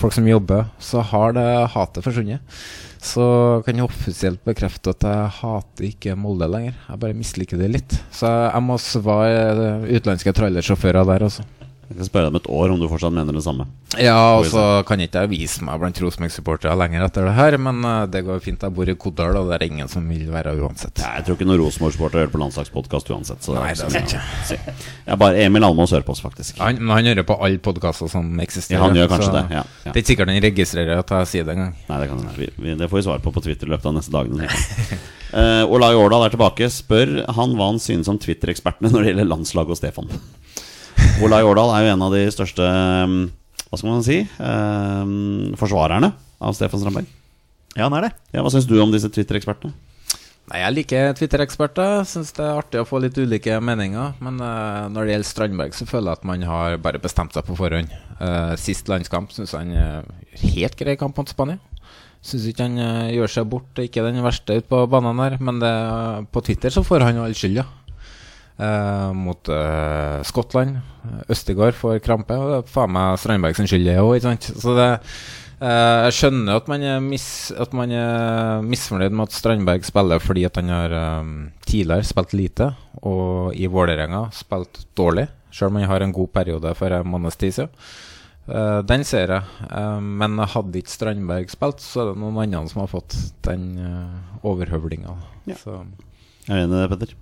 folk 0.00 0.16
som 0.16 0.28
jobber. 0.28 0.66
Så 0.82 1.04
har 1.12 1.36
det 1.36 1.48
hatet 1.74 2.06
forsvunnet. 2.06 2.58
Så 3.04 3.24
kan 3.66 3.78
jeg 3.78 3.86
offisielt 3.86 4.42
bekrefte 4.46 4.94
at 4.94 5.06
jeg 5.06 5.34
hater 5.38 5.88
ikke 5.90 6.16
Molde 6.18 6.48
lenger. 6.50 6.74
Jeg 6.88 7.02
bare 7.04 7.16
misliker 7.18 7.60
det 7.60 7.70
litt. 7.76 7.98
Så 8.14 8.30
jeg 8.30 8.64
må 8.64 8.78
svare 8.82 9.78
utenlandske 9.86 10.34
trailersjåfører 10.36 11.06
der, 11.12 11.28
altså. 11.28 11.46
Jeg 11.88 11.96
skal 11.96 12.08
spørre 12.10 12.28
deg 12.28 12.34
om 12.34 12.36
et 12.36 12.48
år 12.52 12.72
om 12.74 12.80
du 12.82 12.84
fortsatt 12.90 13.14
mener 13.16 13.32
det 13.32 13.40
samme. 13.40 13.64
Ja, 13.96 14.36
og 14.36 14.44
så 14.52 14.62
kan 14.84 15.00
ikke 15.00 15.22
jeg 15.24 15.30
vise 15.30 15.64
meg 15.64 15.78
blant 15.80 15.96
Rosenborg-supportere 16.04 16.74
lenger 16.76 17.06
etter 17.06 17.24
det 17.24 17.32
her, 17.38 17.54
men 17.64 17.78
eh, 17.80 18.02
det 18.12 18.20
går 18.26 18.42
fint. 18.44 18.66
Jeg 18.66 18.74
bor 18.76 18.90
i 18.92 18.94
Kodal, 19.00 19.38
og 19.40 19.48
det 19.48 19.56
er 19.56 19.64
ingen 19.70 19.88
som 19.88 20.04
vil 20.12 20.26
være 20.28 20.52
uansett. 20.60 21.00
Ja, 21.00 21.14
jeg 21.16 21.24
tror 21.24 21.38
ikke 21.38 21.46
noen 21.48 21.62
Rosenborg-sportere 21.62 22.26
hører 22.26 22.34
på 22.34 22.40
landslagspodkast 22.42 23.08
uansett. 23.14 23.40
Så 23.46 23.56
Nei, 23.56 23.70
det 23.72 23.86
er 23.88 24.04
ikke 24.04 24.20
si. 24.50 24.58
Er 25.08 25.20
bare 25.22 25.40
Emil 25.46 25.64
Almås 25.64 25.94
hører 25.96 26.04
på 26.04 26.12
oss, 26.12 26.20
faktisk. 26.26 26.60
Han, 26.60 26.82
men 26.82 26.92
han 26.98 27.08
hører 27.08 27.24
på 27.30 27.38
alle 27.40 27.62
podkaster 27.64 28.10
som 28.12 28.28
eksisterer. 28.44 28.76
Ja, 28.76 28.84
han 28.84 29.00
gjør 29.00 29.08
kanskje 29.14 29.30
det, 29.38 29.44
ja, 29.56 29.62
ja. 29.64 29.86
Det 29.86 29.94
er 29.94 30.04
ikke 30.04 30.12
sikkert 30.12 30.32
han 30.34 30.42
registrerer 30.44 31.00
at 31.00 31.14
jeg 31.16 31.30
sier 31.32 31.48
det 31.48 31.54
engang. 31.56 31.72
Nei, 31.88 32.02
det 32.02 32.10
kan 32.10 32.20
han 32.20 32.36
Vi, 32.36 32.50
vi, 32.58 32.74
det 32.82 32.90
får 32.92 33.00
vi 33.00 33.06
svar 33.08 33.24
på 33.24 33.32
på 33.32 33.44
Twitter 33.48 33.70
i 33.70 33.72
løpet 33.72 33.88
av 33.88 33.96
neste 33.96 34.12
dagene. 34.12 34.50
uh, 35.32 35.64
Olai 35.72 35.94
Årdal 35.96 36.26
er 36.28 36.36
tilbake. 36.36 36.68
Spør 36.72 37.22
han 37.38 37.56
hva 37.56 37.72
han 37.72 37.80
synes 37.80 38.12
om 38.12 38.20
Twitter-ekspertene 38.20 38.92
når 38.92 39.00
det 39.06 39.14
gjelder 39.14 39.32
landslaget 39.32 39.72
og 39.72 39.80
Stefan. 39.80 40.12
Olai 41.18 41.40
Årdal 41.42 41.72
er 41.74 41.82
jo 41.82 41.92
en 41.96 42.02
av 42.06 42.12
de 42.14 42.20
største 42.30 42.62
um, 42.62 43.14
Hva 43.66 43.78
skal 43.80 43.90
man 43.90 44.04
si 44.06 44.20
um, 44.38 45.54
forsvarerne 45.58 46.12
av 46.38 46.54
Stefan 46.54 46.78
Strandberg. 46.78 47.08
Ja, 47.74 47.88
han 47.88 47.96
er 47.98 48.06
det. 48.06 48.10
Ja, 48.30 48.44
Hva 48.44 48.52
syns 48.54 48.68
du 48.70 48.76
om 48.78 48.92
disse 48.94 49.10
Twitter-ekspertene? 49.10 49.74
Nei, 50.48 50.60
Jeg 50.62 50.74
liker 50.76 51.16
Twitter-eksperter. 51.18 52.04
Syns 52.08 52.30
det 52.36 52.44
er 52.46 52.60
artig 52.60 52.80
å 52.80 52.86
få 52.86 53.00
litt 53.02 53.18
ulike 53.18 53.58
meninger. 53.58 54.14
Men 54.22 54.38
uh, 54.38 54.86
når 54.94 55.08
det 55.08 55.16
gjelder 55.16 55.30
Strandberg, 55.32 55.74
så 55.74 55.88
føler 55.90 56.12
jeg 56.12 56.20
at 56.20 56.28
man 56.30 56.46
har 56.46 56.78
bare 56.86 57.02
bestemt 57.02 57.34
seg 57.34 57.48
på 57.48 57.58
forhånd. 57.58 57.90
Uh, 58.22 58.54
sist 58.60 58.86
landskamp 58.90 59.34
syns 59.34 59.56
han 59.58 59.74
uh, 59.74 60.06
helt 60.54 60.78
grei 60.78 60.94
kamp 61.00 61.18
mot 61.18 61.34
Spania. 61.34 61.58
Syns 62.22 62.46
ikke 62.50 62.70
han 62.70 62.78
gjør 63.14 63.34
seg 63.34 63.50
bort. 63.50 63.82
Ikke 63.82 64.06
den 64.06 64.22
verste 64.22 64.60
ute 64.60 64.70
på 64.70 64.86
banen 64.90 65.18
her, 65.22 65.36
men 65.42 65.58
det, 65.62 65.74
på 66.30 66.46
Twitter 66.46 66.74
så 66.74 66.86
får 66.86 67.08
han 67.10 67.20
all 67.26 67.34
skylda. 67.36 67.66
Eh, 68.58 69.10
mot 69.14 69.48
eh, 69.48 70.20
Skottland. 70.26 70.80
Østegård 71.30 71.76
får 71.78 72.00
krampe, 72.02 72.34
og 72.34 72.50
det 72.50 72.56
er 72.64 72.72
faen 72.72 72.90
meg 72.90 73.20
Strandberg 73.22 73.54
sin 73.54 73.70
skyld, 73.70 73.86
det 73.86 74.00
òg, 74.02 74.16
ikke 74.16 74.32
sant. 74.32 74.48
Så 74.58 74.74
det 74.74 74.88
eh, 75.62 76.08
Jeg 76.08 76.16
skjønner 76.16 76.58
at 76.58 76.70
man, 76.70 76.82
er 76.82 76.98
mis, 77.04 77.28
at 77.54 77.76
man 77.76 77.94
er 77.94 78.66
misfornøyd 78.66 79.14
med 79.14 79.28
at 79.28 79.38
Strandberg 79.38 79.86
spiller 79.86 80.22
fordi 80.22 80.44
at 80.48 80.58
han 80.58 80.74
har 80.74 80.96
eh, 80.98 81.30
tidligere 81.70 82.08
spilt 82.10 82.34
lite, 82.34 82.72
og 83.06 83.54
i 83.54 83.70
Vålerenga 83.70 84.26
spilt 84.34 84.82
dårlig, 84.98 85.28
sjøl 85.54 85.70
om 85.70 85.78
han 85.78 85.90
har 85.92 86.02
en 86.02 86.16
god 86.18 86.34
periode 86.34 86.74
for 86.78 86.98
en 86.98 87.14
måneds 87.14 87.38
tid 87.38 87.60
siden. 87.60 87.88
Uh, 88.48 88.80
den 88.80 89.02
ser 89.04 89.28
jeg, 89.28 89.64
uh, 89.68 90.00
men 90.00 90.40
hadde 90.40 90.80
ikke 90.80 90.88
Strandberg 90.88 91.50
spilt, 91.52 91.82
så 91.84 92.00
er 92.00 92.06
det 92.08 92.22
noen 92.22 92.40
andre 92.40 92.64
som 92.72 92.80
har 92.80 92.88
fått 92.88 93.12
den 93.44 93.74
uh, 93.76 94.40
overhøvlinga. 94.48 95.18
Ja. 95.52 95.58
Så 95.60 95.82
Er 96.48 96.62
enig 96.62 96.72
i 96.72 96.78
det, 96.78 96.86
Petter? 96.94 97.12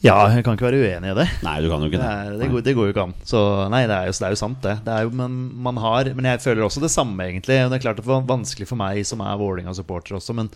Ja, 0.00 0.16
jeg 0.32 0.44
kan 0.46 0.56
ikke 0.56 0.64
være 0.64 0.80
uenig 0.80 1.10
i 1.12 1.16
det. 1.18 1.26
Nei, 1.44 1.58
du 1.60 1.66
kan 1.68 1.82
jo 1.82 1.90
ikke 1.90 1.98
Det, 2.00 2.04
det. 2.08 2.20
er, 2.32 2.36
det, 2.40 2.46
går, 2.48 2.62
det 2.64 2.72
går 2.76 2.86
jo 2.88 2.92
ikke 2.94 3.02
an. 3.04 3.16
Så 3.28 3.40
nei, 3.72 3.82
det 3.84 3.96
er 3.96 4.06
jo, 4.08 4.14
det 4.16 4.28
er 4.30 4.32
jo 4.32 4.38
sant, 4.40 4.60
det. 4.64 4.76
det 4.86 4.94
er 4.94 5.04
jo, 5.04 5.10
men, 5.20 5.34
man 5.60 5.80
har, 5.82 6.08
men 6.16 6.28
jeg 6.30 6.40
føler 6.40 6.64
også 6.64 6.80
det 6.80 6.92
samme, 6.92 7.18
egentlig. 7.26 7.58
Det 7.68 7.76
er 7.76 7.82
klart 7.84 8.00
det 8.00 8.08
var 8.08 8.24
vanskelig 8.28 8.68
for 8.70 8.80
meg 8.80 9.02
som 9.04 9.20
er 9.20 9.36
Vålerenga-supporter 9.40 10.16
også, 10.16 10.36
men 10.38 10.48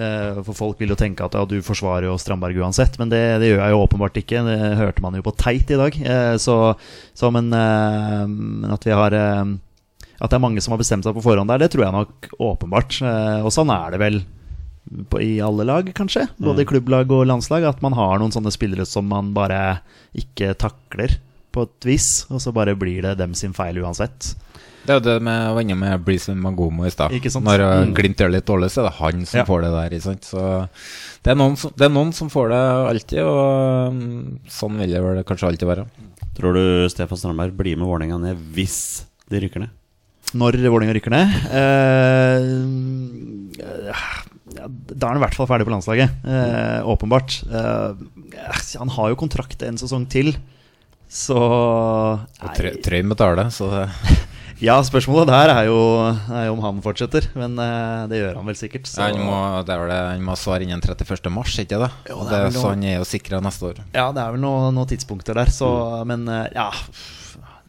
uh, 0.00 0.40
For 0.46 0.56
folk 0.56 0.80
vil 0.80 0.94
jo 0.94 0.96
tenke 0.96 1.26
at 1.26 1.36
ja, 1.36 1.44
du 1.44 1.58
forsvarer 1.64 2.08
jo 2.08 2.16
Strandberg 2.16 2.62
uansett, 2.64 2.96
men 3.02 3.12
det, 3.12 3.20
det 3.44 3.52
gjør 3.52 3.60
jeg 3.60 3.76
jo 3.76 3.84
åpenbart 3.84 4.22
ikke. 4.22 4.46
Det 4.48 4.56
hørte 4.80 5.04
man 5.04 5.20
jo 5.20 5.26
på 5.28 5.36
teit 5.36 5.68
i 5.68 5.80
dag. 5.82 6.00
Uh, 6.08 6.34
så, 6.40 6.56
så 7.12 7.32
men, 7.34 7.52
uh, 7.52 8.72
at 8.72 8.88
vi 8.88 8.96
har 8.96 9.12
At 9.20 10.32
det 10.32 10.40
er 10.40 10.46
mange 10.46 10.64
som 10.64 10.72
har 10.72 10.80
bestemt 10.80 11.04
seg 11.04 11.12
på 11.12 11.28
forhånd 11.28 11.52
der, 11.52 11.60
det 11.60 11.74
tror 11.76 11.84
jeg 11.84 11.98
nok 11.98 12.32
åpenbart. 12.40 13.02
Og 13.44 13.52
sånn 13.52 13.68
er 13.70 13.92
det 13.92 14.00
vel 14.00 14.22
på, 15.10 15.20
i 15.22 15.38
alle 15.44 15.64
lag, 15.68 15.88
kanskje. 15.96 16.26
Både 16.40 16.64
i 16.64 16.68
klubblag 16.68 17.10
og 17.12 17.26
landslag. 17.28 17.64
At 17.68 17.82
man 17.84 17.92
har 17.98 18.18
noen 18.20 18.32
sånne 18.34 18.52
spillere 18.54 18.86
som 18.88 19.08
man 19.10 19.32
bare 19.36 19.80
ikke 20.18 20.54
takler 20.58 21.18
på 21.52 21.64
et 21.68 21.88
vis. 21.88 22.08
Og 22.32 22.40
så 22.44 22.52
bare 22.56 22.76
blir 22.78 23.02
det 23.06 23.16
dem 23.20 23.34
sin 23.38 23.52
feil 23.56 23.78
uansett. 23.82 24.34
Det 24.88 24.94
er 24.94 25.00
jo 25.00 25.04
det 25.04 25.14
med 25.26 25.50
å 25.50 25.56
vende 25.58 25.74
med 25.76 26.00
Breeze 26.06 26.32
Magomo 26.38 26.86
i 26.88 26.90
stad. 26.94 27.12
Når 27.12 27.60
uh, 27.60 27.72
Mm. 27.84 27.94
Glimt 27.98 28.16
gjør 28.22 28.30
det 28.30 28.38
litt 28.38 28.46
dårlig, 28.48 28.70
så 28.72 28.80
er 28.80 28.86
det 28.88 28.96
han 29.02 29.26
som 29.28 29.38
Ja. 29.42 29.44
får 29.44 29.62
det 29.66 29.72
der. 29.74 29.96
Sant? 30.00 30.24
Så 30.24 30.44
det 31.22 31.32
er, 31.34 31.36
noen 31.36 31.56
som, 31.60 31.72
det 31.76 31.84
er 31.84 31.92
noen 31.92 32.12
som 32.16 32.30
får 32.32 32.48
det 32.54 32.62
alltid, 32.94 33.20
og 33.20 33.92
um, 33.92 34.38
sånn 34.48 34.78
vil 34.80 34.94
det 34.94 35.02
vel 35.04 35.20
kanskje 35.28 35.50
alltid 35.50 35.68
være. 35.68 35.84
Tror 36.38 36.54
du 36.56 36.88
Stefan 36.88 37.18
Strandberg 37.20 37.52
blir 37.58 37.76
med 37.76 37.84
Vålerenga 37.90 38.16
ned 38.22 38.40
hvis 38.56 38.78
de 39.28 39.42
rykker 39.44 39.66
ned? 39.66 39.74
Når 40.38 40.56
Vålerenga 40.68 40.92
rykker 40.96 41.12
ned 41.12 41.36
eh, 41.56 42.48
Da 44.94 45.08
er 45.08 45.14
han 45.14 45.20
i 45.20 45.24
hvert 45.26 45.36
fall 45.36 45.48
ferdig 45.50 45.66
på 45.68 45.72
landslaget. 45.74 46.14
eh, 46.24 46.80
åpenbart. 46.88 47.38
Eh, 47.50 47.92
han 48.78 48.88
har 48.96 49.10
jo 49.12 49.18
kontrakt 49.20 49.62
en 49.66 49.76
sesong 49.80 50.06
til, 50.08 50.34
så 51.08 51.36
Og 51.38 52.50
Trø- 52.56 53.08
betaler, 53.08 53.50
så 53.50 53.70
det 53.70 53.88
Ja, 54.60 54.80
spørsmålet 54.82 55.28
der 55.30 55.50
er 55.54 55.66
jo, 55.68 55.76
er 56.34 56.48
jo 56.48 56.56
om 56.56 56.62
han 56.64 56.80
fortsetter. 56.82 57.28
Men 57.38 57.52
eh, 57.62 58.06
det 58.10 58.18
gjør 58.18 58.40
han 58.40 58.48
vel 58.50 58.56
sikkert. 58.58 58.88
Så. 58.90 59.04
han, 59.04 59.14
må, 59.22 59.36
det 59.62 59.70
er 59.70 59.78
vel 59.84 59.92
det, 59.92 59.98
han 60.16 60.24
må 60.26 60.34
svare 60.34 60.66
innen 60.66 60.82
31. 60.82 61.30
mars, 61.30 61.54
ikke 61.62 61.78
det? 61.78 61.90
Jo, 62.10 62.16
det 62.26 62.34
er 62.34 62.48
det 62.48 62.56
er 62.56 62.56
så 62.58 62.72
han 62.72 62.82
er 62.82 62.96
jo 62.98 63.06
sikra 63.06 63.38
neste 63.44 63.70
år. 63.70 63.78
Ja, 63.94 64.08
det 64.10 64.24
er 64.24 64.34
vel 64.34 64.42
noen, 64.42 64.74
noen 64.74 64.90
tidspunkter 64.90 65.38
der, 65.38 65.52
så 65.54 65.70
Men 66.10 66.26
eh, 66.26 66.48
ja 66.56 66.72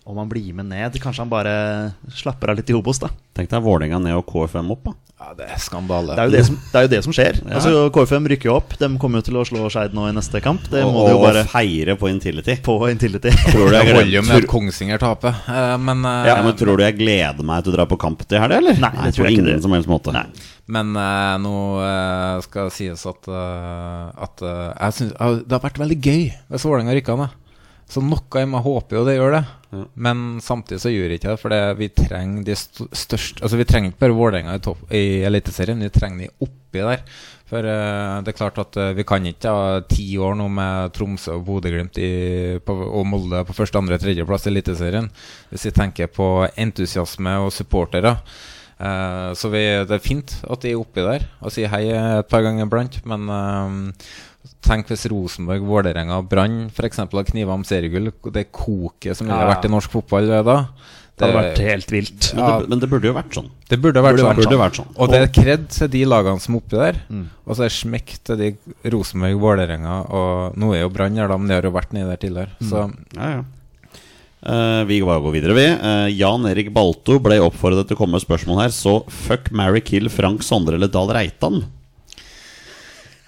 Om 0.10 0.18
han 0.18 0.30
blir 0.30 0.54
med 0.58 0.66
ned 0.72 0.96
Kanskje 1.02 1.22
han 1.22 1.30
bare 1.30 1.52
slapper 2.18 2.50
av 2.50 2.58
litt 2.58 2.70
i 2.72 2.74
Hobos, 2.74 2.98
da. 3.04 3.12
Tenk 3.38 3.52
deg 3.52 3.62
Vålerenga 3.62 4.00
ned 4.02 4.18
og 4.18 4.26
KFM 4.32 4.72
opp, 4.74 4.88
da. 4.90 4.96
Ja, 5.20 5.34
det 5.36 5.50
er 5.52 5.60
skandale. 5.62 6.16
Det 6.16 6.24
er 6.24 6.30
jo 6.30 6.34
det 6.34 6.42
som, 6.48 6.56
det 6.72 6.80
er 6.80 6.86
jo 6.86 6.90
det 6.94 7.00
som 7.06 7.14
skjer. 7.14 7.38
Altså, 7.46 7.74
KFM 7.94 8.30
rykker 8.32 8.50
jo 8.50 8.54
opp. 8.56 8.74
De 8.80 8.88
kommer 9.02 9.20
jo 9.20 9.28
til 9.28 9.38
å 9.38 9.44
slå 9.46 9.68
Skeid 9.70 9.94
nå 9.94 10.08
i 10.10 10.14
neste 10.16 10.40
kamp. 10.42 10.64
Det 10.72 10.82
Og, 10.88 10.94
må 10.96 11.04
de 11.06 11.12
jo 11.12 11.20
bare 11.22 11.44
feire 11.52 11.94
på 12.00 12.10
Intility. 12.10 12.56
på 12.66 12.78
Intility. 12.90 13.34
Tror 13.52 13.68
du 13.68 13.76
jeg, 13.78 13.92
holder 13.92 14.16
jo 14.16 14.24
med 14.24 14.32
gleder, 14.32 14.48
at 14.48 14.52
Kongsvinger 14.54 15.02
taper, 15.04 15.42
eh, 15.52 15.74
men 15.84 16.02
uh, 16.08 16.24
ja, 16.32 16.40
men 16.42 16.56
tror 16.58 16.80
du 16.80 16.86
jeg 16.88 16.96
gleder 16.98 17.46
meg 17.46 17.68
til 17.68 17.76
å 17.76 17.78
dra 17.78 17.86
på 17.92 18.00
kamp 18.02 18.24
til 18.26 18.42
helga, 18.42 18.62
eller? 18.64 18.80
Nei, 18.82 18.94
det 18.96 19.12
tror 19.14 19.28
jeg 19.28 19.36
ikke 19.36 19.44
ingen 19.44 19.60
det. 19.60 19.66
som 19.68 19.76
helst 19.78 19.92
måte. 19.92 20.16
Nei. 20.16 20.26
Men 20.72 20.96
uh, 20.96 21.36
nå 21.44 21.54
skal 22.48 22.72
det 22.72 22.78
sies 22.80 23.06
at, 23.12 23.30
at 23.30 24.48
jeg 24.48 24.98
synes, 25.02 25.14
Det 25.44 25.54
har 25.58 25.68
vært 25.68 25.84
veldig 25.84 26.00
gøy 26.00 26.26
hvis 26.50 26.66
Vålerenga 26.66 26.98
rykker 26.98 27.20
ned. 27.20 27.38
Så 27.90 28.04
noe 28.06 28.42
i 28.44 28.46
meg 28.46 28.62
håper 28.62 29.00
jo 29.00 29.06
det 29.08 29.16
gjør 29.18 29.34
det. 29.34 29.42
Ja. 29.74 29.84
Men 30.06 30.22
samtidig 30.46 30.82
så 30.84 30.92
gjør 30.94 31.10
det 31.10 31.18
ikke 31.20 31.32
det. 31.32 31.42
For 31.42 31.54
det, 31.54 31.62
vi 31.80 31.88
trenger 31.94 32.46
de 32.46 32.56
største 32.58 33.44
Altså 33.46 33.58
Vi 33.60 33.66
trenger 33.70 33.92
ikke 33.92 34.04
bare 34.04 34.18
Vålerenga 34.18 34.56
i, 34.58 34.62
topp- 34.66 34.94
i 34.94 35.22
Eliteserien, 35.26 35.82
vi 35.82 35.92
trenger 35.94 36.26
de 36.28 36.46
oppi 36.46 36.84
der. 36.86 37.04
For 37.50 37.66
uh, 37.66 38.20
det 38.22 38.30
er 38.30 38.38
klart 38.38 38.62
at 38.62 38.78
uh, 38.78 38.92
vi 38.98 39.06
kan 39.10 39.26
ikke 39.26 39.54
ha 39.56 39.82
ti 39.90 40.06
år 40.22 40.38
nå 40.38 40.46
med 40.54 40.94
Tromsø 40.94 41.40
og 41.40 41.48
Bodø-Glimt 41.48 41.98
og 42.70 43.02
Molde 43.10 43.42
på 43.48 43.58
første, 43.58 43.82
andre, 43.82 43.98
tredjeplass 44.02 44.46
i 44.46 44.54
Eliteserien. 44.54 45.10
Hvis 45.50 45.66
vi 45.70 45.74
tenker 45.74 46.14
på 46.14 46.30
entusiasme 46.62 47.40
og 47.42 47.50
supportere. 47.56 48.20
Uh, 48.80 49.34
så 49.34 49.50
vi, 49.50 49.66
det 49.90 49.98
er 49.98 50.06
fint 50.06 50.38
at 50.46 50.62
de 50.62 50.76
er 50.76 50.80
oppi 50.80 51.04
der 51.04 51.26
og 51.42 51.52
sier 51.52 51.74
hei 51.74 51.88
et 51.90 52.30
par 52.30 52.46
ganger 52.46 52.70
iblant. 52.70 53.02
Men 53.10 53.26
tenk 54.64 54.88
hvis 54.92 55.08
Rosenborg, 55.12 55.66
Vålerenga 55.68 56.20
og 56.22 56.30
Brann 56.32 56.68
f.eks. 56.72 56.98
har 57.02 57.28
knivet 57.28 57.52
om 57.54 57.64
seriegull. 57.68 58.12
Det 58.32 58.52
koket 58.56 59.18
som 59.18 59.28
ville 59.28 59.40
Ja. 59.42 59.52
vært 59.54 59.66
i 59.66 59.72
norsk 59.74 59.92
fotball 59.92 60.28
da. 60.46 60.66
Det 61.20 61.28
hadde 61.28 61.36
vært 61.36 61.60
helt 61.68 61.90
vilt. 61.92 62.28
Men, 62.34 62.46
det, 62.48 62.70
men 62.72 62.80
det 62.80 62.88
burde 62.90 63.08
jo 63.10 63.14
vært 63.18 63.34
sånn. 63.36 63.50
Det 63.68 63.78
burde 63.84 64.00
vært 64.00 64.16
Burde 64.16 64.24
sånn. 64.24 64.38
burde 64.40 64.60
vært 64.62 64.78
sånn. 64.80 64.92
Og 64.96 65.10
det 65.12 65.18
er 65.20 65.28
kred 65.36 65.66
til 65.76 65.90
de 65.92 66.04
lagene 66.08 66.40
som 66.40 66.56
er 66.56 66.62
oppi 66.62 66.78
der. 66.80 67.00
Mm. 67.12 67.26
Og 67.44 67.58
så 67.58 67.66
er 67.66 67.68
det 67.68 67.76
smekk 67.76 68.14
til 68.24 68.38
de 68.40 68.50
Rosenborg, 68.94 69.36
Vålerenga 69.44 69.98
og 70.16 70.56
Nå 70.56 70.70
er 70.78 70.86
jo 70.86 70.90
Brann 70.96 71.18
her, 71.20 71.28
da, 71.28 71.36
men 71.38 71.52
de 71.52 71.58
har 71.58 71.68
jo 71.68 71.72
vært 71.76 71.92
nedi 71.92 72.08
der 72.08 72.22
tidligere. 72.24 72.56
Mm. 72.62 72.70
Så 72.70 72.86
Ja, 73.20 73.32
ja. 73.36 73.44
Uh, 74.40 74.86
vi 74.88 75.02
bare 75.04 75.20
går 75.20 75.34
videre, 75.36 75.52
vi. 75.58 75.66
Uh, 75.84 76.08
Jan 76.16 76.46
Erik 76.48 76.70
Balto 76.72 77.18
ble 77.20 77.42
oppfordret 77.44 77.90
til 77.90 77.98
å 77.98 78.00
komme 78.00 78.16
med 78.16 78.24
spørsmål 78.24 78.62
her. 78.64 78.72
Så 78.72 79.02
fuck, 79.12 79.52
marry, 79.52 79.82
kill 79.84 80.08
Frank 80.08 80.46
Sondre 80.48 80.80
eller 80.80 80.88
Dahl 80.88 81.12
Reitan? 81.12 81.66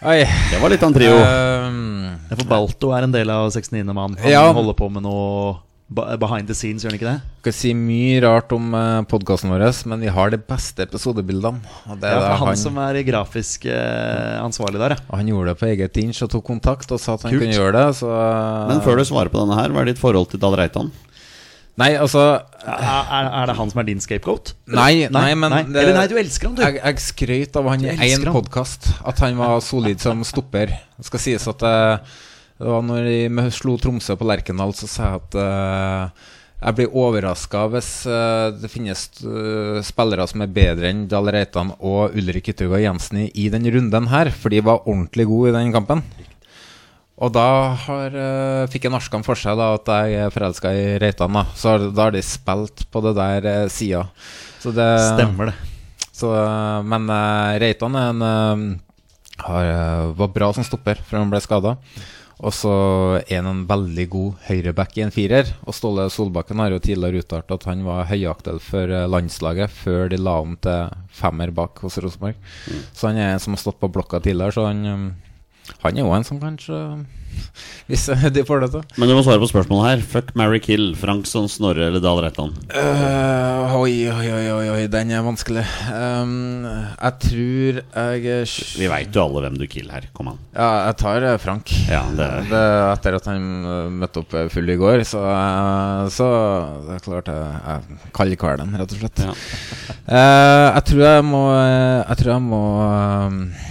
Oi. 0.01 0.21
Det 0.49 0.57
var 0.61 0.71
litt 0.73 0.81
av 0.81 0.89
en 0.89 0.95
trio. 0.97 1.17
Um, 1.17 1.89
Ja, 2.31 2.37
For 2.39 2.47
Balto 2.47 2.89
er 2.95 3.03
en 3.05 3.11
del 3.13 3.29
av 3.29 3.51
69. 3.51 3.83
mann. 3.93 4.15
Han 4.17 4.31
Ja. 4.31 4.51
holder 4.53 4.73
på 4.73 4.89
med 4.91 5.03
noe 5.03 5.59
Behind 5.93 6.47
the 6.47 6.53
scenes, 6.55 6.83
gjør 6.85 6.91
han 6.91 6.99
ikke 6.99 7.09
det? 7.11 7.21
Jeg 7.21 7.41
Skal 7.41 7.53
si 7.53 7.73
mye 7.75 8.21
rart 8.23 8.51
om 8.55 8.73
uh, 8.73 9.01
podkasten 9.03 9.51
vår, 9.51 9.65
men 9.91 9.99
vi 9.99 10.07
har 10.07 10.29
de 10.31 10.37
beste 10.37 10.79
episodebildene. 10.87 11.59
Og 11.91 11.99
det 11.99 12.07
er 12.07 12.15
Ja, 12.15 12.21
for 12.29 12.37
han, 12.39 12.47
han, 12.47 12.55
som 12.55 12.77
er 12.77 13.03
grafisk 13.03 13.65
eh, 13.65 14.39
ansvarlig 14.39 14.79
der, 14.79 14.95
ja. 14.95 14.95
og 15.11 15.17
han 15.19 15.27
gjorde 15.27 15.47
det 15.51 15.59
på 15.59 15.67
eget 15.67 15.97
inch 15.97 16.23
og 16.23 16.29
tok 16.31 16.45
kontakt 16.47 16.89
og 16.95 16.97
sa 16.99 17.15
at 17.15 17.23
han 17.23 17.33
Kult. 17.33 17.41
kunne 17.43 17.59
gjøre 17.59 17.73
det. 17.75 17.95
Så, 17.99 18.07
Men 18.71 18.79
før 18.79 18.95
du 18.97 19.03
svarer 19.03 19.27
på 19.29 19.43
denne 19.43 19.59
her, 19.59 19.67
hva 19.69 19.81
er 19.81 19.91
ditt 19.91 19.99
forhold 19.99 20.29
til 20.31 20.39
Dahl 20.39 20.55
Reitan? 20.55 20.91
Nei, 21.79 21.93
altså 21.95 22.19
Er, 22.67 23.27
er, 23.31 23.45
det 23.47 23.55
han 23.57 23.69
som 23.71 23.79
er 23.81 23.87
din 23.87 24.01
scapegoat? 24.03 24.51
Nei, 24.67 25.07
nei, 25.13 25.29
men 25.39 25.53
det- 25.71 25.81
Eller 25.85 25.95
nei, 25.95 26.07
du 26.11 26.17
elsker 26.19 26.49
han, 26.49 26.55
du. 26.57 26.61
Jeg, 26.65 26.81
jeg 26.83 26.99
skrøt 27.05 27.55
av 27.61 27.69
han 27.71 27.85
i 27.85 27.95
én 28.11 28.25
podkast, 28.31 28.89
at 29.07 29.19
han 29.23 29.37
var 29.39 29.61
solid 29.65 30.01
som 30.03 30.21
stopper. 30.27 30.67
Det 30.97 31.07
skal 31.07 31.23
sies 31.23 31.47
at 31.47 31.63
eh, 31.63 32.11
det 32.61 32.67
var 32.67 32.83
når 32.85 33.07
vi 33.07 33.47
slo 33.55 33.77
Tromsø 33.81 34.17
på 34.19 34.27
Lerkendal, 34.29 34.75
så 34.77 34.89
sa 34.91 35.07
jeg 35.13 35.21
at 35.23 35.39
eh, 35.41 36.27
jeg 36.61 36.75
blir 36.77 36.91
overraska 37.01 37.63
hvis 37.73 37.89
eh, 38.05 38.51
det 38.61 38.69
finnes 38.69 39.07
spillere 39.87 40.27
som 40.29 40.43
er 40.45 40.51
bedre 40.53 40.91
enn 40.91 41.07
Dahl 41.09 41.31
Reitan 41.33 41.71
og 41.79 42.13
Ulrik 42.19 42.51
Yttergård 42.53 42.83
Jensen 42.83 43.23
i, 43.23 43.31
i 43.33 43.47
den 43.49 43.65
runden 43.73 44.11
her, 44.11 44.29
for 44.29 44.53
de 44.53 44.59
var 44.61 44.83
ordentlig 44.85 45.25
gode 45.31 45.49
i 45.49 45.57
den 45.57 45.73
kampen. 45.73 46.03
Og 47.21 47.29
da 47.29 47.77
har, 47.77 48.15
eh, 48.17 48.67
fikk 48.73 48.87
jeg 48.87 48.93
norskene 48.95 49.25
for 49.25 49.37
seg 49.37 49.59
da, 49.59 49.75
at 49.77 49.85
jeg 49.85 50.23
er 50.23 50.33
forelska 50.33 50.71
i 50.73 50.85
Reitan. 51.01 51.35
Da. 51.37 51.43
Så 51.53 51.75
da 51.93 52.07
har 52.07 52.15
de 52.15 52.21
spilt 52.25 52.87
på 52.89 53.03
det 53.05 53.13
der 53.19 53.65
uh, 53.65 53.69
sida. 53.69 54.07
Så 54.61 54.73
det 54.73 54.87
Stemmer 55.05 55.51
det. 55.51 55.53
så, 56.17 56.33
øh, 56.33 56.81
men 56.85 57.05
Reitan 57.61 57.95
er 57.97 58.09
en, 58.09 58.81
har, 59.37 59.69
var 60.17 60.33
bra 60.33 60.51
som 60.53 60.65
stopper 60.65 60.97
før 60.97 61.21
han 61.21 61.29
ble 61.29 61.41
skada. 61.41 61.77
Og 62.41 62.53
så 62.57 62.73
er 63.21 63.37
han 63.37 63.49
en 63.51 63.65
veldig 63.69 64.07
god 64.09 64.45
høyreback 64.47 64.97
i 64.97 65.03
en 65.05 65.13
firer. 65.13 65.49
Og 65.69 65.77
Ståle 65.77 66.07
Solbakken 66.09 66.57
har 66.57 66.73
jo 66.73 66.81
tidligere 66.81 67.21
uttalt 67.21 67.53
at 67.53 67.67
han 67.69 67.83
var 67.85 68.07
høyaktuell 68.09 68.57
for 68.65 68.89
landslaget 69.13 69.69
før 69.69 70.09
de 70.09 70.17
la 70.17 70.39
om 70.41 70.55
til 70.57 70.89
femmer 71.13 71.53
bak 71.53 71.83
hos 71.85 71.99
Rosenborg. 72.01 72.37
Så 72.97 73.11
han 73.11 73.21
er 73.21 73.35
en 73.35 73.43
som 73.43 73.53
har 73.53 73.61
stått 73.61 73.77
på 73.81 73.91
blokka 73.93 74.23
tidligere, 74.25 74.57
så 74.57 74.65
han, 74.71 75.13
han 75.81 75.97
er 75.97 76.05
jo 76.05 76.13
en 76.15 76.27
som 76.27 76.39
kanskje 76.41 76.77
Hvis 77.89 78.07
de 78.35 78.43
får 78.47 78.63
det 78.63 78.69
til. 78.75 78.83
Men 79.01 79.09
du 79.09 79.15
må 79.17 79.23
svare 79.25 79.41
på 79.41 79.49
spørsmålet 79.49 79.87
her. 79.87 80.03
Fuck, 80.13 80.33
marry, 80.39 80.59
kill. 80.63 80.91
Frankson, 80.99 81.47
Snorre 81.51 81.87
eller 81.89 82.03
Dahl 82.03 82.21
Reitan? 82.23 82.53
Uh, 82.71 83.75
oi, 83.79 84.07
oi, 84.11 84.27
oi, 84.31 84.45
oi, 84.53 84.67
oi, 84.75 84.81
den 84.91 85.13
er 85.15 85.25
vanskelig. 85.25 85.63
Um, 85.91 86.65
jeg 86.67 87.17
tror 87.25 87.81
jeg 87.81 88.45
Vi 88.79 88.89
veit 88.91 89.15
jo 89.15 89.25
alle 89.25 89.45
hvem 89.45 89.59
du 89.59 89.65
kill 89.71 89.91
her. 89.93 90.07
Kom 90.15 90.31
an. 90.33 90.39
Ja, 90.55 90.69
jeg 90.89 90.99
tar 91.01 91.27
eh, 91.27 91.37
Frank. 91.41 91.73
Ja, 91.89 92.03
det 92.15 92.29
Det, 92.51 92.61
etter 92.91 93.17
at 93.17 93.29
han 93.31 93.47
eh, 93.63 93.91
møtte 94.01 94.23
opp 94.23 94.35
eh, 94.37 94.49
full 94.51 94.71
i 94.71 94.77
går, 94.79 95.03
så, 95.07 95.23
eh, 95.31 96.05
så 96.13 96.29
det 96.87 96.97
er 96.97 97.05
klart 97.05 97.31
jeg, 97.31 97.61
jeg 97.65 98.13
kaller 98.15 98.41
kvelden, 98.41 98.75
rett 98.79 98.95
og 98.95 99.03
slett. 99.03 99.23
Ja. 99.23 99.35
Uh, 100.01 100.67
jeg 100.75 100.85
tror 100.89 101.03
jeg 101.05 101.25
må 101.27 101.41
eh, 101.53 101.99
Jeg 102.01 102.19
tror 102.19 102.31
jeg 102.33 102.43
må 102.43 102.63
eh, 102.83 103.70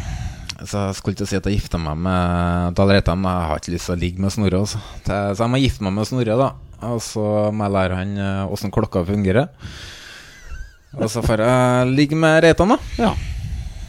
så 0.66 0.86
Jeg 0.90 0.96
skulle 0.98 1.16
ikke 1.16 1.28
si 1.30 1.38
at 1.38 1.46
jeg 1.48 1.58
gifta 1.60 1.78
meg 1.80 1.96
med 2.04 2.74
Dahl 2.78 2.90
Reitan, 2.92 3.20
men 3.22 3.32
jeg 3.32 3.48
har 3.50 3.60
ikke 3.62 3.74
lyst 3.76 3.88
til 3.88 3.94
å 3.96 4.00
ligge 4.00 4.20
med 4.24 4.34
Snorre. 4.34 4.60
Altså. 4.64 4.80
Så 5.06 5.40
jeg 5.44 5.52
må 5.52 5.60
gifte 5.62 5.86
meg 5.86 5.94
med 5.96 6.08
Snorre, 6.10 6.36
da. 6.40 6.50
Og 6.90 7.00
så 7.04 7.24
må 7.52 7.66
jeg 7.66 7.74
lære 7.76 7.98
han 8.00 8.12
eh, 8.20 8.52
åssen 8.52 8.72
klokka 8.74 9.02
fungerer. 9.08 9.48
Og 10.98 11.06
så 11.12 11.22
får 11.22 11.44
jeg 11.44 11.92
ligge 11.94 12.18
med 12.18 12.40
Reitan, 12.44 12.74
da. 12.74 12.80
ja. 12.98 13.12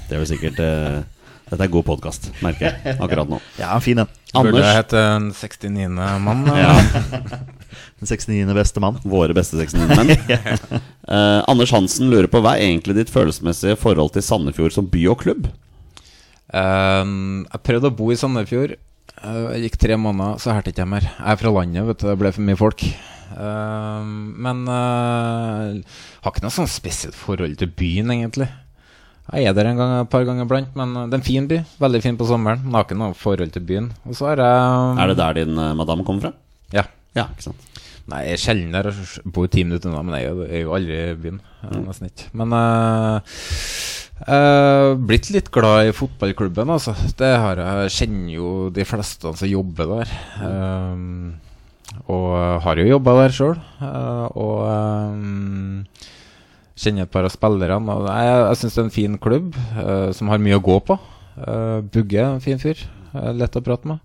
Det 0.07 0.17
er 0.17 0.23
vel 0.25 0.27
sikkert 0.27 0.57
eh, 0.59 0.97
Dette 1.51 1.63
er 1.63 1.71
god 1.71 1.85
podkast, 1.87 2.25
merker 2.43 2.67
jeg 2.67 2.95
akkurat 3.03 3.29
nå. 3.31 3.37
Ja, 3.59 3.77
fin 3.83 3.99
en. 4.03 4.09
Anders, 4.35 4.63
jeg 4.63 4.75
hete 4.77 4.99
Den 4.99 5.29
69. 5.35 5.87
mann? 6.23 6.45
ja, 6.55 6.71
Den 7.99 8.07
69. 8.07 8.53
beste 8.55 8.83
mann. 8.83 8.99
våre 9.03 9.35
beste 9.35 9.59
69-menn. 9.59 10.79
Eh, 11.11 11.41
Anders 11.49 11.71
Hansen 11.75 12.07
lurer 12.11 12.29
på 12.31 12.39
hva 12.39 12.53
er 12.55 12.69
egentlig 12.69 12.93
ditt 12.95 13.09
følelsesmessige 13.11 13.75
forhold 13.81 14.13
til 14.15 14.23
Sandefjord 14.23 14.71
som 14.71 14.85
by 14.87 15.01
og 15.11 15.17
klubb? 15.25 15.49
Ehm, 16.51 17.45
jeg 17.47 17.63
prøvde 17.67 17.91
å 17.91 17.95
bo 17.95 18.09
i 18.11 18.17
Sandefjord. 18.19 18.75
Eh, 18.75 19.43
jeg 19.55 19.67
gikk 19.67 19.79
tre 19.85 19.97
måneder, 19.99 20.41
så 20.41 20.55
hørte 20.55 20.73
ikke 20.73 20.83
jeg 20.83 20.93
mer. 20.93 21.07
Jeg 21.07 21.33
er 21.33 21.39
fra 21.39 21.53
landet, 21.55 21.87
vet 21.87 22.01
du. 22.01 22.07
Det 22.09 22.17
ble 22.19 22.33
for 22.35 22.47
mye 22.47 22.59
folk. 22.59 22.85
Ehm, 23.31 24.15
men 24.43 24.65
uh, 24.67 25.79
har 26.25 26.33
ikke 26.33 26.43
noe 26.43 26.53
sånn 26.53 26.69
spesielt 26.71 27.15
forhold 27.15 27.55
til 27.61 27.71
byen, 27.71 28.11
egentlig. 28.17 28.49
Jeg 29.31 29.47
er 29.47 29.55
der 29.55 29.69
en, 29.69 29.79
gang, 29.79 29.93
et 30.01 30.11
par 30.11 30.25
ganger 30.27 30.43
iblant, 30.43 30.73
men 30.75 30.95
eh, 30.97 31.07
det 31.07 31.15
er 31.15 31.21
en 31.21 31.27
fin 31.29 31.47
by. 31.47 31.61
Veldig 31.79 32.01
fin 32.03 32.17
på 32.19 32.27
sommeren. 32.27 32.65
Men 32.65 32.79
har 32.79 32.87
ikke 32.87 32.99
noe 32.99 33.15
forhold 33.15 33.53
til 33.55 33.63
byen. 33.63 33.91
Og 34.03 34.17
så 34.17 34.33
er 34.33 34.43
jeg 34.43 34.97
Er 35.05 35.13
det 35.13 35.19
der 35.21 35.37
din 35.39 35.55
uh, 35.55 35.71
madame 35.77 36.07
kommer 36.07 36.27
fra? 36.27 36.33
Ja. 36.75 36.89
Ja, 37.15 37.29
ikke 37.31 37.51
sant. 37.51 37.70
Nei, 38.09 38.21
jeg 38.25 38.37
er 38.37 38.41
sjelden 38.41 38.75
der. 38.75 38.89
Jeg 38.91 39.31
bor 39.35 39.49
ti 39.51 39.63
minutter 39.67 39.91
unna, 39.91 40.01
men 40.05 40.17
jeg 40.17 40.31
er 40.47 40.63
jo, 40.63 40.73
aldri 40.75 40.97
i 40.97 41.17
byen. 41.19 41.41
Er 41.67 41.83
Nesten 41.85 42.09
ikke. 42.09 42.29
Men 42.41 42.55
uh, 42.57 43.37
uh, 44.25 44.89
blitt 44.97 45.29
litt 45.33 45.51
glad 45.53 45.91
i 45.91 45.95
fotballklubben, 45.95 46.73
altså. 46.73 46.95
Det 47.19 47.31
har 47.43 47.61
jeg. 47.61 47.93
Kjenner 47.99 48.33
jo 48.35 48.49
de 48.73 48.87
fleste 48.87 49.35
som 49.37 49.51
jobber 49.51 49.93
der. 49.95 50.15
Um, 50.41 51.37
og 52.07 52.33
har 52.63 52.79
jo 52.79 52.87
jobba 52.87 53.17
der 53.19 53.35
sjøl. 53.35 53.61
og 54.39 54.57
um, 54.65 55.85
kjenner 56.81 57.05
et 57.05 57.13
par 57.13 57.27
av 57.27 57.33
spillerne. 57.33 57.97
Jeg 58.07 58.37
jeg 58.41 58.59
syns 58.61 58.75
det 58.75 58.81
er 58.81 58.87
en 58.87 58.95
fin 58.97 59.17
klubb 59.21 59.57
uh, 59.77 60.09
som 60.15 60.31
har 60.31 60.41
mye 60.41 60.57
å 60.57 60.65
gå 60.65 60.79
på. 60.87 60.97
Uh, 61.37 61.79
Bugge 61.93 62.19
er 62.19 62.31
en 62.33 62.43
fin 62.43 62.59
fyr. 62.61 62.79
Uh, 63.13 63.31
lett 63.37 63.57
å 63.57 63.63
prate 63.63 63.91
med. 63.91 64.01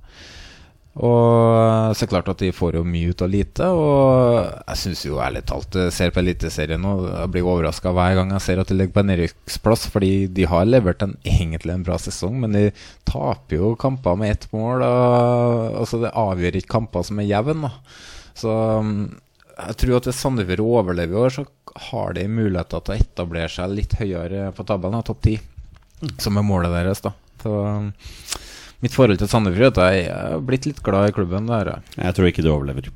Og 0.96 1.92
så 1.92 2.00
er 2.00 2.06
det 2.06 2.08
klart 2.08 2.28
at 2.32 2.40
de 2.40 2.54
får 2.56 2.78
jo 2.78 2.82
mye 2.88 3.12
ut 3.12 3.22
av 3.24 3.28
lite. 3.28 3.66
Og 3.68 4.46
jeg 4.48 4.80
syns 4.80 5.02
jo 5.04 5.18
ærlig 5.20 5.42
talt 5.48 5.76
jeg 5.76 5.92
ser 5.92 6.14
på 6.14 6.22
Eliteserien 6.22 6.80
nå 6.80 6.94
Jeg 7.10 7.32
blir 7.34 7.48
overraska 7.48 7.92
hver 7.92 8.14
gang 8.16 8.32
jeg 8.32 8.44
ser 8.46 8.62
at 8.62 8.72
de 8.72 8.78
ligger 8.78 8.94
på 8.94 9.02
en 9.04 9.10
nedrykksplass, 9.12 9.86
fordi 9.92 10.12
de 10.32 10.46
har 10.48 10.64
levert 10.68 11.04
en 11.04 11.12
egentlig 11.20 11.74
en 11.74 11.84
bra 11.84 11.98
sesong, 12.00 12.38
men 12.40 12.56
de 12.56 12.64
taper 13.08 13.60
jo 13.60 13.74
kamper 13.80 14.16
med 14.16 14.32
ett 14.38 14.48
mål. 14.56 14.86
Og, 14.86 15.76
altså 15.82 16.00
Det 16.06 16.14
avgjør 16.16 16.60
ikke 16.62 16.74
kamper 16.78 17.04
som 17.10 17.20
er 17.20 17.28
jevne. 17.28 17.72
Så 18.36 18.56
um, 18.80 18.96
jeg 19.56 19.78
tror 19.82 19.98
at 19.98 20.08
hvis 20.08 20.24
Sandefjord 20.24 20.64
overlever 20.80 21.12
i 21.12 21.22
år, 21.26 21.36
så 21.36 21.46
har 21.90 22.16
de 22.16 22.24
muligheter 22.28 22.80
til 22.80 22.96
å 22.96 23.04
etablere 23.04 23.52
seg 23.52 23.76
litt 23.76 24.00
høyere 24.00 24.48
på 24.56 24.64
tabellen, 24.68 25.04
topp 25.04 25.22
ti, 25.28 25.36
som 26.20 26.40
er 26.40 26.44
målet 26.44 26.72
deres. 26.72 27.04
da 27.04 27.12
Så 27.44 27.52
um, 27.52 27.92
Mitt 28.84 28.92
forhold 28.94 29.20
til 29.20 29.30
Sandefjord 29.30 29.78
at 29.78 29.94
jeg 29.96 30.08
er 30.12 30.42
blitt 30.44 30.66
litt 30.68 30.82
glad 30.84 31.10
i 31.10 31.14
klubben. 31.16 31.48
Der. 31.48 31.78
jeg. 31.96 32.16
Tror 32.16 32.28
ikke 32.28 32.44
du 32.44 32.52
overlever. 32.52 32.90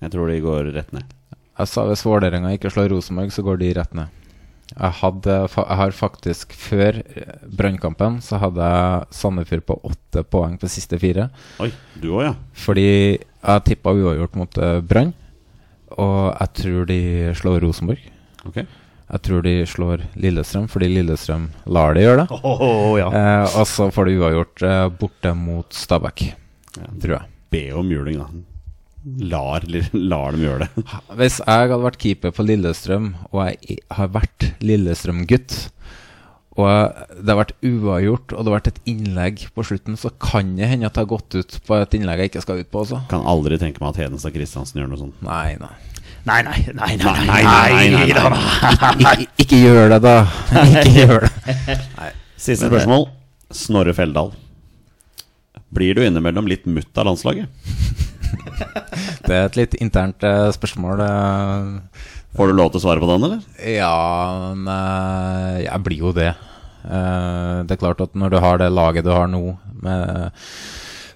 Jeg 0.00 0.12
tror 0.14 0.30
de 0.30 0.38
går 0.44 0.70
rett 0.76 0.94
ned. 0.96 1.16
Jeg 1.60 1.68
sa 1.68 1.84
hvis 1.88 2.06
Vålerenga 2.06 2.54
ikke 2.56 2.70
slår 2.72 2.88
Rosenborg, 2.94 3.32
så 3.34 3.44
går 3.44 3.58
de 3.60 3.72
rett 3.76 3.96
ned. 3.98 4.16
Jeg, 4.70 4.92
hadde, 5.00 5.34
jeg 5.50 5.76
har 5.80 5.90
faktisk 5.90 6.52
Før 6.54 7.00
eh, 7.02 7.30
Brannkampen 7.58 8.20
så 8.22 8.38
hadde 8.38 8.68
jeg 8.70 9.08
Sandefjord 9.18 9.64
på 9.66 9.76
åtte 9.90 10.22
poeng 10.30 10.54
på 10.62 10.70
siste 10.70 10.98
fire. 11.02 11.26
Oi, 11.58 11.72
du 11.98 12.12
også, 12.12 12.28
ja. 12.28 12.34
Fordi 12.54 12.86
jeg 13.18 13.64
tippa 13.66 13.96
uavgjort 13.98 14.38
mot 14.38 14.60
eh, 14.62 14.78
Brann. 14.86 15.10
Og 15.98 16.30
jeg 16.36 16.54
tror 16.60 16.86
de 16.86 17.00
slår 17.34 17.64
Rosenborg. 17.66 18.06
Ok. 18.46 18.62
Jeg 19.10 19.22
tror 19.26 19.42
de 19.42 19.54
slår 19.66 20.04
Lillestrøm, 20.22 20.68
fordi 20.70 20.88
Lillestrøm 20.92 21.48
lar 21.74 21.96
de 21.96 22.04
gjøre 22.04 22.22
det. 22.26 22.38
Åh, 22.46 22.92
ja. 23.00 23.08
Eh, 23.10 23.56
og 23.58 23.66
så 23.66 23.88
får 23.94 24.06
de 24.06 24.18
uavgjort 24.20 24.62
eh, 24.68 24.84
borte 25.00 25.32
mot 25.34 25.74
Stabæk, 25.74 26.28
tror 27.02 27.16
jeg. 27.16 27.26
Be 27.50 27.64
om 27.74 27.90
juling, 27.90 28.20
da. 28.22 28.28
Lar, 29.32 29.64
lar 29.96 30.36
dem 30.36 30.44
gjøre 30.44 30.66
det. 30.68 30.84
Hvis 31.18 31.40
jeg 31.40 31.66
hadde 31.72 31.82
vært 31.82 32.00
keeper 32.02 32.34
på 32.36 32.44
Lillestrøm, 32.46 33.12
og 33.32 33.42
jeg 33.48 33.80
har 33.96 34.10
vært 34.14 34.50
Lillestrøm-gutt, 34.62 35.58
og 36.60 36.66
det 37.16 37.30
har 37.32 37.38
vært 37.40 37.54
uavgjort, 37.64 38.34
og 38.34 38.42
det 38.44 38.50
har 38.50 38.56
vært 38.58 38.70
et 38.72 38.80
innlegg 38.92 39.44
på 39.56 39.64
slutten, 39.64 39.96
så 39.98 40.10
kan 40.22 40.52
det 40.58 40.68
hende 40.68 40.86
at 40.90 40.98
jeg 40.98 41.06
har 41.06 41.12
gått 41.16 41.38
ut 41.38 41.58
på 41.66 41.78
et 41.78 41.96
innlegg 41.96 42.22
jeg 42.24 42.32
ikke 42.34 42.42
skal 42.44 42.60
ut 42.60 42.70
på 42.70 42.82
også. 42.84 43.00
Kan 43.10 43.24
aldri 43.30 43.58
tenke 43.62 43.80
meg 43.82 43.94
at 43.94 44.02
Hedenstad 44.04 44.34
Kristiansen 44.36 44.82
gjør 44.82 44.90
noe 44.92 45.00
sånt. 45.00 45.22
Nei, 45.24 45.56
nei. 45.62 45.72
Nei, 46.28 46.42
nei, 46.44 46.60
nei, 46.76 46.96
nei, 46.96 46.96
nei, 46.98 47.24
Nei, 47.26 47.44
nei, 47.44 47.90
nei, 47.90 48.12
nei, 48.12 48.92
nei. 49.00 49.14
Ikke, 49.24 49.44
ikke 49.44 49.60
gjør 49.62 49.88
det, 49.94 49.98
da. 50.04 50.14
Ikke 50.66 50.92
gjør 50.98 51.24
det. 51.26 51.56
Siste 52.40 52.68
spørsmål. 52.68 53.06
Snorre 53.56 53.94
Feldal. 53.96 54.30
Blir 55.74 55.96
du 55.96 56.02
innimellom 56.04 56.48
litt 56.50 56.66
mutt 56.68 56.98
av 57.00 57.08
landslaget? 57.08 57.48
Det 59.26 59.32
er 59.36 59.46
et 59.48 59.56
litt 59.58 59.74
internt 59.82 60.22
eh, 60.26 60.48
spørsmål. 60.54 61.00
eh. 61.04 62.06
Får 62.36 62.50
du 62.50 62.54
lov 62.58 62.70
til 62.72 62.80
å 62.80 62.82
svare 62.84 63.02
på 63.02 63.08
den, 63.10 63.24
eller? 63.26 63.40
Ja, 63.66 63.90
men 64.54 64.68
eh, 64.70 65.56
jeg 65.64 65.82
blir 65.86 66.04
jo 66.04 66.12
det. 66.16 66.30
Eh, 66.84 67.56
det 67.66 67.74
er 67.76 67.80
klart 67.80 68.02
at 68.04 68.14
når 68.18 68.34
du 68.34 68.38
har 68.44 68.60
det 68.62 68.68
laget 68.74 69.06
du 69.06 69.10
har 69.14 69.30
nå, 69.30 69.40
med 69.82 70.30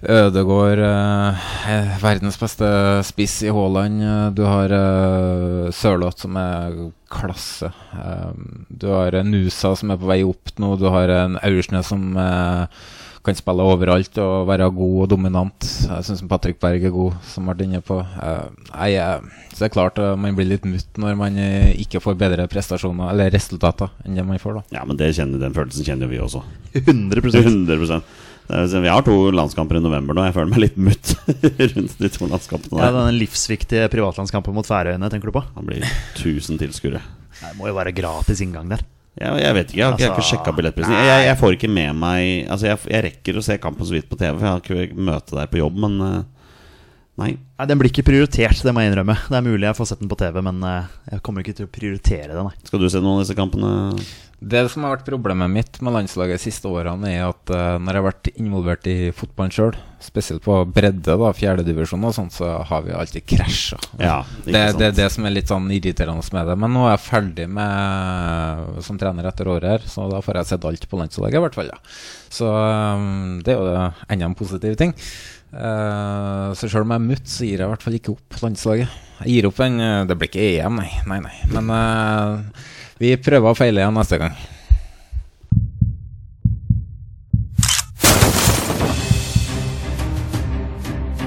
Ødegård, 0.05 0.79
eh, 0.79 1.95
verdens 2.01 2.37
beste 2.37 2.67
spiss 3.07 3.39
i 3.43 3.49
Haaland, 3.53 4.03
eh, 4.03 4.27
du 4.37 4.43
har 4.45 4.69
eh, 4.69 5.71
Sørloth 5.73 6.21
som 6.25 6.37
er 6.37 6.75
klasse, 7.09 7.71
eh, 7.95 8.35
du 8.69 8.87
har 8.91 9.17
eh, 9.17 9.25
Nusa 9.25 9.73
som 9.75 9.91
er 9.91 9.97
på 10.01 10.11
vei 10.11 10.21
opp 10.27 10.53
nå, 10.61 10.75
du 10.77 10.85
har 10.93 11.09
en 11.09 11.39
Aursnes 11.41 11.89
som 11.89 12.13
kan 13.25 13.37
spille 13.37 13.63
overalt 13.65 14.19
og 14.21 14.45
være 14.49 14.67
god 14.75 14.97
og 15.01 15.09
dominant. 15.15 15.65
Jeg 15.65 16.05
syns 16.05 16.21
Patrick 16.29 16.59
Berg 16.61 16.83
er 16.85 16.93
god, 16.93 17.15
som 17.25 17.47
har 17.47 17.55
vært 17.55 17.65
inne 17.65 17.81
på. 17.85 17.97
Eh, 18.21 18.51
nei, 18.75 18.91
eh, 19.01 19.47
så 19.49 19.63
det 19.63 19.69
er 19.69 19.73
klart 19.73 20.01
eh, 20.01 20.13
man 20.19 20.37
blir 20.37 20.49
litt 20.51 20.67
mutt 20.69 21.01
når 21.01 21.17
man 21.17 21.39
eh, 21.41 21.71
ikke 21.81 22.03
får 22.03 22.19
bedre 22.21 22.45
prestasjoner 22.51 23.09
eller 23.15 23.33
resultater 23.33 23.89
enn 24.05 24.19
det 24.19 24.27
man 24.27 24.41
får, 24.41 24.59
da. 24.59 24.77
Ja, 24.77 24.85
men 24.85 24.99
det 25.01 25.13
kjenner, 25.17 25.41
den 25.41 25.57
følelsen 25.57 25.87
kjenner 25.87 26.11
vi 26.11 26.21
også. 26.21 26.43
100 26.75 27.23
100 27.25 27.65
Det 27.65 27.79
er, 27.79 27.87
så 27.89 28.01
Vi 28.47 28.89
har 28.91 29.05
to 29.05 29.15
landskamper 29.33 29.79
i 29.79 29.83
november 29.83 30.17
nå. 30.17 30.25
Jeg 30.27 30.35
føler 30.35 30.51
meg 30.51 30.61
litt 30.61 30.75
mutt 30.77 31.13
rundt 31.75 31.95
de 32.01 32.09
to 32.13 32.27
landskampene 32.29 32.81
Ja, 32.81 32.89
der. 32.91 32.99
Den 33.09 33.21
livsviktige 33.21 33.87
privatlandskampen 33.93 34.53
mot 34.55 34.67
Færøyene, 34.69 35.09
tenker 35.13 35.31
du 35.31 35.37
på? 35.39 35.45
Han 35.55 35.69
blir 35.69 35.85
1000 35.85 36.61
tilskuere. 36.61 37.01
Det 37.39 37.55
må 37.57 37.71
jo 37.71 37.77
være 37.77 37.95
gratis 37.95 38.43
inngang 38.45 38.69
der. 38.71 38.85
Jeg, 39.15 39.31
jeg 39.39 39.55
vet 39.55 39.69
ikke, 39.71 39.79
jeg 39.79 39.85
har, 39.85 39.93
har 39.95 40.01
ikke 40.01 40.19
Altså, 40.19 40.29
sjekka 40.33 40.53
billettprisen. 40.57 40.93
Jeg, 41.07 41.19
jeg, 41.29 41.35
får 41.39 41.53
ikke 41.55 41.69
med 41.71 41.99
meg 42.01 42.49
Altså 42.51 42.67
jeg, 42.67 42.79
jeg 42.91 43.03
rekker 43.05 43.37
å 43.39 43.43
se 43.47 43.55
kampen 43.63 43.87
så 43.87 43.95
vidt 43.95 44.09
på 44.11 44.17
TV, 44.19 44.33
for 44.35 44.43
jeg 44.43 44.55
har 44.57 44.89
ikke 44.89 45.05
møte 45.07 45.37
der 45.37 45.51
på 45.51 45.61
jobb, 45.61 45.77
men 45.85 45.95
eh, 46.03 46.17
Nei. 47.15 47.29
Nei, 47.55 47.65
Den 47.69 47.79
blir 47.79 47.87
ikke 47.93 48.03
prioritert, 48.09 48.59
det 48.59 48.73
må 48.75 48.83
jeg 48.83 48.91
innrømme. 48.91 49.15
Det 49.31 49.37
er 49.37 49.43
mulig 49.45 49.63
jeg 49.69 49.77
får 49.77 49.87
sett 49.87 50.01
den 50.01 50.09
på 50.11 50.17
TV, 50.19 50.41
men 50.43 50.57
eh, 50.67 50.89
jeg 51.13 51.23
kommer 51.23 51.45
ikke 51.45 51.55
til 51.55 51.69
å 51.69 51.71
prioritere 51.71 52.33
det, 52.33 52.43
nei. 52.43 52.51
Skal 52.67 52.81
du 52.81 52.89
se 52.91 52.99
noen 52.99 53.21
av 53.21 53.23
disse 53.23 53.37
kampene? 53.37 53.69
Det 54.39 54.65
som 54.69 54.83
har 54.83 54.97
vært 54.97 55.07
problemet 55.07 55.49
mitt 55.49 55.77
med 55.85 55.93
landslaget 55.95 56.37
de 56.37 56.43
siste 56.43 56.67
årene, 56.67 57.07
er 57.07 57.23
at 57.29 57.51
uh, 57.55 57.77
når 57.79 57.87
jeg 57.95 58.01
har 58.01 58.05
vært 58.05 58.29
involvert 58.35 58.89
i 58.91 58.95
fotballen 59.15 59.53
sjøl, 59.55 59.77
spesielt 60.03 60.43
på 60.45 60.57
bredde, 60.75 61.15
da, 61.21 61.29
fjerdedivisjon 61.33 62.03
og 62.05 62.13
sånt, 62.17 62.35
så 62.35 62.49
har 62.67 62.83
vi 62.85 62.93
alltid 62.93 63.25
krasja. 63.31 63.79
Ja, 63.95 64.17
det, 64.43 64.53
sant. 64.53 64.81
det 64.81 64.89
er 64.89 64.97
det 64.99 65.07
som 65.15 65.25
er 65.25 65.35
litt 65.37 65.53
sånn 65.53 65.71
irriterende 65.71 66.35
med 66.35 66.51
det. 66.51 66.57
Men 66.61 66.75
nå 66.75 66.83
er 66.83 66.97
jeg 66.97 67.05
ferdig 67.05 67.47
med 67.57 68.83
som 68.85 68.99
trener 69.01 69.31
etter 69.31 69.49
året 69.55 69.71
her, 69.77 69.87
så 69.89 70.09
da 70.11 70.19
får 70.25 70.41
jeg 70.41 70.51
sett 70.51 70.67
alt 70.67 70.89
på 70.91 70.99
landslaget, 70.99 71.39
i 71.39 71.45
hvert 71.47 71.57
fall. 71.57 71.71
Ja. 71.71 71.79
Så 72.35 72.51
um, 72.51 73.39
det 73.45 73.55
er 73.55 73.63
jo 73.63 73.87
enda 74.11 74.29
en 74.29 74.37
positiv 74.37 74.75
ting. 74.81 74.93
Uh, 75.55 76.51
så 76.51 76.67
selv 76.67 76.83
om 76.83 76.91
jeg 76.91 76.99
er 76.99 77.09
mutt, 77.09 77.27
så 77.31 77.47
gir 77.47 77.63
jeg 77.63 77.65
i 77.65 77.71
hvert 77.71 77.87
fall 77.87 77.97
ikke 77.97 78.17
opp 78.17 78.41
landslaget. 78.43 79.01
Jeg 79.23 79.37
gir 79.37 79.47
opp 79.47 79.59
en 79.63 79.79
eh, 79.79 80.05
Det 80.09 80.17
blir 80.19 80.27
ikke 80.27 80.47
EM, 80.59 80.81
nei. 80.81 80.89
nei, 81.07 81.19
nei. 81.23 81.35
Men 81.53 81.69
eh, 81.71 82.65
vi 82.99 83.15
prøver 83.19 83.51
og 83.51 83.57
feiler 83.59 83.83
igjen 83.83 83.97
neste 83.97 84.19
gang. 84.21 84.35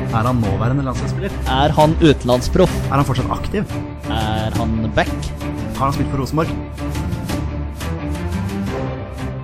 Er 0.09 0.27
han 0.27 0.41
nåværende 0.43 0.83
landslagsspiller? 0.83 1.35
Er 1.53 1.75
han 1.77 1.93
utenlandsproff? 2.01 2.73
Er 2.89 2.97
han 2.97 3.07
fortsatt 3.07 3.31
aktiv? 3.31 3.77
Er 4.11 4.57
han 4.57 4.91
back? 4.97 5.13
Har 5.77 5.85
han 5.85 5.93
spilt 5.95 6.11
for 6.11 6.25
Rosenborg? 6.25 6.51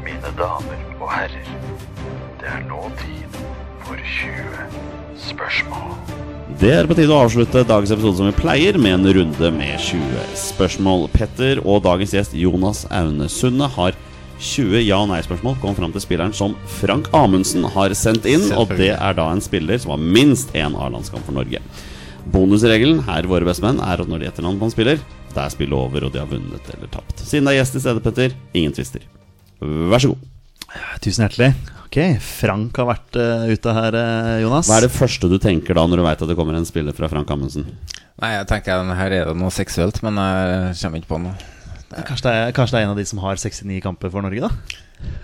Mine 0.02 0.32
damer 0.40 0.80
og 0.98 1.12
herrer, 1.12 1.52
det 2.40 2.51
er 2.56 2.64
nå 2.66 2.80
tid 3.05 3.38
for 3.84 4.01
20 4.16 5.20
spørsmål. 5.28 6.34
Det 6.60 6.70
er 6.70 6.86
på 6.89 6.94
tide 6.97 7.10
å 7.12 7.24
avslutte 7.26 7.64
dagens 7.66 7.90
episode 7.93 8.16
som 8.20 8.28
vi 8.28 8.35
pleier, 8.39 8.76
med 8.81 8.94
en 8.94 9.09
runde 9.16 9.48
med 9.56 9.74
20 9.82 10.20
spørsmål. 10.39 11.09
Petter 11.12 11.60
og 11.66 11.82
dagens 11.85 12.14
gjest 12.14 12.36
Jonas 12.39 12.85
Aune 12.94 13.26
Sunde 13.32 13.66
har 13.74 13.97
20 14.39 14.85
ja- 14.86 15.01
og 15.02 15.10
nei-spørsmål. 15.10 15.59
Kom 15.60 15.74
fram 15.76 15.93
til 15.93 16.05
spilleren 16.05 16.32
som 16.36 16.55
Frank 16.78 17.10
Amundsen 17.16 17.66
har 17.74 17.93
sendt 17.98 18.28
inn, 18.31 18.47
og 18.55 18.70
det 18.78 18.93
er 18.94 19.18
da 19.18 19.26
en 19.32 19.43
spiller 19.44 19.82
som 19.82 19.97
har 19.97 20.06
minst 20.16 20.55
én 20.55 20.78
A-landskamp 20.78 21.26
for 21.26 21.36
Norge. 21.36 21.60
Bonusregelen 22.32 23.02
her, 23.05 23.26
våre 23.28 23.44
bestemenn, 23.51 23.82
er 23.85 24.01
at 24.01 24.09
når 24.09 24.22
de 24.22 24.31
gjetter 24.31 24.47
land 24.47 24.62
på 24.62 24.70
en 24.70 24.74
spiller, 24.78 25.02
det 25.35 25.43
er 25.43 25.52
spillet 25.52 25.76
over, 25.76 26.06
og 26.06 26.14
de 26.14 26.22
har 26.22 26.31
vunnet 26.31 26.74
eller 26.76 26.89
tapt. 26.94 27.18
Siden 27.26 27.51
det 27.51 27.56
er 27.56 27.60
gjest 27.64 27.81
i 27.81 27.85
stedet, 27.85 28.05
Petter, 28.06 28.39
ingen 28.55 28.72
tvister. 28.72 29.02
Vær 29.60 30.01
så 30.06 30.14
god. 30.14 30.28
Tusen 31.02 31.26
hjertelig. 31.26 31.55
Ok, 31.94 32.16
Frank 32.18 32.74
har 32.80 32.88
vært 32.88 33.16
uh, 33.22 33.44
ute 33.54 33.70
her, 33.70 33.94
eh, 33.94 34.40
Jonas. 34.42 34.66
Hva 34.66 34.80
er 34.80 34.88
det 34.88 34.94
første 34.96 35.28
du 35.30 35.36
tenker 35.38 35.76
da 35.78 35.84
når 35.86 36.00
du 36.00 36.02
veit 36.02 36.22
at 36.24 36.26
det 36.26 36.34
kommer 36.34 36.56
en 36.58 36.64
spiller 36.66 36.90
fra 36.96 37.06
Frank 37.06 37.28
Amundsen? 37.30 37.68
Nei, 38.18 38.30
jeg 38.32 38.48
tenker 38.50 38.82
her 38.98 39.12
er 39.14 39.28
det 39.30 39.36
noe 39.38 39.52
seksuelt, 39.54 40.00
men 40.02 40.18
jeg 40.18 40.72
kommer 40.80 40.98
ikke 40.98 41.10
på 41.12 41.20
noe. 41.22 41.36
Kanskje, 41.94 42.24
det 42.26 42.32
er, 42.34 42.50
kanskje 42.56 42.74
det 42.74 42.80
er 42.80 42.88
en 42.88 42.94
av 42.96 42.98
de 42.98 43.04
som 43.06 43.20
har 43.22 43.38
69 43.38 43.78
kamper 43.84 44.10
for 44.10 44.26
Norge, 44.26 44.42
da? 44.42 44.80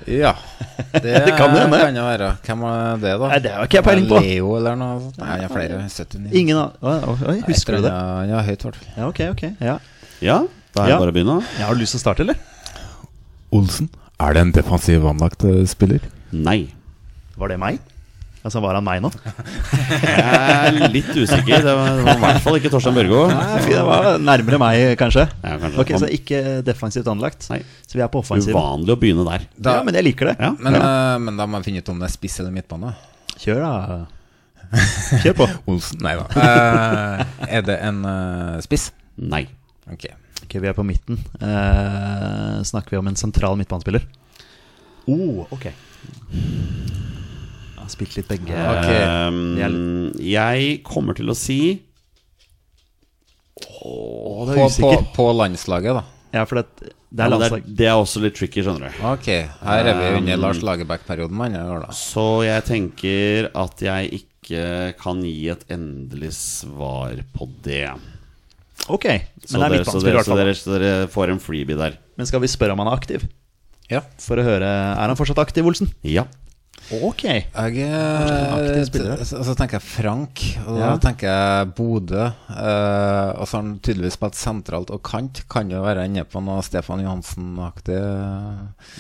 Ja, 0.07 0.37
det, 0.95 1.17
Det 1.27 1.35
kan 1.35 1.57
det 1.57 1.65
hende. 1.65 1.81
kan 1.83 1.99
jo 1.99 2.05
være. 2.07 2.29
Hvem 2.47 2.63
er 2.69 3.03
det, 3.03 3.17
da? 3.25 3.33
Nei, 3.33 3.41
det 3.49 3.57
har 3.57 3.67
ikke 3.67 3.79
jeg 3.81 3.87
peiling 3.89 4.07
på. 4.13 4.23
Leo 4.29 4.55
eller 4.61 4.79
noe 4.79 5.03
sånt? 5.09 5.19
Nei, 5.25 5.29
han 5.33 5.45
har 5.49 5.55
flere. 5.57 5.81
79. 5.91 6.31
Ingen 6.45 6.63
av 6.63 6.87
Oi, 6.87 6.95
oi, 7.01 7.17
oi, 7.33 7.37
Husker 7.49 7.81
du 7.81 7.89
det? 7.89 7.97
Ja, 7.97 8.15
ja 8.31 8.45
høyt, 8.47 8.69
hvert 8.69 8.79
fall. 8.79 8.95
Ja, 8.95 9.11
ok, 9.11 9.21
ok. 9.35 9.45
Ja. 9.59 9.77
Ja, 10.23 10.39
da 10.71 10.87
er 10.87 10.87
det 10.87 10.95
Ja. 10.95 11.03
bare 11.03 11.11
å 11.11 11.19
begynne. 11.19 11.41
Ja, 11.59 11.67
har 11.67 11.75
du 11.75 11.83
lyst 11.83 11.99
til 11.99 12.05
å 12.05 12.05
starte, 12.07 12.29
eller? 12.29 12.39
Olsen, 13.59 13.91
er 14.23 14.39
det 14.39 14.47
en 14.47 14.55
defensiv 14.55 15.11
anlagt 15.11 15.43
eh, 15.43 15.65
spiller? 15.67 16.07
Nei. 16.37 16.61
Var 17.41 17.53
det 17.53 17.59
meg? 17.61 17.81
Altså, 18.41 18.61
var 18.65 18.73
han 18.79 18.85
meg 18.87 19.03
nå? 19.05 19.11
Jeg 19.21 20.71
er 20.81 20.93
litt 20.95 21.11
usikker. 21.13 21.61
Det 21.61 21.73
var, 21.77 21.91
det 21.99 22.05
var 22.07 22.15
i 22.15 22.23
hvert 22.23 22.45
fall 22.45 22.57
ikke 22.57 22.71
Torstein 22.73 22.97
Børgo. 22.97 23.27
Nei, 23.29 23.59
det 23.67 23.83
var 23.85 24.07
nærmere 24.23 24.61
meg, 24.63 24.85
kanskje. 25.01 25.27
Ja, 25.45 25.59
kanskje. 25.61 25.83
Ok, 25.83 25.93
Så 26.01 26.09
ikke 26.17 26.41
defensivt 26.65 27.11
anlagt. 27.13 27.51
Nei. 27.53 27.59
Så 27.85 27.99
vi 27.99 28.05
er 28.07 28.09
på 28.13 28.23
offensiven. 28.23 28.57
Uvanlig 28.57 28.95
å 28.95 28.99
begynne 29.03 29.27
der. 29.29 29.45
Da, 29.59 29.75
Ja, 29.81 29.85
men 29.85 29.99
jeg 29.99 30.07
liker 30.09 30.33
det. 30.33 30.37
Ja, 30.41 30.55
men, 30.57 30.79
ja. 30.79 30.87
Uh, 30.87 31.19
men 31.27 31.37
da 31.37 31.45
må 31.51 31.61
jeg 31.61 31.69
finne 31.69 31.85
ut 31.85 31.93
om 31.93 32.01
det 32.01 32.09
er 32.09 32.15
spiss 32.17 32.39
eller 32.41 32.55
midtbane. 32.55 32.95
Kjør, 33.45 33.61
da. 33.67 34.01
Kjør 35.27 35.37
på. 35.43 35.51
Olsen, 35.75 36.01
nei 36.07 36.17
da. 36.17 36.25
Uh, 36.33 37.45
er 37.59 37.69
det 37.69 37.77
en 37.91 38.01
uh, 38.09 38.57
spiss? 38.65 38.89
Nei. 39.21 39.45
Ok. 39.93 40.09
Ok, 40.47 40.57
Vi 40.65 40.71
er 40.71 40.75
på 40.75 40.83
midten. 40.87 41.19
Eh, 41.45 42.61
snakker 42.65 42.97
vi 42.97 42.99
om 43.03 43.09
en 43.11 43.19
sentral 43.21 43.59
midtbanespiller? 43.61 44.07
Oh, 45.09 45.47
ok. 45.51 45.65
Jeg 45.71 45.75
har 47.81 47.91
spilt 47.93 48.17
litt 48.19 48.29
begge. 48.31 48.53
Okay. 48.53 49.29
Um, 49.29 50.13
jeg 50.23 50.81
kommer 50.87 51.17
til 51.19 51.33
å 51.33 51.37
si 51.39 51.61
oh, 53.81 54.47
det 54.49 54.55
er 54.55 54.61
på, 54.61 54.69
på, 54.85 54.93
på 55.17 55.29
landslaget, 55.37 55.97
da. 56.01 56.05
Ja, 56.31 56.45
for 56.47 56.61
det, 56.61 56.93
det 57.11 57.25
er 57.25 57.33
det, 57.33 57.33
landslag. 57.33 57.65
er, 57.65 57.75
det 57.81 57.87
er 57.91 57.97
også 57.99 58.21
litt 58.23 58.37
tricky, 58.39 58.63
skjønner 58.63 58.93
du. 58.93 59.01
Ok, 59.11 59.29
her 59.67 59.89
er 59.91 59.97
vi 59.99 60.11
under 60.21 60.37
Um, 60.39 60.45
Lars 60.45 60.61
Lagerbäck-perioden. 60.63 61.89
Så 61.97 62.27
jeg 62.47 62.67
tenker 62.69 63.51
at 63.59 63.83
jeg 63.83 64.13
ikke 64.21 64.63
kan 65.01 65.25
gi 65.27 65.49
et 65.53 65.65
endelig 65.75 66.31
svar 66.39 67.19
på 67.35 67.49
det. 67.67 67.89
Ok, 68.91 69.07
men 69.11 69.45
Så 69.45 69.59
det 69.59 69.67
er 69.67 69.75
midtbanespiller 69.75 70.15
i 70.15 70.19
hvert 70.21 70.31
fall. 70.31 70.55
så 70.59 70.79
dere 70.79 71.11
får 71.11 71.35
en 71.35 71.43
freebie 71.43 71.79
der. 71.79 71.99
Men 72.19 72.27
skal 72.31 72.43
vi 72.43 72.49
spørre 72.51 72.75
om 72.75 72.81
han 72.83 72.91
er 72.91 72.97
aktiv? 72.97 73.27
Ja. 73.91 74.01
For 74.23 74.39
å 74.39 74.45
høre 74.47 74.67
Er 74.71 75.09
han 75.11 75.17
fortsatt 75.19 75.41
aktiv, 75.43 75.67
Olsen? 75.67 75.91
Ja. 76.07 76.27
Ok. 76.91 77.23
Jeg 77.23 77.83
en 77.87 79.25
så, 79.25 79.43
så 79.47 79.53
tenker 79.55 79.77
jeg 79.79 79.85
Frank, 79.85 80.41
og 80.65 80.79
da 80.79 80.87
Ja. 80.89 80.97
tenker 80.99 81.29
jeg 81.29 81.69
Bodø. 81.77 82.25
eh, 82.51 83.31
og 83.37 83.47
så 83.47 83.59
har 83.59 83.63
han 83.63 83.75
tydeligvis 83.85 84.17
spilt 84.17 84.35
sentralt 84.35 84.91
og 84.91 85.03
kant. 85.07 85.43
Kan 85.49 85.71
jo 85.71 85.83
være 85.85 86.07
inne 86.09 86.25
på 86.27 86.43
noe 86.43 86.63
Stefan 86.67 87.05
Johansen-aktig. 87.05 88.01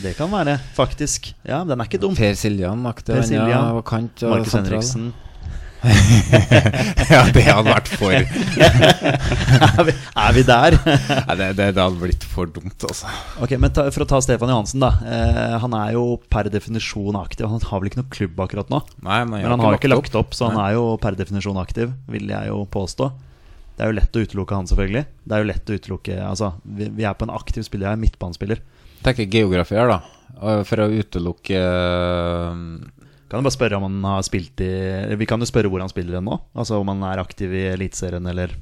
Det 0.04 0.14
kan 0.18 0.30
være, 0.30 0.58
faktisk. 0.76 1.32
Ja, 1.46 1.64
den 1.64 1.80
er 1.80 1.88
ikke 1.90 2.00
dum. 2.02 2.14
Per 2.14 2.36
Siljan-aktig. 2.38 3.14
Per 3.16 3.26
Siljan, 3.26 3.50
ja, 3.50 3.62
og 3.74 3.84
kant 3.88 4.22
og 4.22 4.36
Markus 4.36 4.52
sentral. 4.54 4.78
Henriksen. 4.78 5.12
ja, 7.12 7.20
det 7.32 7.44
hadde 7.47 7.73
vært 7.73 7.89
for 7.97 8.12
er, 8.12 8.27
vi, 9.86 9.94
er 9.94 10.35
vi 10.36 10.43
der? 10.44 10.77
det, 10.77 11.47
det, 11.57 11.69
det 11.73 11.81
hadde 11.81 11.97
blitt 12.02 12.27
for 12.28 12.51
dumt, 12.52 12.77
altså. 12.85 13.09
ok, 13.40 13.55
men 13.62 13.73
ta, 13.73 13.86
For 13.94 14.05
å 14.05 14.09
ta 14.11 14.20
Stefan 14.24 14.52
Johansen, 14.52 14.85
da. 14.85 14.90
Eh, 15.01 15.57
han 15.62 15.77
er 15.78 15.94
jo 15.97 16.05
per 16.32 16.51
definisjon 16.52 17.16
aktiv. 17.20 17.48
Han 17.48 17.65
har 17.65 17.81
vel 17.81 17.90
ikke 17.90 18.02
noe 18.02 18.12
klubb 18.12 18.44
akkurat 18.44 18.73
nå? 18.73 18.82
Nei, 19.07 19.23
men, 19.24 19.40
Men 19.40 19.55
han 19.57 19.65
har 19.65 19.78
ikke 19.81 19.93
lagt 19.93 20.20
opp, 20.20 20.36
så 20.36 20.51
han 20.51 20.61
er 20.61 20.77
jo 20.77 20.85
per 21.01 21.16
definisjon 21.19 21.61
aktiv, 21.62 21.97
vil 22.12 22.28
jeg 22.35 22.52
jo 22.52 22.62
påstå. 22.77 23.09
Det 23.81 23.86
er 23.86 23.94
jo 23.94 23.97
lett 23.97 24.16
å 24.16 24.23
utelukke 24.27 24.57
han, 24.59 24.69
selvfølgelig. 24.69 25.07
Det 25.24 25.36
er 25.36 25.40
jo 25.40 25.48
lett 25.48 25.70
å 25.70 25.77
utelukke 25.81 26.16
Altså, 26.27 26.52
vi, 26.69 26.90
vi 26.98 27.07
er 27.09 27.16
på 27.16 27.24
en 27.24 27.32
aktiv 27.32 27.65
spiller, 27.65 27.89
jeg 27.89 27.97
er 27.97 28.02
midtbanespiller. 28.05 28.65
Tenker 29.01 29.31
geografi 29.32 29.78
her, 29.81 29.89
da. 29.89 30.02
For 30.69 30.85
å 30.85 30.90
utelukke 30.93 31.61
Kan 33.31 33.39
du 33.40 33.47
bare 33.47 33.55
spørre 33.55 33.78
om 33.78 33.85
han 33.86 33.98
har 34.11 34.24
spilt 34.27 34.61
i 34.66 34.70
Vi 35.20 35.27
kan 35.31 35.39
jo 35.43 35.47
spørre 35.48 35.70
hvor 35.70 35.82
han 35.85 35.90
spiller 35.93 36.19
hen 36.19 36.27
nå. 36.27 36.40
Altså 36.59 36.81
om 36.82 36.89
han 36.90 37.05
er 37.07 37.23
aktiv 37.23 37.52
i 37.55 37.69
Eliteserien, 37.77 38.27
eller 38.27 38.57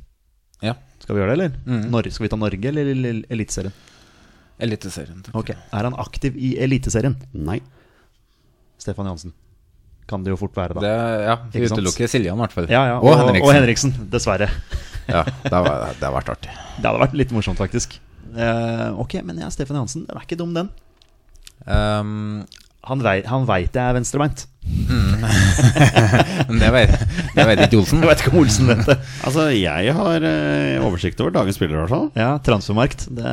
Ja. 0.63 0.75
Skal 1.01 1.15
vi 1.17 1.23
gjøre 1.23 1.33
det, 1.33 1.39
eller? 1.39 1.59
Mm. 1.65 1.91
Norge, 1.95 2.13
skal 2.13 2.27
vi 2.27 2.31
ta 2.35 2.37
Norge 2.37 2.69
eller 2.69 2.91
Eliteserien? 3.33 3.73
Eliteserien. 4.61 5.21
Okay. 5.33 5.55
Ok, 5.55 5.69
Er 5.73 5.87
han 5.89 5.95
aktiv 6.03 6.37
i 6.37 6.57
Eliteserien? 6.61 7.15
Nei. 7.33 7.61
Stefan 8.79 9.07
Johansen. 9.07 9.33
Kan 10.09 10.25
det 10.25 10.33
jo 10.33 10.39
fort 10.41 10.57
være, 10.57 10.75
da. 10.77 10.83
Det, 10.83 10.93
ja, 11.29 11.35
vi 11.53 11.65
utelukker 11.69 12.09
Siljan, 12.11 12.37
i 12.39 12.43
hvert 12.43 12.55
fall. 12.57 12.69
ja, 12.73 12.83
ja, 12.95 12.99
Og, 12.99 13.13
Henriksen. 13.21 13.45
Og 13.49 13.55
Henriksen, 13.55 13.97
dessverre. 14.13 14.51
Ja, 15.09 15.23
det 15.25 15.49
hadde 15.55 15.71
det 15.97 16.05
har 16.05 16.13
vært 16.13 16.29
artig. 16.35 16.51
Det 16.77 16.85
hadde 16.85 16.99
vært 17.01 17.15
litt 17.17 17.31
morsomt, 17.33 17.57
faktisk. 17.57 17.95
Uh, 18.35 18.93
ok, 19.01 19.15
men 19.25 19.39
ja, 19.41 19.47
Stefan 19.49 19.79
Johansen, 19.79 20.03
den 20.05 20.19
er 20.21 20.27
ikke 20.27 20.37
dum, 20.37 20.51
den. 20.53 20.69
Um, 21.65 22.43
Han, 22.87 23.03
vei, 23.03 23.19
han 23.27 23.45
veit 23.49 23.75
jeg 23.75 23.83
er 23.83 23.97
venstrebeint. 23.97 24.47
men 26.49 26.61
det 26.61 26.69
vet, 26.73 26.93
det 27.35 27.45
vet 27.49 27.63
ikke 27.65 27.81
Olsen. 27.81 28.01
Jeg 28.03 28.11
vet 28.11 28.23
ikke 28.23 28.33
om 28.35 28.41
Olsen 28.43 28.69
vet 28.71 28.83
det. 28.87 28.97
Altså, 29.27 29.47
jeg 29.57 29.95
har 29.97 30.27
eh, 30.29 30.85
oversikt 30.85 31.21
over 31.25 31.33
dagens 31.35 31.59
spillere, 31.59 31.79
i 31.79 31.81
hvert 31.83 31.95
fall. 31.95 32.09
Ja, 32.19 32.31
Transfermarkt. 32.45 33.07
Det 33.09 33.33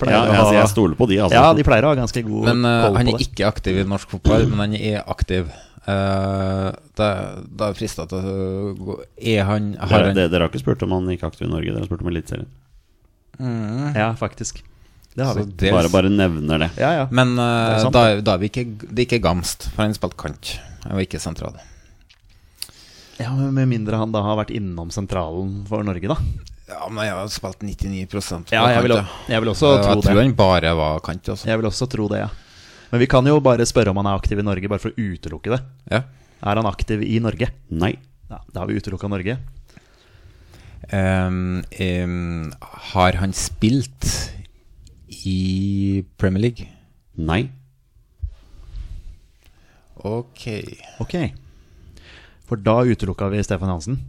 pleier 0.00 0.16
Ja, 0.16 0.22
å 0.26 0.38
altså, 0.42 0.54
jeg 0.58 0.72
stoler 0.74 0.98
på 0.98 1.08
de, 1.10 1.20
altså. 1.24 1.38
Ja, 1.38 1.52
de 1.56 1.66
pleier 1.66 1.86
å 1.86 1.92
ha 1.92 1.98
ganske 2.02 2.24
god 2.26 2.48
Men 2.50 2.66
uh, 2.66 2.88
han 2.98 3.12
er 3.14 3.22
ikke 3.24 3.46
aktiv 3.48 3.78
i 3.82 3.86
norsk 3.88 4.16
fotball, 4.16 4.48
men 4.52 4.66
han 4.66 4.80
er 4.80 5.04
aktiv 5.06 5.52
Uh, 5.82 6.68
da, 6.94 7.06
da 7.42 7.72
er 7.72 7.74
frista 7.74 8.04
til 8.06 8.20
å 8.22 8.68
gå 8.78 8.94
Er 9.18 9.48
han 9.48 9.72
Har 9.80 9.90
Dere, 9.90 10.12
han 10.12 10.14
dere, 10.14 10.30
dere 10.30 10.46
har 10.46 10.52
ikke 10.52 10.60
spurt 10.62 10.84
om 10.86 10.94
han 10.94 11.08
gikk 11.10 11.24
aktiv 11.26 11.48
i 11.48 11.50
Norge, 11.50 11.72
dere 11.72 11.82
har 11.82 11.88
spurt 11.90 12.04
om 12.04 12.10
Eliteserien. 12.12 12.46
Ja, 13.98 14.12
faktisk. 14.14 14.62
Det 15.14 15.24
har 15.24 15.34
vi. 15.36 15.44
det- 15.44 15.72
Bare, 15.72 15.88
bare 15.92 16.08
nevner 16.08 16.58
det. 16.58 16.70
Ja, 16.80 16.92
ja. 16.92 17.08
Men 17.10 17.34
uh, 17.38 17.44
Det 17.76 17.84
er 17.84 17.90
da, 17.90 18.20
da 18.20 18.34
er 18.34 18.38
vi 18.38 18.48
ikke 18.48 18.64
Det 18.80 18.98
er 18.98 19.06
ikke 19.06 19.22
Gamst, 19.22 19.68
for 19.74 19.82
han 19.84 19.94
spilte 19.94 20.16
kant. 20.16 20.54
Var 20.86 21.04
ikke 21.04 21.20
sentral. 21.20 21.58
ja, 23.18 23.30
Med 23.34 23.68
mindre 23.68 23.96
han 24.00 24.12
da 24.12 24.22
har 24.24 24.36
vært 24.40 24.54
innom 24.56 24.90
sentralen 24.90 25.66
for 25.68 25.84
Norge, 25.84 26.08
da. 26.08 26.16
Ja, 26.72 26.88
men 26.88 27.04
jeg 27.04 27.12
har 27.12 27.28
spilt 27.28 27.60
99 27.60 28.06
på 28.08 28.22
Ja, 28.54 28.64
jeg 28.72 28.82
vil, 28.86 28.96
jeg 29.28 29.40
vil 29.42 29.50
også 29.52 29.74
Jeg 29.76 29.84
tro 29.84 30.00
tror 30.00 30.22
han 30.22 30.32
bare 30.34 30.74
var 30.74 31.00
kant. 31.04 31.28
Også. 31.28 31.46
Jeg 31.46 31.58
vil 31.60 31.66
også 31.68 31.88
tro 31.90 32.08
det, 32.08 32.22
ja. 32.24 32.28
Men 32.90 33.00
vi 33.00 33.06
kan 33.06 33.24
jo 33.26 33.40
bare 33.40 33.64
spørre 33.68 33.90
om 33.92 33.96
han 34.00 34.06
er 34.06 34.16
aktiv 34.18 34.38
i 34.38 34.42
Norge, 34.42 34.68
bare 34.68 34.80
for 34.80 34.92
å 34.92 34.96
utelukke 34.96 35.52
det. 35.54 35.60
Ja. 35.90 36.02
Er 36.42 36.56
han 36.58 36.66
aktiv 36.66 37.02
i 37.04 37.18
Norge? 37.20 37.50
Nei. 37.70 37.94
Ja, 38.30 38.38
Da 38.52 38.60
har 38.60 38.66
vi 38.66 38.78
utelukka 38.80 39.08
Norge. 39.08 39.38
Um, 40.92 41.62
um, 41.78 42.52
har 42.92 43.12
han 43.20 43.32
spilt 43.32 44.32
i 45.26 46.04
Premier 46.18 46.42
League? 46.48 46.68
Nei. 47.16 47.42
Ok. 50.02 50.46
Ok. 51.00 51.14
For 52.48 52.56
da 52.60 52.80
utelukka 52.84 53.28
vi 53.32 53.42
Stefan 53.44 53.68
Hansen. 53.72 54.00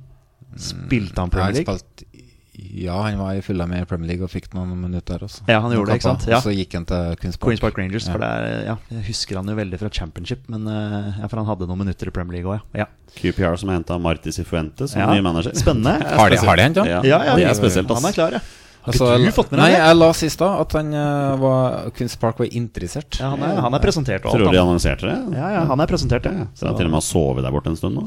Spilte 0.58 1.20
han 1.22 1.30
Premier 1.34 1.52
Han 1.52 1.54
League? 1.60 1.78
spilte- 1.78 2.10
ja, 2.54 2.94
han 3.02 3.18
var 3.18 3.34
i 3.34 3.42
fulla 3.42 3.66
med 3.66 3.88
Premier 3.90 4.08
League 4.12 4.24
og 4.24 4.30
fikk 4.30 4.52
noen 4.54 4.76
minutter 4.78 5.18
også. 5.26 5.42
Ja, 5.50 5.60
han 5.60 5.72
gjorde 5.74 5.90
det, 5.90 5.96
ikke 6.00 6.06
sant? 6.06 6.26
Ja. 6.30 6.38
Og 6.38 6.44
så 6.46 6.52
gikk 6.54 6.74
han 6.78 6.86
til 6.86 7.16
Queens 7.20 7.38
Park. 7.38 7.48
Queens 7.50 7.60
Park 7.64 7.78
Rangers. 7.82 8.06
Ja. 8.08 8.14
For 8.14 8.20
det 8.22 8.30
er, 8.30 8.66
ja, 8.68 8.76
jeg 8.94 9.06
husker 9.08 9.36
han 9.40 9.48
jo 9.50 9.56
veldig 9.58 9.80
fra 9.82 9.90
Championship, 9.90 10.44
men 10.54 10.68
eh, 10.70 11.18
ja, 11.20 11.28
for 11.28 11.42
han 11.42 11.48
hadde 11.50 11.68
noen 11.68 11.82
minutter 11.82 12.08
i 12.08 12.14
Premier 12.14 12.38
League 12.38 12.50
òg, 12.54 12.62
ja. 12.78 12.86
ja. 12.86 12.88
QPR 13.18 13.58
som 13.58 13.70
henta 13.74 13.98
Marti 14.00 14.30
Sifuente 14.32 14.88
som 14.88 15.02
Ja. 15.02 15.10
ny 15.14 15.22
manager. 15.26 15.52
Spennende. 15.58 15.98
Har 16.14 16.30
de- 16.30 16.38
har 16.38 16.56
de 16.56 16.62
hentet 16.70 16.84
han? 16.86 16.92
Ja, 16.94 17.02
Ja, 17.04 17.24
ja, 17.26 17.36
det 17.36 17.46
er 17.50 17.54
spesielt, 17.58 17.90
ass. 17.90 18.02
Han 18.04 18.10
er 18.12 18.14
klar, 18.14 18.32
ja. 18.38 18.40
Har 18.84 18.92
Altså, 18.92 19.06
du 19.16 19.30
fått 19.32 19.48
med 19.54 19.62
nei, 19.62 19.70
deg 19.72 19.78
det? 19.80 19.84
jeg 19.88 19.96
la 19.96 20.08
sist 20.20 20.42
da 20.42 20.48
at 20.60 20.74
han 20.76 20.90
uh, 20.92 21.38
var 21.40 21.86
Queens 21.96 22.18
Park 22.20 22.36
var 22.42 22.50
interessert. 22.52 23.16
Ja, 23.22 23.30
han, 23.32 23.40
er, 23.48 23.62
han 23.64 23.78
er 23.78 23.80
presentert 23.80 24.26
og 24.28 24.34
Tror 24.36 24.44
du 24.44 24.52
de 24.52 24.60
annonserte 24.60 25.08
det? 25.08 25.14
Ja, 25.40 25.52
ja, 25.56 25.62
han 25.70 25.80
er 25.80 25.88
presentert, 25.88 26.28
ja. 26.28 26.50
Så 26.60 26.68
han 26.68 26.76
til 26.76 26.90
og 26.90 26.92
med 26.92 27.00
har 27.00 27.06
sovet 27.08 27.46
der 27.48 27.54
borte 27.56 27.72
en 27.72 27.80
stund 27.80 27.96
nå. 27.96 28.04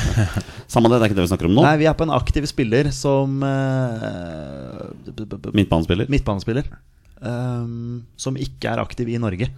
Samme 0.74 0.90
det, 0.90 0.98
det 0.98 1.06
er 1.06 1.12
ikke 1.12 1.18
det 1.20 1.26
vi 1.28 1.30
snakker 1.30 1.46
om 1.50 1.54
nå. 1.60 1.62
Nei, 1.62 1.76
vi 1.84 1.88
er 1.90 1.94
på 1.98 2.06
en 2.08 2.14
aktiv 2.18 2.42
spiller 2.50 2.90
som 2.94 3.38
b- 3.40 5.50
Midtbanespiller. 5.54 6.06
Midtbanespiller. 6.10 6.66
Um, 7.20 8.06
som 8.16 8.36
ikke 8.40 8.70
er 8.72 8.80
aktiv 8.82 9.08
i 9.12 9.18
Norge. 9.20 9.50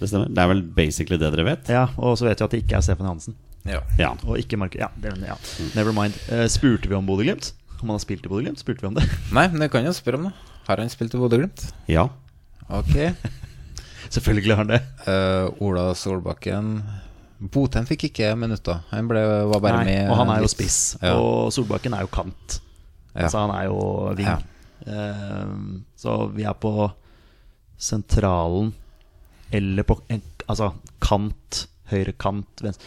Det 0.00 0.08
stemmer. 0.08 0.30
Det 0.32 0.40
er 0.40 0.48
vel 0.54 0.62
basically 0.76 1.18
det 1.20 1.28
dere 1.34 1.44
vet? 1.44 1.68
Ja, 1.72 1.88
Og 2.00 2.16
så 2.16 2.24
vet 2.28 2.40
vi 2.40 2.44
at 2.46 2.54
det 2.54 2.60
ikke 2.64 2.78
er 2.80 2.84
Stefan 2.86 3.08
Hansen. 3.10 3.34
Ja. 3.68 3.82
Ja. 4.00 4.14
Og 4.24 4.38
ikke 4.40 4.56
Mark... 4.56 4.72
Ja, 4.80 4.88
det, 4.96 5.12
ja. 5.26 5.36
never 5.76 5.92
mind. 5.92 6.16
Uh, 6.32 6.46
spurte 6.48 6.88
vi 6.88 6.96
om 6.96 7.04
Bodø-Glimt? 7.08 7.50
Om 7.80 7.88
han 7.88 7.96
har 7.96 8.02
spilt 8.02 8.26
i 8.26 8.30
Bodø-Glimt? 8.30 8.60
Spurte 8.60 8.84
vi 8.84 8.90
om 8.90 8.96
det? 8.98 9.06
Nei, 9.36 9.46
men 9.52 9.64
jeg 9.64 9.72
kan 9.72 9.86
jo 9.86 9.92
spørre 9.96 10.20
om 10.20 10.26
det. 10.28 10.34
Har 10.66 10.82
han 10.82 10.92
spilt 10.92 11.14
i 11.16 11.20
Bodø-Glimt? 11.20 11.70
ja. 11.90 12.08
Ok. 12.70 12.94
Selvfølgelig 14.14 14.54
har 14.54 14.60
han 14.62 14.70
det. 14.70 14.80
Uh, 15.06 15.62
Ola 15.66 15.88
Solbakken 15.98 16.76
Botheim 17.40 17.86
fikk 17.88 18.08
ikke 18.10 18.28
minutter. 18.38 18.82
Han 18.92 19.08
ble, 19.10 19.22
var 19.50 19.62
bare 19.64 19.80
Nei, 19.80 19.86
med 19.88 20.10
og 20.10 20.18
han 20.20 20.32
er 20.34 20.44
jo 20.44 20.50
spiss. 20.50 20.78
Ja. 21.00 21.16
Og 21.18 21.50
Solbakken 21.54 21.96
er 21.96 22.04
jo 22.04 22.10
kant. 22.12 22.60
Ja. 23.14 23.24
Altså 23.26 23.42
han 23.42 23.54
er 23.56 23.68
jo 23.70 23.80
ving. 24.18 24.28
Ja. 24.28 24.38
Uh, 24.86 25.80
så 25.98 26.16
vi 26.34 26.46
er 26.48 26.56
på 26.58 26.74
sentralen 27.80 28.74
eller 29.50 29.84
på 29.88 29.98
en, 30.08 30.22
Altså 30.50 30.72
kant, 31.02 31.64
høyre 31.90 32.12
kant, 32.18 32.62
venstre 32.64 32.86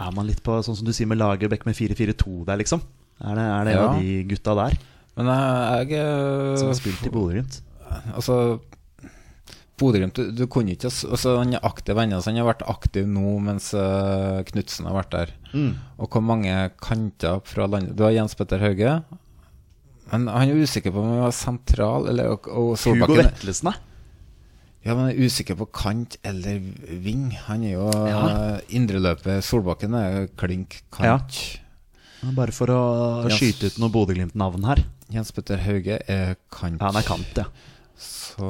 Er 0.00 0.14
man 0.16 0.28
litt 0.28 0.40
på 0.44 0.56
sånn 0.64 0.78
som 0.78 0.86
du 0.86 0.94
sier 0.96 1.08
med 1.10 1.20
Lagerbäck 1.20 1.66
med 1.68 1.76
4-4-2 1.76 2.46
der, 2.48 2.60
liksom? 2.62 2.82
Er 3.20 3.36
det, 3.36 3.44
er 3.44 3.64
det 3.68 3.74
Ja. 3.76 3.86
de 3.98 4.24
gutta 4.24 4.54
der 4.56 4.78
Men 5.18 5.26
jeg, 5.28 5.90
jeg 5.90 6.00
eh, 6.00 6.56
som 6.56 6.70
har 6.70 6.78
spilt 6.78 7.06
i 7.06 7.12
Bodø-Glimt? 7.12 7.60
Altså 8.14 8.60
Bodø-Glimt, 9.80 10.16
du, 10.16 10.30
du 10.32 10.46
kunne 10.46 10.72
ikke 10.72 10.88
altså, 10.88 11.38
Han 11.40 11.54
er 11.56 11.64
aktiv 11.66 11.98
ennå, 12.00 12.20
så 12.20 12.30
han 12.30 12.40
har 12.40 12.48
vært 12.48 12.66
aktiv 12.68 13.08
nå 13.08 13.38
mens 13.44 13.72
uh, 13.76 14.40
Knutsen 14.48 14.88
har 14.88 14.96
vært 14.96 15.12
der. 15.14 15.34
Mm. 15.52 15.72
Og 15.98 16.08
hvor 16.08 16.24
mange 16.24 16.54
kanter 16.84 17.40
fra 17.48 17.68
landet 17.68 17.96
Du 17.98 18.04
har 18.06 18.14
Jens 18.14 18.36
Petter 18.38 18.60
Hauge. 18.62 19.00
Men 20.10 20.26
han 20.28 20.50
er 20.50 20.64
usikker 20.64 20.92
på 20.92 21.00
om 21.02 21.12
han 21.12 21.24
var 21.26 21.36
sentral 21.36 22.08
eller 22.10 22.34
og, 22.34 22.48
og 22.50 22.72
Hugo 22.82 23.14
Vetlesen, 23.20 23.70
da? 23.70 23.89
Ja, 24.80 24.94
men 24.96 25.10
jeg 25.10 25.16
er 25.18 25.26
usikker 25.28 25.58
på 25.60 25.66
kant 25.76 26.16
eller 26.24 26.60
ving. 27.04 27.26
Han 27.48 27.64
er 27.68 27.74
jo 27.74 27.88
ja. 28.08 28.20
indreløpet. 28.72 29.42
Solbakken 29.44 29.96
er 29.98 30.30
klink 30.40 30.80
kant. 30.94 31.40
Bare 32.36 32.52
for 32.52 32.72
å 32.72 32.80
Jens, 33.28 33.36
skyte 33.40 33.68
ut 33.70 33.78
noe 33.80 33.92
Bodø-Glimt-navn 33.92 34.64
her. 34.68 34.82
Jens 35.12 35.32
Petter 35.36 35.60
Hauge 35.64 35.98
er 36.00 36.34
kant. 36.52 36.80
Ja, 36.80 36.88
han 36.90 37.00
er 37.00 37.06
kant, 37.06 37.40
ja. 37.40 37.46
Så 38.00 38.48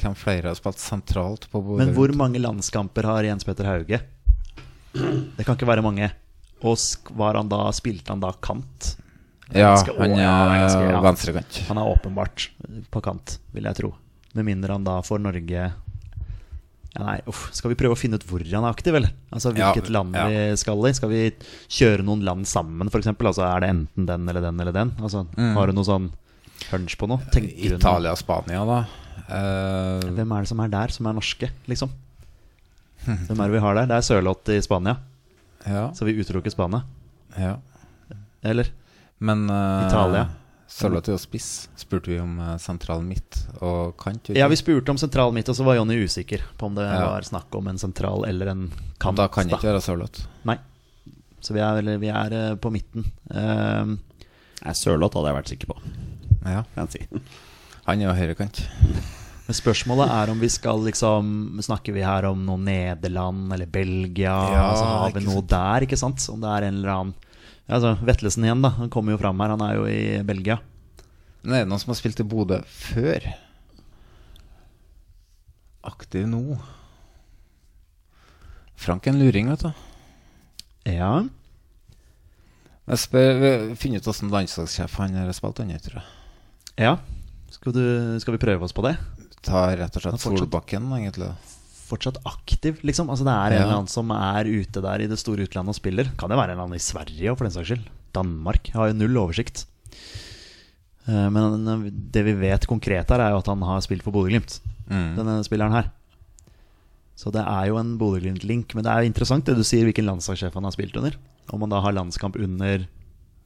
hvem 0.00 0.16
flere 0.18 0.50
har 0.50 0.58
spilt 0.58 0.82
sentralt 0.82 1.46
på 1.52 1.62
Bodø? 1.62 1.78
Men 1.82 1.94
hvor 1.94 2.10
mange 2.18 2.42
landskamper 2.42 3.06
har 3.10 3.26
Jens 3.26 3.46
Petter 3.46 3.68
Hauge? 3.70 4.00
Det 4.94 5.46
kan 5.46 5.54
ikke 5.54 5.68
være 5.70 5.84
mange. 5.86 6.10
Og 6.66 6.76
var 7.18 7.38
han 7.38 7.50
da, 7.50 7.62
spilte 7.76 8.10
han 8.12 8.22
da 8.22 8.32
kant? 8.42 8.96
Ja, 9.50 9.74
han 9.78 10.14
er 10.14 10.22
ja, 10.22 10.30
han 10.30 10.52
er 10.54 10.60
ganske- 10.64 10.90
ja. 10.90 11.00
venstrekant. 11.06 11.60
Han 11.70 11.78
er 11.78 11.90
åpenbart 11.94 12.50
på 12.90 13.02
kant, 13.02 13.38
vil 13.54 13.66
jeg 13.66 13.78
tro. 13.78 13.94
Med 14.38 14.46
mindre 14.46 14.76
han 14.76 14.84
da 14.86 15.00
får 15.02 15.22
Norge 15.22 15.70
ja, 16.90 17.02
Nei, 17.06 17.20
uff. 17.30 17.44
Skal 17.54 17.70
vi 17.72 17.78
prøve 17.78 17.94
å 17.94 17.98
finne 17.98 18.18
ut 18.18 18.24
hvor 18.26 18.42
han 18.42 18.64
er 18.66 18.72
aktiv, 18.74 18.96
eller? 18.98 19.12
Altså 19.30 19.52
Ja, 19.54 19.70
Hvilket 19.70 19.92
land 19.94 20.16
ja. 20.18 20.24
vi 20.26 20.56
skal 20.58 20.86
i? 20.88 20.90
Skal 20.98 21.12
vi 21.12 21.20
kjøre 21.70 22.06
noen 22.06 22.24
land 22.26 22.48
sammen, 22.50 22.90
f.eks.? 22.90 23.12
Altså, 23.14 23.44
er 23.46 23.62
det 23.62 23.70
enten 23.70 24.08
den 24.08 24.26
eller 24.30 24.42
den 24.42 24.58
eller 24.64 24.74
den? 24.74 24.90
Altså, 24.98 25.22
Mm. 25.38 25.54
Har 25.54 25.70
du 25.70 25.76
noe 25.76 25.86
sånn 25.86 26.08
hunch 26.72 26.96
på 26.98 27.06
noe? 27.08 27.22
Tenker? 27.30 27.76
Italia 27.78 28.16
Spania, 28.18 28.64
da. 28.66 28.80
Uh... 29.30 30.02
Hvem 30.16 30.34
er 30.34 30.42
det 30.42 30.50
som 30.50 30.60
er 30.64 30.72
der, 30.72 30.88
som 30.94 31.06
er 31.06 31.14
norske, 31.14 31.50
liksom? 31.70 31.94
Hvem 33.06 33.38
er 33.38 33.46
det 33.46 33.54
vi 33.54 33.62
har 33.62 33.78
der? 33.78 33.86
Det 33.90 33.96
er 34.00 34.06
Sørloth 34.10 34.50
i 34.52 34.58
Spania. 34.66 34.96
ja, 35.64 35.86
Så 35.94 36.04
vi 36.08 36.18
utelukker 36.18 36.50
Spania. 36.50 36.82
ja. 37.38 37.56
Eller? 38.42 38.70
Men 39.20 39.44
uh, 39.52 39.84
Italia. 39.86 40.22
Er 40.70 41.10
jo 41.10 41.18
spiss. 41.18 41.68
Spurte 41.76 42.12
vi 42.12 42.18
om 42.22 42.38
eh, 42.40 42.56
sentral 42.62 43.02
midt 43.04 43.40
og 43.60 43.96
kant? 44.00 44.30
Ja, 44.36 44.46
vi 44.48 44.56
spurte 44.56 44.92
om 44.94 44.98
sentral 45.00 45.32
midt, 45.34 45.50
og 45.50 45.58
så 45.58 45.66
var 45.66 45.76
Jonny 45.76 45.98
usikker 46.04 46.44
på 46.56 46.70
om 46.70 46.78
det 46.78 46.86
Ja. 46.86 47.10
var 47.10 47.26
snakk 47.26 47.54
om 47.58 47.68
en 47.68 47.78
sentral 47.78 48.24
eller 48.28 48.46
en 48.46 48.70
kant. 48.98 49.16
Da 49.18 49.28
kan 49.28 49.48
det 49.48 49.58
ikke 49.58 49.72
være 49.72 49.82
Sørloth. 49.82 50.26
Nei. 50.44 50.58
Så 51.40 51.54
vi 51.56 51.60
er, 51.60 51.80
eller, 51.80 51.98
vi 51.98 52.08
er 52.08 52.32
eh, 52.32 52.54
på 52.56 52.70
midten. 52.70 53.04
Uh, 53.32 53.96
Nei, 54.60 54.74
Sørloth 54.76 55.16
hadde 55.16 55.30
jeg 55.32 55.38
vært 55.38 55.52
sikker 55.54 55.72
på. 55.72 55.76
Ja. 56.44 56.64
Si. 56.88 57.00
Han 57.86 58.00
er 58.00 58.06
jo 58.10 58.16
høyrekant. 58.16 58.60
men 59.46 59.56
spørsmålet 59.56 60.12
er 60.14 60.30
om 60.30 60.40
vi 60.40 60.48
skal 60.48 60.84
liksom 60.84 61.58
Snakker 61.64 61.92
vi 61.96 62.04
her 62.06 62.28
om 62.28 62.44
noe 62.46 62.60
Nederland 62.60 63.52
eller 63.52 63.66
Belgia? 63.66 64.36
Ja, 64.52 64.68
altså, 64.70 64.84
har 64.84 65.16
vi 65.16 65.24
noe 65.24 65.40
noe 65.40 65.48
der, 65.48 65.88
ikke 65.88 65.98
sant? 65.98 66.22
Om 66.30 66.40
det 66.44 66.52
er 66.54 66.68
en 66.68 66.78
eller 66.80 66.94
annen 66.94 67.14
altså, 67.70 67.94
Vetlesen 68.06 68.44
igjen, 68.46 68.62
da. 68.64 68.72
Han 68.78 68.90
kommer 68.92 69.14
jo 69.14 69.20
fram 69.22 69.40
her. 69.42 69.54
Han 69.54 69.64
er 69.66 69.78
jo 69.78 69.86
i 69.90 70.00
Belgia. 70.26 70.58
Men 71.42 71.54
er 71.56 71.64
det 71.64 71.70
noen 71.70 71.80
som 71.80 71.92
har 71.94 72.00
spilt 72.00 72.20
i 72.20 72.26
Bodø 72.28 72.60
før? 72.68 73.24
Aktiv 75.88 76.26
nå? 76.28 76.58
Frank 78.80 79.06
er 79.06 79.14
en 79.14 79.20
luring, 79.20 79.48
vet 79.52 79.64
du. 79.64 79.70
Ja. 80.88 81.12
Jeg 82.90 83.00
spør, 83.04 83.42
Finne 83.78 84.00
ut 84.00 84.08
åssen 84.10 84.32
landslagssjef 84.32 84.96
han 85.00 85.16
har 85.20 85.32
spilt 85.36 85.62
under, 85.64 85.80
tror 85.84 86.00
jeg. 86.00 86.06
ja. 86.88 86.98
Skal, 87.50 87.74
du, 87.74 87.82
skal 88.22 88.36
vi 88.36 88.40
prøve 88.40 88.62
oss 88.62 88.72
på 88.72 88.84
det? 88.86 88.92
Ta 89.44 89.64
rett 89.76 89.96
og 89.98 90.04
slett 90.04 90.22
Solbakken, 90.22 90.84
egentlig. 90.96 91.26
Fortsatt 91.90 92.20
aktiv, 92.28 92.78
liksom? 92.86 93.10
Altså 93.10 93.26
Det 93.26 93.34
er 93.34 93.56
en 93.56 93.62
eller 93.64 93.76
annen 93.80 93.90
som 93.90 94.10
er 94.14 94.46
ute 94.46 94.82
der 94.84 95.02
i 95.04 95.08
det 95.10 95.18
store 95.18 95.46
utlandet 95.48 95.74
og 95.74 95.78
spiller. 95.80 96.10
Kan 96.20 96.30
det 96.30 96.38
være 96.38 96.54
en 96.54 96.58
eller 96.58 96.68
annen 96.68 96.78
i 96.80 96.84
Sverige 96.84 97.32
òg, 97.32 97.38
for 97.40 97.48
den 97.48 97.54
saks 97.56 97.72
skyld. 97.72 97.86
Danmark. 98.16 98.70
Jeg 98.70 98.78
har 98.78 98.90
jo 98.90 98.98
null 99.00 99.18
oversikt. 99.22 99.64
Eh, 101.06 101.28
Men 101.34 101.66
eh, 101.66 101.86
det 102.14 102.22
vi 102.26 102.34
vet 102.38 102.66
konkret 102.70 103.10
her, 103.10 103.20
er 103.24 103.34
jo 103.34 103.40
at 103.42 103.50
han 103.50 103.62
har 103.66 103.80
spilt 103.86 104.04
for 104.06 104.14
Bodø-Glimt. 104.14 104.60
Mm. 104.90 105.16
Denne 105.18 105.40
spilleren 105.46 105.74
her. 105.74 105.90
Så 107.20 107.30
det 107.34 107.42
er 107.44 107.68
jo 107.68 107.76
en 107.76 107.96
Bodø-Glimt-link. 108.00 108.74
Men 108.74 108.86
det 108.86 108.92
er 108.92 109.02
jo 109.04 109.10
interessant 109.10 109.44
det 109.46 109.58
du 109.58 109.64
sier, 109.66 109.84
hvilken 109.88 110.06
landslagssjef 110.08 110.54
han 110.56 110.64
har 110.66 110.72
spilt 110.74 110.96
under. 110.96 111.18
Om 111.50 111.66
han 111.66 111.74
da 111.74 111.80
har 111.84 111.92
landskamp 111.96 112.38
under 112.40 112.86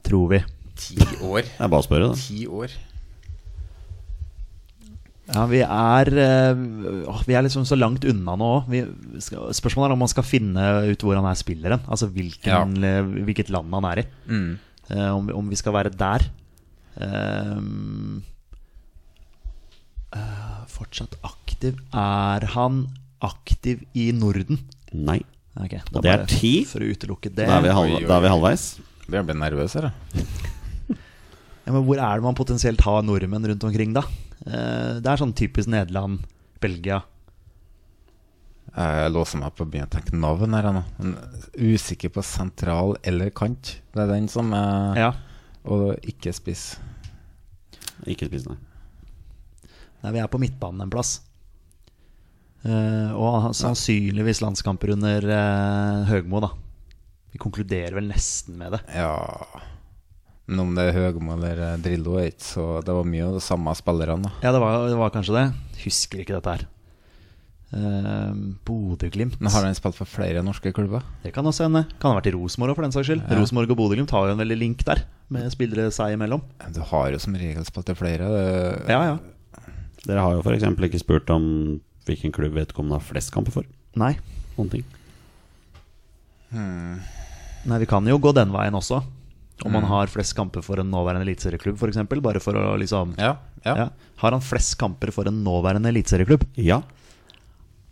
Tror 0.03 0.33
vi. 0.33 0.41
Ti 0.83 0.97
år. 1.23 1.45
Det 1.47 1.61
er 1.63 1.69
bare 1.71 1.85
å 1.85 1.87
spørre, 1.87 2.09
da. 2.11 2.17
Ti 2.19 2.47
år. 2.51 2.73
Ja, 5.33 5.45
vi 5.49 5.61
er 5.63 6.09
Vi 7.29 7.37
er 7.37 7.45
liksom 7.47 7.63
så 7.69 7.77
langt 7.79 8.05
unna 8.11 8.35
nå 8.37 8.49
òg. 8.59 8.75
Spørsmålet 9.55 9.87
er 9.93 9.95
om 9.95 10.03
man 10.03 10.11
skal 10.11 10.27
finne 10.27 10.65
ut 10.91 11.05
hvor 11.07 11.15
han 11.17 11.29
er 11.31 11.39
spilleren. 11.39 11.85
Altså 11.87 12.09
hvilken, 12.13 12.75
ja. 12.83 13.03
hvilket 13.23 13.53
land 13.55 13.73
han 13.73 13.87
er 13.93 14.03
i. 14.03 14.07
Mm. 14.29 14.51
Eh, 14.93 15.09
om, 15.17 15.27
vi- 15.27 15.33
om 15.39 15.49
vi 15.49 15.57
skal 15.57 15.73
være 15.73 15.91
der. 15.97 16.27
Ehm, 17.01 18.23
eh, 20.13 20.65
fortsatt 20.69 21.15
aktiv 21.25 21.79
Er 21.97 22.45
han 22.55 22.87
aktiv 23.23 23.85
i 23.95 24.11
Norden? 24.13 24.59
Nei. 24.93 25.21
Okay, 25.57 25.81
da 25.91 25.99
Og 25.99 26.03
det 26.05 26.13
er 26.13 26.27
ti. 26.27 26.53
For 26.69 26.81
å 26.85 26.89
utelukke 26.93 27.31
det. 27.33 27.47
Da 27.47 27.59
er 27.59 27.63
vi, 27.65 27.69
Oi, 27.69 27.77
halv, 27.77 27.97
oi, 28.01 28.07
da 28.09 28.17
er 28.19 28.25
vi 28.25 28.33
halvveis. 28.33 28.65
Blir 29.07 29.21
jeg 29.27 29.37
nervøs 29.37 29.75
her. 29.79 29.93
Ja, 31.63 31.71
men 31.71 31.85
hvor 31.87 31.95
er 32.03 32.19
det 32.19 32.25
man 32.25 32.35
potensielt 32.35 32.81
har 32.83 33.05
nordmenn 33.07 33.45
rundt 33.47 33.63
omkring, 33.63 33.93
da? 33.95 34.01
Eh, 34.43 34.97
det 34.99 35.07
er 35.07 35.21
sånn 35.21 35.31
typisk 35.39 35.69
Nederland, 35.71 36.25
Belgia. 36.61 36.97
Jeg 38.73 39.13
låser 39.13 39.41
meg 39.43 39.53
på 39.53 39.67
å 39.67 39.69
begynne 39.69 39.91
å 39.91 39.93
tenke 39.93 40.17
navn 40.17 40.57
her 40.57 40.71
nå. 40.73 40.83
Men 40.99 41.17
Usikker 41.59 42.13
på 42.15 42.25
sentral 42.25 42.97
eller 43.05 43.29
kant. 43.37 43.75
Det 43.93 44.05
er 44.05 44.15
den 44.15 44.31
som 44.33 44.53
er 44.57 44.97
Ja. 45.01 45.11
Og 45.69 45.93
ikke 46.09 46.33
spiss. 46.35 46.79
Ikke 48.09 48.27
spis, 48.27 48.49
nei. 48.49 48.57
Nei, 50.03 50.15
vi 50.17 50.19
er 50.19 50.31
på 50.33 50.41
midtbanen 50.43 50.83
en 50.87 50.91
plass. 50.91 51.21
Uh, 52.63 53.11
og 53.19 53.53
sannsynligvis 53.59 54.41
landskamper 54.43 54.95
under 54.95 55.25
uh, 55.27 56.09
Høgmo, 56.09 56.41
da. 56.43 56.51
Vi 57.33 57.41
konkluderer 57.43 57.97
vel 57.97 58.11
nesten 58.11 58.59
med 58.61 58.75
det. 58.77 58.83
Ja 58.93 59.17
Men 60.45 60.61
om 60.67 60.75
det 60.77 60.91
er 60.91 60.99
Høgmo 60.99 61.33
eller 61.33 61.63
eh, 61.65 61.79
Drillo, 61.81 62.19
er 62.21 62.29
ikke 62.29 62.45
så 62.45 62.65
Det 62.85 62.93
var 62.93 63.07
mye 63.09 63.25
av 63.25 63.39
de 63.39 63.41
samme 63.41 63.73
spillerne. 63.79 64.29
da. 64.29 64.33
Ja, 64.45 64.53
det 64.53 64.61
var, 64.61 64.83
det 64.91 64.99
var 65.01 65.15
kanskje 65.15 65.39
det. 65.39 65.45
Husker 65.87 66.21
ikke 66.23 66.37
dette 66.37 66.57
her. 66.59 66.67
Uh, 67.73 68.33
Bodø-Glimt. 68.69 69.39
Har 69.41 69.65
han 69.65 69.77
spilt 69.77 69.97
for 69.97 70.09
flere 70.09 70.43
norske 70.45 70.75
klubber? 70.77 71.05
Det 71.23 71.33
kan 71.33 71.47
også 71.49 71.67
hende. 71.69 71.87
Kan 72.03 72.13
ha 72.13 72.19
vært 72.19 72.29
i 72.29 72.35
Rosenborg 72.37 72.77
for 72.77 72.85
den 72.85 72.93
saks 72.93 73.09
skyld. 73.09 73.23
Ja. 73.25 73.39
Rosenborg 73.41 73.73
og 73.73 73.79
Bodø-Glimt 73.81 74.13
har 74.13 74.29
jo 74.29 74.35
en 74.37 74.43
veldig 74.43 74.59
link 74.61 74.85
der, 74.89 75.05
med 75.33 75.49
spillere 75.55 75.89
seg 75.95 76.19
imellom. 76.19 76.45
Du 76.77 76.83
har 76.93 77.15
jo 77.15 77.23
som 77.23 77.39
regel 77.39 77.65
spilt 77.65 77.89
til 77.89 77.97
flere. 77.97 78.29
Ja, 78.91 79.01
ja. 79.15 79.17
Dere 80.05 80.25
har 80.27 80.37
jo 80.37 80.43
f.eks. 80.45 80.67
ikke 80.69 81.01
spurt 81.01 81.31
om 81.33 81.45
hvilken 82.09 82.35
klubb 82.35 82.57
vedkommende 82.59 82.99
har 82.99 83.07
flest 83.07 83.33
kamper 83.35 83.55
for. 83.55 83.69
Nei. 83.97 84.17
Noen 84.59 84.71
ting. 84.73 84.87
Hmm. 86.53 87.01
Nei, 87.65 87.79
vi 87.79 87.89
kan 87.89 88.07
jo 88.11 88.19
gå 88.21 88.33
den 88.37 88.53
veien 88.53 88.77
også. 88.77 89.01
Om 89.63 89.71
man 89.71 89.85
han 89.85 89.93
har 89.93 90.11
flest 90.11 90.35
kamper 90.35 90.65
for 90.67 90.81
en 90.83 90.91
nåværende 90.91 91.23
eliteserieklubb, 91.29 91.79
f.eks. 91.79 92.01
Bare 92.25 92.43
for 92.43 92.59
å 92.59 92.73
liksom 92.81 93.15
Ja, 93.21 93.37
ja. 93.65 93.77
Ja. 93.79 93.87
Har 94.23 94.35
han 94.35 94.43
flest 94.43 94.75
kamper 94.81 95.13
for 95.15 95.29
en 95.31 95.39
nåværende 95.47 95.93
eliteserieklubb? 95.93 96.49
Ja. 96.59 96.81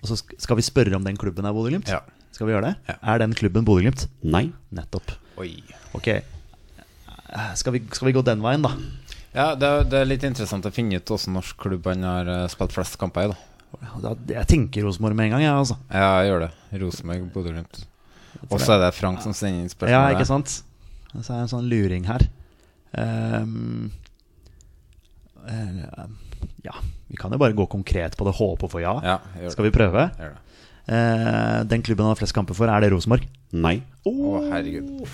Og 0.01 0.09
så 0.09 0.17
skal 0.41 0.57
vi 0.59 0.65
spørre 0.65 0.97
om 0.97 1.05
den 1.05 1.19
klubben 1.21 1.45
er 1.49 1.53
Bodø-Glimt? 1.57 1.89
Ja. 1.93 2.01
Skal 2.33 2.49
vi 2.49 2.55
gjøre 2.55 2.71
det? 2.71 2.75
Ja. 2.89 2.97
Er 3.15 3.19
den 3.23 3.35
klubben 3.37 3.67
Bodø-Glimt? 3.69 4.07
Nei. 4.25 4.47
Nettopp. 4.73 5.13
Oi. 5.41 5.53
Ok. 5.97 6.09
Skal 7.61 7.75
vi, 7.77 7.83
skal 7.95 8.09
vi 8.11 8.15
gå 8.17 8.23
den 8.27 8.41
veien, 8.43 8.65
da? 8.65 8.73
Ja, 9.37 9.51
det, 9.55 9.69
er- 9.69 9.85
det 9.87 9.99
er 10.01 10.09
litt 10.09 10.25
interessant 10.27 10.67
å 10.67 10.73
finne 10.75 10.99
ut 10.99 11.07
hvilken 11.13 11.37
norsk 11.37 11.61
klubb 11.63 11.85
han 11.87 12.03
har 12.03 12.27
eh, 12.33 12.47
spilt 12.51 12.73
flest 12.75 12.97
kamper 12.99 13.29
i. 13.29 13.31
da 13.31 13.47
da 14.03 14.15
jeg 14.35 14.49
tenker 14.51 14.83
Rosenborg 14.83 15.15
med 15.15 15.29
en 15.29 15.37
gang, 15.37 15.45
jeg, 15.45 15.53
altså. 15.55 15.77
Ja, 15.95 16.09
jeg 16.25 16.33
gjør 16.33 16.41
det. 16.47 16.51
Rosenborg, 16.83 17.29
Bodø-Glimt. 17.37 17.85
Og 18.49 18.57
så 18.59 18.75
er 18.75 18.83
det 18.87 18.95
Frank 18.97 19.23
som 19.23 19.35
sender 19.37 19.63
inn 19.63 19.71
spørsmål. 19.71 19.95
Ja, 19.95 20.17
ikke 20.17 20.27
sant? 20.27 20.57
Så 21.13 21.23
er 21.29 21.37
det 21.37 21.45
en 21.45 21.53
sånn 21.53 21.69
luring 21.71 22.09
her. 22.09 22.25
Um, 22.99 23.93
eh, 25.47 26.05
ja, 26.67 26.75
vi 27.11 27.19
kan 27.21 27.33
jo 27.35 27.41
bare 27.41 27.57
gå 27.57 27.67
konkret 27.71 28.17
på 28.19 28.27
det. 28.29 28.37
Håpe 28.39 28.69
å 28.69 28.73
få 28.73 28.83
ja. 28.83 28.95
Ja. 29.05 29.19
Skal 29.53 29.69
vi 29.69 29.75
prøve? 29.75 30.09
Gjør 30.21 30.33
det. 30.37 30.47
Eh, 30.91 31.61
den 31.71 31.85
klubben 31.87 32.07
han 32.07 32.15
har 32.15 32.19
flest 32.19 32.35
kamper 32.35 32.57
for, 32.57 32.71
er 32.71 32.83
det 32.83 32.91
Rosenborg? 32.95 33.27
Nei. 33.55 33.77
Å, 34.09 34.15
herregud. 34.51 35.07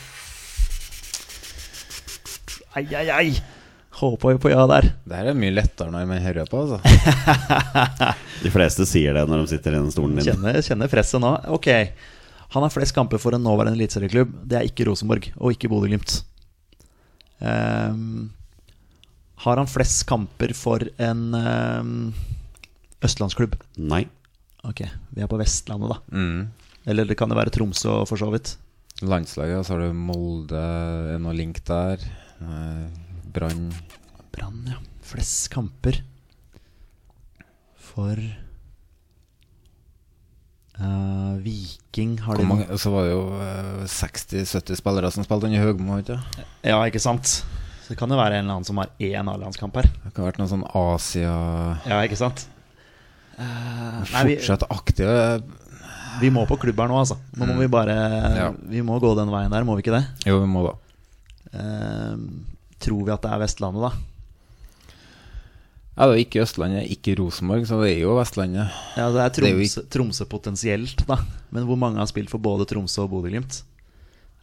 Ai, 2.76 2.84
ai, 2.92 3.06
ai! 3.12 3.28
Håpa 3.96 4.34
jo 4.34 4.40
på 4.40 4.50
ja 4.52 4.66
der. 4.68 4.90
Det 5.08 5.16
her 5.16 5.30
er 5.30 5.36
mye 5.38 5.54
lettere 5.56 5.92
når 5.92 6.08
man 6.10 6.20
hører 6.20 6.48
på, 6.50 6.66
altså. 6.66 6.80
De 8.44 8.52
fleste 8.52 8.84
sier 8.88 9.16
det 9.16 9.22
når 9.28 9.44
de 9.44 9.52
sitter 9.54 9.72
i 9.72 9.80
den 9.80 9.92
stolen 9.94 10.18
din. 10.18 10.26
Kjenner, 10.28 10.58
kjenner 10.64 10.90
presset 10.92 11.22
nå. 11.22 11.32
Ok. 11.56 11.70
Han 12.52 12.64
har 12.64 12.72
flest 12.72 12.92
kamper 12.96 13.20
for 13.20 13.36
en 13.36 13.44
nåværende 13.44 13.78
eliteserieklubb. 13.78 14.34
Det 14.48 14.58
er 14.58 14.68
ikke 14.68 14.84
Rosenborg, 14.90 15.30
og 15.40 15.56
ikke 15.56 15.70
Bodø-Glimt. 15.72 16.18
Ehm, 17.40 18.28
har 19.46 19.60
han 19.60 19.70
flest 19.70 20.04
kamper 20.08 20.52
for 20.58 20.82
en 21.02 21.24
ehm, 21.38 21.96
østlandsklubb? 23.06 23.56
Nei. 23.78 24.04
Ok, 24.66 24.82
vi 25.14 25.22
er 25.22 25.30
på 25.30 25.38
Vestlandet, 25.38 25.94
da. 25.94 25.98
Mm. 26.10 26.48
Eller 26.90 27.06
det 27.06 27.16
kan 27.18 27.30
jo 27.30 27.38
være 27.38 27.52
Tromsø, 27.54 28.00
for 28.10 28.18
så 28.18 28.30
vidt. 28.34 28.56
Landslaget, 29.06 29.60
og 29.60 29.66
så 29.66 29.76
har 29.76 29.84
du 29.84 29.98
Molde, 29.98 30.62
er 31.14 31.20
noe 31.22 31.36
link 31.36 31.60
der. 31.68 32.02
Eh, 32.40 32.86
Brann 33.36 33.70
Brann, 34.36 34.64
ja. 34.68 34.80
Flest 35.06 35.48
kamper 35.54 36.02
for 37.92 38.18
Uh, 40.76 41.38
Viking 41.40 42.18
har 42.20 42.36
de 42.36 42.76
Så 42.76 42.90
var 42.92 43.06
det 43.06 43.12
jo 43.14 43.20
uh, 43.32 43.84
60-70 43.88 44.76
spillere 44.76 45.08
som 45.08 45.24
spilte 45.24 45.48
under 45.48 45.62
Høgmo. 45.64 45.96
Ikke? 46.02 46.18
Ja, 46.60 46.82
ikke 46.84 47.00
sant? 47.00 47.38
Så 47.86 47.92
det 47.94 47.98
kan 48.00 48.10
jo 48.10 48.16
være 48.18 48.40
en 48.40 48.44
eller 48.48 48.56
annen 48.58 48.66
som 48.66 48.80
har 48.82 48.88
én 48.98 49.28
A-landskamp 49.30 49.76
her. 49.78 49.86
Det 49.86 50.10
kan 50.12 50.24
ha 50.24 50.30
vært 50.32 50.40
noe 50.42 50.50
sånn 50.50 50.64
Asia 50.74 51.34
Ja, 51.86 52.00
ikke 52.02 52.18
sant? 52.18 52.48
Vi, 53.36 54.34
Fortsatt 54.34 54.64
aktive. 54.72 55.42
vi 56.22 56.30
må 56.34 56.46
på 56.48 56.56
klubb 56.58 56.80
her 56.82 56.88
nå, 56.90 56.98
altså. 56.98 57.18
Nå 57.36 57.46
må 57.46 57.54
Mm. 57.54 57.60
vi 57.60 57.66
bare 57.68 57.94
Ja. 58.34 58.50
Vi 58.66 58.82
må 58.82 58.98
gå 58.98 59.14
den 59.14 59.28
veien 59.30 59.50
der, 59.52 59.62
må 59.62 59.76
vi 59.76 59.82
ikke 59.84 59.94
det? 60.00 60.06
Jo, 60.26 60.40
vi 60.40 60.46
må 60.50 60.64
da. 60.66 60.74
Uh, 61.54 62.16
tror 62.80 63.04
vi 63.06 63.12
at 63.12 63.22
det 63.22 63.30
er 63.30 63.38
Vestlandet, 63.44 63.82
da? 63.86 63.92
Ja, 65.96 66.06
det 66.08 66.12
er 66.16 66.24
ikke 66.26 66.42
Østlandet, 66.44 66.90
ikke 66.92 67.14
Rosenborg, 67.18 67.64
så 67.68 67.78
det 67.84 67.94
er 67.96 68.00
jo 68.02 68.16
Vestlandet. 68.18 68.68
Ja, 68.96 69.06
det 69.12 69.20
er 69.22 69.30
Det 69.30 69.38
er 69.38 69.54
Tromsø, 69.54 69.86
Tromsø 69.88 70.24
potensielt, 70.28 71.06
da. 71.06 71.16
Men 71.52 71.64
hvor 71.64 71.78
mange 71.78 71.96
har 72.02 72.06
spilt 72.10 72.28
for 72.28 72.38
både 72.38 72.66
Tromsø 72.66 73.04
og 73.04 73.10
Bodø-Glimt? 73.14 73.62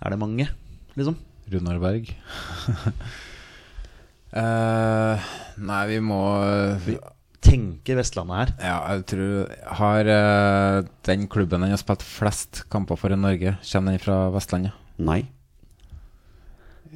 Er 0.02 0.10
det 0.10 0.20
mange, 0.20 0.48
liksom? 0.96 1.16
Runar 1.52 1.80
Berg. 1.80 2.10
Eh, 4.34 5.34
nei, 5.62 5.82
vi 5.92 6.00
må 6.02 6.22
Tenker 7.44 8.00
Vestlandet 8.00 8.40
her. 8.40 8.52
Ja, 8.64 8.78
jeg 8.96 9.04
tror 9.12 9.52
Har 9.78 10.10
uh, 10.10 10.88
den 11.06 11.28
klubben 11.30 11.62
den 11.62 11.74
har 11.74 11.82
spilt 11.82 12.06
flest 12.08 12.64
kamper 12.74 12.98
for 12.98 13.14
i 13.14 13.20
Norge, 13.20 13.58
kommer 13.68 13.94
den 13.94 14.02
fra 14.02 14.18
Vestlandet? 14.34 14.78
Nei. 14.98 15.26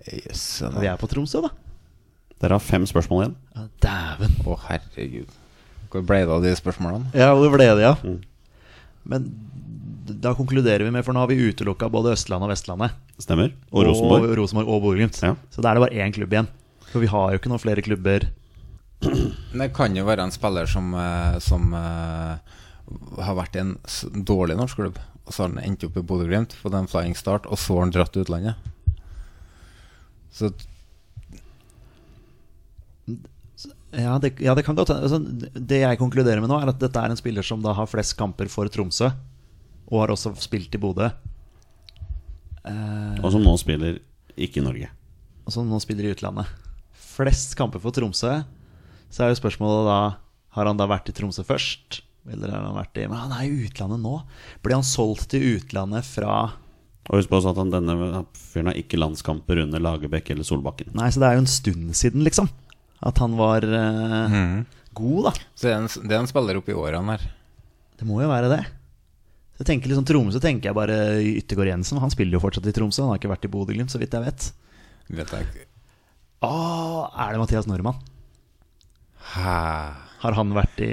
Yes, 0.08 0.64
Vi 0.78 0.88
er 0.88 0.98
på 1.00 1.10
Tromsø, 1.12 1.42
da. 1.44 1.52
Dere 2.40 2.56
har 2.56 2.64
fem 2.64 2.86
spørsmål 2.88 3.24
igjen. 3.24 3.36
Ja, 3.58 3.66
Dæven. 3.84 4.36
Å, 4.46 4.56
herregud. 4.70 5.34
Hvor 5.92 6.04
ble 6.06 6.22
det 6.22 6.34
av 6.36 6.44
de 6.46 6.54
spørsmålene? 6.56 7.10
Ja, 7.18 7.32
hvor 7.36 7.52
ble 7.54 7.66
det, 7.66 7.82
ja? 7.84 7.96
Mm. 8.06 8.20
Men 9.10 9.26
da 10.08 10.34
konkluderer 10.38 10.86
vi 10.86 10.94
med, 10.94 11.04
for 11.04 11.18
nå 11.18 11.24
har 11.24 11.32
vi 11.32 11.50
utelukka 11.50 11.90
både 11.92 12.14
Østlandet 12.16 12.48
og 12.48 12.54
Vestlandet. 12.54 12.96
Stemmer. 13.20 13.52
Og 13.74 13.90
Rosenborg. 13.90 14.30
Og 14.30 14.38
Rosenborg 14.40 14.72
og 14.72 14.86
Bodø-Glimt. 14.86 15.20
Ja. 15.26 15.34
Så 15.52 15.66
da 15.66 15.72
er 15.72 15.80
det 15.80 15.86
bare 15.88 16.06
én 16.06 16.16
klubb 16.16 16.36
igjen. 16.36 16.50
For 16.98 17.04
vi 17.06 17.12
har 17.14 17.30
jo 17.30 17.38
ikke 17.38 17.50
noen 17.52 17.62
flere 17.62 17.82
klubber 17.86 18.24
Det 19.06 19.68
kan 19.78 19.94
jo 19.94 20.06
være 20.08 20.24
en 20.26 20.32
spiller 20.34 20.66
som, 20.66 20.88
eh, 20.98 21.36
som 21.46 21.70
uh, 21.78 22.40
har 23.22 23.38
vært 23.38 23.54
i 23.60 23.62
en 23.62 23.76
dårlig 24.26 24.56
norsk 24.58 24.80
klubb, 24.80 24.98
og 25.28 25.30
så 25.30 25.44
har 25.44 25.52
han 25.52 25.62
endt 25.62 25.86
opp 25.86 26.00
i 26.02 26.04
Bodø-Glimt, 26.10 26.56
fått 26.58 26.74
en 26.74 26.90
flying 26.90 27.14
start, 27.20 27.46
og 27.46 27.62
så 27.62 27.78
har 27.78 27.86
han 27.86 27.94
dratt 27.94 28.16
til 28.16 28.26
utlandet. 28.26 28.58
Så 30.34 30.50
Ja, 33.94 34.18
det, 34.18 34.34
ja, 34.42 34.58
det 34.58 34.66
kan 34.66 34.82
godt 34.82 34.96
hende. 34.96 35.06
Altså, 35.06 35.54
det 35.54 35.84
jeg 35.86 36.02
konkluderer 36.02 36.42
med 36.42 36.50
nå, 36.50 36.58
er 36.58 36.74
at 36.74 36.82
dette 36.82 36.98
er 36.98 37.14
en 37.14 37.22
spiller 37.22 37.46
som 37.46 37.62
da 37.62 37.78
har 37.78 37.94
flest 37.94 38.18
kamper 38.18 38.50
for 38.50 38.74
Tromsø, 38.74 39.14
og 39.86 40.02
har 40.02 40.18
også 40.18 40.34
spilt 40.42 40.74
i 40.74 40.82
Bodø. 40.82 41.14
Eh, 42.66 43.18
Og 43.22 43.30
som 43.38 43.46
nå 43.46 43.54
spiller 43.62 44.02
ikke 44.34 44.64
i 44.64 44.72
Norge. 44.72 44.96
og 45.46 45.54
som 45.54 45.70
nå 45.70 45.78
spiller 45.86 46.10
i 46.10 46.18
utlandet. 46.18 46.66
Flest 47.18 47.56
kamper 47.58 47.82
for 47.82 47.96
Tromsø. 47.96 48.34
Så 49.10 49.24
er 49.24 49.32
jo 49.32 49.40
spørsmålet 49.40 49.88
da 49.88 50.00
Har 50.58 50.68
han 50.70 50.80
da 50.80 50.88
vært 50.90 51.10
i 51.10 51.16
Tromsø 51.16 51.46
først? 51.48 52.02
Eller 52.28 52.52
har 52.52 52.66
han 52.66 52.76
vært 52.78 53.00
i 53.00 53.08
Men 53.08 53.22
han 53.24 53.36
er 53.36 53.48
i 53.48 53.66
utlandet 53.68 54.02
nå. 54.04 54.16
Ble 54.66 54.78
han 54.78 54.86
solgt 54.86 55.30
til 55.32 55.46
utlandet 55.56 56.06
fra 56.08 56.38
Og 57.08 57.14
husk 57.16 57.32
på 57.32 57.40
også 57.40 57.54
at 57.54 57.62
han, 57.62 57.72
denne 57.72 58.24
fyren 58.36 58.72
har 58.72 58.80
ikke 58.80 59.00
landskamper 59.00 59.64
under 59.64 59.84
Lagerbäck 59.84 60.34
eller 60.34 60.48
Solbakken. 60.48 60.92
Nei, 60.98 61.08
så 61.14 61.24
det 61.24 61.30
er 61.30 61.38
jo 61.38 61.46
en 61.46 61.54
stund 61.54 61.94
siden, 61.96 62.26
liksom. 62.28 62.50
At 63.08 63.22
han 63.24 63.38
var 63.40 63.64
eh, 63.64 64.36
god, 64.98 65.30
da. 65.30 65.34
Så 65.56 65.70
det 65.70 65.72
er 65.72 65.80
en, 65.80 65.88
det 66.10 66.18
er 66.18 66.20
en 66.20 66.28
spiller 66.28 66.60
oppi 66.60 66.76
årene 66.76 67.16
her. 67.16 67.24
Det 67.98 68.10
må 68.10 68.20
jo 68.20 68.28
være 68.28 68.52
det. 68.52 68.60
Så 69.56 69.64
jeg 69.64 69.70
tenker 69.72 69.94
liksom 69.94 70.06
Tromsø 70.10 70.44
tenker 70.44 70.70
jeg 70.70 70.78
bare 70.78 71.00
Yttergård 71.40 71.72
Jensen. 71.72 72.02
Han 72.04 72.12
spiller 72.14 72.36
jo 72.38 72.44
fortsatt 72.44 72.68
i 72.68 72.76
Tromsø. 72.76 73.06
Han 73.06 73.16
har 73.16 73.22
ikke 73.22 73.32
vært 73.32 73.48
i 73.48 73.54
Bodø-Glimt, 73.56 73.94
så 73.94 74.04
vidt 74.04 74.14
jeg 74.14 74.28
vet. 74.28 74.52
Vet 75.22 75.32
jeg 75.34 75.48
ikke. 75.48 75.66
Å, 76.46 76.52
er 77.18 77.34
det 77.34 77.40
Mathias 77.42 77.68
Normann? 77.70 77.98
Hæ? 79.34 79.58
Har 80.22 80.36
han 80.38 80.54
vært 80.56 80.80
i 80.86 80.92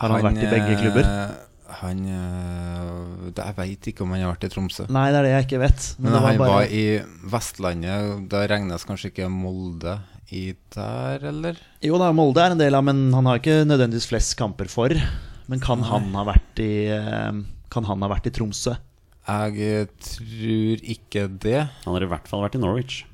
Har 0.00 0.14
han, 0.14 0.24
vært 0.24 0.40
i 0.44 0.48
begge 0.50 0.76
klubber? 0.80 1.04
eh, 1.06 1.46
Han 1.80 2.00
eh, 2.08 3.30
det- 3.30 3.44
Jeg 3.44 3.54
veit 3.56 3.86
ikke 3.92 4.02
om 4.02 4.10
han 4.12 4.20
har 4.22 4.32
vært 4.34 4.44
i 4.44 4.48
Tromsø. 4.54 4.88
Nei, 4.90 5.10
det 5.12 5.18
er 5.20 5.22
det 5.22 5.30
jeg 5.34 5.46
ikke 5.46 5.60
vet. 5.60 5.94
Men, 5.98 6.12
det 6.12 6.20
han 6.20 6.38
bare- 6.38 6.48
var 6.50 6.64
i 6.64 7.02
Vestlandet. 7.30 8.28
Da 8.28 8.46
regnes 8.46 8.84
kanskje 8.84 9.10
ikke 9.12 9.28
Molde 9.30 10.00
i 10.32 10.54
der, 10.74 11.18
eller? 11.24 11.56
Jo 11.82 11.98
da, 11.98 12.10
Molde 12.12 12.38
er 12.42 12.50
en 12.52 12.58
del 12.58 12.74
av, 12.74 12.84
men 12.84 13.12
han 13.12 13.24
har 13.26 13.38
ikke 13.38 13.64
nødvendigvis 13.66 14.08
flest 14.08 14.36
kamper 14.36 14.68
for. 14.68 14.88
Men 15.48 15.60
kan 15.60 15.82
han 15.82 16.12
ha 16.14 16.24
vært 16.24 16.58
i 16.58 16.86
eh, 16.88 17.32
Kan 17.70 17.84
han 17.84 18.00
ha 18.02 18.08
vært 18.08 18.26
i 18.26 18.30
Tromsø? 18.30 18.76
Jeg 19.28 19.88
tror 20.00 20.80
ikke 20.82 21.28
det. 21.38 21.68
Han 21.84 21.94
har 21.94 22.02
i 22.02 22.06
hvert 22.10 22.26
fall 22.26 22.42
vært 22.42 22.56
i 22.56 22.58
Norwich. 22.58 23.04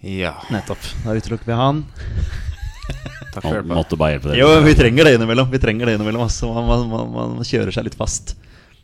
Ja. 0.00 0.34
Nettopp. 0.52 0.84
Da 1.04 1.14
utelukker 1.16 1.50
vi 1.50 1.56
han. 1.58 1.84
Takk 3.34 3.44
for 3.44 3.60
hjelpa. 3.60 3.76
måtte 3.76 3.98
bare 4.00 4.16
hjelpe 4.16 4.30
dere. 4.32 4.40
Jo, 4.40 4.48
vi 4.64 4.74
trenger 4.78 5.06
det 5.06 5.14
innimellom. 5.18 5.50
Vi 5.52 5.60
trenger 5.62 5.86
det 5.86 5.98
innimellom 5.98 6.24
altså. 6.24 6.50
man, 6.54 6.86
man, 6.90 7.12
man, 7.12 7.36
man 7.38 7.46
kjører 7.46 7.74
seg 7.74 7.86
litt 7.86 7.98
fast. 7.98 8.34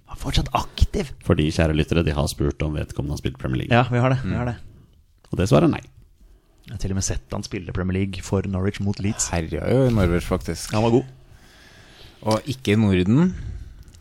Man 0.07 0.15
er 0.15 0.23
fortsatt 0.23 0.53
aktiv. 0.55 1.11
For 1.27 1.39
de 1.39 1.49
kjære 1.51 1.75
lyttere, 1.77 2.05
de 2.07 2.15
har 2.15 2.29
spurt 2.31 2.63
om 2.63 2.77
vedkommende 2.79 3.17
har 3.17 3.23
spilt 3.23 3.41
Premier 3.43 3.65
League. 3.65 3.75
Ja, 3.75 3.89
vi 3.91 4.03
har 4.03 4.15
det. 4.15 4.21
Vi 4.23 4.37
har 4.39 4.53
det. 4.53 4.57
Og 5.33 5.41
det 5.41 5.49
svarer 5.51 5.73
nei. 5.73 5.83
Jeg 6.67 6.75
har 6.75 6.83
til 6.83 6.95
og 6.95 6.99
med 6.99 7.07
sett 7.07 7.35
han 7.35 7.47
spille 7.47 7.75
Premier 7.75 8.01
League 8.01 8.23
for 8.27 8.47
Norwich 8.51 8.81
mot 8.83 8.99
Leeds. 9.03 9.31
Herja 9.35 9.67
jo 9.71 9.91
Norwich, 9.95 10.27
faktisk. 10.27 10.75
Han 10.75 10.87
var 10.87 10.97
god. 10.99 11.11
Og 12.27 12.49
ikke 12.51 12.75
i 12.75 12.79
Norden. 12.81 13.33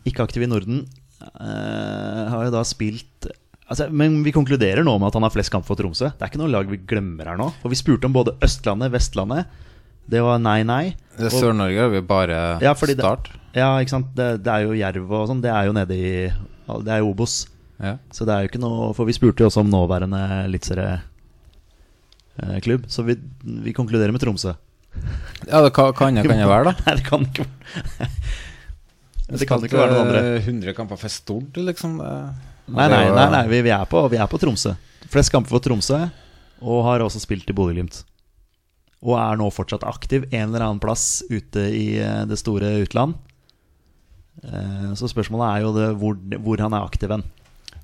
Ikke 0.06 0.24
aktiv 0.26 0.46
i 0.46 0.50
Norden. 0.50 0.84
Uh, 1.22 2.26
har 2.30 2.46
jo 2.46 2.54
da 2.54 2.62
spilt 2.66 3.28
altså, 3.68 3.88
Men 3.90 4.22
vi 4.26 4.32
konkluderer 4.32 4.84
nå 4.86 4.98
med 4.98 5.08
at 5.08 5.14
han 5.18 5.22
har 5.26 5.30
flest 5.34 5.50
kamper 5.52 5.66
for 5.72 5.76
Tromsø. 5.80 6.10
Det 6.12 6.22
er 6.22 6.30
ikke 6.32 6.40
noe 6.42 6.52
lag 6.52 6.66
vi 6.70 6.76
glemmer 6.78 7.24
her 7.32 7.36
nå. 7.40 7.48
For 7.62 7.68
vi 7.72 7.76
spurte 7.78 8.04
om 8.08 8.12
både 8.16 8.34
Østlandet, 8.44 8.92
Vestlandet. 8.94 9.46
Det 10.06 10.20
var 10.22 10.38
nei, 10.38 10.60
nei. 10.62 10.94
Det 11.18 11.26
er 11.26 11.34
Sør-Norge 11.34 11.80
har 11.82 11.90
vi 11.90 12.00
bare 12.06 12.36
Ja, 12.62 12.72
fordi 12.78 12.94
det- 12.94 13.02
Start. 13.04 13.30
Ja, 13.56 13.72
ikke 13.80 13.90
sant. 13.90 14.14
Det, 14.14 14.42
det 14.44 14.52
er 14.52 14.60
jo 14.66 14.72
Jerv 14.76 15.10
og 15.10 15.28
sånn. 15.30 15.40
Det 15.42 15.50
er 15.50 15.64
jo 15.66 15.72
nede 15.72 15.94
i 15.96 16.28
Det 16.30 16.92
er 16.92 16.98
jo 17.02 17.10
Obos. 17.10 17.46
Ja. 17.80 17.96
Så 18.14 18.24
det 18.24 18.32
er 18.34 18.40
jo 18.44 18.48
ikke 18.48 18.60
noe 18.62 18.92
For 18.96 19.04
vi 19.04 19.12
spurte 19.16 19.40
jo 19.44 19.48
også 19.50 19.60
om 19.64 19.70
nåværende 19.72 20.20
eliteserieklubb. 20.46 21.02
Så 22.88 23.02
vi, 23.04 23.16
vi 23.44 23.72
konkluderer 23.76 24.12
med 24.12 24.20
Tromsø. 24.22 24.54
ja, 25.50 25.60
det 25.62 25.72
kan, 25.76 25.92
kan, 25.92 26.14
det, 26.16 26.24
kan 26.24 26.48
være, 26.48 26.64
da. 26.64 26.72
Nei, 26.86 26.94
det 26.96 27.04
kan 27.04 27.20
ikke 27.26 27.44
Det 29.28 29.46
kan 29.48 29.64
ikke 29.66 29.76
være 29.80 29.90
noen 29.92 30.06
andre. 30.06 30.20
Eh, 30.36 30.46
100 30.46 30.72
kamper 30.76 30.96
for 31.00 31.08
Stord, 31.12 31.56
liksom. 31.66 31.98
det- 31.98 32.34
Nei, 32.66 32.88
nei, 32.90 33.04
nei, 33.14 33.26
nei 33.30 33.44
vi, 33.50 33.60
vi, 33.62 33.70
er 33.70 33.84
på, 33.86 34.00
vi 34.10 34.18
er 34.18 34.26
på 34.30 34.38
Tromsø. 34.42 34.72
Flest 35.12 35.30
kamper 35.30 35.52
for 35.54 35.62
Tromsø, 35.62 36.00
og 36.66 36.80
har 36.88 37.04
også 37.04 37.20
spilt 37.22 37.48
i 37.50 37.54
Bodø-Glimt. 37.54 38.00
Og 39.06 39.14
er 39.20 39.36
nå 39.38 39.46
fortsatt 39.54 39.84
aktiv 39.86 40.24
en 40.32 40.48
eller 40.48 40.64
annen 40.66 40.80
plass 40.82 41.22
ute 41.30 41.62
i 41.70 41.84
eh, 42.02 42.24
det 42.26 42.38
store 42.40 42.72
utland. 42.82 43.14
Eh, 44.42 44.92
Så 44.98 45.06
spørsmålet 45.12 45.46
er 45.52 45.62
jo 45.66 45.72
det, 45.76 45.88
hvor, 46.00 46.16
hvor 46.42 46.62
han 46.64 46.74
er 46.74 46.86
aktiv 46.88 47.12
hen. 47.14 47.22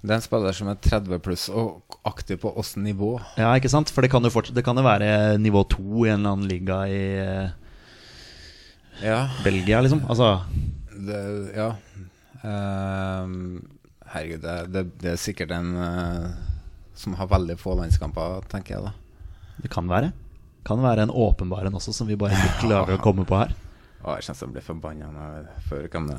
Det 0.03 0.11
er 0.11 0.19
en 0.19 0.25
spiller 0.25 0.57
som 0.57 0.67
er 0.73 0.81
30 0.83 1.21
pluss 1.23 1.45
og 1.53 1.95
aktiv 2.11 2.41
på 2.43 2.51
åssen 2.59 2.83
nivå. 2.83 3.13
Ja, 3.39 3.53
ikke 3.55 3.71
sant? 3.71 3.93
For 3.95 4.03
det 4.03 4.11
kan 4.11 4.25
jo, 4.27 4.33
fortsatt, 4.35 4.57
det 4.59 4.65
kan 4.67 4.75
jo 4.75 4.83
være 4.83 5.37
nivå 5.39 5.63
to 5.71 6.03
i 6.03 6.11
en 6.11 6.25
eller 6.25 6.33
annen 6.35 6.49
liga 6.51 6.81
i 6.91 7.03
Ja. 9.03 9.21
Belgia, 9.45 9.79
liksom. 9.85 10.03
Altså 10.11 10.33
Det, 11.07 11.21
ja. 11.57 11.69
Ehm, 12.43 13.63
herregud, 14.13 14.43
det, 14.45 14.57
det, 14.73 14.83
det 15.03 15.13
er 15.15 15.21
sikkert 15.21 15.55
en 15.57 15.73
uh, 15.77 16.29
som 16.99 17.17
har 17.19 17.31
veldig 17.31 17.57
få 17.61 17.77
landskamper, 17.79 18.45
tenker 18.53 18.77
jeg 18.77 18.87
da. 18.87 18.93
Det 19.63 19.71
kan 19.73 19.89
være. 19.91 20.13
Kan 20.67 20.83
være 20.85 21.07
en 21.07 21.11
åpenbar 21.11 21.67
en 21.67 21.79
også, 21.79 21.95
som 21.97 22.09
vi 22.11 22.19
bare 22.19 22.37
ikke 22.37 22.69
klarer 22.69 22.99
å 22.99 23.03
komme 23.03 23.27
på 23.29 23.39
her. 23.41 23.55
Å, 24.03 24.17
jeg 24.17 24.29
kjenner 24.29 24.39
som 24.39 24.51
jeg 24.51 24.57
blir 24.59 24.67
forbanna 24.67 25.27
før 25.69 25.87
kom 25.91 26.09
det. 26.11 26.19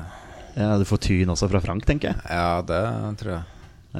Ja, 0.54 0.74
Du 0.78 0.84
får 0.88 1.00
tyn 1.08 1.32
også 1.32 1.48
fra 1.50 1.60
Frank, 1.64 1.86
tenker 1.88 2.12
jeg. 2.12 2.20
Ja, 2.30 2.60
det 2.66 2.82
tror 3.20 3.36
jeg. 3.36 3.44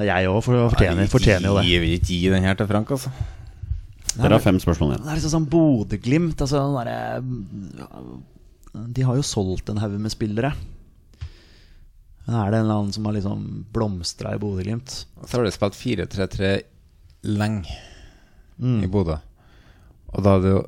Jeg 0.08 0.26
òg 0.26 0.40
fortjener, 0.42 1.06
fortjener 1.10 1.48
jo 1.50 1.56
det. 1.60 1.66
Jeg 1.70 1.82
vil 1.82 1.96
ikke 1.98 2.16
gi 2.16 2.30
den 2.32 2.46
her 2.46 2.56
til 2.58 2.68
Frank, 2.70 2.90
altså. 2.96 3.12
Dere 4.14 4.36
har 4.36 4.42
fem 4.42 4.58
spørsmål 4.62 4.94
igjen. 4.94 5.04
Det 5.04 5.10
er 5.10 5.18
liksom 5.18 5.32
sånn 5.32 5.46
Bodø-Glimt 5.50 6.42
altså, 6.44 6.60
De 8.94 9.06
har 9.06 9.18
jo 9.18 9.24
solgt 9.26 9.70
en 9.72 9.80
haug 9.82 9.96
med 9.98 10.12
spillere. 10.14 10.52
Men 12.26 12.36
er 12.40 12.50
det 12.50 12.58
en 12.58 12.64
eller 12.66 12.78
annen 12.80 12.92
som 12.96 13.04
har 13.04 13.12
liksom 13.18 13.42
blomstra 13.74 14.34
i 14.34 14.38
Bodø-Glimt? 14.40 15.04
Så 15.26 15.36
har 15.36 15.44
du 15.44 15.50
spilt 15.52 15.76
4-3-3 15.76 16.54
lenge 17.24 17.66
Mm. 18.60 18.84
i 18.84 18.86
Bodø. 18.86 19.16
Og 20.14 20.22
da 20.22 20.36
er 20.36 20.40
det 20.44 20.50
jo 20.52 20.60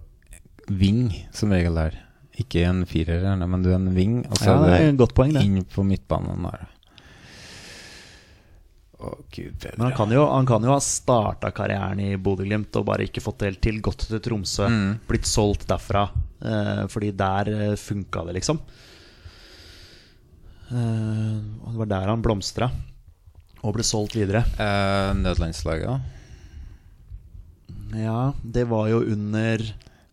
wing 0.75 1.05
som 1.33 1.53
regel 1.55 1.75
der. 1.79 1.95
Ikke 2.37 2.65
en 2.67 2.81
firer, 2.85 3.23
men 3.47 3.63
du 3.63 3.71
er 3.71 3.77
en 3.79 3.93
wing. 3.95 4.25
Og 4.27 4.37
så 4.41 4.47
Ja, 4.51 4.57
det 4.67 4.73
er 4.81 4.89
et 4.91 4.99
godt 4.99 5.15
poeng, 5.15 5.33
det. 5.33 5.45
inn 5.47 5.63
på 5.65 5.85
midtbanen 5.87 6.43
der. 6.43 6.67
Å, 8.97 9.11
gud 9.31 9.55
bedre. 9.61 9.77
Men 9.77 9.87
han 9.91 9.97
kan 9.97 10.11
jo, 10.15 10.23
han 10.33 10.47
kan 10.49 10.65
jo 10.65 10.73
ha 10.73 10.81
starta 10.81 11.51
karrieren 11.55 12.01
i 12.01 12.17
Bodø-Glimt 12.17 12.75
og 12.81 12.87
bare 12.89 13.05
ikke 13.07 13.21
fått 13.23 13.39
det 13.43 13.51
helt 13.51 13.61
til. 13.67 13.81
Gått 13.85 14.07
til 14.09 14.21
Tromsø, 14.25 14.67
Mm. 14.69 14.99
blitt 15.07 15.27
solgt 15.29 15.67
derfra. 15.69 16.09
Eh, 16.43 16.87
fordi 16.89 17.11
der 17.17 17.49
eh, 17.49 17.77
funka 17.77 18.25
det, 18.27 18.35
liksom. 18.41 18.59
Eh, 20.71 21.39
det 21.71 21.79
var 21.79 21.91
der 21.91 22.13
han 22.13 22.23
blomstra. 22.25 22.71
Og 23.63 23.75
ble 23.77 23.85
solgt 23.87 24.17
videre. 24.19 24.45
Eh, 24.61 25.11
nødlandslaget, 25.19 25.87
da? 25.89 26.01
Ja, 27.97 28.21
det 28.43 28.67
var 28.69 28.89
jo 28.91 29.01
under 29.07 29.63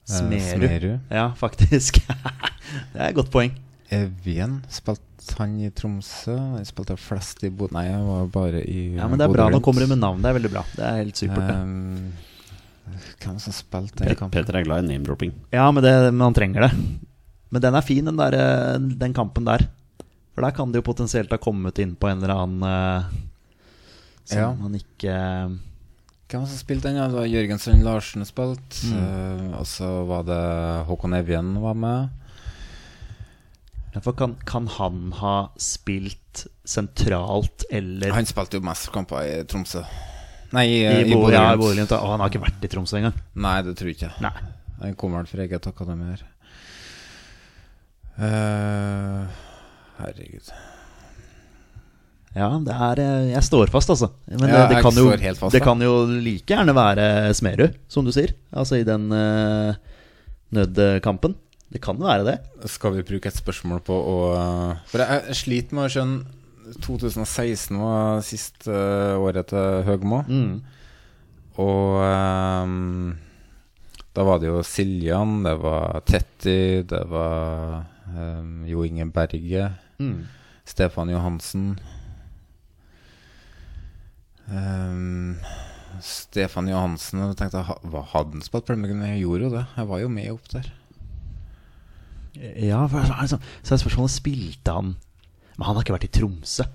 Smerud. 0.03 0.67
Smeru. 0.67 0.99
Ja, 1.09 1.31
faktisk. 1.37 2.01
det 2.93 2.99
er 2.99 3.09
et 3.09 3.17
godt 3.17 3.31
poeng. 3.33 3.53
Evjen, 3.93 4.57
spilte 4.73 5.37
han 5.37 5.55
i 5.61 5.69
Tromsø? 5.75 6.35
Han 6.35 6.65
spilte 6.67 6.95
flest 6.97 7.43
i 7.45 7.51
Bodø 7.53 7.75
Nei, 7.77 7.85
jeg 7.89 8.01
var 8.07 8.29
bare 8.33 8.63
i 8.65 8.79
Ja, 8.97 9.07
men 9.07 9.21
det 9.21 9.27
er 9.27 9.35
bra. 9.35 9.49
Nå 9.53 9.61
kommer 9.63 9.85
du 9.85 9.91
med 9.91 10.01
navn. 10.01 10.21
Det 10.23 10.31
er 10.31 10.37
veldig 10.39 10.53
bra. 10.53 10.63
Det 10.73 10.85
er 10.87 10.99
helt 11.01 11.19
supert. 11.19 11.51
Ehm, 11.53 12.13
hvem 13.21 13.37
som 13.41 13.55
spilte 13.55 14.03
den 14.03 14.17
kampen? 14.17 14.33
Peter 14.35 14.57
er 14.59 14.65
glad 14.65 14.83
i 14.83 14.91
name-dropping. 14.91 15.33
Ja, 15.53 15.69
men, 15.71 15.85
det, 15.85 15.93
men 16.11 16.25
han 16.25 16.35
trenger 16.37 16.67
det. 16.67 16.73
Men 17.53 17.63
den 17.63 17.77
er 17.77 17.85
fin, 17.85 18.05
den, 18.09 18.19
der, 18.19 18.37
eh, 18.39 18.91
den 19.03 19.15
kampen 19.15 19.45
der. 19.47 19.67
For 20.33 20.41
der 20.45 20.55
kan 20.57 20.71
det 20.73 20.81
jo 20.81 20.87
potensielt 20.87 21.31
ha 21.33 21.37
kommet 21.41 21.77
inn 21.83 21.93
på 21.99 22.09
en 22.09 22.23
eller 22.23 22.33
annen 22.41 22.63
uh, 22.65 23.13
som 24.25 24.39
Ja. 24.39 24.47
han 24.63 24.75
ikke 24.79 25.15
Hvem 26.33 26.45
som 26.49 26.57
spilte 26.57 26.87
den? 26.89 26.97
Ja, 26.97 27.05
det 27.11 27.13
var 27.19 27.27
Jørgen 27.29 27.59
Strand 27.61 27.83
Larsen 27.85 28.25
spilte. 28.25 28.87
Mm. 28.89 28.95
Uh, 28.97 29.59
og 29.59 29.67
så 29.69 29.89
var 30.09 30.23
det 30.25 30.39
Håkon 30.87 31.13
Evjen 31.13 31.51
var 31.61 31.75
med. 31.77 32.09
Kan, 34.17 34.33
kan 34.49 34.65
han 34.79 35.11
ha 35.19 35.33
spilt 35.61 36.47
sentralt 36.65 37.67
eller 37.69 38.15
Han 38.15 38.25
spilte 38.25 38.57
jo 38.57 38.65
mest 38.65 38.89
kamper 38.95 39.21
i 39.21 39.35
Tromsø. 39.45 39.83
Nei, 40.57 40.63
i, 40.71 40.79
i, 40.81 41.03
i 41.05 41.13
Bo- 41.13 41.29
ja. 41.29 41.51
Og 41.53 41.77
han 41.77 42.21
har 42.23 42.31
ikke 42.31 42.41
vært 42.47 42.65
i 42.65 42.71
Tromsø 42.73 42.97
engang. 42.97 43.19
Nei, 43.37 43.59
det 43.67 43.75
tror 43.77 43.91
jeg 43.91 43.99
ikke. 43.99 44.09
Nei. 44.25 44.33
Han 44.81 44.97
kommer 44.97 45.21
vel 45.21 45.29
fra 45.29 45.45
eget 45.45 45.69
akademi 45.69 46.09
her. 46.09 46.25
Eh, 48.17 49.21
herregud. 49.99 50.49
Ja, 52.33 52.49
det 52.65 52.73
er 52.73 52.99
eh, 53.03 53.31
Jeg 53.35 53.45
står 53.45 53.69
fast, 53.69 53.91
altså. 53.93 54.09
Men 54.25 54.49
Ja, 54.49 54.65
det, 54.65 54.77
det, 54.77 54.83
kan 54.85 54.97
jo, 54.97 55.09
fast, 55.37 55.53
det 55.53 55.61
kan 55.61 55.81
jo 55.85 55.95
like 56.09 56.49
gjerne 56.49 56.73
være 56.73 57.33
Smerud, 57.37 57.75
som 57.87 58.05
du 58.05 58.13
sier. 58.15 58.33
Altså 58.49 58.81
i 58.81 58.87
den 58.87 59.11
uh, 59.13 59.75
nødkampen. 60.53 61.35
Det 61.73 61.81
kan 61.81 61.97
jo 61.97 62.09
være 62.09 62.25
det. 62.25 62.37
Skal 62.69 62.97
vi 62.97 63.05
bruke 63.05 63.29
et 63.29 63.37
spørsmål 63.37 63.81
på 63.85 63.93
å 63.97 64.17
For 64.89 65.01
jeg, 65.01 65.27
jeg 65.29 65.39
sliter 65.43 65.77
med 65.77 65.87
å 65.87 65.93
skjønne 65.93 66.39
2016 66.81 67.77
var 67.81 68.21
siste 68.25 68.71
eh, 68.71 69.19
året 69.19 69.49
til 69.51 69.83
Høgmo. 69.87 70.23
Mm. 70.27 70.61
Og 71.61 71.99
um, 72.01 73.13
da 74.13 74.25
var 74.25 74.39
det 74.41 74.49
jo 74.49 74.61
Siljan, 74.65 75.41
det 75.45 75.55
var 75.61 76.01
Tetti, 76.07 76.81
det 76.87 77.03
var 77.11 77.83
um, 78.13 78.63
Jo 78.69 78.83
Inge 78.87 79.05
Berge, 79.13 79.71
Mm. 79.99 80.23
Stefan 80.65 81.09
Johansen 81.09 81.75
Um, 84.49 85.37
Stefan 86.03 86.67
Johansen 86.67 87.21
Jeg 87.23 87.37
tenkte, 87.39 87.61
hva 87.87 88.01
hadde 88.11 88.35
han 88.35 88.43
spilt 88.43 88.65
Premier 88.67 88.91
League? 88.91 89.07
Jeg 89.13 89.21
gjorde 89.23 89.45
jo 89.47 89.51
det. 89.53 89.61
Jeg 89.77 89.87
var 89.87 90.01
jo 90.01 90.09
med 90.11 90.31
opp 90.33 90.49
der. 90.51 90.67
Ja, 92.59 92.81
for, 92.91 93.05
altså, 93.13 93.37
så 93.61 93.75
er 93.75 93.79
spørsmålet 93.83 94.11
Spilte 94.15 94.73
han 94.73 94.95
Men 95.53 95.67
han 95.67 95.77
har 95.77 95.85
ikke 95.85 95.93
vært 95.95 96.07
i 96.09 96.11
Tromsø. 96.17 96.65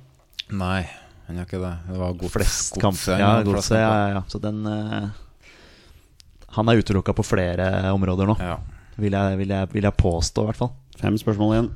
Nei, 0.54 0.84
han 1.26 1.36
har 1.42 1.48
ikke 1.48 1.60
det. 1.60 1.74
Det 1.90 1.98
var 2.00 2.14
gods, 2.22 2.32
Flest 2.38 2.78
kamp. 2.80 3.00
Ja, 3.10 3.32
godset, 3.44 3.76
ja, 3.82 3.90
ja, 3.90 4.10
ja. 4.16 4.22
Så 4.32 4.40
den 4.40 4.62
uh, 4.64 5.10
Han 6.56 6.70
er 6.72 6.80
utelukka 6.80 7.12
på 7.18 7.26
flere 7.26 7.68
områder 7.92 8.30
nå, 8.32 8.38
Ja. 8.40 8.56
vil, 8.96 9.12
jeg, 9.12 9.38
vil, 9.42 9.52
jeg, 9.52 9.68
vil 9.74 9.90
jeg 9.90 9.98
påstå, 10.00 10.46
i 10.46 10.48
hvert 10.52 10.62
fall. 10.62 10.72
Fem 10.98 11.16
spørsmål 11.20 11.54
igjen. 11.54 11.68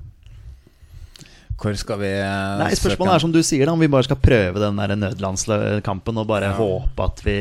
Hvor 1.62 1.76
skal 1.78 1.98
vi 2.00 2.08
eh, 2.10 2.58
Nei, 2.58 2.72
Spørsmålet 2.74 3.14
er 3.14 3.22
som 3.22 3.32
du 3.34 3.38
sier, 3.46 3.68
da, 3.68 3.72
om 3.76 3.82
vi 3.82 3.86
bare 3.92 4.02
skal 4.08 4.18
prøve 4.18 4.58
den 4.58 4.80
der 4.80 4.96
nødlandskampen 4.98 6.18
og 6.18 6.26
bare 6.26 6.48
Ja. 6.50 6.56
håpe 6.58 7.04
at 7.06 7.22
vi 7.22 7.36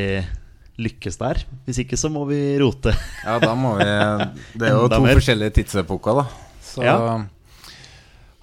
lykkes 0.82 1.18
der. 1.18 1.42
Hvis 1.66 1.80
ikke 1.84 1.98
så 1.98 2.10
må 2.14 2.26
vi 2.30 2.38
rote. 2.62 2.94
Ja, 3.26 3.40
da 3.42 3.56
må 3.58 3.76
vi 3.80 3.86
Det 3.86 4.68
er 4.70 4.76
jo 4.78 4.88
to 4.94 5.02
mer. 5.02 5.18
forskjellige 5.18 5.56
tidsepoker, 5.58 6.22
da. 6.22 6.26
Så 6.62 6.84
Ja. 6.86 6.98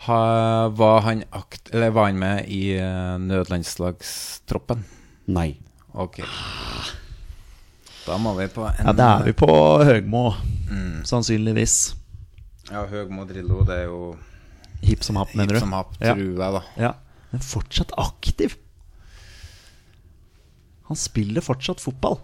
ha, 0.08 0.18
var, 0.68 1.00
han 1.06 1.22
akt, 1.32 1.70
eller 1.72 1.90
var 1.94 2.06
han 2.10 2.18
med 2.18 2.48
i 2.50 2.74
eh, 2.74 3.14
nødlandslagstroppen? 3.22 4.82
Nei. 5.28 5.52
Ok. 5.94 6.18
Da 8.06 8.16
må 8.18 8.34
vi 8.38 8.46
på 8.50 8.64
en 8.66 8.86
Ja, 8.86 8.92
det 8.92 9.04
er 9.04 9.24
vi 9.30 9.32
på 9.32 9.48
Høgmo, 9.84 10.34
Mm. 10.70 11.04
sannsynligvis. 11.04 11.94
Ja, 12.68 12.82
Høgmo 12.90 13.24
Drillo, 13.28 13.62
det 13.68 13.76
er 13.84 13.86
jo 13.88 14.00
Hipp 14.84 15.02
som 15.06 15.16
happ, 15.18 15.32
mener 15.34 15.54
hipp 15.56 15.58
du? 15.58 15.64
som 15.64 15.72
happ, 15.74 15.94
Ja. 16.00 16.14
tror 16.14 16.24
jeg, 16.24 16.36
da. 16.38 16.62
Ja, 16.78 16.92
men 17.32 17.40
fortsatt 17.44 17.92
aktiv. 17.98 18.56
Han 20.88 20.96
spiller 20.96 21.44
fortsatt 21.44 21.80
fotball. 21.82 22.18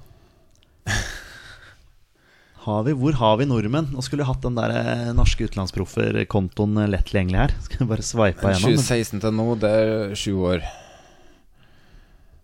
Har 2.65 2.85
vi, 2.87 2.95
hvor 2.97 3.13
har 3.21 3.37
vi 3.37 3.45
nordmenn? 3.45 3.91
Nå 3.93 4.01
skulle 4.05 4.23
vi 4.25 4.29
hatt 4.31 4.41
den 4.41 4.55
der 4.57 4.73
eh, 4.73 5.11
norske 5.13 5.45
utenlandsproffer-kontoen 5.51 6.79
eh, 6.81 6.89
lett 6.95 7.11
tilgjengelig 7.11 7.41
her. 7.43 7.53
Skal 7.67 7.83
vi 7.83 7.89
bare 7.91 8.07
sveipa 8.07 8.47
Men 8.49 8.55
gjennom? 8.57 8.79
2016 8.81 9.21
til 9.21 9.37
nå, 9.37 9.47
det 9.61 9.73
er 9.83 10.15
sju 10.17 10.33
år. 10.49 10.65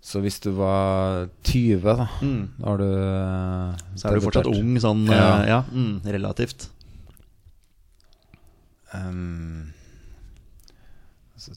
Så 0.05 0.20
hvis 0.24 0.36
du 0.44 0.51
var 0.56 1.28
20, 1.44 1.81
da 1.85 2.09
Mm. 2.20 2.43
Da 2.59 2.66
har 2.68 2.78
du 2.82 2.85
eh, 2.90 3.81
Så 3.97 4.09
er 4.10 4.18
du 4.18 4.27
fortsatt 4.27 4.51
ung, 4.52 4.77
sånn 4.81 5.06
Ja. 5.09 5.22
ja, 5.22 5.40
ja 5.55 5.60
mm, 5.72 6.02
relativt. 6.05 6.68
Um, 8.95 9.71
altså, 11.37 11.53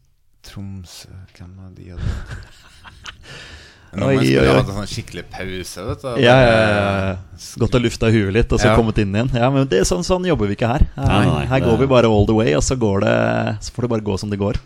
Tromsø 0.45 1.09
Hvem 1.37 1.55
var 1.57 1.71
de? 1.77 1.87
hadde? 1.95 2.03
Nå 3.93 4.07
må 4.09 4.23
jeg 4.25 4.41
hatt 4.49 4.69
en 4.73 4.87
skikkelig 4.89 5.23
pause, 5.29 5.83
vet 5.85 6.01
du. 6.01 6.07
Ja, 6.23 6.33
ja, 6.41 6.53
ja, 6.57 6.93
ja. 7.11 7.17
Godt 7.61 7.75
å 7.77 7.81
lufte 7.83 8.09
huet 8.09 8.33
litt, 8.33 8.49
og 8.55 8.57
så 8.61 8.71
Ja. 8.71 8.75
kommet 8.77 8.97
inn 8.97 9.13
igjen. 9.13 9.29
Ja, 9.37 9.51
men 9.53 9.67
det, 9.69 9.83
er 9.83 9.85
sånn, 9.85 10.01
sånn 10.01 10.25
jobber 10.25 10.49
vi 10.49 10.55
ikke 10.57 10.69
her. 10.71 10.85
Her, 10.95 11.05
Nei, 11.11 11.25
nei, 11.29 11.43
her 11.45 11.59
det- 11.61 11.67
går 11.69 11.77
vi 11.83 11.87
bare 11.91 12.09
all 12.09 12.25
the 12.25 12.33
way, 12.33 12.55
og 12.57 12.63
så, 12.65 12.73
går 12.75 13.01
det, 13.05 13.13
så 13.61 13.69
får 13.75 13.85
det 13.85 13.89
bare 13.93 14.01
gå 14.07 14.17
som 14.17 14.31
det 14.33 14.39
går. 14.41 14.57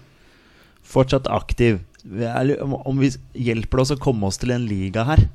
Fortsatt 0.88 1.28
aktiv. 1.28 1.82
Er, 2.08 2.54
om, 2.64 2.96
vi 3.04 3.10
hjelper 3.36 3.82
det 3.82 3.84
oss 3.84 3.92
å 3.92 4.00
komme 4.00 4.24
oss 4.32 4.38
til 4.40 4.52
en 4.56 4.64
liga 4.66 5.04
her 5.04 5.28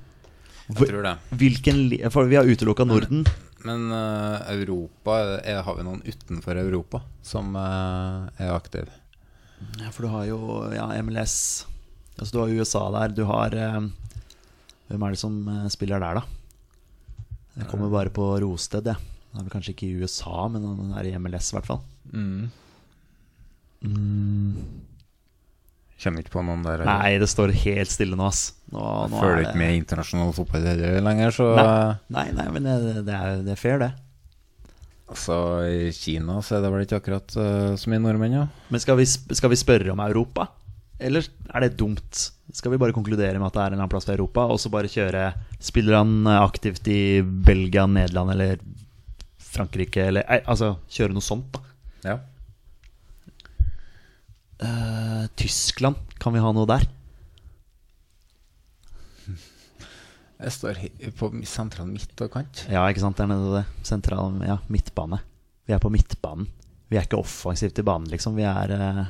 Jeg 0.73 0.89
tror 0.89 1.03
det. 1.05 1.13
Hvilken 1.37 1.83
li 1.91 1.99
For 2.09 2.25
vi 2.25 2.37
har 2.37 2.49
utelukka 2.49 2.87
Norden. 2.89 3.27
Men 3.67 3.93
uh, 3.95 4.43
Europa 4.51 5.19
er, 5.39 5.63
Har 5.63 5.77
vi 5.79 5.87
noen 5.87 6.03
utenfor 6.03 6.59
Europa 6.59 7.03
som 7.23 7.55
uh, 7.55 8.29
er 8.37 8.55
aktive? 8.55 8.91
Ja, 9.79 9.93
for 9.95 10.07
du 10.07 10.11
har 10.11 10.27
jo 10.27 10.41
ja, 10.75 10.89
MLS. 11.07 11.37
Altså, 12.17 12.33
du 12.35 12.41
har 12.43 12.55
USA 12.59 12.83
der. 12.97 13.15
Du 13.15 13.25
har 13.31 13.55
uh, 13.55 13.87
Hvem 14.93 15.07
er 15.07 15.15
det 15.15 15.23
som 15.23 15.37
eh, 15.49 15.69
spiller 15.73 16.03
der, 16.03 16.19
da? 16.21 16.23
Jeg 17.57 17.69
kommer 17.71 17.89
bare 17.89 18.11
på 18.13 18.27
Rosted, 18.43 18.91
jeg. 18.91 18.99
Han 19.33 19.41
er 19.41 19.47
vel 19.47 19.55
kanskje 19.55 19.73
ikke 19.73 19.87
i 19.89 20.03
USA, 20.03 20.43
men 20.53 20.67
han 20.67 20.91
er 21.01 21.09
i 21.09 21.13
MLS, 21.17 21.49
i 21.49 21.57
hvert 21.57 21.69
fall. 21.69 21.81
Mm. 22.13 22.51
Mm. 23.89 24.59
Kjenner 25.97 26.21
ikke 26.21 26.35
på 26.35 26.45
noen 26.45 26.65
der. 26.67 26.83
eller? 26.83 26.91
Nei, 26.93 27.17
det 27.23 27.31
står 27.33 27.55
helt 27.63 27.93
stille 27.93 28.19
nå, 28.21 28.29
ass. 28.29 28.51
Nå, 28.73 28.85
nå 29.13 29.19
Følger 29.21 29.43
er 29.43 29.51
ikke 29.51 29.61
med 29.61 29.75
internasjonal 29.83 30.33
fotball 30.37 30.65
lenger, 31.05 31.35
så 31.37 31.51
Nei, 31.59 31.67
nei, 32.15 32.27
nei 32.39 32.49
men 32.55 32.69
det, 32.69 33.05
det, 33.05 33.17
er, 33.19 33.43
det 33.45 33.53
er 33.53 33.61
fair, 33.61 33.83
det. 33.83 33.91
Altså, 35.13 35.37
I 35.69 35.91
Kina 35.93 36.39
så 36.41 36.57
er 36.57 36.65
det 36.65 36.71
vel 36.73 36.87
ikke 36.87 37.03
akkurat 37.03 37.35
uh, 37.37 37.75
så 37.77 37.93
mye 37.93 38.01
nordmenn, 38.01 38.39
ja. 38.39 38.47
Men 38.73 38.81
skal 38.81 38.97
vi, 38.97 39.05
skal 39.09 39.53
vi 39.53 39.61
spørre 39.61 39.93
om 39.93 40.01
Europa? 40.01 40.49
Eller 41.03 41.27
er 41.53 41.67
det 41.67 41.77
dumt? 41.81 42.23
Skal 42.55 42.73
vi 42.73 42.81
bare 42.81 42.95
konkludere 42.97 43.37
med 43.37 43.51
at 43.51 43.57
det 43.57 43.61
er 43.61 43.67
en 43.67 43.75
eller 43.75 43.83
annen 43.83 43.93
plass 43.93 44.09
for 44.09 44.17
Europa, 44.17 44.47
og 44.49 44.61
så 44.63 44.73
bare 44.73 44.91
kjøre 44.93 45.27
Spiller 45.63 45.99
han 45.99 46.29
aktivt 46.33 46.89
i 46.89 47.21
Belgia, 47.21 47.85
Nederland 47.91 48.33
eller 48.33 48.63
Frankrike, 49.53 50.09
eller 50.09 50.25
Altså 50.41 50.77
kjøre 50.93 51.17
noe 51.17 51.25
sånt, 51.25 51.53
da. 51.53 51.75
ja. 52.09 52.19
Uh, 54.63 55.25
Tyskland, 55.37 55.99
kan 56.23 56.33
vi 56.33 56.41
ha 56.41 56.53
noe 56.55 56.69
der? 56.71 56.87
Jeg 60.43 60.55
står 60.57 60.81
på 61.19 61.29
sentral 61.47 61.87
midt 61.93 62.19
og 62.25 62.33
kant. 62.35 62.65
Ja, 62.71 62.83
ikke 62.91 63.05
sant, 63.05 63.19
der 63.21 63.31
nede 63.31 63.61
det. 63.61 63.65
Sentral, 63.87 64.41
ja, 64.43 64.59
midtbane. 64.73 65.21
Vi 65.69 65.75
er 65.77 65.83
på 65.83 65.93
midtbanen. 65.93 66.49
Vi 66.91 66.99
er 66.99 67.07
ikke 67.07 67.21
offensivt 67.23 67.79
i 67.79 67.85
banen, 67.87 68.11
liksom. 68.11 68.35
Vi 68.37 68.45
er 68.45 68.75
uh... 68.75 69.05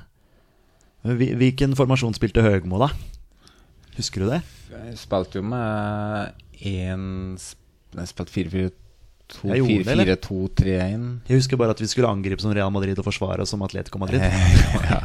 Hvilken 1.03 1.73
formasjon 1.75 2.15
spilte 2.15 2.45
Høgmo, 2.45 2.79
da? 2.79 2.93
Husker 3.97 4.23
du 4.23 4.29
det? 4.31 4.43
Jeg 4.71 4.99
spilte 5.01 5.41
jo 5.41 5.47
med 5.49 6.37
én 6.63 7.35
Jeg 7.97 8.11
spilte 8.13 8.33
4-4-2, 8.33 8.71
Jeg 9.43 9.63
gjorde 9.63 9.85
det, 9.87 9.93
eller? 9.95 10.11
4-4-2-3-1. 10.17 11.07
Jeg 11.29 11.39
husker 11.41 11.61
bare 11.61 11.75
at 11.75 11.81
vi 11.83 11.89
skulle 11.91 12.11
angripe 12.13 12.43
som 12.45 12.53
Real 12.55 12.71
Madrid 12.75 12.99
og 13.01 13.07
forsvare 13.07 13.43
oss 13.45 13.53
som 13.55 13.63
Atletico 13.67 13.99
Madrid. 14.03 14.23
ja. 14.93 15.01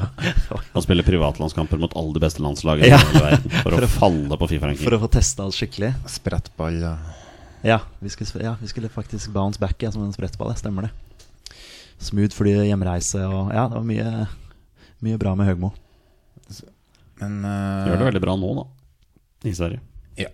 Han 0.74 0.86
spiller 0.86 1.08
privatlandskamper 1.08 1.80
mot 1.82 1.96
alle 1.98 2.16
de 2.18 2.24
beste 2.24 2.44
landslagene 2.44 2.92
Ja. 2.92 3.00
i 3.00 3.08
hele 3.08 3.24
verden 3.26 3.56
for, 3.64 3.78
å 3.78 3.90
falle 3.92 4.40
på 4.42 4.50
Fifa-ranking. 4.54 4.84
For 4.86 4.98
å 4.98 5.02
få 5.06 5.10
testa 5.18 5.48
oss 5.48 5.58
skikkelig. 5.60 5.94
Sprettball 6.18 6.80
og 6.92 7.66
Ja, 7.66 7.80
vi 8.04 8.12
skulle, 8.14 8.44
ja, 8.46 8.56
vi 8.62 8.70
skulle 8.72 8.92
faktisk 8.94 9.32
bounce 9.36 9.60
back 9.62 9.82
ja, 9.84 9.92
som 9.92 10.04
en 10.06 10.14
sprettball. 10.16 10.52
det 10.54 10.60
Stemmer 10.62 10.88
det. 10.90 10.94
Smooth 11.98 12.36
fly, 12.38 12.54
hjemreise 12.70 13.24
og 13.26 13.54
Ja, 13.56 13.66
det 13.72 13.80
var 13.80 13.88
mye, 13.88 14.28
mye 15.06 15.18
bra 15.22 15.34
med 15.40 15.50
Høgmo. 15.50 15.72
Men 17.18 17.40
uh, 17.42 17.88
Gjør 17.90 17.98
det 18.04 18.10
veldig 18.12 18.22
bra 18.22 18.36
nå, 18.38 18.52
da. 18.60 18.68
I 19.50 19.54
Sverige. 19.58 19.82
Ja. 20.20 20.30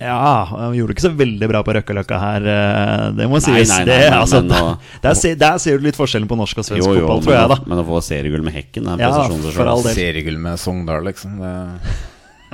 Ja, 0.00 0.46
han 0.48 0.72
gjorde 0.76 0.94
det 0.94 0.96
ikke 0.96 1.04
så 1.04 1.12
veldig 1.18 1.48
bra 1.50 1.60
på 1.66 1.74
Røkkeløkka 1.76 2.18
her, 2.22 2.46
eh, 2.48 3.02
det 3.18 3.26
må 3.28 3.36
Nei, 3.36 3.42
sies. 3.44 3.68
nei, 3.68 3.82
nei, 3.82 3.88
det, 3.90 3.98
altså, 4.16 4.40
men 4.40 4.78
der, 5.04 5.18
ser, 5.18 5.34
der 5.40 5.58
ser 5.60 5.76
du 5.76 5.84
litt 5.84 5.98
forskjellen 5.98 6.28
på 6.30 6.38
norsk 6.40 6.62
og 6.62 6.68
svensk 6.70 6.80
Jo, 6.86 6.94
jo, 6.96 7.02
fotball, 7.04 7.20
men, 7.20 7.26
tror 7.26 7.36
jeg, 7.36 7.50
da. 7.52 7.58
men 7.68 7.82
å 7.82 7.84
få 7.90 8.00
seriegull 8.06 8.46
med 8.46 8.56
Hekken 8.56 8.88
er 8.88 8.96
en 8.96 9.04
Ja, 9.04 9.10
prestasjon 9.12 9.84
del. 9.84 9.98
Seriegull 9.98 10.40
med 10.40 10.62
Sogndal, 10.62 11.04
liksom. 11.10 11.36
Det, 11.42 11.52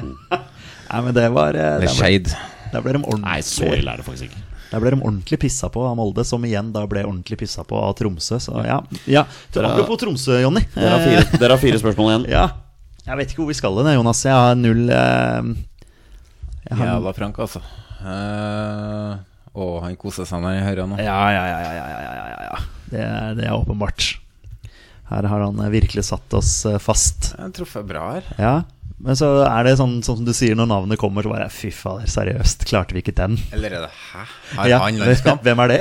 Nei, 0.91 1.01
men 1.07 1.15
det 1.15 1.29
var 1.35 1.55
eh, 1.55 1.71
med 1.79 1.87
der 1.87 1.87
ble, 1.87 1.95
Skeid. 1.95 2.35
der 2.75 2.85
ble 2.85 2.99
de 2.99 3.17
Nei, 3.23 3.39
så 3.47 3.71
ille 3.71 3.95
er 3.95 4.03
det 4.03 4.07
faktisk 4.11 4.29
ikke. 4.31 4.43
Der 4.67 4.83
ble 4.83 4.91
de 4.97 4.99
ordentlig 4.99 5.39
pissa 5.47 5.71
på 5.73 5.85
av 5.87 5.95
Molde, 5.99 6.25
som 6.27 6.43
igjen 6.47 6.73
da 6.75 6.83
ble 6.91 7.05
ordentlig 7.07 7.39
pissa 7.45 7.63
på 7.67 7.79
av 7.79 7.95
Tromsø. 7.99 8.41
Så 8.43 8.59
ja, 8.67 8.81
ja. 9.07 9.23
Dere 9.55 9.71
Apropos 9.71 10.01
Tromsø, 10.03 10.41
Jonny. 10.43 10.63
Dere 10.75 11.23
dere 11.39 11.55
har 11.55 11.63
fire 11.63 11.81
spørsmål 11.83 12.13
igjen. 12.13 12.31
Ja. 12.37 12.47
Jeg 13.07 13.21
vet 13.21 13.31
ikke 13.31 13.45
hvor 13.45 13.53
vi 13.53 13.55
skal 13.55 13.77
hen, 13.79 13.93
Jonas. 13.95 14.19
Jeg 14.27 14.35
har 14.35 14.57
null 14.59 14.89
eh, 14.91 15.51
han... 16.71 16.87
Jævla 16.89 17.13
Frank, 17.15 17.39
altså. 17.39 17.63
Uh, 18.03 19.17
å, 19.57 19.67
han 19.85 19.97
koser 20.01 20.29
seg 20.29 20.43
når 20.43 20.57
han 20.59 20.67
hører 20.67 20.89
nå. 20.91 21.01
Ja, 21.01 21.21
ja, 21.33 21.45
ja. 21.49 21.59
ja, 21.63 21.75
ja, 21.77 22.47
ja 22.51 22.65
det, 22.91 23.03
det, 23.39 23.47
er 23.47 23.57
åpenbart. 23.57 24.17
Her 25.11 25.29
har 25.31 25.45
han 25.45 25.61
eh, 25.63 25.73
virkelig 25.75 26.09
satt 26.09 26.35
oss 26.35 26.53
eh, 26.67 26.79
fast. 26.83 27.33
Jeg 27.35 27.45
har 27.45 27.53
truffet 27.55 27.87
bra 27.87 28.07
her. 28.17 28.31
Ja, 28.43 28.55
Men 29.03 29.19
så 29.19 29.29
er 29.47 29.67
det 29.67 29.77
sånn, 29.79 30.01
sånn, 30.07 30.23
som 30.23 30.29
du 30.29 30.33
sier, 30.35 30.57
når 30.59 30.71
navnet 30.71 31.01
kommer, 31.01 31.27
så 31.27 31.35
bare 31.35 31.51
Fy 31.53 31.71
fader, 31.75 32.09
seriøst, 32.11 32.67
klarte 32.69 32.97
vi 32.97 33.05
ikke 33.05 33.15
den? 33.17 33.37
Eller 33.55 33.77
er 33.77 33.87
det 33.87 33.93
Hæ? 33.93 34.25
Har 34.57 34.73
ja, 34.73 34.81
han 34.83 34.99
landskamp? 35.03 35.45
Hvem 35.47 35.63
er 35.67 35.75
det? 35.75 35.79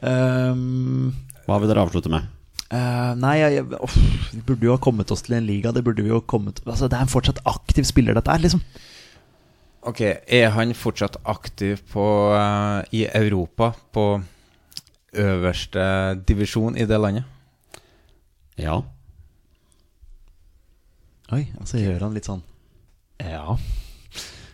um, 0.00 1.12
Hva 1.44 1.60
vil 1.60 1.70
dere 1.70 1.84
avslutte 1.84 2.12
med? 2.12 2.30
Uh, 2.72 3.12
nei, 3.20 3.36
jeg, 3.42 3.66
oh, 3.76 3.98
vi 4.32 4.40
burde 4.46 4.66
jo 4.66 4.74
ha 4.74 4.80
kommet 4.82 5.12
oss 5.14 5.22
til 5.26 5.36
en 5.36 5.46
liga. 5.46 5.70
Det 5.74 5.84
burde 5.84 6.02
vi 6.02 6.10
jo 6.10 6.18
ha 6.22 6.26
kommet 6.26 6.62
Altså, 6.64 6.88
Det 6.88 6.96
er 6.96 7.04
en 7.04 7.12
fortsatt 7.12 7.42
aktiv 7.46 7.86
spiller, 7.86 8.16
dette 8.16 8.32
er, 8.32 8.42
liksom. 8.42 8.64
Ok, 9.84 10.00
er 10.00 10.48
han 10.54 10.72
fortsatt 10.76 11.18
aktiv 11.28 11.82
på, 11.92 12.04
uh, 12.32 12.80
i 12.94 13.04
Europa 13.04 13.74
på 13.92 14.06
øverste 15.14 15.84
divisjon 16.26 16.78
i 16.80 16.86
det 16.88 16.98
landet? 17.00 17.28
Ja. 18.56 18.80
Oi, 21.34 21.44
og 21.60 21.68
så 21.68 21.80
gjør 21.80 22.04
han 22.06 22.14
litt 22.14 22.28
sånn 22.28 22.42
Ja. 23.20 23.56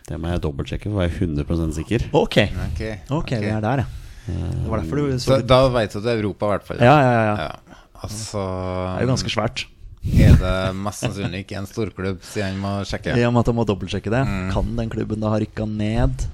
Det 0.07 0.17
må 0.19 0.31
jeg 0.31 0.41
dobbeltsjekke 0.43 0.89
for 0.89 0.97
å 0.97 1.01
være 1.03 1.13
100 1.13 1.75
sikker. 1.77 2.07
Ok, 2.17 2.37
Ok, 2.67 2.81
okay 3.21 3.43
vi 3.43 3.51
er 3.53 3.63
der, 3.63 3.83
ja. 3.85 3.89
Det 4.31 4.69
var 4.69 4.81
derfor 4.81 4.99
du 4.99 5.19
Så 5.19 5.39
Da, 5.39 5.45
da 5.47 5.67
vet 5.73 5.93
du 5.93 5.99
at 5.99 6.05
det 6.05 6.11
er 6.13 6.23
Europa, 6.23 6.45
i 6.45 6.55
hvert 6.55 6.67
fall. 6.67 6.81
Ja, 6.83 6.97
ja, 6.99 7.11
ja. 7.11 7.23
ja. 7.23 7.47
Ja, 7.47 7.77
Altså 8.01 8.41
Det 8.41 8.97
er 8.97 9.05
jo 9.05 9.13
ganske 9.13 9.31
svært. 9.31 9.63
Er 10.01 10.37
det 10.39 10.53
mest 10.73 11.03
sannsynlig 11.03 11.43
ikke 11.43 11.59
en 11.59 11.67
storklubb, 11.69 12.23
siden 12.25 12.55
han 12.55 12.61
må 12.61 12.71
sjekke? 12.89 13.13
I 13.13 13.25
og 13.27 13.35
med 13.35 13.43
at 13.43 13.51
han 13.51 13.57
må 13.59 13.65
dobbeltsjekke 13.69 14.13
det. 14.13 14.21
Mm. 14.25 14.47
Kan 14.55 14.71
den 14.79 14.89
klubben 14.89 15.21
da 15.21 15.29
ha 15.33 15.39
rykka 15.41 15.67
ned 15.69 16.25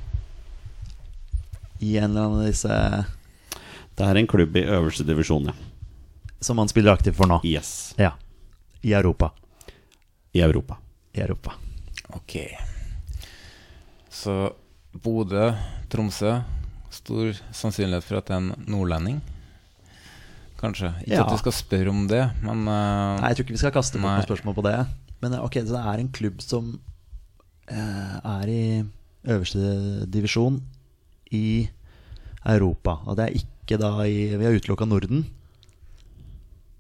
i 1.84 1.98
en 1.98 2.10
eller 2.10 2.22
annen 2.22 2.39
av 2.41 2.48
disse 2.48 2.77
Det 3.98 4.06
er 4.07 4.18
en 4.18 4.30
klubb 4.30 4.56
i 4.57 4.64
øverste 4.65 5.03
divisjon, 5.06 5.52
ja. 5.52 5.56
som 6.39 6.57
han 6.57 6.72
spiller 6.72 6.95
aktivt 6.95 7.18
for 7.19 7.30
nå? 7.30 7.41
Yes. 7.45 7.94
Ja. 7.99 8.14
I 8.81 8.94
Europa. 8.94 9.31
I 10.34 10.41
Europa. 10.45 10.77
I 11.14 11.22
Europa. 11.26 11.53
Ok. 12.15 12.38
Så 14.10 14.53
Bodø, 14.91 15.52
Tromsø 15.89 16.39
Stor 16.89 17.34
sannsynlighet 17.52 18.06
for 18.06 18.18
at 18.19 18.30
det 18.30 18.35
er 18.38 18.41
en 18.41 18.69
nordlending. 18.72 19.19
Kanskje. 20.58 20.90
Ikke 21.06 21.14
Ja. 21.20 21.24
at 21.26 21.32
vi 21.36 21.38
skal 21.44 21.54
spørre 21.54 21.90
om 21.94 22.08
det, 22.10 22.24
men 22.42 22.64
uh, 22.68 23.20
Nei, 23.22 23.30
jeg 23.30 23.38
tror 23.38 23.46
ikke 23.46 23.56
vi 23.58 23.62
skal 23.62 23.74
kaste 23.76 24.00
bort 24.02 24.10
noen 24.18 24.26
spørsmål 24.26 24.56
på 24.58 24.64
det. 24.66 24.78
Men 25.22 25.34
eh, 25.38 25.44
ok, 25.46 25.54
så 25.66 25.74
det 25.76 25.82
er 25.94 26.02
en 26.04 26.10
klubb 26.14 26.42
som 26.42 26.72
uh, 27.72 28.18
er 28.42 28.50
i 28.50 28.64
øverste 29.28 30.06
divisjon 30.14 30.62
i 31.34 31.68
Europa. 32.48 32.98
Og 33.06 33.18
det 33.20 33.26
er 33.28 33.38
ikke 33.42 33.78
da 33.82 33.92
i 34.08 34.32
Vi 34.38 34.46
har 34.48 34.56
utelukka 34.58 34.88
Norden, 34.88 35.26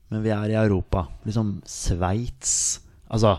men 0.09 0.23
vi 0.23 0.31
er 0.31 0.53
i 0.53 0.57
Europa. 0.57 1.07
Liksom 1.27 1.57
Sveits 1.67 2.79
Altså 3.11 3.37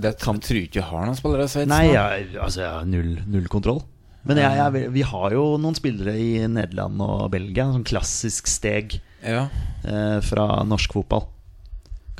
det 0.00 0.18
kan- 0.20 0.38
tror 0.40 0.60
ikke 0.60 0.80
vi 0.80 0.88
har 0.90 1.06
noen 1.06 1.16
spillere 1.16 1.44
i 1.44 1.48
Sveits. 1.50 1.68
Nei, 1.70 1.86
jeg, 1.92 2.36
altså, 2.38 2.60
jeg 2.60 2.70
har 2.70 2.84
null, 2.86 3.12
null 3.26 3.46
kontroll. 3.48 3.80
Men 4.28 4.36
jeg, 4.36 4.52
jeg, 4.58 4.90
vi 4.92 5.02
har 5.02 5.30
jo 5.32 5.44
noen 5.58 5.74
spillere 5.78 6.12
i 6.20 6.46
Nederland 6.46 7.00
og 7.00 7.30
Belgia. 7.32 7.64
Sånn 7.72 7.86
klassisk 7.88 8.46
steg 8.50 8.98
Ja. 9.22 9.48
eh, 9.84 10.18
fra 10.24 10.62
norsk 10.66 10.92
fotball. 10.96 11.26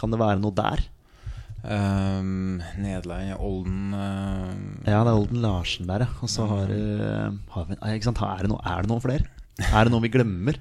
Kan 0.01 0.13
det 0.13 0.21
være 0.21 0.41
noe 0.41 0.55
der? 0.57 0.83
Um, 1.61 2.63
Nederland, 2.81 3.35
Olden 3.37 3.93
uh, 3.93 4.55
Ja, 4.89 5.03
det 5.05 5.11
er 5.11 5.19
Olden 5.19 5.43
Larsen 5.45 5.91
der, 5.91 6.07
ja. 6.07 6.15
Og 6.25 6.31
så 6.33 6.47
har 6.49 6.71
du 6.73 6.79
har 7.53 7.67
vi? 7.69 7.77
Er, 7.77 7.99
det 8.01 8.49
noe, 8.49 8.63
er 8.65 8.81
det 8.81 8.89
noen 8.89 9.05
flere? 9.05 9.29
Er 9.69 9.85
det 9.85 9.93
noe 9.93 10.01
vi 10.01 10.13
glemmer? 10.15 10.57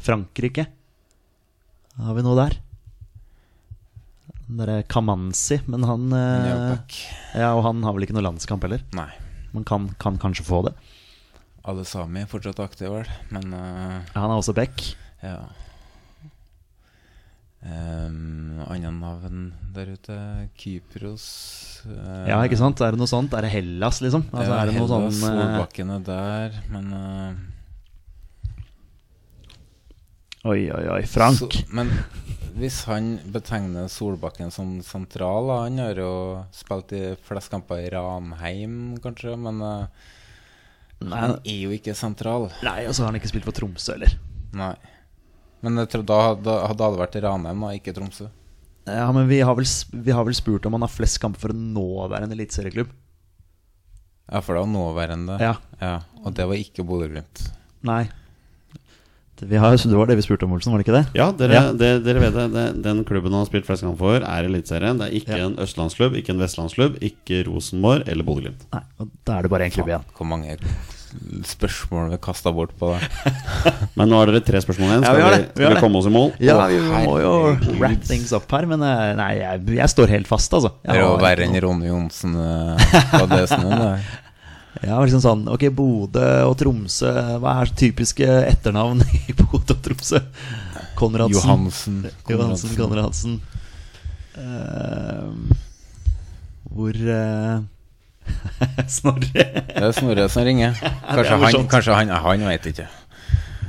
Frankrike? 0.00 0.64
Har 2.00 2.16
vi 2.16 2.24
noe 2.24 2.38
der? 2.40 2.56
Den 4.46 4.60
derre 4.60 4.80
Kamanzi, 4.88 5.60
men 5.68 5.84
han 5.88 6.08
eh, 6.16 6.96
Ja, 7.36 7.52
og 7.52 7.62
han 7.68 7.84
har 7.84 7.94
vel 7.96 8.08
ikke 8.08 8.16
noe 8.16 8.24
landskamp 8.24 8.64
heller? 8.64 8.82
Nei. 8.96 9.10
Man 9.52 9.68
kan, 9.68 9.92
kan 10.00 10.16
kanskje 10.20 10.44
få 10.48 10.64
det. 10.66 10.74
Alle 11.68 11.84
Sami 11.88 12.24
er 12.24 12.28
fortsatt 12.28 12.60
aktive, 12.64 12.96
vel, 12.96 13.12
men 13.32 13.52
uh... 13.52 14.00
Han 14.16 14.32
er 14.32 14.36
også 14.36 14.56
back. 14.56 14.82
Ja. 15.24 15.38
Um, 17.64 18.60
Andre 18.68 18.90
navn 18.92 19.44
der 19.72 19.94
ute 19.94 20.16
Kypros. 20.60 21.24
Uh, 21.88 22.26
Ja, 22.28 22.42
ikke 22.44 22.58
sant? 22.60 22.80
Er 22.84 22.92
det 22.92 23.00
noe 23.00 23.08
sånt? 23.08 23.32
Er 23.32 23.46
det 23.46 23.54
Hellas, 23.54 24.02
liksom? 24.04 24.26
Altså, 24.34 24.50
ja, 24.52 24.58
er 24.60 24.68
det 24.68 24.74
noe 24.76 24.84
Hellas, 24.84 25.16
sånn 25.16 25.32
eh, 25.32 25.40
Solbakken 25.40 25.94
er 25.94 26.02
der, 26.04 26.58
men 26.74 26.92
uh, 26.92 27.32
Oi, 30.44 30.68
oi, 30.76 30.84
oi. 30.92 31.00
Frank. 31.08 31.40
Så, 31.40 31.48
men 31.72 31.88
hvis 32.60 32.82
han 32.84 33.14
betegner 33.32 33.88
Solbakken 33.88 34.52
som 34.52 34.76
sentral 34.84 35.48
da, 35.48 35.56
Han 35.64 35.80
har 35.80 35.96
jo 36.04 36.12
spilt 36.52 36.92
i 36.92 37.04
flest 37.24 37.48
kamper 37.54 37.80
i 37.80 37.88
Ranheim, 37.96 38.98
kanskje, 39.00 39.38
men 39.40 39.64
uh, 39.64 39.88
han 41.00 41.38
er 41.40 41.62
jo 41.64 41.72
ikke 41.72 41.96
sentral. 41.96 42.50
nei, 42.64 42.82
og 42.88 42.92
så 42.92 43.02
har 43.06 43.10
han 43.14 43.16
ikke 43.22 43.32
spilt 43.32 43.48
for 43.48 43.56
Tromsø 43.56 43.96
heller. 43.96 44.12
Nei. 44.54 44.74
Men 45.64 45.80
jeg 45.80 45.88
tror 45.94 46.04
da 46.08 46.16
hadde, 46.28 46.54
hadde 46.68 46.88
det 46.94 47.00
vært 47.00 47.14
i 47.16 47.22
Ranheim, 47.24 47.62
da, 47.64 47.70
ikke 47.78 47.94
Tromsø. 47.96 48.26
Ja, 48.84 49.06
men 49.16 49.24
vi 49.30 49.38
har, 49.40 49.54
vel, 49.56 49.64
vi 50.04 50.12
har 50.12 50.26
vel 50.28 50.36
spurt 50.36 50.66
om 50.68 50.74
han 50.76 50.84
har 50.84 50.92
flest 50.92 51.16
kamper 51.22 51.40
for 51.46 51.54
en 51.54 51.70
nåværende 51.72 52.36
eliteserieklubb. 52.36 52.90
Ja, 54.28 54.40
for 54.44 54.56
det 54.56 54.60
var 54.64 54.68
nåværende. 54.72 55.38
Ja. 55.40 55.54
ja. 55.80 55.94
Og 56.24 56.34
det 56.36 56.44
var 56.48 56.60
ikke 56.60 56.84
Bodø-Glimt. 56.88 57.46
Nei. 57.84 58.02
Det, 59.34 59.48
vi 59.50 59.58
har, 59.58 59.74
så 59.80 59.88
det 59.90 59.96
var 59.98 60.06
det 60.08 60.14
vi 60.20 60.24
spurte 60.24 60.46
om, 60.46 60.52
Olsen, 60.54 60.70
var 60.72 60.78
det 60.80 60.86
ikke 60.86 60.98
det? 60.98 61.06
Ja, 61.18 61.30
dere, 61.34 61.56
Ja. 61.56 61.62
det, 61.74 61.88
dere 62.06 62.20
vet 62.22 62.36
det. 62.36 62.44
det. 62.54 62.66
Den 62.84 63.00
klubben 63.08 63.32
han 63.34 63.40
har 63.42 63.48
spilt 63.48 63.66
flest 63.66 63.82
ganger 63.82 63.98
for, 63.98 64.20
er 64.22 64.46
Eliteserien. 64.48 65.00
Det 65.00 65.08
er 65.08 65.16
ikke 65.18 65.38
Ja. 65.40 65.48
en 65.48 65.56
østlandsklubb, 65.64 66.14
ikke 66.20 66.30
en 66.36 66.44
vestlandsklubb, 66.44 67.00
ikke 67.02 67.40
Rosenborg 67.48 68.04
eller 68.08 68.24
Bodø-Glimt. 68.28 68.68
Nei, 68.72 68.82
og 69.00 69.10
Da 69.24 69.38
er 69.38 69.42
det 69.48 69.50
bare 69.50 69.66
én 69.68 69.74
klubb 69.74 69.88
igjen. 69.90 70.04
Hvor 70.16 70.28
mange 70.28 70.58
spørsmål 71.48 72.10
vi 72.12 72.18
kasta 72.22 72.52
bort 72.54 72.74
på 72.78 72.90
det. 72.92 73.08
Men 73.98 74.10
nå 74.10 74.18
har 74.20 74.30
dere 74.32 74.42
tre 74.44 74.60
spørsmål 74.64 74.90
igjen. 74.90 75.06
Skal 75.06 75.18
vi 75.18 75.22
vi, 75.24 75.38
vi 75.44 75.64
skal 75.64 75.76
vi 75.76 75.82
komme 75.84 76.00
oss 76.00 76.08
i 76.08 76.12
mål? 76.14 76.28
Ja, 76.42 76.58
vi 76.70 76.80
må 76.82 77.16
jo 77.22 77.32
wrap 77.78 78.04
things 78.08 78.34
up 78.36 78.50
her, 78.54 78.66
men 78.70 78.82
eh, 78.84 79.14
nei, 79.18 79.30
jeg, 79.38 79.62
jeg 79.78 79.92
står 79.92 80.12
helt 80.14 80.28
fast, 80.30 80.52
altså. 80.56 80.74
Det 80.82 80.94
er 80.94 81.02
jo 81.02 81.14
verre 81.22 81.46
enn 81.46 81.56
Ronny 81.64 81.88
Johnsen 81.90 82.36
eh, 82.40 82.94
på 83.18 83.24
det 83.32 83.42
snøen. 83.52 84.04
Ja, 84.82 84.98
liksom 84.98 85.22
sånn 85.22 85.44
Ok, 85.54 85.68
Bodø 85.72 86.24
og 86.48 86.56
Tromsø 86.58 87.10
Hva 87.38 87.52
er 87.62 87.70
typiske 87.78 88.26
etternavn 88.26 89.04
i 89.30 89.36
Bodø 89.38 89.76
og 89.76 89.84
Tromsø? 89.84 90.20
Konradsen. 90.98 91.38
Johansen. 91.38 92.00
Johansen, 92.30 92.74
Konradsen. 92.78 93.38
Uh, 94.34 95.30
hvor 96.74 96.94
eh, 96.94 97.62
Snorre. 98.96 99.24
Det 99.32 99.82
er 99.82 99.92
Snorre 99.96 100.28
som 100.32 100.44
ringer. 100.46 100.76
Kanskje 101.14 101.38
han, 101.42 101.66
kanskje 101.70 101.96
han, 101.98 102.12
han 102.24 102.46
vet 102.48 102.68
ikke. 102.72 102.86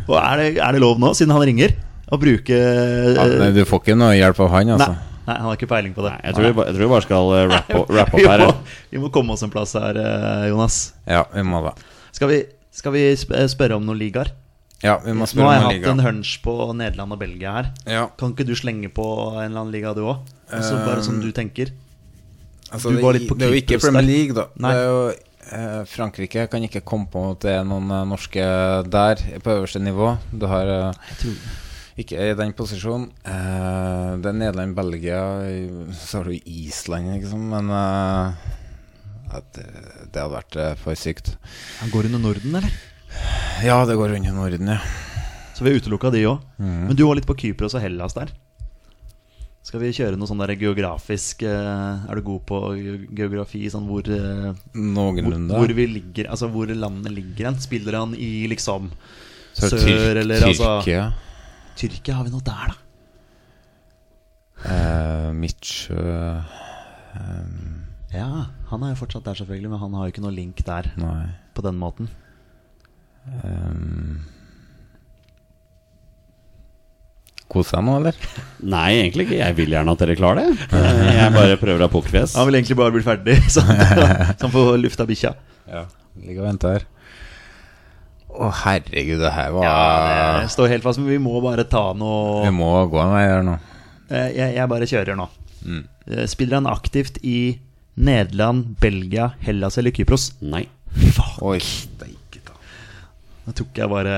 Og 0.05 0.15
er, 0.19 0.37
det, 0.41 0.47
er 0.61 0.75
det 0.77 0.81
lov 0.83 0.99
nå, 1.01 1.11
siden 1.17 1.33
han 1.33 1.41
ringer, 1.47 1.73
å 2.13 2.19
bruke 2.21 2.53
Ja, 2.53 3.23
eh, 3.25 3.35
nei, 3.41 3.49
du 3.55 3.63
får 3.65 3.81
ikke 3.81 3.95
noe 3.97 4.11
hjelp 4.13 4.37
av 4.45 4.51
han, 4.53 4.67
nei, 4.69 4.75
altså. 4.77 4.93
nei, 5.25 5.37
han 5.39 5.47
har 5.49 5.57
ikke 5.57 5.69
peiling 5.71 5.95
på 5.97 6.03
det. 6.05 6.11
Nei, 6.13 6.27
jeg 6.29 6.37
tror, 6.37 6.45
vi, 6.45 6.65
jeg 6.67 6.75
tror 6.77 6.83
vi 6.85 6.89
bare 6.93 7.05
skal 7.07 7.31
rappe 7.49 7.79
wrap, 7.95 8.13
opp 8.13 8.27
her. 8.29 8.43
eh. 8.45 8.77
vi 8.93 9.01
må 9.01 9.09
komme 9.15 9.33
oss 9.33 9.41
en 9.47 9.53
plass 9.53 9.73
her, 9.79 9.97
eh, 9.97 10.47
Jonas. 10.51 10.77
Ja, 11.09 11.23
vi 11.33 11.45
må 11.49 11.63
det. 11.65 11.73
Skal 12.15 12.29
vi, 12.31 12.41
skal 12.77 12.93
vi 12.93 13.05
eh, 13.15 13.47
spørre 13.51 13.79
om 13.79 13.87
noen 13.89 13.97
ligaer? 14.03 14.29
Ja, 14.85 14.99
vi 15.01 15.15
må 15.17 15.25
spørre 15.25 15.47
om 15.49 15.49
noen 15.49 15.49
ligaer. 15.49 15.49
Nå 15.49 15.49
har 15.49 15.57
jeg 15.57 15.65
hatt 15.65 15.79
liga. 15.79 15.95
en 15.95 16.05
hunch 16.05 16.35
på 16.45 16.53
Nederland 16.77 17.15
og 17.17 17.21
Belgia 17.25 17.55
her. 17.57 17.71
Ja, 17.89 18.05
Kan 18.21 18.35
ikke 18.37 18.45
du 18.45 18.53
slenge 18.59 18.91
på 18.93 19.07
en 19.33 19.47
eller 19.47 19.63
annen 19.63 19.73
liga, 19.73 19.95
du 19.97 20.03
òg? 20.05 20.21
Altså, 20.53 20.77
bare 20.85 21.01
som 21.01 21.17
du 21.23 21.31
tenker. 21.33 21.73
Altså, 22.75 22.93
Du 22.93 23.01
var 23.03 23.17
litt 23.17 23.27
på 23.29 23.37
det 23.39 23.47
er 23.47 23.53
jo 23.53 23.61
ikke 23.61 23.81
Premier. 23.83 24.07
League, 24.07 24.37
da. 24.37 24.47
Nei. 24.61 24.71
Det 24.71 24.81
er 24.81 24.89
jo 24.89 25.03
eh, 25.57 25.83
Frankrike 25.89 26.47
kan 26.51 26.65
ikke 26.67 26.83
komme 26.87 27.09
på 27.11 27.23
at 27.33 27.45
det 27.45 27.53
er 27.59 27.67
noen 27.67 27.91
eh, 27.91 28.07
norske 28.09 28.47
der 28.91 29.23
på 29.43 29.55
øverste 29.59 29.81
nivå. 29.83 30.15
Du 30.31 30.47
har 30.51 30.71
eh, 30.71 31.05
Jeg 31.13 31.21
tror 31.21 31.37
ikke 32.03 32.25
i 32.27 32.35
den 32.35 32.51
posisjonen. 32.57 33.07
Eh, 33.23 34.09
det 34.21 34.31
er 34.31 34.39
Nederland, 34.41 34.75
Belgia, 34.77 35.21
så 35.95 36.21
har 36.21 36.29
du 36.31 36.35
Island, 36.43 37.13
liksom. 37.17 37.47
Men 37.53 37.71
at 39.35 39.47
det, 39.55 39.65
det 40.11 40.21
hadde 40.21 40.35
vært 40.35 40.59
for 40.83 40.99
sykt. 40.99 41.35
Han 41.81 41.91
går 41.93 42.11
under 42.11 42.21
Norden, 42.29 42.59
eller? 42.59 42.75
Ja, 43.63 43.79
det 43.87 43.95
går 43.97 44.17
under 44.19 44.35
Norden, 44.35 44.75
ja. 44.75 44.79
Så 45.55 45.63
vi 45.63 45.71
har 45.71 45.79
utelukka 45.79 46.11
de 46.11 46.25
òg. 46.27 46.41
Mm. 46.59 46.87
Men 46.89 46.97
du 46.99 47.05
var 47.07 47.15
litt 47.15 47.27
på 47.27 47.37
Kypros 47.39 47.77
og 47.77 47.83
Hellas 47.83 48.15
der. 48.17 48.33
Skal 49.65 49.81
vi 49.81 49.89
kjøre 49.97 50.17
noe 50.19 50.29
sånn 50.29 50.41
der 50.43 50.53
geografisk 50.61 51.41
eh, 51.41 52.05
Er 52.05 52.19
du 52.19 52.21
god 52.27 52.43
på 52.45 52.59
geografi? 53.17 53.63
Sånn 53.73 53.87
hvor, 53.89 54.05
eh, 54.05 54.51
hvor, 54.77 55.21
hvor 55.49 55.73
vi 55.79 55.87
ligger 55.89 56.29
Altså 56.29 56.51
hvor 56.53 56.69
landet 56.69 57.15
ligger 57.15 57.49
hen? 57.49 57.57
Spiller 57.63 57.97
han 57.97 58.13
i 58.13 58.45
liksom 58.51 58.91
sør, 59.55 59.79
Tyr- 59.79 60.19
eller 60.21 60.43
altså 60.51 60.75
Tyrkia. 60.83 61.05
Tyrkia, 61.79 62.17
har 62.19 62.27
vi 62.27 62.33
noe 62.35 62.45
der, 62.45 62.73
da? 62.73 62.81
Eh, 64.65 65.29
Midtsjø 65.35 66.03
eh, 67.15 67.55
Ja, 68.13 68.29
han 68.69 68.85
er 68.85 68.93
jo 68.93 68.99
fortsatt 69.01 69.25
der, 69.27 69.39
selvfølgelig, 69.41 69.71
men 69.73 69.81
han 69.81 69.97
har 69.97 70.05
jo 70.07 70.13
ikke 70.13 70.23
noe 70.23 70.35
link 70.35 70.61
der 70.67 70.91
Nei. 70.99 71.25
på 71.57 71.65
den 71.65 71.79
måten. 71.81 72.07
Um, 73.43 74.21
Kos 77.51 77.69
deg 77.75 77.83
nå, 77.85 77.99
eller? 77.99 78.15
Nei, 78.65 78.87
egentlig 79.03 79.27
ikke. 79.27 79.37
Jeg 79.37 79.55
vil 79.59 79.69
gjerne 79.75 79.93
at 79.93 80.01
dere 80.01 80.15
klarer 80.17 80.41
det. 80.49 80.65
Eh, 80.73 81.11
Jeg 81.19 81.33
bare 81.35 81.57
prøver 81.61 81.83
å 81.83 81.87
ha 81.87 81.91
pokerfjes. 81.93 82.33
Han 82.39 82.47
vil 82.49 82.57
egentlig 82.57 82.77
bare 82.79 82.93
bli 82.95 83.03
ferdig, 83.05 83.35
så 83.53 83.61
han 83.67 84.51
får 84.53 84.79
lufta 84.81 85.05
bikkja. 85.07 85.35
Ja. 85.69 85.83
Ligger 86.25 86.41
og 86.43 86.47
venter 86.49 86.73
her. 86.77 86.87
Å, 88.35 88.49
herregud, 88.65 89.21
det 89.21 89.29
her 89.31 89.53
var 89.55 89.63
Ja, 89.63 89.75
det 90.43 90.49
står 90.51 90.67
helt 90.73 90.83
fast, 90.83 90.99
men 90.99 91.07
vi 91.13 91.19
må 91.23 91.37
bare 91.39 91.63
ta 91.71 91.85
noe 91.95 92.41
Vi 92.43 92.49
må 92.51 92.67
gå 92.91 92.99
en 92.99 93.13
vei 93.13 93.21
her 93.29 93.45
nå. 93.47 93.53
Eh, 94.09 94.25
jeg, 94.35 94.55
jeg 94.57 94.67
bare 94.73 94.89
kjører 94.91 95.15
nå. 95.21 95.29
Mm. 95.63 95.83
Eh, 96.11 96.25
Spiller 96.27 96.59
han 96.59 96.67
aktivt 96.67 97.21
i 97.23 97.37
Nederland, 97.95 98.73
Belgia, 98.83 99.29
Hellas 99.45 99.77
eller 99.79 99.93
Kypros? 99.95 100.33
Nei. 100.43 100.65
Fuck! 101.15 101.37
Oi, 101.47 101.61
steike 101.63 102.41
ta. 102.43 102.57
Nå 103.45 103.55
tok 103.55 103.79
jeg 103.79 103.87
bare 103.93 104.17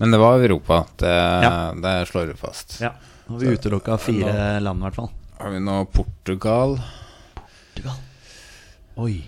Men 0.00 0.10
det 0.14 0.18
var 0.22 0.40
Europa. 0.40 0.84
Det, 0.96 1.12
Ja. 1.44 1.72
det 1.76 1.94
slår 2.08 2.30
du 2.32 2.36
fast. 2.40 2.78
Ja. 2.80 2.94
Nå 3.26 3.36
har 3.36 3.40
vi 3.44 3.52
utelukka 3.54 3.98
fire 4.00 4.60
land, 4.60 4.80
i 4.80 4.86
hvert 4.88 4.96
fall. 4.96 5.10
Har 5.38 5.50
vi 5.52 5.60
nå 5.60 5.74
Portugal? 5.92 6.78
Portugal. 7.36 7.98
Oi. 8.96 9.18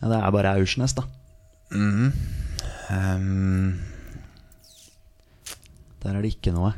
Ja, 0.00 0.08
det 0.12 0.20
er 0.22 0.30
bare 0.34 0.54
Aursnes, 0.54 0.94
da. 0.94 1.02
Mm. 1.74 2.12
Um. 2.88 3.80
Der 6.02 6.14
er 6.14 6.22
det 6.22 6.30
ikke 6.36 6.54
noe. 6.54 6.70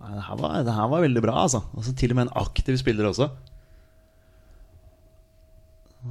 Nei, 0.00 0.14
det, 0.14 0.22
her 0.24 0.38
var, 0.40 0.62
det 0.64 0.74
her 0.78 0.88
var 0.94 1.02
veldig 1.04 1.22
bra, 1.26 1.34
altså. 1.44 1.60
Altså 1.76 1.92
Til 1.98 2.14
og 2.14 2.20
med 2.20 2.28
en 2.28 2.36
aktiv 2.40 2.78
spiller 2.80 3.10
også. 3.10 3.26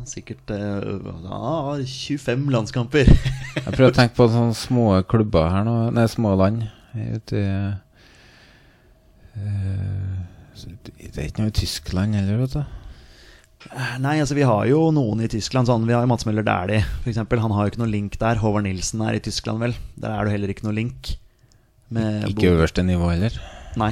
Sikkert 0.05 0.51
eh, 0.53 1.83
25 1.83 2.49
landskamper. 2.53 3.09
jeg 3.55 3.71
prøver 3.73 3.89
å 3.89 3.95
tenke 3.95 4.15
på 4.17 4.27
sånne 4.29 4.57
små 4.57 4.89
klubber 5.09 5.49
her 5.49 5.65
nå 5.65 5.75
Nei, 5.95 6.05
små 6.11 6.35
land 6.37 6.67
ute 6.93 7.39
i 7.39 7.45
eh, 9.37 10.11
Det 10.53 11.15
er 11.15 11.29
ikke 11.29 11.41
noe 11.41 11.53
i 11.53 11.57
Tyskland 11.57 12.17
heller, 12.17 12.43
vet 12.43 12.59
du. 12.59 12.75
Nei, 13.99 14.19
altså 14.21 14.37
vi 14.37 14.45
har 14.47 14.67
jo 14.69 14.85
noen 14.95 15.25
i 15.25 15.31
Tyskland. 15.31 15.67
Sånn, 15.67 15.87
vi 15.87 15.95
har 15.95 16.05
jo 16.05 16.11
Mats 16.11 16.25
Møller 16.27 16.45
Dæhlie, 16.47 16.85
f.eks. 17.03 17.19
Han 17.19 17.55
har 17.55 17.65
jo 17.65 17.73
ikke 17.73 17.81
noe 17.81 17.91
link 17.91 18.15
der. 18.21 18.39
Håvard 18.39 18.63
Nilsen 18.67 19.03
er 19.03 19.17
i 19.17 19.23
Tyskland, 19.23 19.59
vel. 19.65 19.75
Der 19.99 20.13
er 20.15 20.27
det 20.27 20.35
heller 20.37 20.53
ikke 20.53 20.67
noe 20.69 20.77
link. 20.77 21.15
Med 21.91 22.29
Ikke 22.29 22.53
øverste 22.53 22.85
nivå 22.85 23.09
heller. 23.11 23.35
Nei. 23.79 23.91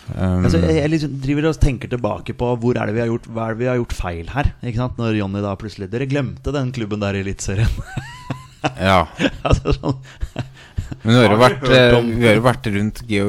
Um, 0.09 0.41
Altså, 0.47 0.59
jeg, 0.63 0.73
jeg 0.79 0.91
liksom 0.95 1.13
driver 1.21 1.45
og 1.51 1.59
tenker 1.61 1.89
tilbake 1.93 2.33
på 2.39 2.47
hvor 2.63 2.75
er 2.81 2.85
det 2.89 2.95
vi 2.97 3.03
har 3.03 3.11
gjort 3.11 3.27
Hva 3.29 3.43
er 3.45 3.51
det 3.53 3.61
vi 3.61 3.69
har 3.69 3.77
gjort 3.77 3.99
feil 3.99 4.27
her. 4.33 4.47
Ikke 4.65 4.81
sant? 4.81 4.97
Når 4.97 5.19
Jonny 5.19 5.41
da 5.45 5.53
plutselig 5.61 5.91
Dere 5.93 6.09
glemte 6.09 6.49
den 6.55 6.73
klubben 6.73 7.03
der 7.05 7.13
i 7.19 7.21
Eliteserien. 7.27 7.69
ja. 8.89 9.01
altså, 9.49 9.67
sånn, 9.77 10.01
Men 11.03 11.13
vi 11.13 11.17
har 11.21 11.33
jo 11.35 11.39
vært, 11.41 11.65
eh, 11.69 11.97
har 12.25 12.37
jo 12.39 12.45
vært 12.45 12.69
rundt 12.75 13.03
geo 13.09 13.29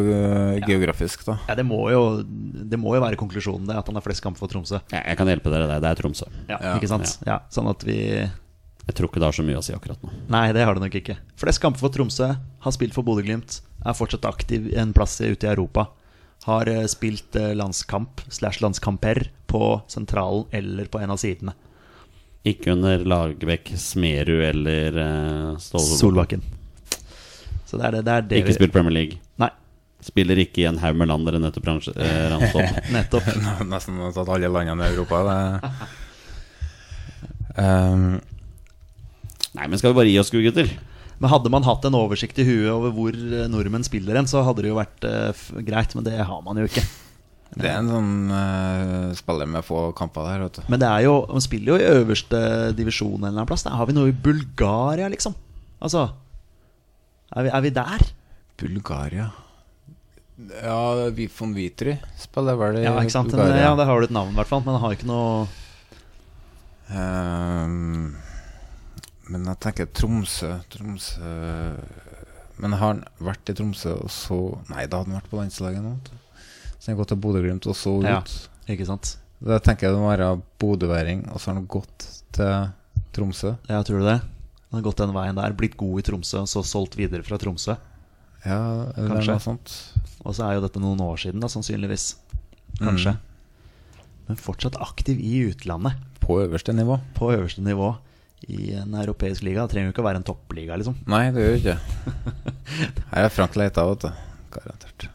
geografisk, 0.66 1.26
da. 1.28 1.38
ja, 1.50 1.56
det, 1.60 1.66
må 1.68 1.82
jo, 1.92 2.02
det 2.24 2.80
må 2.80 2.96
jo 2.96 3.02
være 3.04 3.20
konklusjonen, 3.20 3.68
det, 3.70 3.78
at 3.80 3.90
han 3.90 4.00
har 4.00 4.06
flest 4.06 4.24
kamper 4.26 4.44
for 4.44 4.52
Tromsø. 4.52 4.80
Ja, 4.94 5.02
jeg 5.04 5.20
kan 5.20 5.30
hjelpe 5.32 5.52
dere 5.54 5.68
der. 5.70 5.84
Det 5.84 5.92
er 5.92 6.02
Tromsø. 6.02 6.30
Ja, 6.48 6.58
Ja. 6.60 6.76
Ikke 6.78 6.92
sant? 6.92 7.18
Ja, 7.28 7.42
sånn 7.54 7.70
at 7.72 7.84
vi 7.88 8.00
Jeg 8.00 8.96
tror 8.98 9.10
ikke 9.10 9.22
det 9.22 9.28
har 9.30 9.36
så 9.38 9.44
mye 9.46 9.60
å 9.60 9.64
si 9.64 9.74
akkurat 9.76 10.02
nå. 10.02 10.10
Nei, 10.34 10.48
det 10.56 10.64
har 10.66 10.74
det 10.74 10.82
nok 10.82 10.96
ikke. 10.98 11.20
Flest 11.38 11.62
kamper 11.62 11.84
for 11.84 11.94
Tromsø, 11.94 12.32
har 12.36 12.74
spilt 12.74 12.96
for 12.96 13.06
Bodø-Glimt, 13.06 13.60
er 13.86 13.94
fortsatt 13.96 14.26
aktiv 14.26 14.72
en 14.74 14.94
plass 14.98 15.20
ute 15.22 15.46
i 15.46 15.52
Europa. 15.52 15.90
Har 16.48 16.70
eh, 16.72 16.88
spilt 16.90 17.36
eh, 17.38 17.54
landskamp 17.54 18.24
slash 18.32 18.64
landskamper 18.64 19.28
på 19.52 19.82
sentralen 19.92 20.48
eller 20.56 20.90
på 20.90 21.02
en 21.04 21.12
av 21.14 21.20
sidene. 21.22 21.54
Ikke 22.48 22.72
under 22.72 23.04
Lagerbäck, 23.04 23.74
Smerud 23.76 24.42
eller 24.48 24.96
uh, 24.96 25.58
Ståle 25.60 25.98
Solbakken. 26.00 26.42
Så 27.70 27.78
det 27.78 27.86
er 27.86 27.98
det, 28.00 28.06
det, 28.08 28.14
er 28.14 28.26
det 28.26 28.42
Ikke 28.42 28.58
spilt 28.58 28.74
Premier 28.74 28.96
League. 28.96 29.20
Nei, 29.42 29.52
Spiller 30.00 30.40
ikke 30.40 30.64
i 30.64 30.68
en 30.70 30.80
haug 30.80 30.96
med 30.96 31.10
land 31.12 31.28
dere 31.28 31.42
nettopp 31.44 31.66
eh, 31.92 32.36
nettopp. 32.96 33.26
Nesten 33.74 34.00
tatt 34.16 34.32
alle 34.32 34.48
landene 34.48 34.88
i 34.88 34.94
Europa. 34.96 35.20
Det. 35.28 35.72
Um, 37.60 38.06
Nei, 39.58 39.66
men 39.66 39.76
skal 39.82 39.92
vi 39.92 40.00
bare 40.00 40.12
gi 40.14 40.22
oss, 40.22 40.32
gutter? 40.32 40.72
Men 41.20 41.34
hadde 41.34 41.52
man 41.52 41.68
hatt 41.68 41.84
en 41.84 41.98
oversikt 42.00 42.40
i 42.40 42.46
huet 42.48 42.72
over 42.72 42.94
hvor 42.96 43.12
eh, 43.12 43.50
nordmenn 43.52 43.84
spiller 43.84 44.16
hen, 44.16 44.30
så 44.30 44.46
hadde 44.48 44.64
det 44.64 44.72
jo 44.72 44.80
vært 44.80 45.04
eh, 45.10 45.34
f 45.36 45.50
greit, 45.68 45.92
men 45.98 46.08
det 46.08 46.16
har 46.16 46.42
man 46.46 46.62
jo 46.62 46.70
ikke. 46.70 46.86
det 47.60 47.68
er 47.68 47.82
en 47.82 47.92
sånn 47.92 48.14
eh, 48.38 49.18
spiller 49.20 49.52
med 49.52 49.68
få 49.68 49.90
kamper 50.00 50.30
der, 50.30 50.46
vet 50.46 50.62
du. 50.62 50.72
Men 50.72 50.80
det 50.80 50.88
er 50.88 51.04
jo, 51.10 51.18
man 51.28 51.44
spiller 51.44 51.74
jo 51.74 51.82
i 51.82 51.92
øverste 52.00 52.40
divisjon 52.78 53.18
en 53.18 53.26
eller 53.26 53.42
annen 53.42 53.52
plass. 53.52 53.68
Der 53.68 53.76
har 53.76 53.90
vi 53.90 53.98
noe 54.00 54.14
i 54.14 54.16
Bulgaria, 54.16 55.12
liksom. 55.12 55.36
Altså 55.84 56.08
Er 57.36 57.46
vi, 57.46 57.52
er 57.54 57.62
vi 57.62 57.72
der? 57.76 58.06
Bulgaria 58.60 59.30
Ja, 60.64 61.10
vi 61.16 61.28
von 61.32 61.54
Vitry 61.54 61.98
spiller 62.20 62.58
vel 62.60 62.80
i 62.80 62.86
Ja, 62.88 62.96
ikke 63.02 63.14
sant? 63.14 63.32
Bulgaria. 63.32 63.70
Ja, 63.70 63.76
Der 63.76 63.86
har 63.86 64.00
du 64.00 64.08
et 64.08 64.16
navn, 64.16 64.32
i 64.32 64.40
hvert 64.40 64.48
fall. 64.50 64.64
Men 64.66 64.78
han 64.78 64.84
har 64.86 64.96
ikke 64.96 65.10
noe 65.10 65.48
um, 66.90 68.16
men 69.30 69.46
jeg 69.46 69.60
tenker 69.62 69.90
Tromsø 69.94 70.56
Tromsø 70.74 71.34
Men 72.60 72.74
har 72.74 72.82
han 72.82 73.04
vært 73.22 73.52
i 73.52 73.56
Tromsø 73.58 73.94
og 74.00 74.10
så 74.14 74.40
Nei, 74.72 74.88
da 74.90 75.04
hadde 75.04 75.12
han 75.12 75.20
vært 75.20 75.30
på 75.30 75.38
landslaget 75.40 75.86
nå. 75.86 75.94
Så 76.80 76.90
han 76.90 76.98
gått 76.98 77.12
til 77.14 77.20
Bodø-Glimt 77.22 77.68
og 77.70 77.76
så 77.78 77.94
ut. 78.00 78.08
Ja. 78.08 78.24
Ikke 78.72 78.88
sant? 78.88 79.18
Da 79.44 79.60
tenker 79.64 79.88
jeg 79.88 79.96
det 79.96 80.02
må 80.02 80.10
være 80.10 80.34
bodøværing, 80.60 81.26
og 81.32 81.40
så 81.40 81.52
har 81.52 81.60
han 81.60 81.68
gått 81.72 82.08
til 82.36 82.70
Tromsø. 83.16 83.54
Ja, 83.70 83.80
tror 83.88 84.02
du 84.02 84.08
det? 84.08 84.18
Han 84.70 84.80
har 84.80 84.86
gått 84.86 84.98
den 85.02 85.14
veien 85.16 85.36
der, 85.38 85.56
blitt 85.58 85.78
god 85.80 86.00
i 86.02 86.06
Tromsø, 86.06 86.44
og 86.44 86.50
så 86.52 86.62
solgt 86.66 86.98
videre 87.00 87.24
fra 87.26 87.40
Tromsø. 87.42 87.76
Ja, 88.46 88.60
eller 88.96 89.16
Kanskje. 89.18 89.34
noe 89.36 89.44
sånt. 89.44 89.74
Og 90.24 90.36
så 90.38 90.46
er 90.46 90.58
jo 90.58 90.66
dette 90.68 90.80
noen 90.84 91.02
år 91.04 91.18
siden, 91.20 91.42
da, 91.42 91.50
sannsynligvis. 91.52 92.12
Kanskje. 92.80 93.16
Men 94.30 94.38
fortsatt 94.38 94.78
aktiv 94.80 95.20
i 95.20 95.40
utlandet, 95.50 95.98
På 96.22 96.38
øverste 96.44 96.74
nivå. 96.76 97.00
på 97.16 97.32
øverste 97.34 97.62
nivå. 97.66 97.98
I 98.48 98.74
en 98.80 98.94
europeisk 98.96 99.42
liga. 99.44 99.66
Det 99.66 99.74
trenger 99.74 99.90
jo 99.90 99.94
ikke 99.98 100.04
å 100.04 100.08
være 100.08 100.22
en 100.22 100.24
toppliga, 100.24 100.78
liksom. 100.78 100.96
Nei, 101.08 101.32
det 101.32 101.44
gjør 101.44 101.58
ikke 101.58 101.80
Her 103.12 103.26
er 103.26 103.30
Frank 103.34 103.56
Leita, 103.60 103.84
vet 103.90 104.06
du. 104.06 104.12
Garantert. 104.54 105.10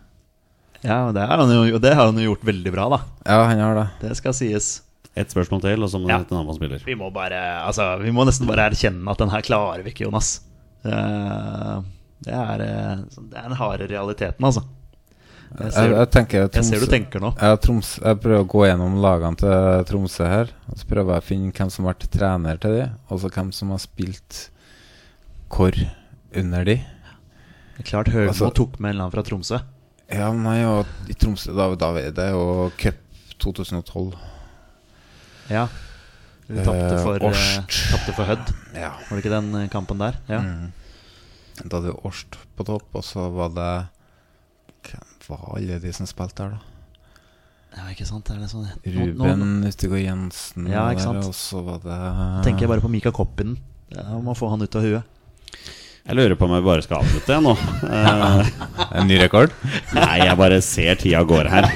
Ja, 0.84 1.12
det 1.12 1.24
jo, 1.70 1.78
det 1.80 1.94
har 1.96 2.10
han 2.10 2.18
jo 2.20 2.34
gjort 2.34 2.44
veldig 2.44 2.72
bra, 2.74 2.88
da. 2.92 2.98
Ja, 3.24 3.44
han 3.48 3.58
har 3.62 3.74
det. 3.78 3.86
Det 4.02 4.16
skal 4.18 4.34
sies. 4.36 4.82
Ett 5.16 5.30
spørsmål 5.30 5.60
til, 5.62 5.82
og 5.86 5.90
så 5.92 6.00
må 6.02 6.08
Ja. 6.10 6.18
hete 6.18 6.34
navn 6.34 6.54
spiller. 6.56 6.80
Vi 6.84 6.94
må 6.98 7.12
bare 7.14 7.38
Altså, 7.66 8.00
vi 8.02 8.10
må 8.10 8.24
nesten 8.26 8.46
bare 8.50 8.68
erkjenne 8.70 9.08
at 9.10 9.18
den 9.18 9.30
her 9.30 9.42
klarer 9.42 9.82
vi 9.84 9.90
ikke, 9.92 10.06
Jonas. 10.10 10.40
Eh, 10.84 11.82
Det 12.24 12.32
er, 12.32 12.60
eh, 12.62 12.96
det 13.30 13.36
er 13.36 13.48
den 13.48 13.56
harde 13.58 13.86
realiteten, 13.86 14.40
altså. 14.44 14.62
Jeg 15.60 15.72
ser, 15.72 15.82
Jeg, 15.82 15.90
jeg, 15.98 16.10
tenker 16.10 16.48
jeg 16.54 16.64
ser 16.64 16.80
du 16.80 16.86
tenker 16.86 17.20
nå. 17.20 17.30
Troms, 17.60 18.00
jeg 18.02 18.18
prøver 18.20 18.42
å 18.42 18.48
gå 18.48 18.62
gjennom 18.66 18.96
lagene 19.00 19.36
til 19.36 19.84
Tromsø 19.86 20.24
her. 20.26 20.48
Og 20.70 20.78
så 20.78 20.84
prøver 20.88 21.12
jeg 21.14 21.22
å 21.22 21.26
finne 21.28 21.52
hvem 21.52 21.70
som 21.70 21.84
har 21.84 21.94
vært 21.94 22.08
trener 22.10 22.58
til 22.58 22.70
de, 22.80 22.90
og 23.10 23.20
så 23.20 23.30
hvem 23.30 23.52
som 23.54 23.70
har 23.70 23.78
spilt 23.78 24.48
hvor 25.50 25.72
under 26.34 26.64
de. 26.64 26.74
Det 27.76 27.84
er 27.84 27.90
klart 27.90 28.08
Høgmo 28.08 28.28
Altså- 28.32 28.54
tok 28.54 28.80
med 28.80 28.90
en 28.90 28.96
eller 28.96 29.04
annen 29.04 29.12
fra 29.12 29.22
Tromsø. 29.22 29.60
Ja, 30.10 30.32
nei, 30.32 30.64
og 30.64 30.86
i 31.08 31.12
Tromsø 31.14 31.54
da, 31.54 31.74
da 31.76 31.92
er 31.98 32.10
det 32.10 32.30
jo 32.32 32.72
cup 32.76 32.94
2012. 33.38 34.14
Ja. 35.50 35.66
Du 36.48 36.58
tapte 36.60 36.94
Eh, 36.94 37.02
for, 37.02 37.18
tapte 37.90 38.12
for 38.14 38.28
Hødd. 38.28 38.50
Ja. 38.76 38.90
Var 39.08 39.16
det 39.16 39.22
ikke 39.24 39.32
den 39.32 39.54
eh, 39.62 39.68
kampen 39.72 39.98
der? 40.02 40.18
Ja. 40.28 40.40
Mm. 40.44 40.72
Da 41.64 41.78
hadde 41.78 41.88
vi 41.92 41.96
Årst 42.04 42.36
på 42.58 42.66
topp, 42.68 42.88
og 42.98 43.04
så 43.06 43.28
var 43.32 43.52
det 43.54 43.70
Hvem 44.84 45.12
var 45.30 45.44
alle 45.56 45.78
de 45.80 45.92
som 45.96 46.06
spilte 46.10 46.42
der, 46.42 46.56
da? 46.58 46.70
ja, 47.74 47.86
ikke 47.90 48.04
sant? 48.06 48.28
Er 48.30 48.38
det 48.42 48.50
sånn 48.52 48.66
nå, 48.68 48.74
nå, 48.84 49.24
Ruben 49.24 49.64
Utegård 49.66 50.02
Jensen 50.04 50.68
Ja, 50.70 50.84
ikke 50.92 51.00
ikke 51.00 51.14
der, 51.14 51.22
sant. 51.22 51.30
og 51.30 51.34
så 51.34 51.62
var 51.66 51.80
det 51.82 51.96
tenker 52.44 52.66
jeg 52.66 52.70
bare 52.74 52.84
på 52.84 52.90
Mika 52.92 53.10
Koppinen. 53.14 53.56
Ja, 53.94 54.18
må 54.22 54.34
få 54.38 54.50
han 54.52 54.62
ut 54.62 54.76
av 54.78 54.84
huet. 54.84 55.02
Jeg 56.04 56.18
lurer 56.18 56.36
på 56.36 56.44
om 56.44 56.52
jeg 56.52 56.66
bare 56.66 56.84
skal 56.84 57.00
avslutte, 57.00 57.32
jeg 57.32 57.42
nå. 57.42 57.54
Eh, 57.88 58.52
En 59.00 59.08
ny 59.08 59.16
rekord? 59.22 59.54
nei, 59.96 60.18
jeg 60.26 60.36
bare 60.38 60.60
ser 60.62 61.00
tida 61.00 61.22
går 61.26 61.48
her. 61.50 61.70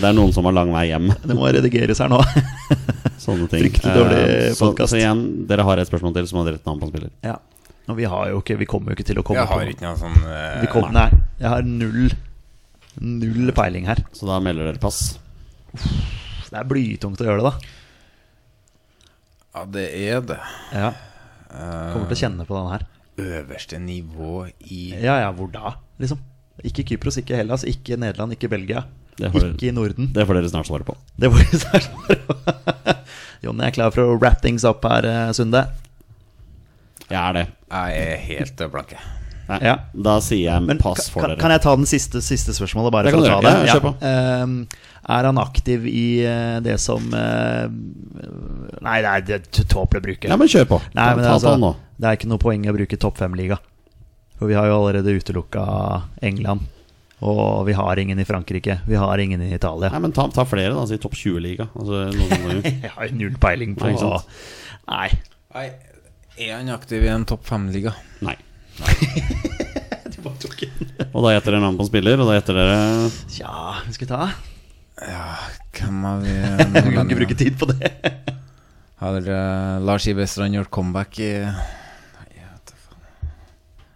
Det 0.00 0.08
er 0.08 0.16
noen 0.16 0.32
som 0.34 0.48
har 0.48 0.56
lang 0.56 0.72
vei 0.72 0.86
hjem. 0.88 1.10
Det 1.22 1.36
må 1.36 1.50
redigeres 1.52 2.00
her 2.02 2.08
nå. 2.10 2.22
Sånne 3.28 3.46
ting. 3.52 3.60
Fryktelig 3.66 3.92
dårlig 3.94 4.18
Eh, 4.24 4.50
så, 4.56 4.72
så 4.88 4.96
igjen, 4.98 5.22
dere 5.50 5.66
har 5.68 5.78
et 5.82 5.88
spørsmål 5.90 6.16
til, 6.16 6.26
så 6.30 6.38
må 6.38 6.44
dere 6.48 6.56
rette 6.56 6.70
navn 6.70 6.80
på 6.80 6.88
en 6.88 6.94
spiller. 6.96 7.12
ja. 7.28 7.36
Og 7.88 7.96
vi 7.96 8.04
har 8.04 8.26
jo 8.28 8.42
ikke 8.42 8.58
Vi 8.60 8.66
kommer 8.68 8.92
jo 8.92 8.98
ikke 8.98 9.04
til 9.08 9.16
å 9.16 9.22
komme 9.24 9.40
Jeg 9.40 9.48
har 9.48 9.68
ikke 9.72 9.86
noe 9.86 9.96
sånn 9.96 10.16
eh, 10.28 10.58
vi 10.60 10.66
kom, 10.68 10.90
Nei. 10.92 11.06
Jeg 11.40 11.48
har 11.48 11.62
null 11.64 12.10
Null 13.00 13.52
peiling 13.56 13.86
her. 13.88 14.02
Så 14.12 14.26
da 14.28 14.36
melder 14.44 14.66
dere 14.68 14.80
pass. 14.82 14.98
Det 15.72 16.56
er 16.58 16.66
blytungt 16.68 17.20
å 17.22 17.28
gjøre 17.28 17.44
det, 17.44 17.52
da. 17.52 17.74
Ja, 19.54 19.64
det 19.72 19.84
er 19.96 20.20
det. 20.28 20.38
Ja. 20.74 20.90
Eh, 21.48 21.92
Kommer 21.94 22.10
til 22.10 22.16
å 22.18 22.20
kjenne 22.20 22.46
på 22.48 22.58
den 22.58 22.70
her. 22.74 22.84
Øverste 23.18 23.78
nivå 23.82 24.44
i 24.68 24.82
Ja 25.00 25.16
ja, 25.24 25.30
hvor 25.34 25.48
da? 25.52 25.72
Liksom. 26.02 26.20
Ikke 26.68 26.84
Kypros, 26.86 27.16
ikke 27.22 27.38
Hellas, 27.38 27.64
ikke 27.66 27.96
Nederland, 27.98 28.34
ikke 28.36 28.50
Belgia. 28.52 28.84
Det 29.18 29.32
får 29.34 29.40
dere- 29.42 29.54
Ikke 29.56 29.68
i 29.68 29.74
Norden. 29.74 30.10
Det 30.14 30.24
får 30.28 30.38
dere 30.38 30.50
snart 30.52 30.68
svare 30.70 30.86
på. 30.86 30.94
Det 31.20 31.30
får 31.34 31.44
dere 31.44 31.60
snart 31.64 31.88
svare 31.90 32.18
på. 32.28 32.38
Jonny 33.48 33.68
er 33.68 33.74
klar 33.74 33.92
for 33.94 34.02
å 34.14 34.16
wrap 34.18 34.40
things 34.42 34.64
up 34.66 34.82
her, 34.86 35.06
eh, 35.06 35.30
Sunde. 35.36 35.64
Jeg 37.08 37.18
er 37.22 37.32
det. 37.38 37.46
Jeg 37.72 38.02
er 38.12 38.18
helt 38.26 38.60
eh, 38.64 38.68
blank. 38.72 38.90
jeg. 38.96 39.14
Nei, 39.48 39.58
Ja. 39.64 39.76
Da 39.96 40.18
sier 40.20 40.42
jeg 40.50 40.64
Men 40.66 40.76
pass 40.82 41.06
for 41.08 41.22
kan, 41.24 41.30
dere. 41.32 41.40
kan 41.40 41.50
jeg 41.54 41.62
ta 41.64 41.72
den 41.78 41.86
siste, 41.88 42.20
siste 42.20 42.52
spørsmålet, 42.52 42.92
bare 42.92 43.08
Det 43.08 43.14
for 43.16 43.24
å 43.24 43.28
ta 43.30 43.38
du 43.40 43.46
det? 43.46 43.52
gjøre. 43.54 43.68
Ja, 43.70 43.78
på. 43.80 43.92
Ehm, 44.04 44.56
er 45.08 45.24
han 45.30 45.38
aktiv 45.40 45.86
i 45.88 46.02
uh, 46.28 46.58
det 46.60 46.74
som 46.82 47.06
uh, 47.16 47.64
Nei, 48.84 48.98
det 49.00 49.08
er 49.14 49.24
det 49.24 49.38
er 49.38 49.64
tåpelig 49.72 50.02
å 50.02 50.04
bruke. 50.04 50.28
Ja, 50.28 50.36
men 50.36 50.50
kjør 50.52 50.66
på. 50.74 50.80
Nei, 50.98 51.06
men 51.16 51.24
altså, 51.30 51.54
det 51.96 52.10
er 52.10 52.18
ikke 52.18 52.28
noe 52.28 52.42
poeng 52.42 52.66
å 52.68 52.74
bruke 52.76 52.98
topp 53.00 53.16
fem-liga. 53.22 53.56
For 54.38 54.50
vi 54.52 54.54
har 54.58 54.68
jo 54.68 54.76
allerede 54.82 55.16
utelukka 55.16 55.64
England. 56.22 56.68
Og 57.18 57.66
vi 57.66 57.74
har 57.74 57.98
ingen 57.98 58.18
i 58.20 58.26
Frankrike. 58.26 58.78
Vi 58.86 58.98
har 58.98 59.18
ingen 59.18 59.42
i 59.42 59.50
Italia. 59.54 59.90
Nei, 59.90 60.02
men 60.04 60.14
ta, 60.14 60.28
ta 60.30 60.44
flere, 60.46 60.74
da. 60.76 60.84
Si 60.86 61.00
topp 61.02 61.16
20-liga. 61.18 61.66
Altså. 61.74 62.04
Jeg 62.84 62.92
har 62.94 63.14
null 63.16 63.38
peiling 63.42 63.74
på 63.78 63.90
Nei. 63.90 63.96
Nei. 64.88 65.08
Nei, 65.54 65.66
er 66.38 66.54
han 66.54 66.70
aktiv 66.70 67.02
i 67.02 67.10
en 67.10 67.26
topp 67.28 67.48
fem-liga? 67.48 67.96
Nei. 68.22 68.36
Og 70.18 71.24
da 71.24 71.32
gjetter 71.32 71.54
dere 71.54 71.62
navn 71.62 71.78
på 71.78 71.84
en 71.84 71.88
spiller, 71.88 72.20
og 72.20 72.28
da 72.28 72.36
gjetter 72.36 72.58
dere 72.58 72.78
Tja, 73.32 73.52
vi 73.86 73.94
skal 73.96 74.04
vi 74.04 74.10
ta? 74.10 74.26
Hvem 75.78 76.04
har 76.04 76.20
vi 76.24 76.34
Vi 76.74 76.94
kan 76.94 77.06
ikke 77.06 77.20
bruke 77.20 77.38
tid 77.38 77.58
på 77.58 77.68
det. 77.70 77.90
Har 78.98 79.18
uh, 79.22 79.78
Lars 79.86 80.06
Iver 80.10 80.26
Strand 80.30 80.58
gjort 80.58 80.72
comeback 80.74 81.20
i 81.22 81.30
Nei, 81.46 82.28
jeg 82.34 82.48
vet 82.50 82.72
da 82.72 82.78
faen. 82.82 83.02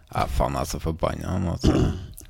Ja, 0.09 0.25
faen, 0.31 0.57
jeg 0.57 0.63
er 0.63 0.71
så 0.71 0.81
forbanna 0.83 1.37
nå. 1.43 1.57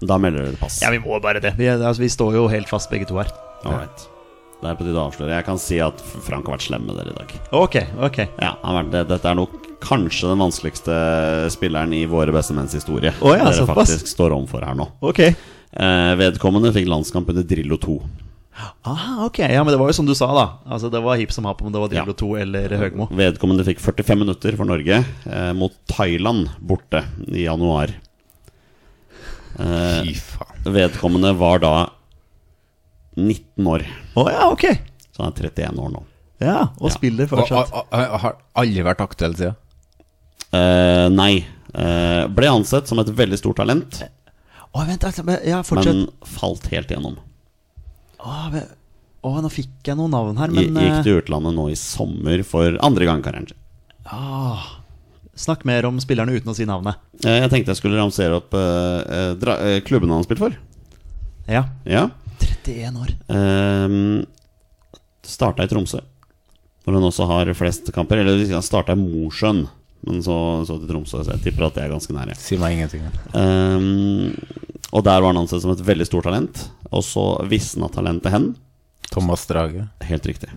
Da 0.09 0.17
melder 0.21 0.45
dere 0.49 0.59
pass. 0.59 0.81
Ja, 0.83 0.89
vi 0.93 0.99
må 1.03 1.19
bare 1.23 1.39
det. 1.43 1.53
Vi, 1.57 1.67
altså, 1.71 2.01
vi 2.01 2.09
står 2.11 2.33
jo 2.39 2.47
helt 2.51 2.69
fast 2.71 2.89
begge 2.91 3.07
to 3.09 3.17
her. 3.21 3.29
Alright. 3.63 4.09
Det 4.63 4.69
er 4.71 4.77
på 4.79 4.85
tide 4.87 4.95
å 4.95 5.09
avsløre. 5.09 5.33
Jeg 5.35 5.45
kan 5.45 5.57
si 5.59 5.77
at 5.83 5.99
Frank 6.23 6.47
har 6.47 6.55
vært 6.55 6.63
slem 6.69 6.85
med 6.87 6.95
dere 6.95 7.11
i 7.11 7.17
dag. 7.17 7.33
Ok, 7.51 7.75
ok. 7.99 8.17
Ja, 8.39 8.53
han 8.63 8.75
har 8.75 8.83
vært, 8.83 8.91
det- 8.93 9.07
Dette 9.09 9.29
er 9.31 9.35
nok 9.35 9.57
kanskje 9.83 10.29
den 10.31 10.39
vanskeligste 10.39 10.93
spilleren 11.51 11.91
i 11.93 12.05
våre 12.07 12.31
beste 12.31 12.53
menns 12.55 12.71
historie. 12.73 13.11
Oh, 13.21 13.33
ja, 13.35 13.49
dere 13.51 13.65
faktisk 13.67 14.07
står 14.07 14.31
overfor 14.31 14.63
her 14.63 14.75
nå. 14.79 14.87
Ok. 15.03 15.19
Eh, 15.19 16.13
vedkommende 16.15 16.71
fikk 16.71 16.87
landskamp 16.87 17.27
under 17.33 17.43
Drillo 17.43 17.75
2. 17.77 17.97
Ah, 18.85 19.25
ok. 19.25 19.39
Ja, 19.49 19.63
men 19.65 19.73
det 19.73 19.79
var 19.81 19.89
jo 19.89 19.95
som 19.97 20.05
du 20.05 20.13
sa, 20.15 20.27
da. 20.31 20.45
Altså, 20.69 20.89
det 20.93 21.01
var 21.03 21.17
hipp 21.17 21.31
som 21.33 21.43
happ 21.49 21.61
om 21.65 21.71
det 21.73 21.81
var 21.81 21.89
Drillo 21.89 22.13
Ja. 22.13 22.19
2 22.21 22.31
eller 22.43 22.69
Høgmo. 22.77 23.07
Vedkommende 23.11 23.65
fikk 23.65 23.79
45 23.81 24.19
minutter 24.19 24.55
for 24.55 24.69
Norge 24.69 24.99
eh, 25.27 25.53
mot 25.57 25.73
Thailand 25.89 26.51
borte 26.61 27.03
i 27.27 27.43
januar. 27.47 27.89
Eh, 29.59 30.03
Fy 30.03 30.13
faen. 30.17 30.63
vedkommende 30.73 31.33
var 31.37 31.59
da 31.59 31.73
19 33.15 33.67
år, 33.69 33.83
Å 34.17 34.23
ja, 34.31 34.47
ok. 34.49 34.63
så 35.13 35.23
han 35.23 35.33
er 35.33 35.49
31 35.49 35.77
år 35.79 35.91
nå. 35.93 36.03
Ja, 36.41 36.61
og 36.79 36.89
Ja. 36.89 36.95
spiller 36.95 37.23
Og, 37.29 37.29
fortsatt. 37.29 37.71
og, 37.71 37.85
og, 37.91 38.19
har 38.19 38.35
aldri 38.55 38.83
vært 38.83 39.01
aktuell 39.05 39.35
siden. 39.37 39.55
Eh, 40.53 41.09
nei. 41.09 41.45
Eh, 41.73 42.27
ble 42.27 42.47
ansett 42.49 42.87
som 42.87 42.99
et 42.99 43.07
veldig 43.07 43.37
stort 43.39 43.57
talent, 43.57 44.03
Å, 44.75 44.85
vent, 44.87 45.03
altså, 45.05 45.23
men- 45.23 45.39
ja, 45.45 45.61
fortsett. 45.61 45.93
men 45.93 46.07
falt 46.25 46.65
helt 46.67 46.87
gjennom. 46.89 47.17
Å, 48.19 48.63
å, 49.23 49.41
nå 49.41 49.49
fikk 49.51 49.83
jeg 49.85 49.95
noen 49.97 50.09
navn 50.11 50.37
her, 50.37 50.47
Gi- 50.49 50.69
men 50.71 50.83
Gikk 50.83 50.97
eh, 50.99 51.03
til 51.03 51.21
utlandet 51.21 51.53
nå 51.53 51.69
i 51.69 51.75
sommer 51.75 52.43
for 52.43 52.77
andre 52.81 53.05
gang 53.05 53.19
i 53.19 53.21
karrieren 53.21 53.47
sin. 53.49 53.57
ah, 54.11 54.79
Snakk 55.35 55.63
mer 55.65 55.85
om 55.89 55.97
spillerne 56.01 56.35
uten 56.37 56.51
å 56.51 56.55
si 56.55 56.65
navnet. 56.69 56.99
Eh, 57.23 57.39
jeg 57.41 57.49
tenkte 57.49 57.73
jeg 57.73 57.79
skulle 57.79 57.97
ramsere 57.97 58.37
opp 58.37 58.53
eh, 58.53 58.99
eh, 59.01 59.31
dra, 59.41 59.57
uh, 59.57 59.77
klubbene 59.85 60.13
han 60.13 60.21
har 60.21 60.27
spilt 60.27 60.43
for. 60.43 60.57
Ja. 61.49 61.63
Ja. 61.89 62.07
31 62.63 62.99
år. 63.01 63.13
Um, 63.33 64.25
starta 65.25 65.65
i 65.65 65.71
Tromsø, 65.71 66.03
hvor 66.83 66.97
han 66.97 67.07
også 67.07 67.25
har 67.31 67.49
flest 67.57 67.89
kamper. 67.95 68.21
Eller 68.21 68.43
han 68.53 68.65
starta 68.65 68.93
i 68.93 68.99
Mosjøen, 69.01 69.63
men 70.05 70.21
så, 70.21 70.37
så 70.69 70.77
til 70.77 70.91
Tromsø, 70.91 71.23
så 71.23 71.33
jeg 71.33 71.47
tipper 71.47 71.65
at 71.67 71.79
det 71.79 71.87
er 71.87 71.95
ganske 71.95 72.13
nære. 72.13 72.37
Si 72.37 72.59
meg 72.61 72.77
ingenting. 72.77 73.07
Um, 73.33 74.35
og 74.93 75.01
der 75.07 75.17
var 75.17 75.31
han 75.31 75.41
ansett 75.41 75.65
som 75.65 75.73
et 75.73 75.81
veldig 75.81 76.05
stort 76.05 76.29
talent. 76.29 76.67
Og 76.93 77.01
så 77.01 77.25
visna 77.49 77.89
talentet 77.89 78.35
hen. 78.35 78.51
Thomas 79.09 79.47
Drage. 79.49 79.87
Helt 80.05 80.29
riktig. 80.29 80.51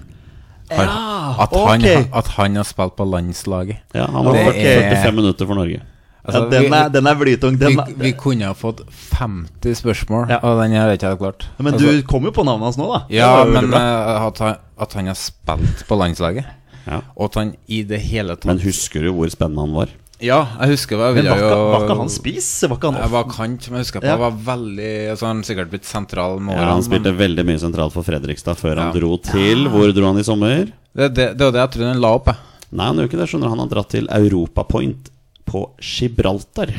Har, 0.71 0.85
Ja, 0.85 1.43
at, 1.45 1.53
han, 1.55 1.85
at 2.15 2.27
han 2.37 2.57
har 2.57 2.65
spilt 2.65 2.97
på 2.97 3.05
landslaget. 3.05 3.77
Ja, 3.95 4.07
Han 4.07 4.25
var 4.25 4.33
Det 4.33 4.45
40, 4.45 4.65
er- 4.67 4.91
45 4.97 5.13
minutter 5.15 5.47
for 5.47 5.55
Norge. 5.55 5.83
Altså, 6.27 6.41
ja, 6.43 6.51
den, 6.51 6.63
vi- 6.63 6.77
er, 6.77 6.89
den 6.89 7.07
er 7.07 7.15
blytung. 7.15 7.59
vi, 7.61 7.65
Den 7.67 7.77
vi, 7.87 7.95
vi 8.03 8.13
kunne 8.19 8.45
ha 8.49 8.53
fått 8.53 8.81
50 9.15 9.75
spørsmål, 9.79 10.27
Ja. 10.29 10.39
og 10.43 10.63
den 10.63 10.73
har 10.75 10.89
jeg 10.89 10.99
ikke 10.99 11.09
hatt 11.13 11.19
klart. 11.21 11.47
men 11.59 11.75
Altså, 11.75 11.87
du 11.93 12.03
kom 12.03 12.25
jo 12.25 12.31
på 12.35 12.43
navnet 12.45 12.65
hans 12.65 12.77
nå, 12.79 12.89
da. 12.93 13.01
Ja, 13.11 13.45
men 13.45 13.73
eh, 13.73 14.27
at, 14.27 14.39
han, 14.39 14.57
at 14.81 14.93
han 14.99 15.07
har 15.07 15.15
spilt 15.15 15.85
på 15.89 15.95
landslaget, 15.99 16.45
Ja. 16.87 17.01
og 17.17 17.25
at 17.31 17.35
han 17.35 17.55
i 17.69 17.83
det 17.83 18.01
hele 18.01 18.35
tatt 18.37 18.45
Men 18.47 18.59
husker 18.61 19.03
du 19.03 19.13
hvor 19.13 19.29
spennende 19.31 19.61
han 19.61 19.75
var? 19.75 19.89
Ja, 20.25 20.39
jeg 20.63 20.71
husker 20.73 20.97
jeg 20.97 21.17
Men 21.19 21.27
var 21.29 21.37
jo 21.37 21.45
ikke, 21.51 21.57
var 21.71 21.83
ikke 21.85 21.97
han 21.99 22.09
spiss? 22.15 22.47
Var 22.65 22.79
ikke 22.79 22.89
han 22.93 23.01
Jeg 23.03 23.13
var 23.13 23.27
kant, 23.29 23.67
men 23.69 23.77
jeg 23.77 23.85
husker 23.85 24.01
på 24.01 24.07
Ja. 24.09 24.15
jeg 24.15 24.23
var 24.23 24.37
veldig 24.47 24.93
Så 25.21 25.27
han 25.29 25.43
sikkert 25.45 25.69
blitt 25.75 25.85
sentral 25.85 26.39
med 26.41 26.57
Ja, 26.57 26.71
han 26.73 26.85
spilte 26.87 27.13
men 27.13 27.19
veldig 27.21 27.45
mye 27.51 27.61
sentralt 27.61 27.93
for 27.93 28.07
Fredrikstad 28.07 28.57
før 28.57 28.81
han 28.81 28.95
dro 28.97 29.19
til 29.21 29.67
Hvor 29.69 29.93
dro 29.93 30.07
han 30.09 30.23
i 30.23 30.25
sommer? 30.25 30.71
det, 30.97 31.11
det, 31.15 31.27
det 31.37 31.45
var 31.45 31.53
det 31.53 31.61
jeg 31.67 31.73
trodde 31.75 31.91
han 31.93 32.01
la 32.01 32.15
opp, 32.17 32.31
jeg. 32.33 32.37
Nei, 32.73 32.87
han 32.89 32.97
gjør 33.03 33.11
ikke 33.11 33.21
det. 33.21 33.29
skjønner 33.31 33.53
Han 33.53 33.61
har 33.61 33.69
dratt 33.75 33.91
til 33.93 34.09
Europapoint 34.17 35.11
på 35.47 35.61
Gibraltar, 35.79 36.73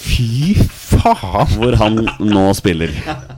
Fy 0.00 0.56
faen! 0.64 1.52
hvor 1.60 1.76
han 1.78 2.00
nå 2.24 2.46
spiller. 2.58 2.90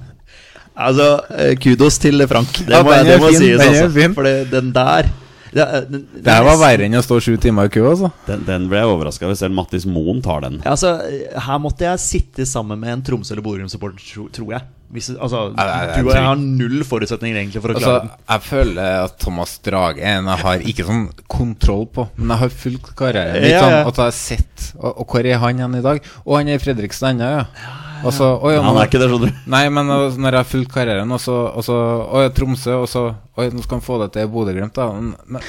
Altså, 0.73 1.05
eh, 1.37 1.51
kudos 1.61 1.99
til 2.01 2.23
Frank. 2.27 2.49
Det 2.65 2.73
Ja, 2.73 2.79
må, 2.83 2.95
den 2.97 3.05
det 3.11 3.19
må 3.21 3.29
fin, 3.29 3.43
sies, 3.43 3.59
den 3.61 3.75
er 3.75 3.83
altså. 3.83 3.91
fin. 3.93 4.15
For 4.17 4.25
den 4.55 4.71
der 4.73 5.11
det, 5.53 5.63
er- 5.65 5.87
den, 5.91 6.05
Det 6.17 6.33
her 6.33 6.45
var 6.49 6.57
verre 6.63 6.87
enn 6.89 6.97
å 6.97 7.03
stå 7.05 7.21
sju 7.21 7.35
timer 7.41 7.69
i 7.69 7.73
kø, 7.75 7.83
altså. 7.91 8.09
Den, 8.27 8.45
den 8.49 8.69
ble 8.73 8.81
jeg 8.83 8.89
overraska 8.93 9.27
over. 9.29 9.37
Selv 9.37 9.55
Mattis 9.57 9.85
Moen 9.87 10.23
tar 10.25 10.41
den. 10.47 10.61
Ja, 10.65 10.73
altså, 10.77 10.95
her 11.47 11.59
måtte 11.61 11.85
jeg 11.87 12.01
sitte 12.01 12.47
sammen 12.49 12.81
med 12.81 12.95
en 12.97 13.03
Tromsø- 13.05 13.35
eller 13.37 13.45
Borum-supporter, 13.45 14.01
tro, 14.15 14.29
tror 14.33 14.55
jeg. 14.57 14.65
Hvis, 14.93 15.07
altså, 15.17 15.47
jeg, 15.57 15.69
jeg, 15.69 15.89
jeg 15.89 16.03
du 16.05 16.09
og 16.11 16.17
jeg 16.19 16.25
har 16.27 16.41
null 16.41 16.83
forutsetninger 16.85 17.39
egentlig 17.41 17.63
for 17.65 17.73
å 17.73 17.77
Altså, 17.79 17.93
klare 17.95 18.01
den. 18.03 18.11
jeg 18.35 18.43
føler 18.45 18.91
at 19.07 19.15
Thomas 19.25 19.55
Drage 19.65 20.03
er 20.05 20.19
en 20.19 20.27
jeg 20.29 20.43
har 20.43 20.65
ikke 20.73 20.85
sånn 20.85 21.07
kontroll 21.33 21.87
på, 21.97 22.05
men 22.19 22.35
jeg 22.35 22.43
har 22.43 22.53
fulgt 22.65 22.91
karrieren 23.01 23.39
litt 23.41 23.55
Ja, 23.55 23.63
sånn 23.65 23.77
at 23.89 23.97
jeg 24.03 24.05
har 24.05 24.19
sett 24.19 24.67
Og, 24.77 24.91
og 25.01 25.07
hvor 25.15 25.25
er 25.33 25.41
han 25.41 25.63
igjen 25.63 25.79
i 25.79 25.81
dag? 25.87 26.11
Og 26.27 26.37
han 26.37 26.51
er 26.53 26.61
i 26.61 26.61
Fredrikstad 26.61 27.15
ennå, 27.15 27.31
ja. 27.39 27.47
Og 28.03 28.15
så, 28.15 28.29
å, 28.35 28.51
ja, 28.53 28.63
Han 28.65 28.79
er 28.81 28.89
ikke 28.89 29.01
det, 29.01 29.09
skjønner 29.11 29.31
du. 29.31 29.43
Nei, 29.55 29.63
men 29.73 29.91
altså, 29.93 30.21
når 30.23 30.37
jeg 30.37 30.45
har 30.45 30.51
fulgt 30.51 30.73
karrieren, 30.75 31.15
og 31.15 31.21
så, 31.23 31.37
og 31.53 31.67
så 31.67 31.77
Å, 32.03 32.25
Tromsø, 32.35 32.75
og 32.83 32.89
så 32.91 33.05
Oi, 33.39 33.49
nå 33.55 33.63
skal 33.65 33.79
han 33.79 33.85
få 33.87 33.99
det 34.03 34.11
til 34.17 34.29
Bodø-Glimt, 34.33 34.77
da. 34.77 34.91
Men, 34.93 35.47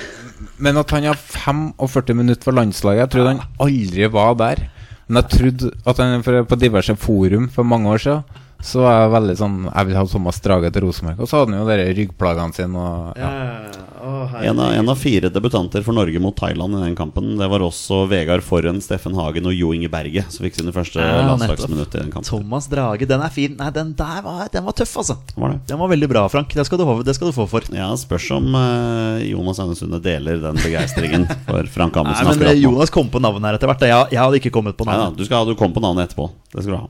men 0.63 0.80
at 0.80 0.93
han 0.95 1.09
har 1.09 1.19
45 1.19 2.15
minutter 2.19 2.47
for 2.47 2.55
landslaget 2.55 3.03
Jeg 3.03 3.13
trodde 3.15 3.34
han 3.35 3.43
aldri 3.65 4.07
var 4.13 4.38
der. 4.39 4.63
Men 5.07 5.19
jeg 5.19 5.31
trodde 5.34 5.73
at 5.89 5.99
han 5.99 6.47
på 6.47 6.59
diverse 6.61 6.95
forum 6.99 7.49
for 7.51 7.67
mange 7.67 7.91
år 7.91 8.05
siden 8.05 8.43
så 8.64 8.80
var 8.84 8.94
jeg 9.02 9.11
veldig 9.14 9.34
sånn 9.40 9.56
Jeg 9.68 9.88
vil 9.90 9.98
ha 9.99 10.03
Thomas 10.07 10.38
Drage 10.44 10.69
til 10.72 10.85
Rosenborg. 10.85 11.19
Og 11.19 11.27
så 11.30 11.41
hadde 11.41 11.52
han 11.52 11.61
jo 11.61 11.68
de 11.68 11.88
ryggplagene 11.99 12.56
sine 12.56 12.80
og 12.80 13.18
ja. 13.19 13.31
En 14.44 14.60
av, 14.60 14.73
en 14.76 14.90
av 14.91 14.98
fire 14.99 15.30
debutanter 15.31 15.84
for 15.85 15.95
Norge 15.95 16.19
mot 16.19 16.35
Thailand 16.35 16.76
i 16.76 16.81
den 16.81 16.95
kampen. 16.98 17.38
Det 17.40 17.48
var 17.48 17.64
også 17.64 18.02
Vegard 18.11 18.44
Forhen, 18.44 18.81
Steffen 18.84 19.15
Hagen 19.15 19.45
og 19.48 19.53
Jo 19.56 19.69
Inge 19.76 19.88
Berge 19.91 20.26
som 20.31 20.44
fikk 20.44 20.57
sine 20.60 20.73
første 20.76 20.99
Ja, 20.99 21.22
landslagsminutter 21.30 22.02
i 22.02 22.03
den 22.03 22.11
kampen. 22.11 22.27
Thomas 22.27 22.68
Drage, 22.72 23.07
den 23.07 23.23
er 23.23 23.31
fin. 23.31 23.56
Nei, 23.60 23.69
den 23.76 23.94
der 23.99 24.19
var, 24.26 24.48
den 24.52 24.65
var 24.68 24.76
tøff, 24.76 24.95
altså. 25.03 25.15
Var 25.40 25.53
det? 25.56 25.60
Den 25.72 25.80
var 25.80 25.91
veldig 25.94 26.10
bra, 26.11 26.26
Frank. 26.34 26.52
Det 26.56 26.65
skal 26.68 26.81
du, 26.81 26.85
det 27.07 27.15
skal 27.15 27.31
du 27.31 27.35
få 27.38 27.48
for. 27.52 27.68
Ja, 27.76 27.88
spørs 27.99 28.27
om 28.35 28.49
eh, 28.60 29.23
Jonas 29.30 29.61
Aunesunde 29.64 30.02
deler 30.03 30.41
den 30.44 30.60
begeistringen 30.64 31.27
for 31.48 31.64
Frank 31.72 31.95
Nei, 31.95 32.03
Amundsen 32.03 32.27
men 32.27 32.35
akkurat 32.35 32.56
eh. 32.57 32.64
Jonas 32.65 32.91
kom 32.99 33.07
på 33.14 33.23
navnet 33.23 33.48
her 33.53 33.60
etter 33.61 33.72
hvert. 33.72 33.88
Jeg, 33.88 34.11
jeg 34.18 34.23
hadde 34.26 34.41
ikke 34.44 34.52
kommet 34.60 34.76
på 34.80 34.88
Nei 34.90 34.98
da, 34.99 35.07
navnet. 35.07 35.22
du, 35.23 35.27
skal, 35.30 35.44
ha- 35.44 35.48
du 35.48 35.56
kom 35.60 35.72
på 35.76 35.84
navnet 35.84 36.10
etterpå. 36.11 36.27
Det 36.52 36.60
skal 36.65 36.76
du 36.76 36.80
ha. 36.81 36.90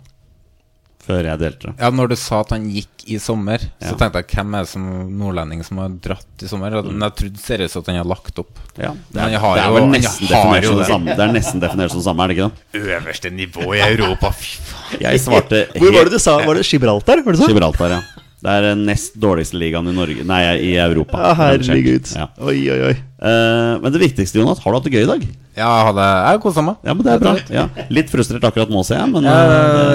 Før 1.03 1.25
jeg 1.27 1.39
delte 1.41 1.67
det. 1.67 1.73
ja, 1.83 1.89
når 1.91 2.07
du 2.13 2.15
sa 2.15 2.39
at 2.45 2.51
han 2.55 2.69
gikk 2.71 3.03
i 3.11 3.17
sommer, 3.19 3.59
Ja. 3.81 3.89
så 3.89 3.97
tenkte 3.99 4.21
jeg 4.21 4.27
hvem 4.37 4.53
er 4.55 4.63
det 4.63 4.69
som 4.71 4.83
nordlending 5.19 5.63
som 5.67 5.77
har 5.81 5.89
dratt 6.05 6.43
i 6.45 6.47
sommer? 6.47 6.77
Men 6.87 7.03
jeg 7.03 7.15
trodde 7.19 7.41
seriøst 7.43 7.75
at 7.81 7.89
han 7.91 7.97
har 7.99 8.07
lagt 8.07 8.39
opp. 8.39 8.53
Ja, 8.79 8.93
det 9.11 9.19
er, 9.21 9.37
har 9.43 9.55
det 9.57 9.63
er 9.63 9.67
jo- 9.67 9.75
vel 9.75 9.89
nesten 9.91 10.27
definert 10.31 10.63
som 10.69 10.77
det 10.79 10.87
samme. 10.87 11.05
Det 11.17 11.19
er 11.27 11.33
nesten 11.35 11.59
definert 11.59 11.91
som 11.91 11.99
det 11.99 12.07
samme, 12.07 12.23
er 12.23 12.27
det 12.27 12.37
ikke 12.37 12.51
det? 12.71 12.81
Øverste 12.87 13.31
nivå 13.35 13.67
i 13.75 13.81
Europa, 13.83 14.31
fy 14.31 14.57
faen. 14.63 15.01
Jeg 15.01 15.19
svarte 15.19 15.65
Hvor 15.75 15.91
var 15.91 16.03
det 16.07 16.11
du 16.15 16.19
sa? 16.19 16.37
Var 16.45 16.53
det 16.55 16.63
Gibraltar? 16.71 17.23
Var 17.25 17.31
det 17.33 17.39
så? 17.43 17.47
Gibraltar, 17.51 17.89
ja. 17.89 18.01
Det 18.43 18.51
er 18.51 18.61
den 18.75 18.85
nest 18.85 19.13
dårligste 19.19 19.55
ligaen 19.55 19.87
i 19.87 19.93
Norge 19.95 20.23
Nei, 20.27 20.41
i 20.59 20.73
Europa. 20.75 21.17
Ja, 21.17 21.33
herregud. 21.33 22.09
Ja. 22.15 22.25
Oi, 22.43 22.57
oi, 22.71 22.79
oi. 22.89 22.95
Uh, 23.23 23.79
men 23.79 23.91
det 23.91 24.01
viktigste, 24.01 24.35
Jonas, 24.39 24.59
har 24.59 24.71
du 24.71 24.79
hatt 24.79 24.83
det 24.83 24.91
gøy 24.91 25.03
i 25.03 25.11
dag? 25.13 25.27
Ja, 25.53 25.69
hadde, 25.85 26.05
jeg 26.33 26.39
kosa 26.41 26.63
meg. 26.65 26.79
Ja, 26.81 26.95
men 26.97 27.05
det 27.05 27.11
er 27.13 27.19
bra. 27.21 27.33
Ja. 27.53 27.63
Litt 27.93 28.09
frustrert 28.09 28.45
akkurat 28.47 28.71
nå, 28.73 28.81
ser 28.87 28.97
jeg. 28.97 29.11
Men, 29.13 29.27
ja, 29.29 29.35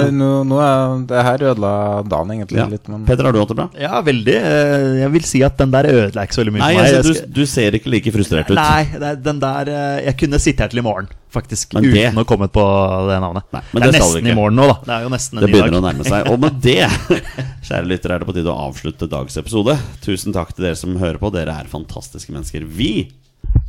eh, 0.05 0.11
nå, 0.15 0.29
nå, 0.47 0.59
er 0.63 1.01
det 1.09 1.23
her 1.27 1.43
ødela 1.51 1.71
dagen 2.07 2.31
egentlig 2.35 2.61
ja. 2.61 2.67
litt. 2.71 2.85
Men... 2.87 3.03
Petter, 3.07 3.27
har 3.27 3.35
du 3.35 3.41
hatt 3.41 3.51
det 3.51 3.57
bra? 3.59 3.67
Ja, 3.75 3.99
veldig. 4.05 4.37
Eh, 4.39 4.87
jeg 5.01 5.13
vil 5.17 5.27
si 5.27 5.43
at 5.43 5.59
den 5.59 5.73
der 5.75 5.89
ødela 5.91 6.23
ikke 6.23 6.37
så 6.37 6.43
veldig 6.45 6.55
mye 6.55 6.63
Nei, 6.63 6.71
for 6.71 6.79
meg. 6.79 6.99
Altså, 7.01 7.25
du, 7.27 7.35
du, 7.41 7.43
ser 7.51 7.75
ikke 7.75 7.91
like 7.91 8.15
frustrert 8.15 8.53
ut. 8.53 8.55
Nei, 8.55 9.11
den 9.19 9.43
der 9.43 9.73
eh, 9.73 9.99
Jeg 10.07 10.15
kunne 10.23 10.39
sittet 10.39 10.63
her 10.63 10.71
til 10.71 10.79
i 10.79 10.87
morgen, 10.87 11.11
faktisk. 11.35 11.75
Det... 11.75 11.91
Uten 11.91 12.23
å 12.23 12.27
komme 12.29 12.47
på 12.55 12.65
det 13.11 13.19
navnet. 13.25 13.51
Nei, 13.51 13.65
det, 13.67 13.83
det 13.83 13.91
er 13.91 13.95
nesten 13.99 14.31
i 14.31 14.39
morgen 14.39 14.59
nå, 14.61 14.71
da. 14.71 14.79
Det 14.87 14.95
er 14.95 15.07
jo 15.09 15.13
nesten 15.17 15.41
en 15.41 15.43
det 15.43 15.51
ny 15.51 15.57
dag. 15.57 15.59
Det 15.59 15.67
begynner 15.67 15.83
å 15.83 15.87
nærme 15.89 16.07
seg. 16.07 16.31
Og 16.31 16.43
med 16.45 16.63
det, 16.63 16.81
kjære 17.67 17.85
lyttere, 17.91 18.15
er 18.15 18.23
det 18.23 18.31
på 18.31 18.39
tide 18.39 18.55
å 18.55 18.59
avslutte 18.69 19.11
dagens 19.11 19.43
episode. 19.43 19.75
Tusen 20.07 20.39
takk 20.39 20.55
til 20.55 20.69
dere 20.69 20.79
som 20.79 20.95
hører 21.03 21.19
på. 21.19 21.35
Dere 21.35 21.59
er 21.59 21.71
fantastiske 21.71 22.31
mennesker. 22.31 22.63
Vi 22.63 22.93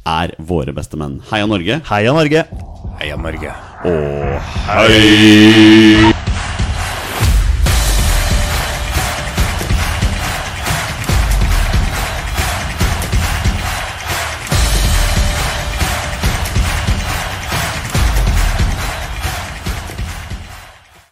er 0.07 0.35
våre 0.39 0.74
beste 0.77 0.98
menn. 1.01 1.20
Heia 1.31 1.47
Norge. 1.51 1.81
Heia 1.90 2.15
Norge. 2.16 2.47
Heia 3.01 3.16
Norge. 3.16 3.55
Og 3.89 4.51
hei! 4.69 6.20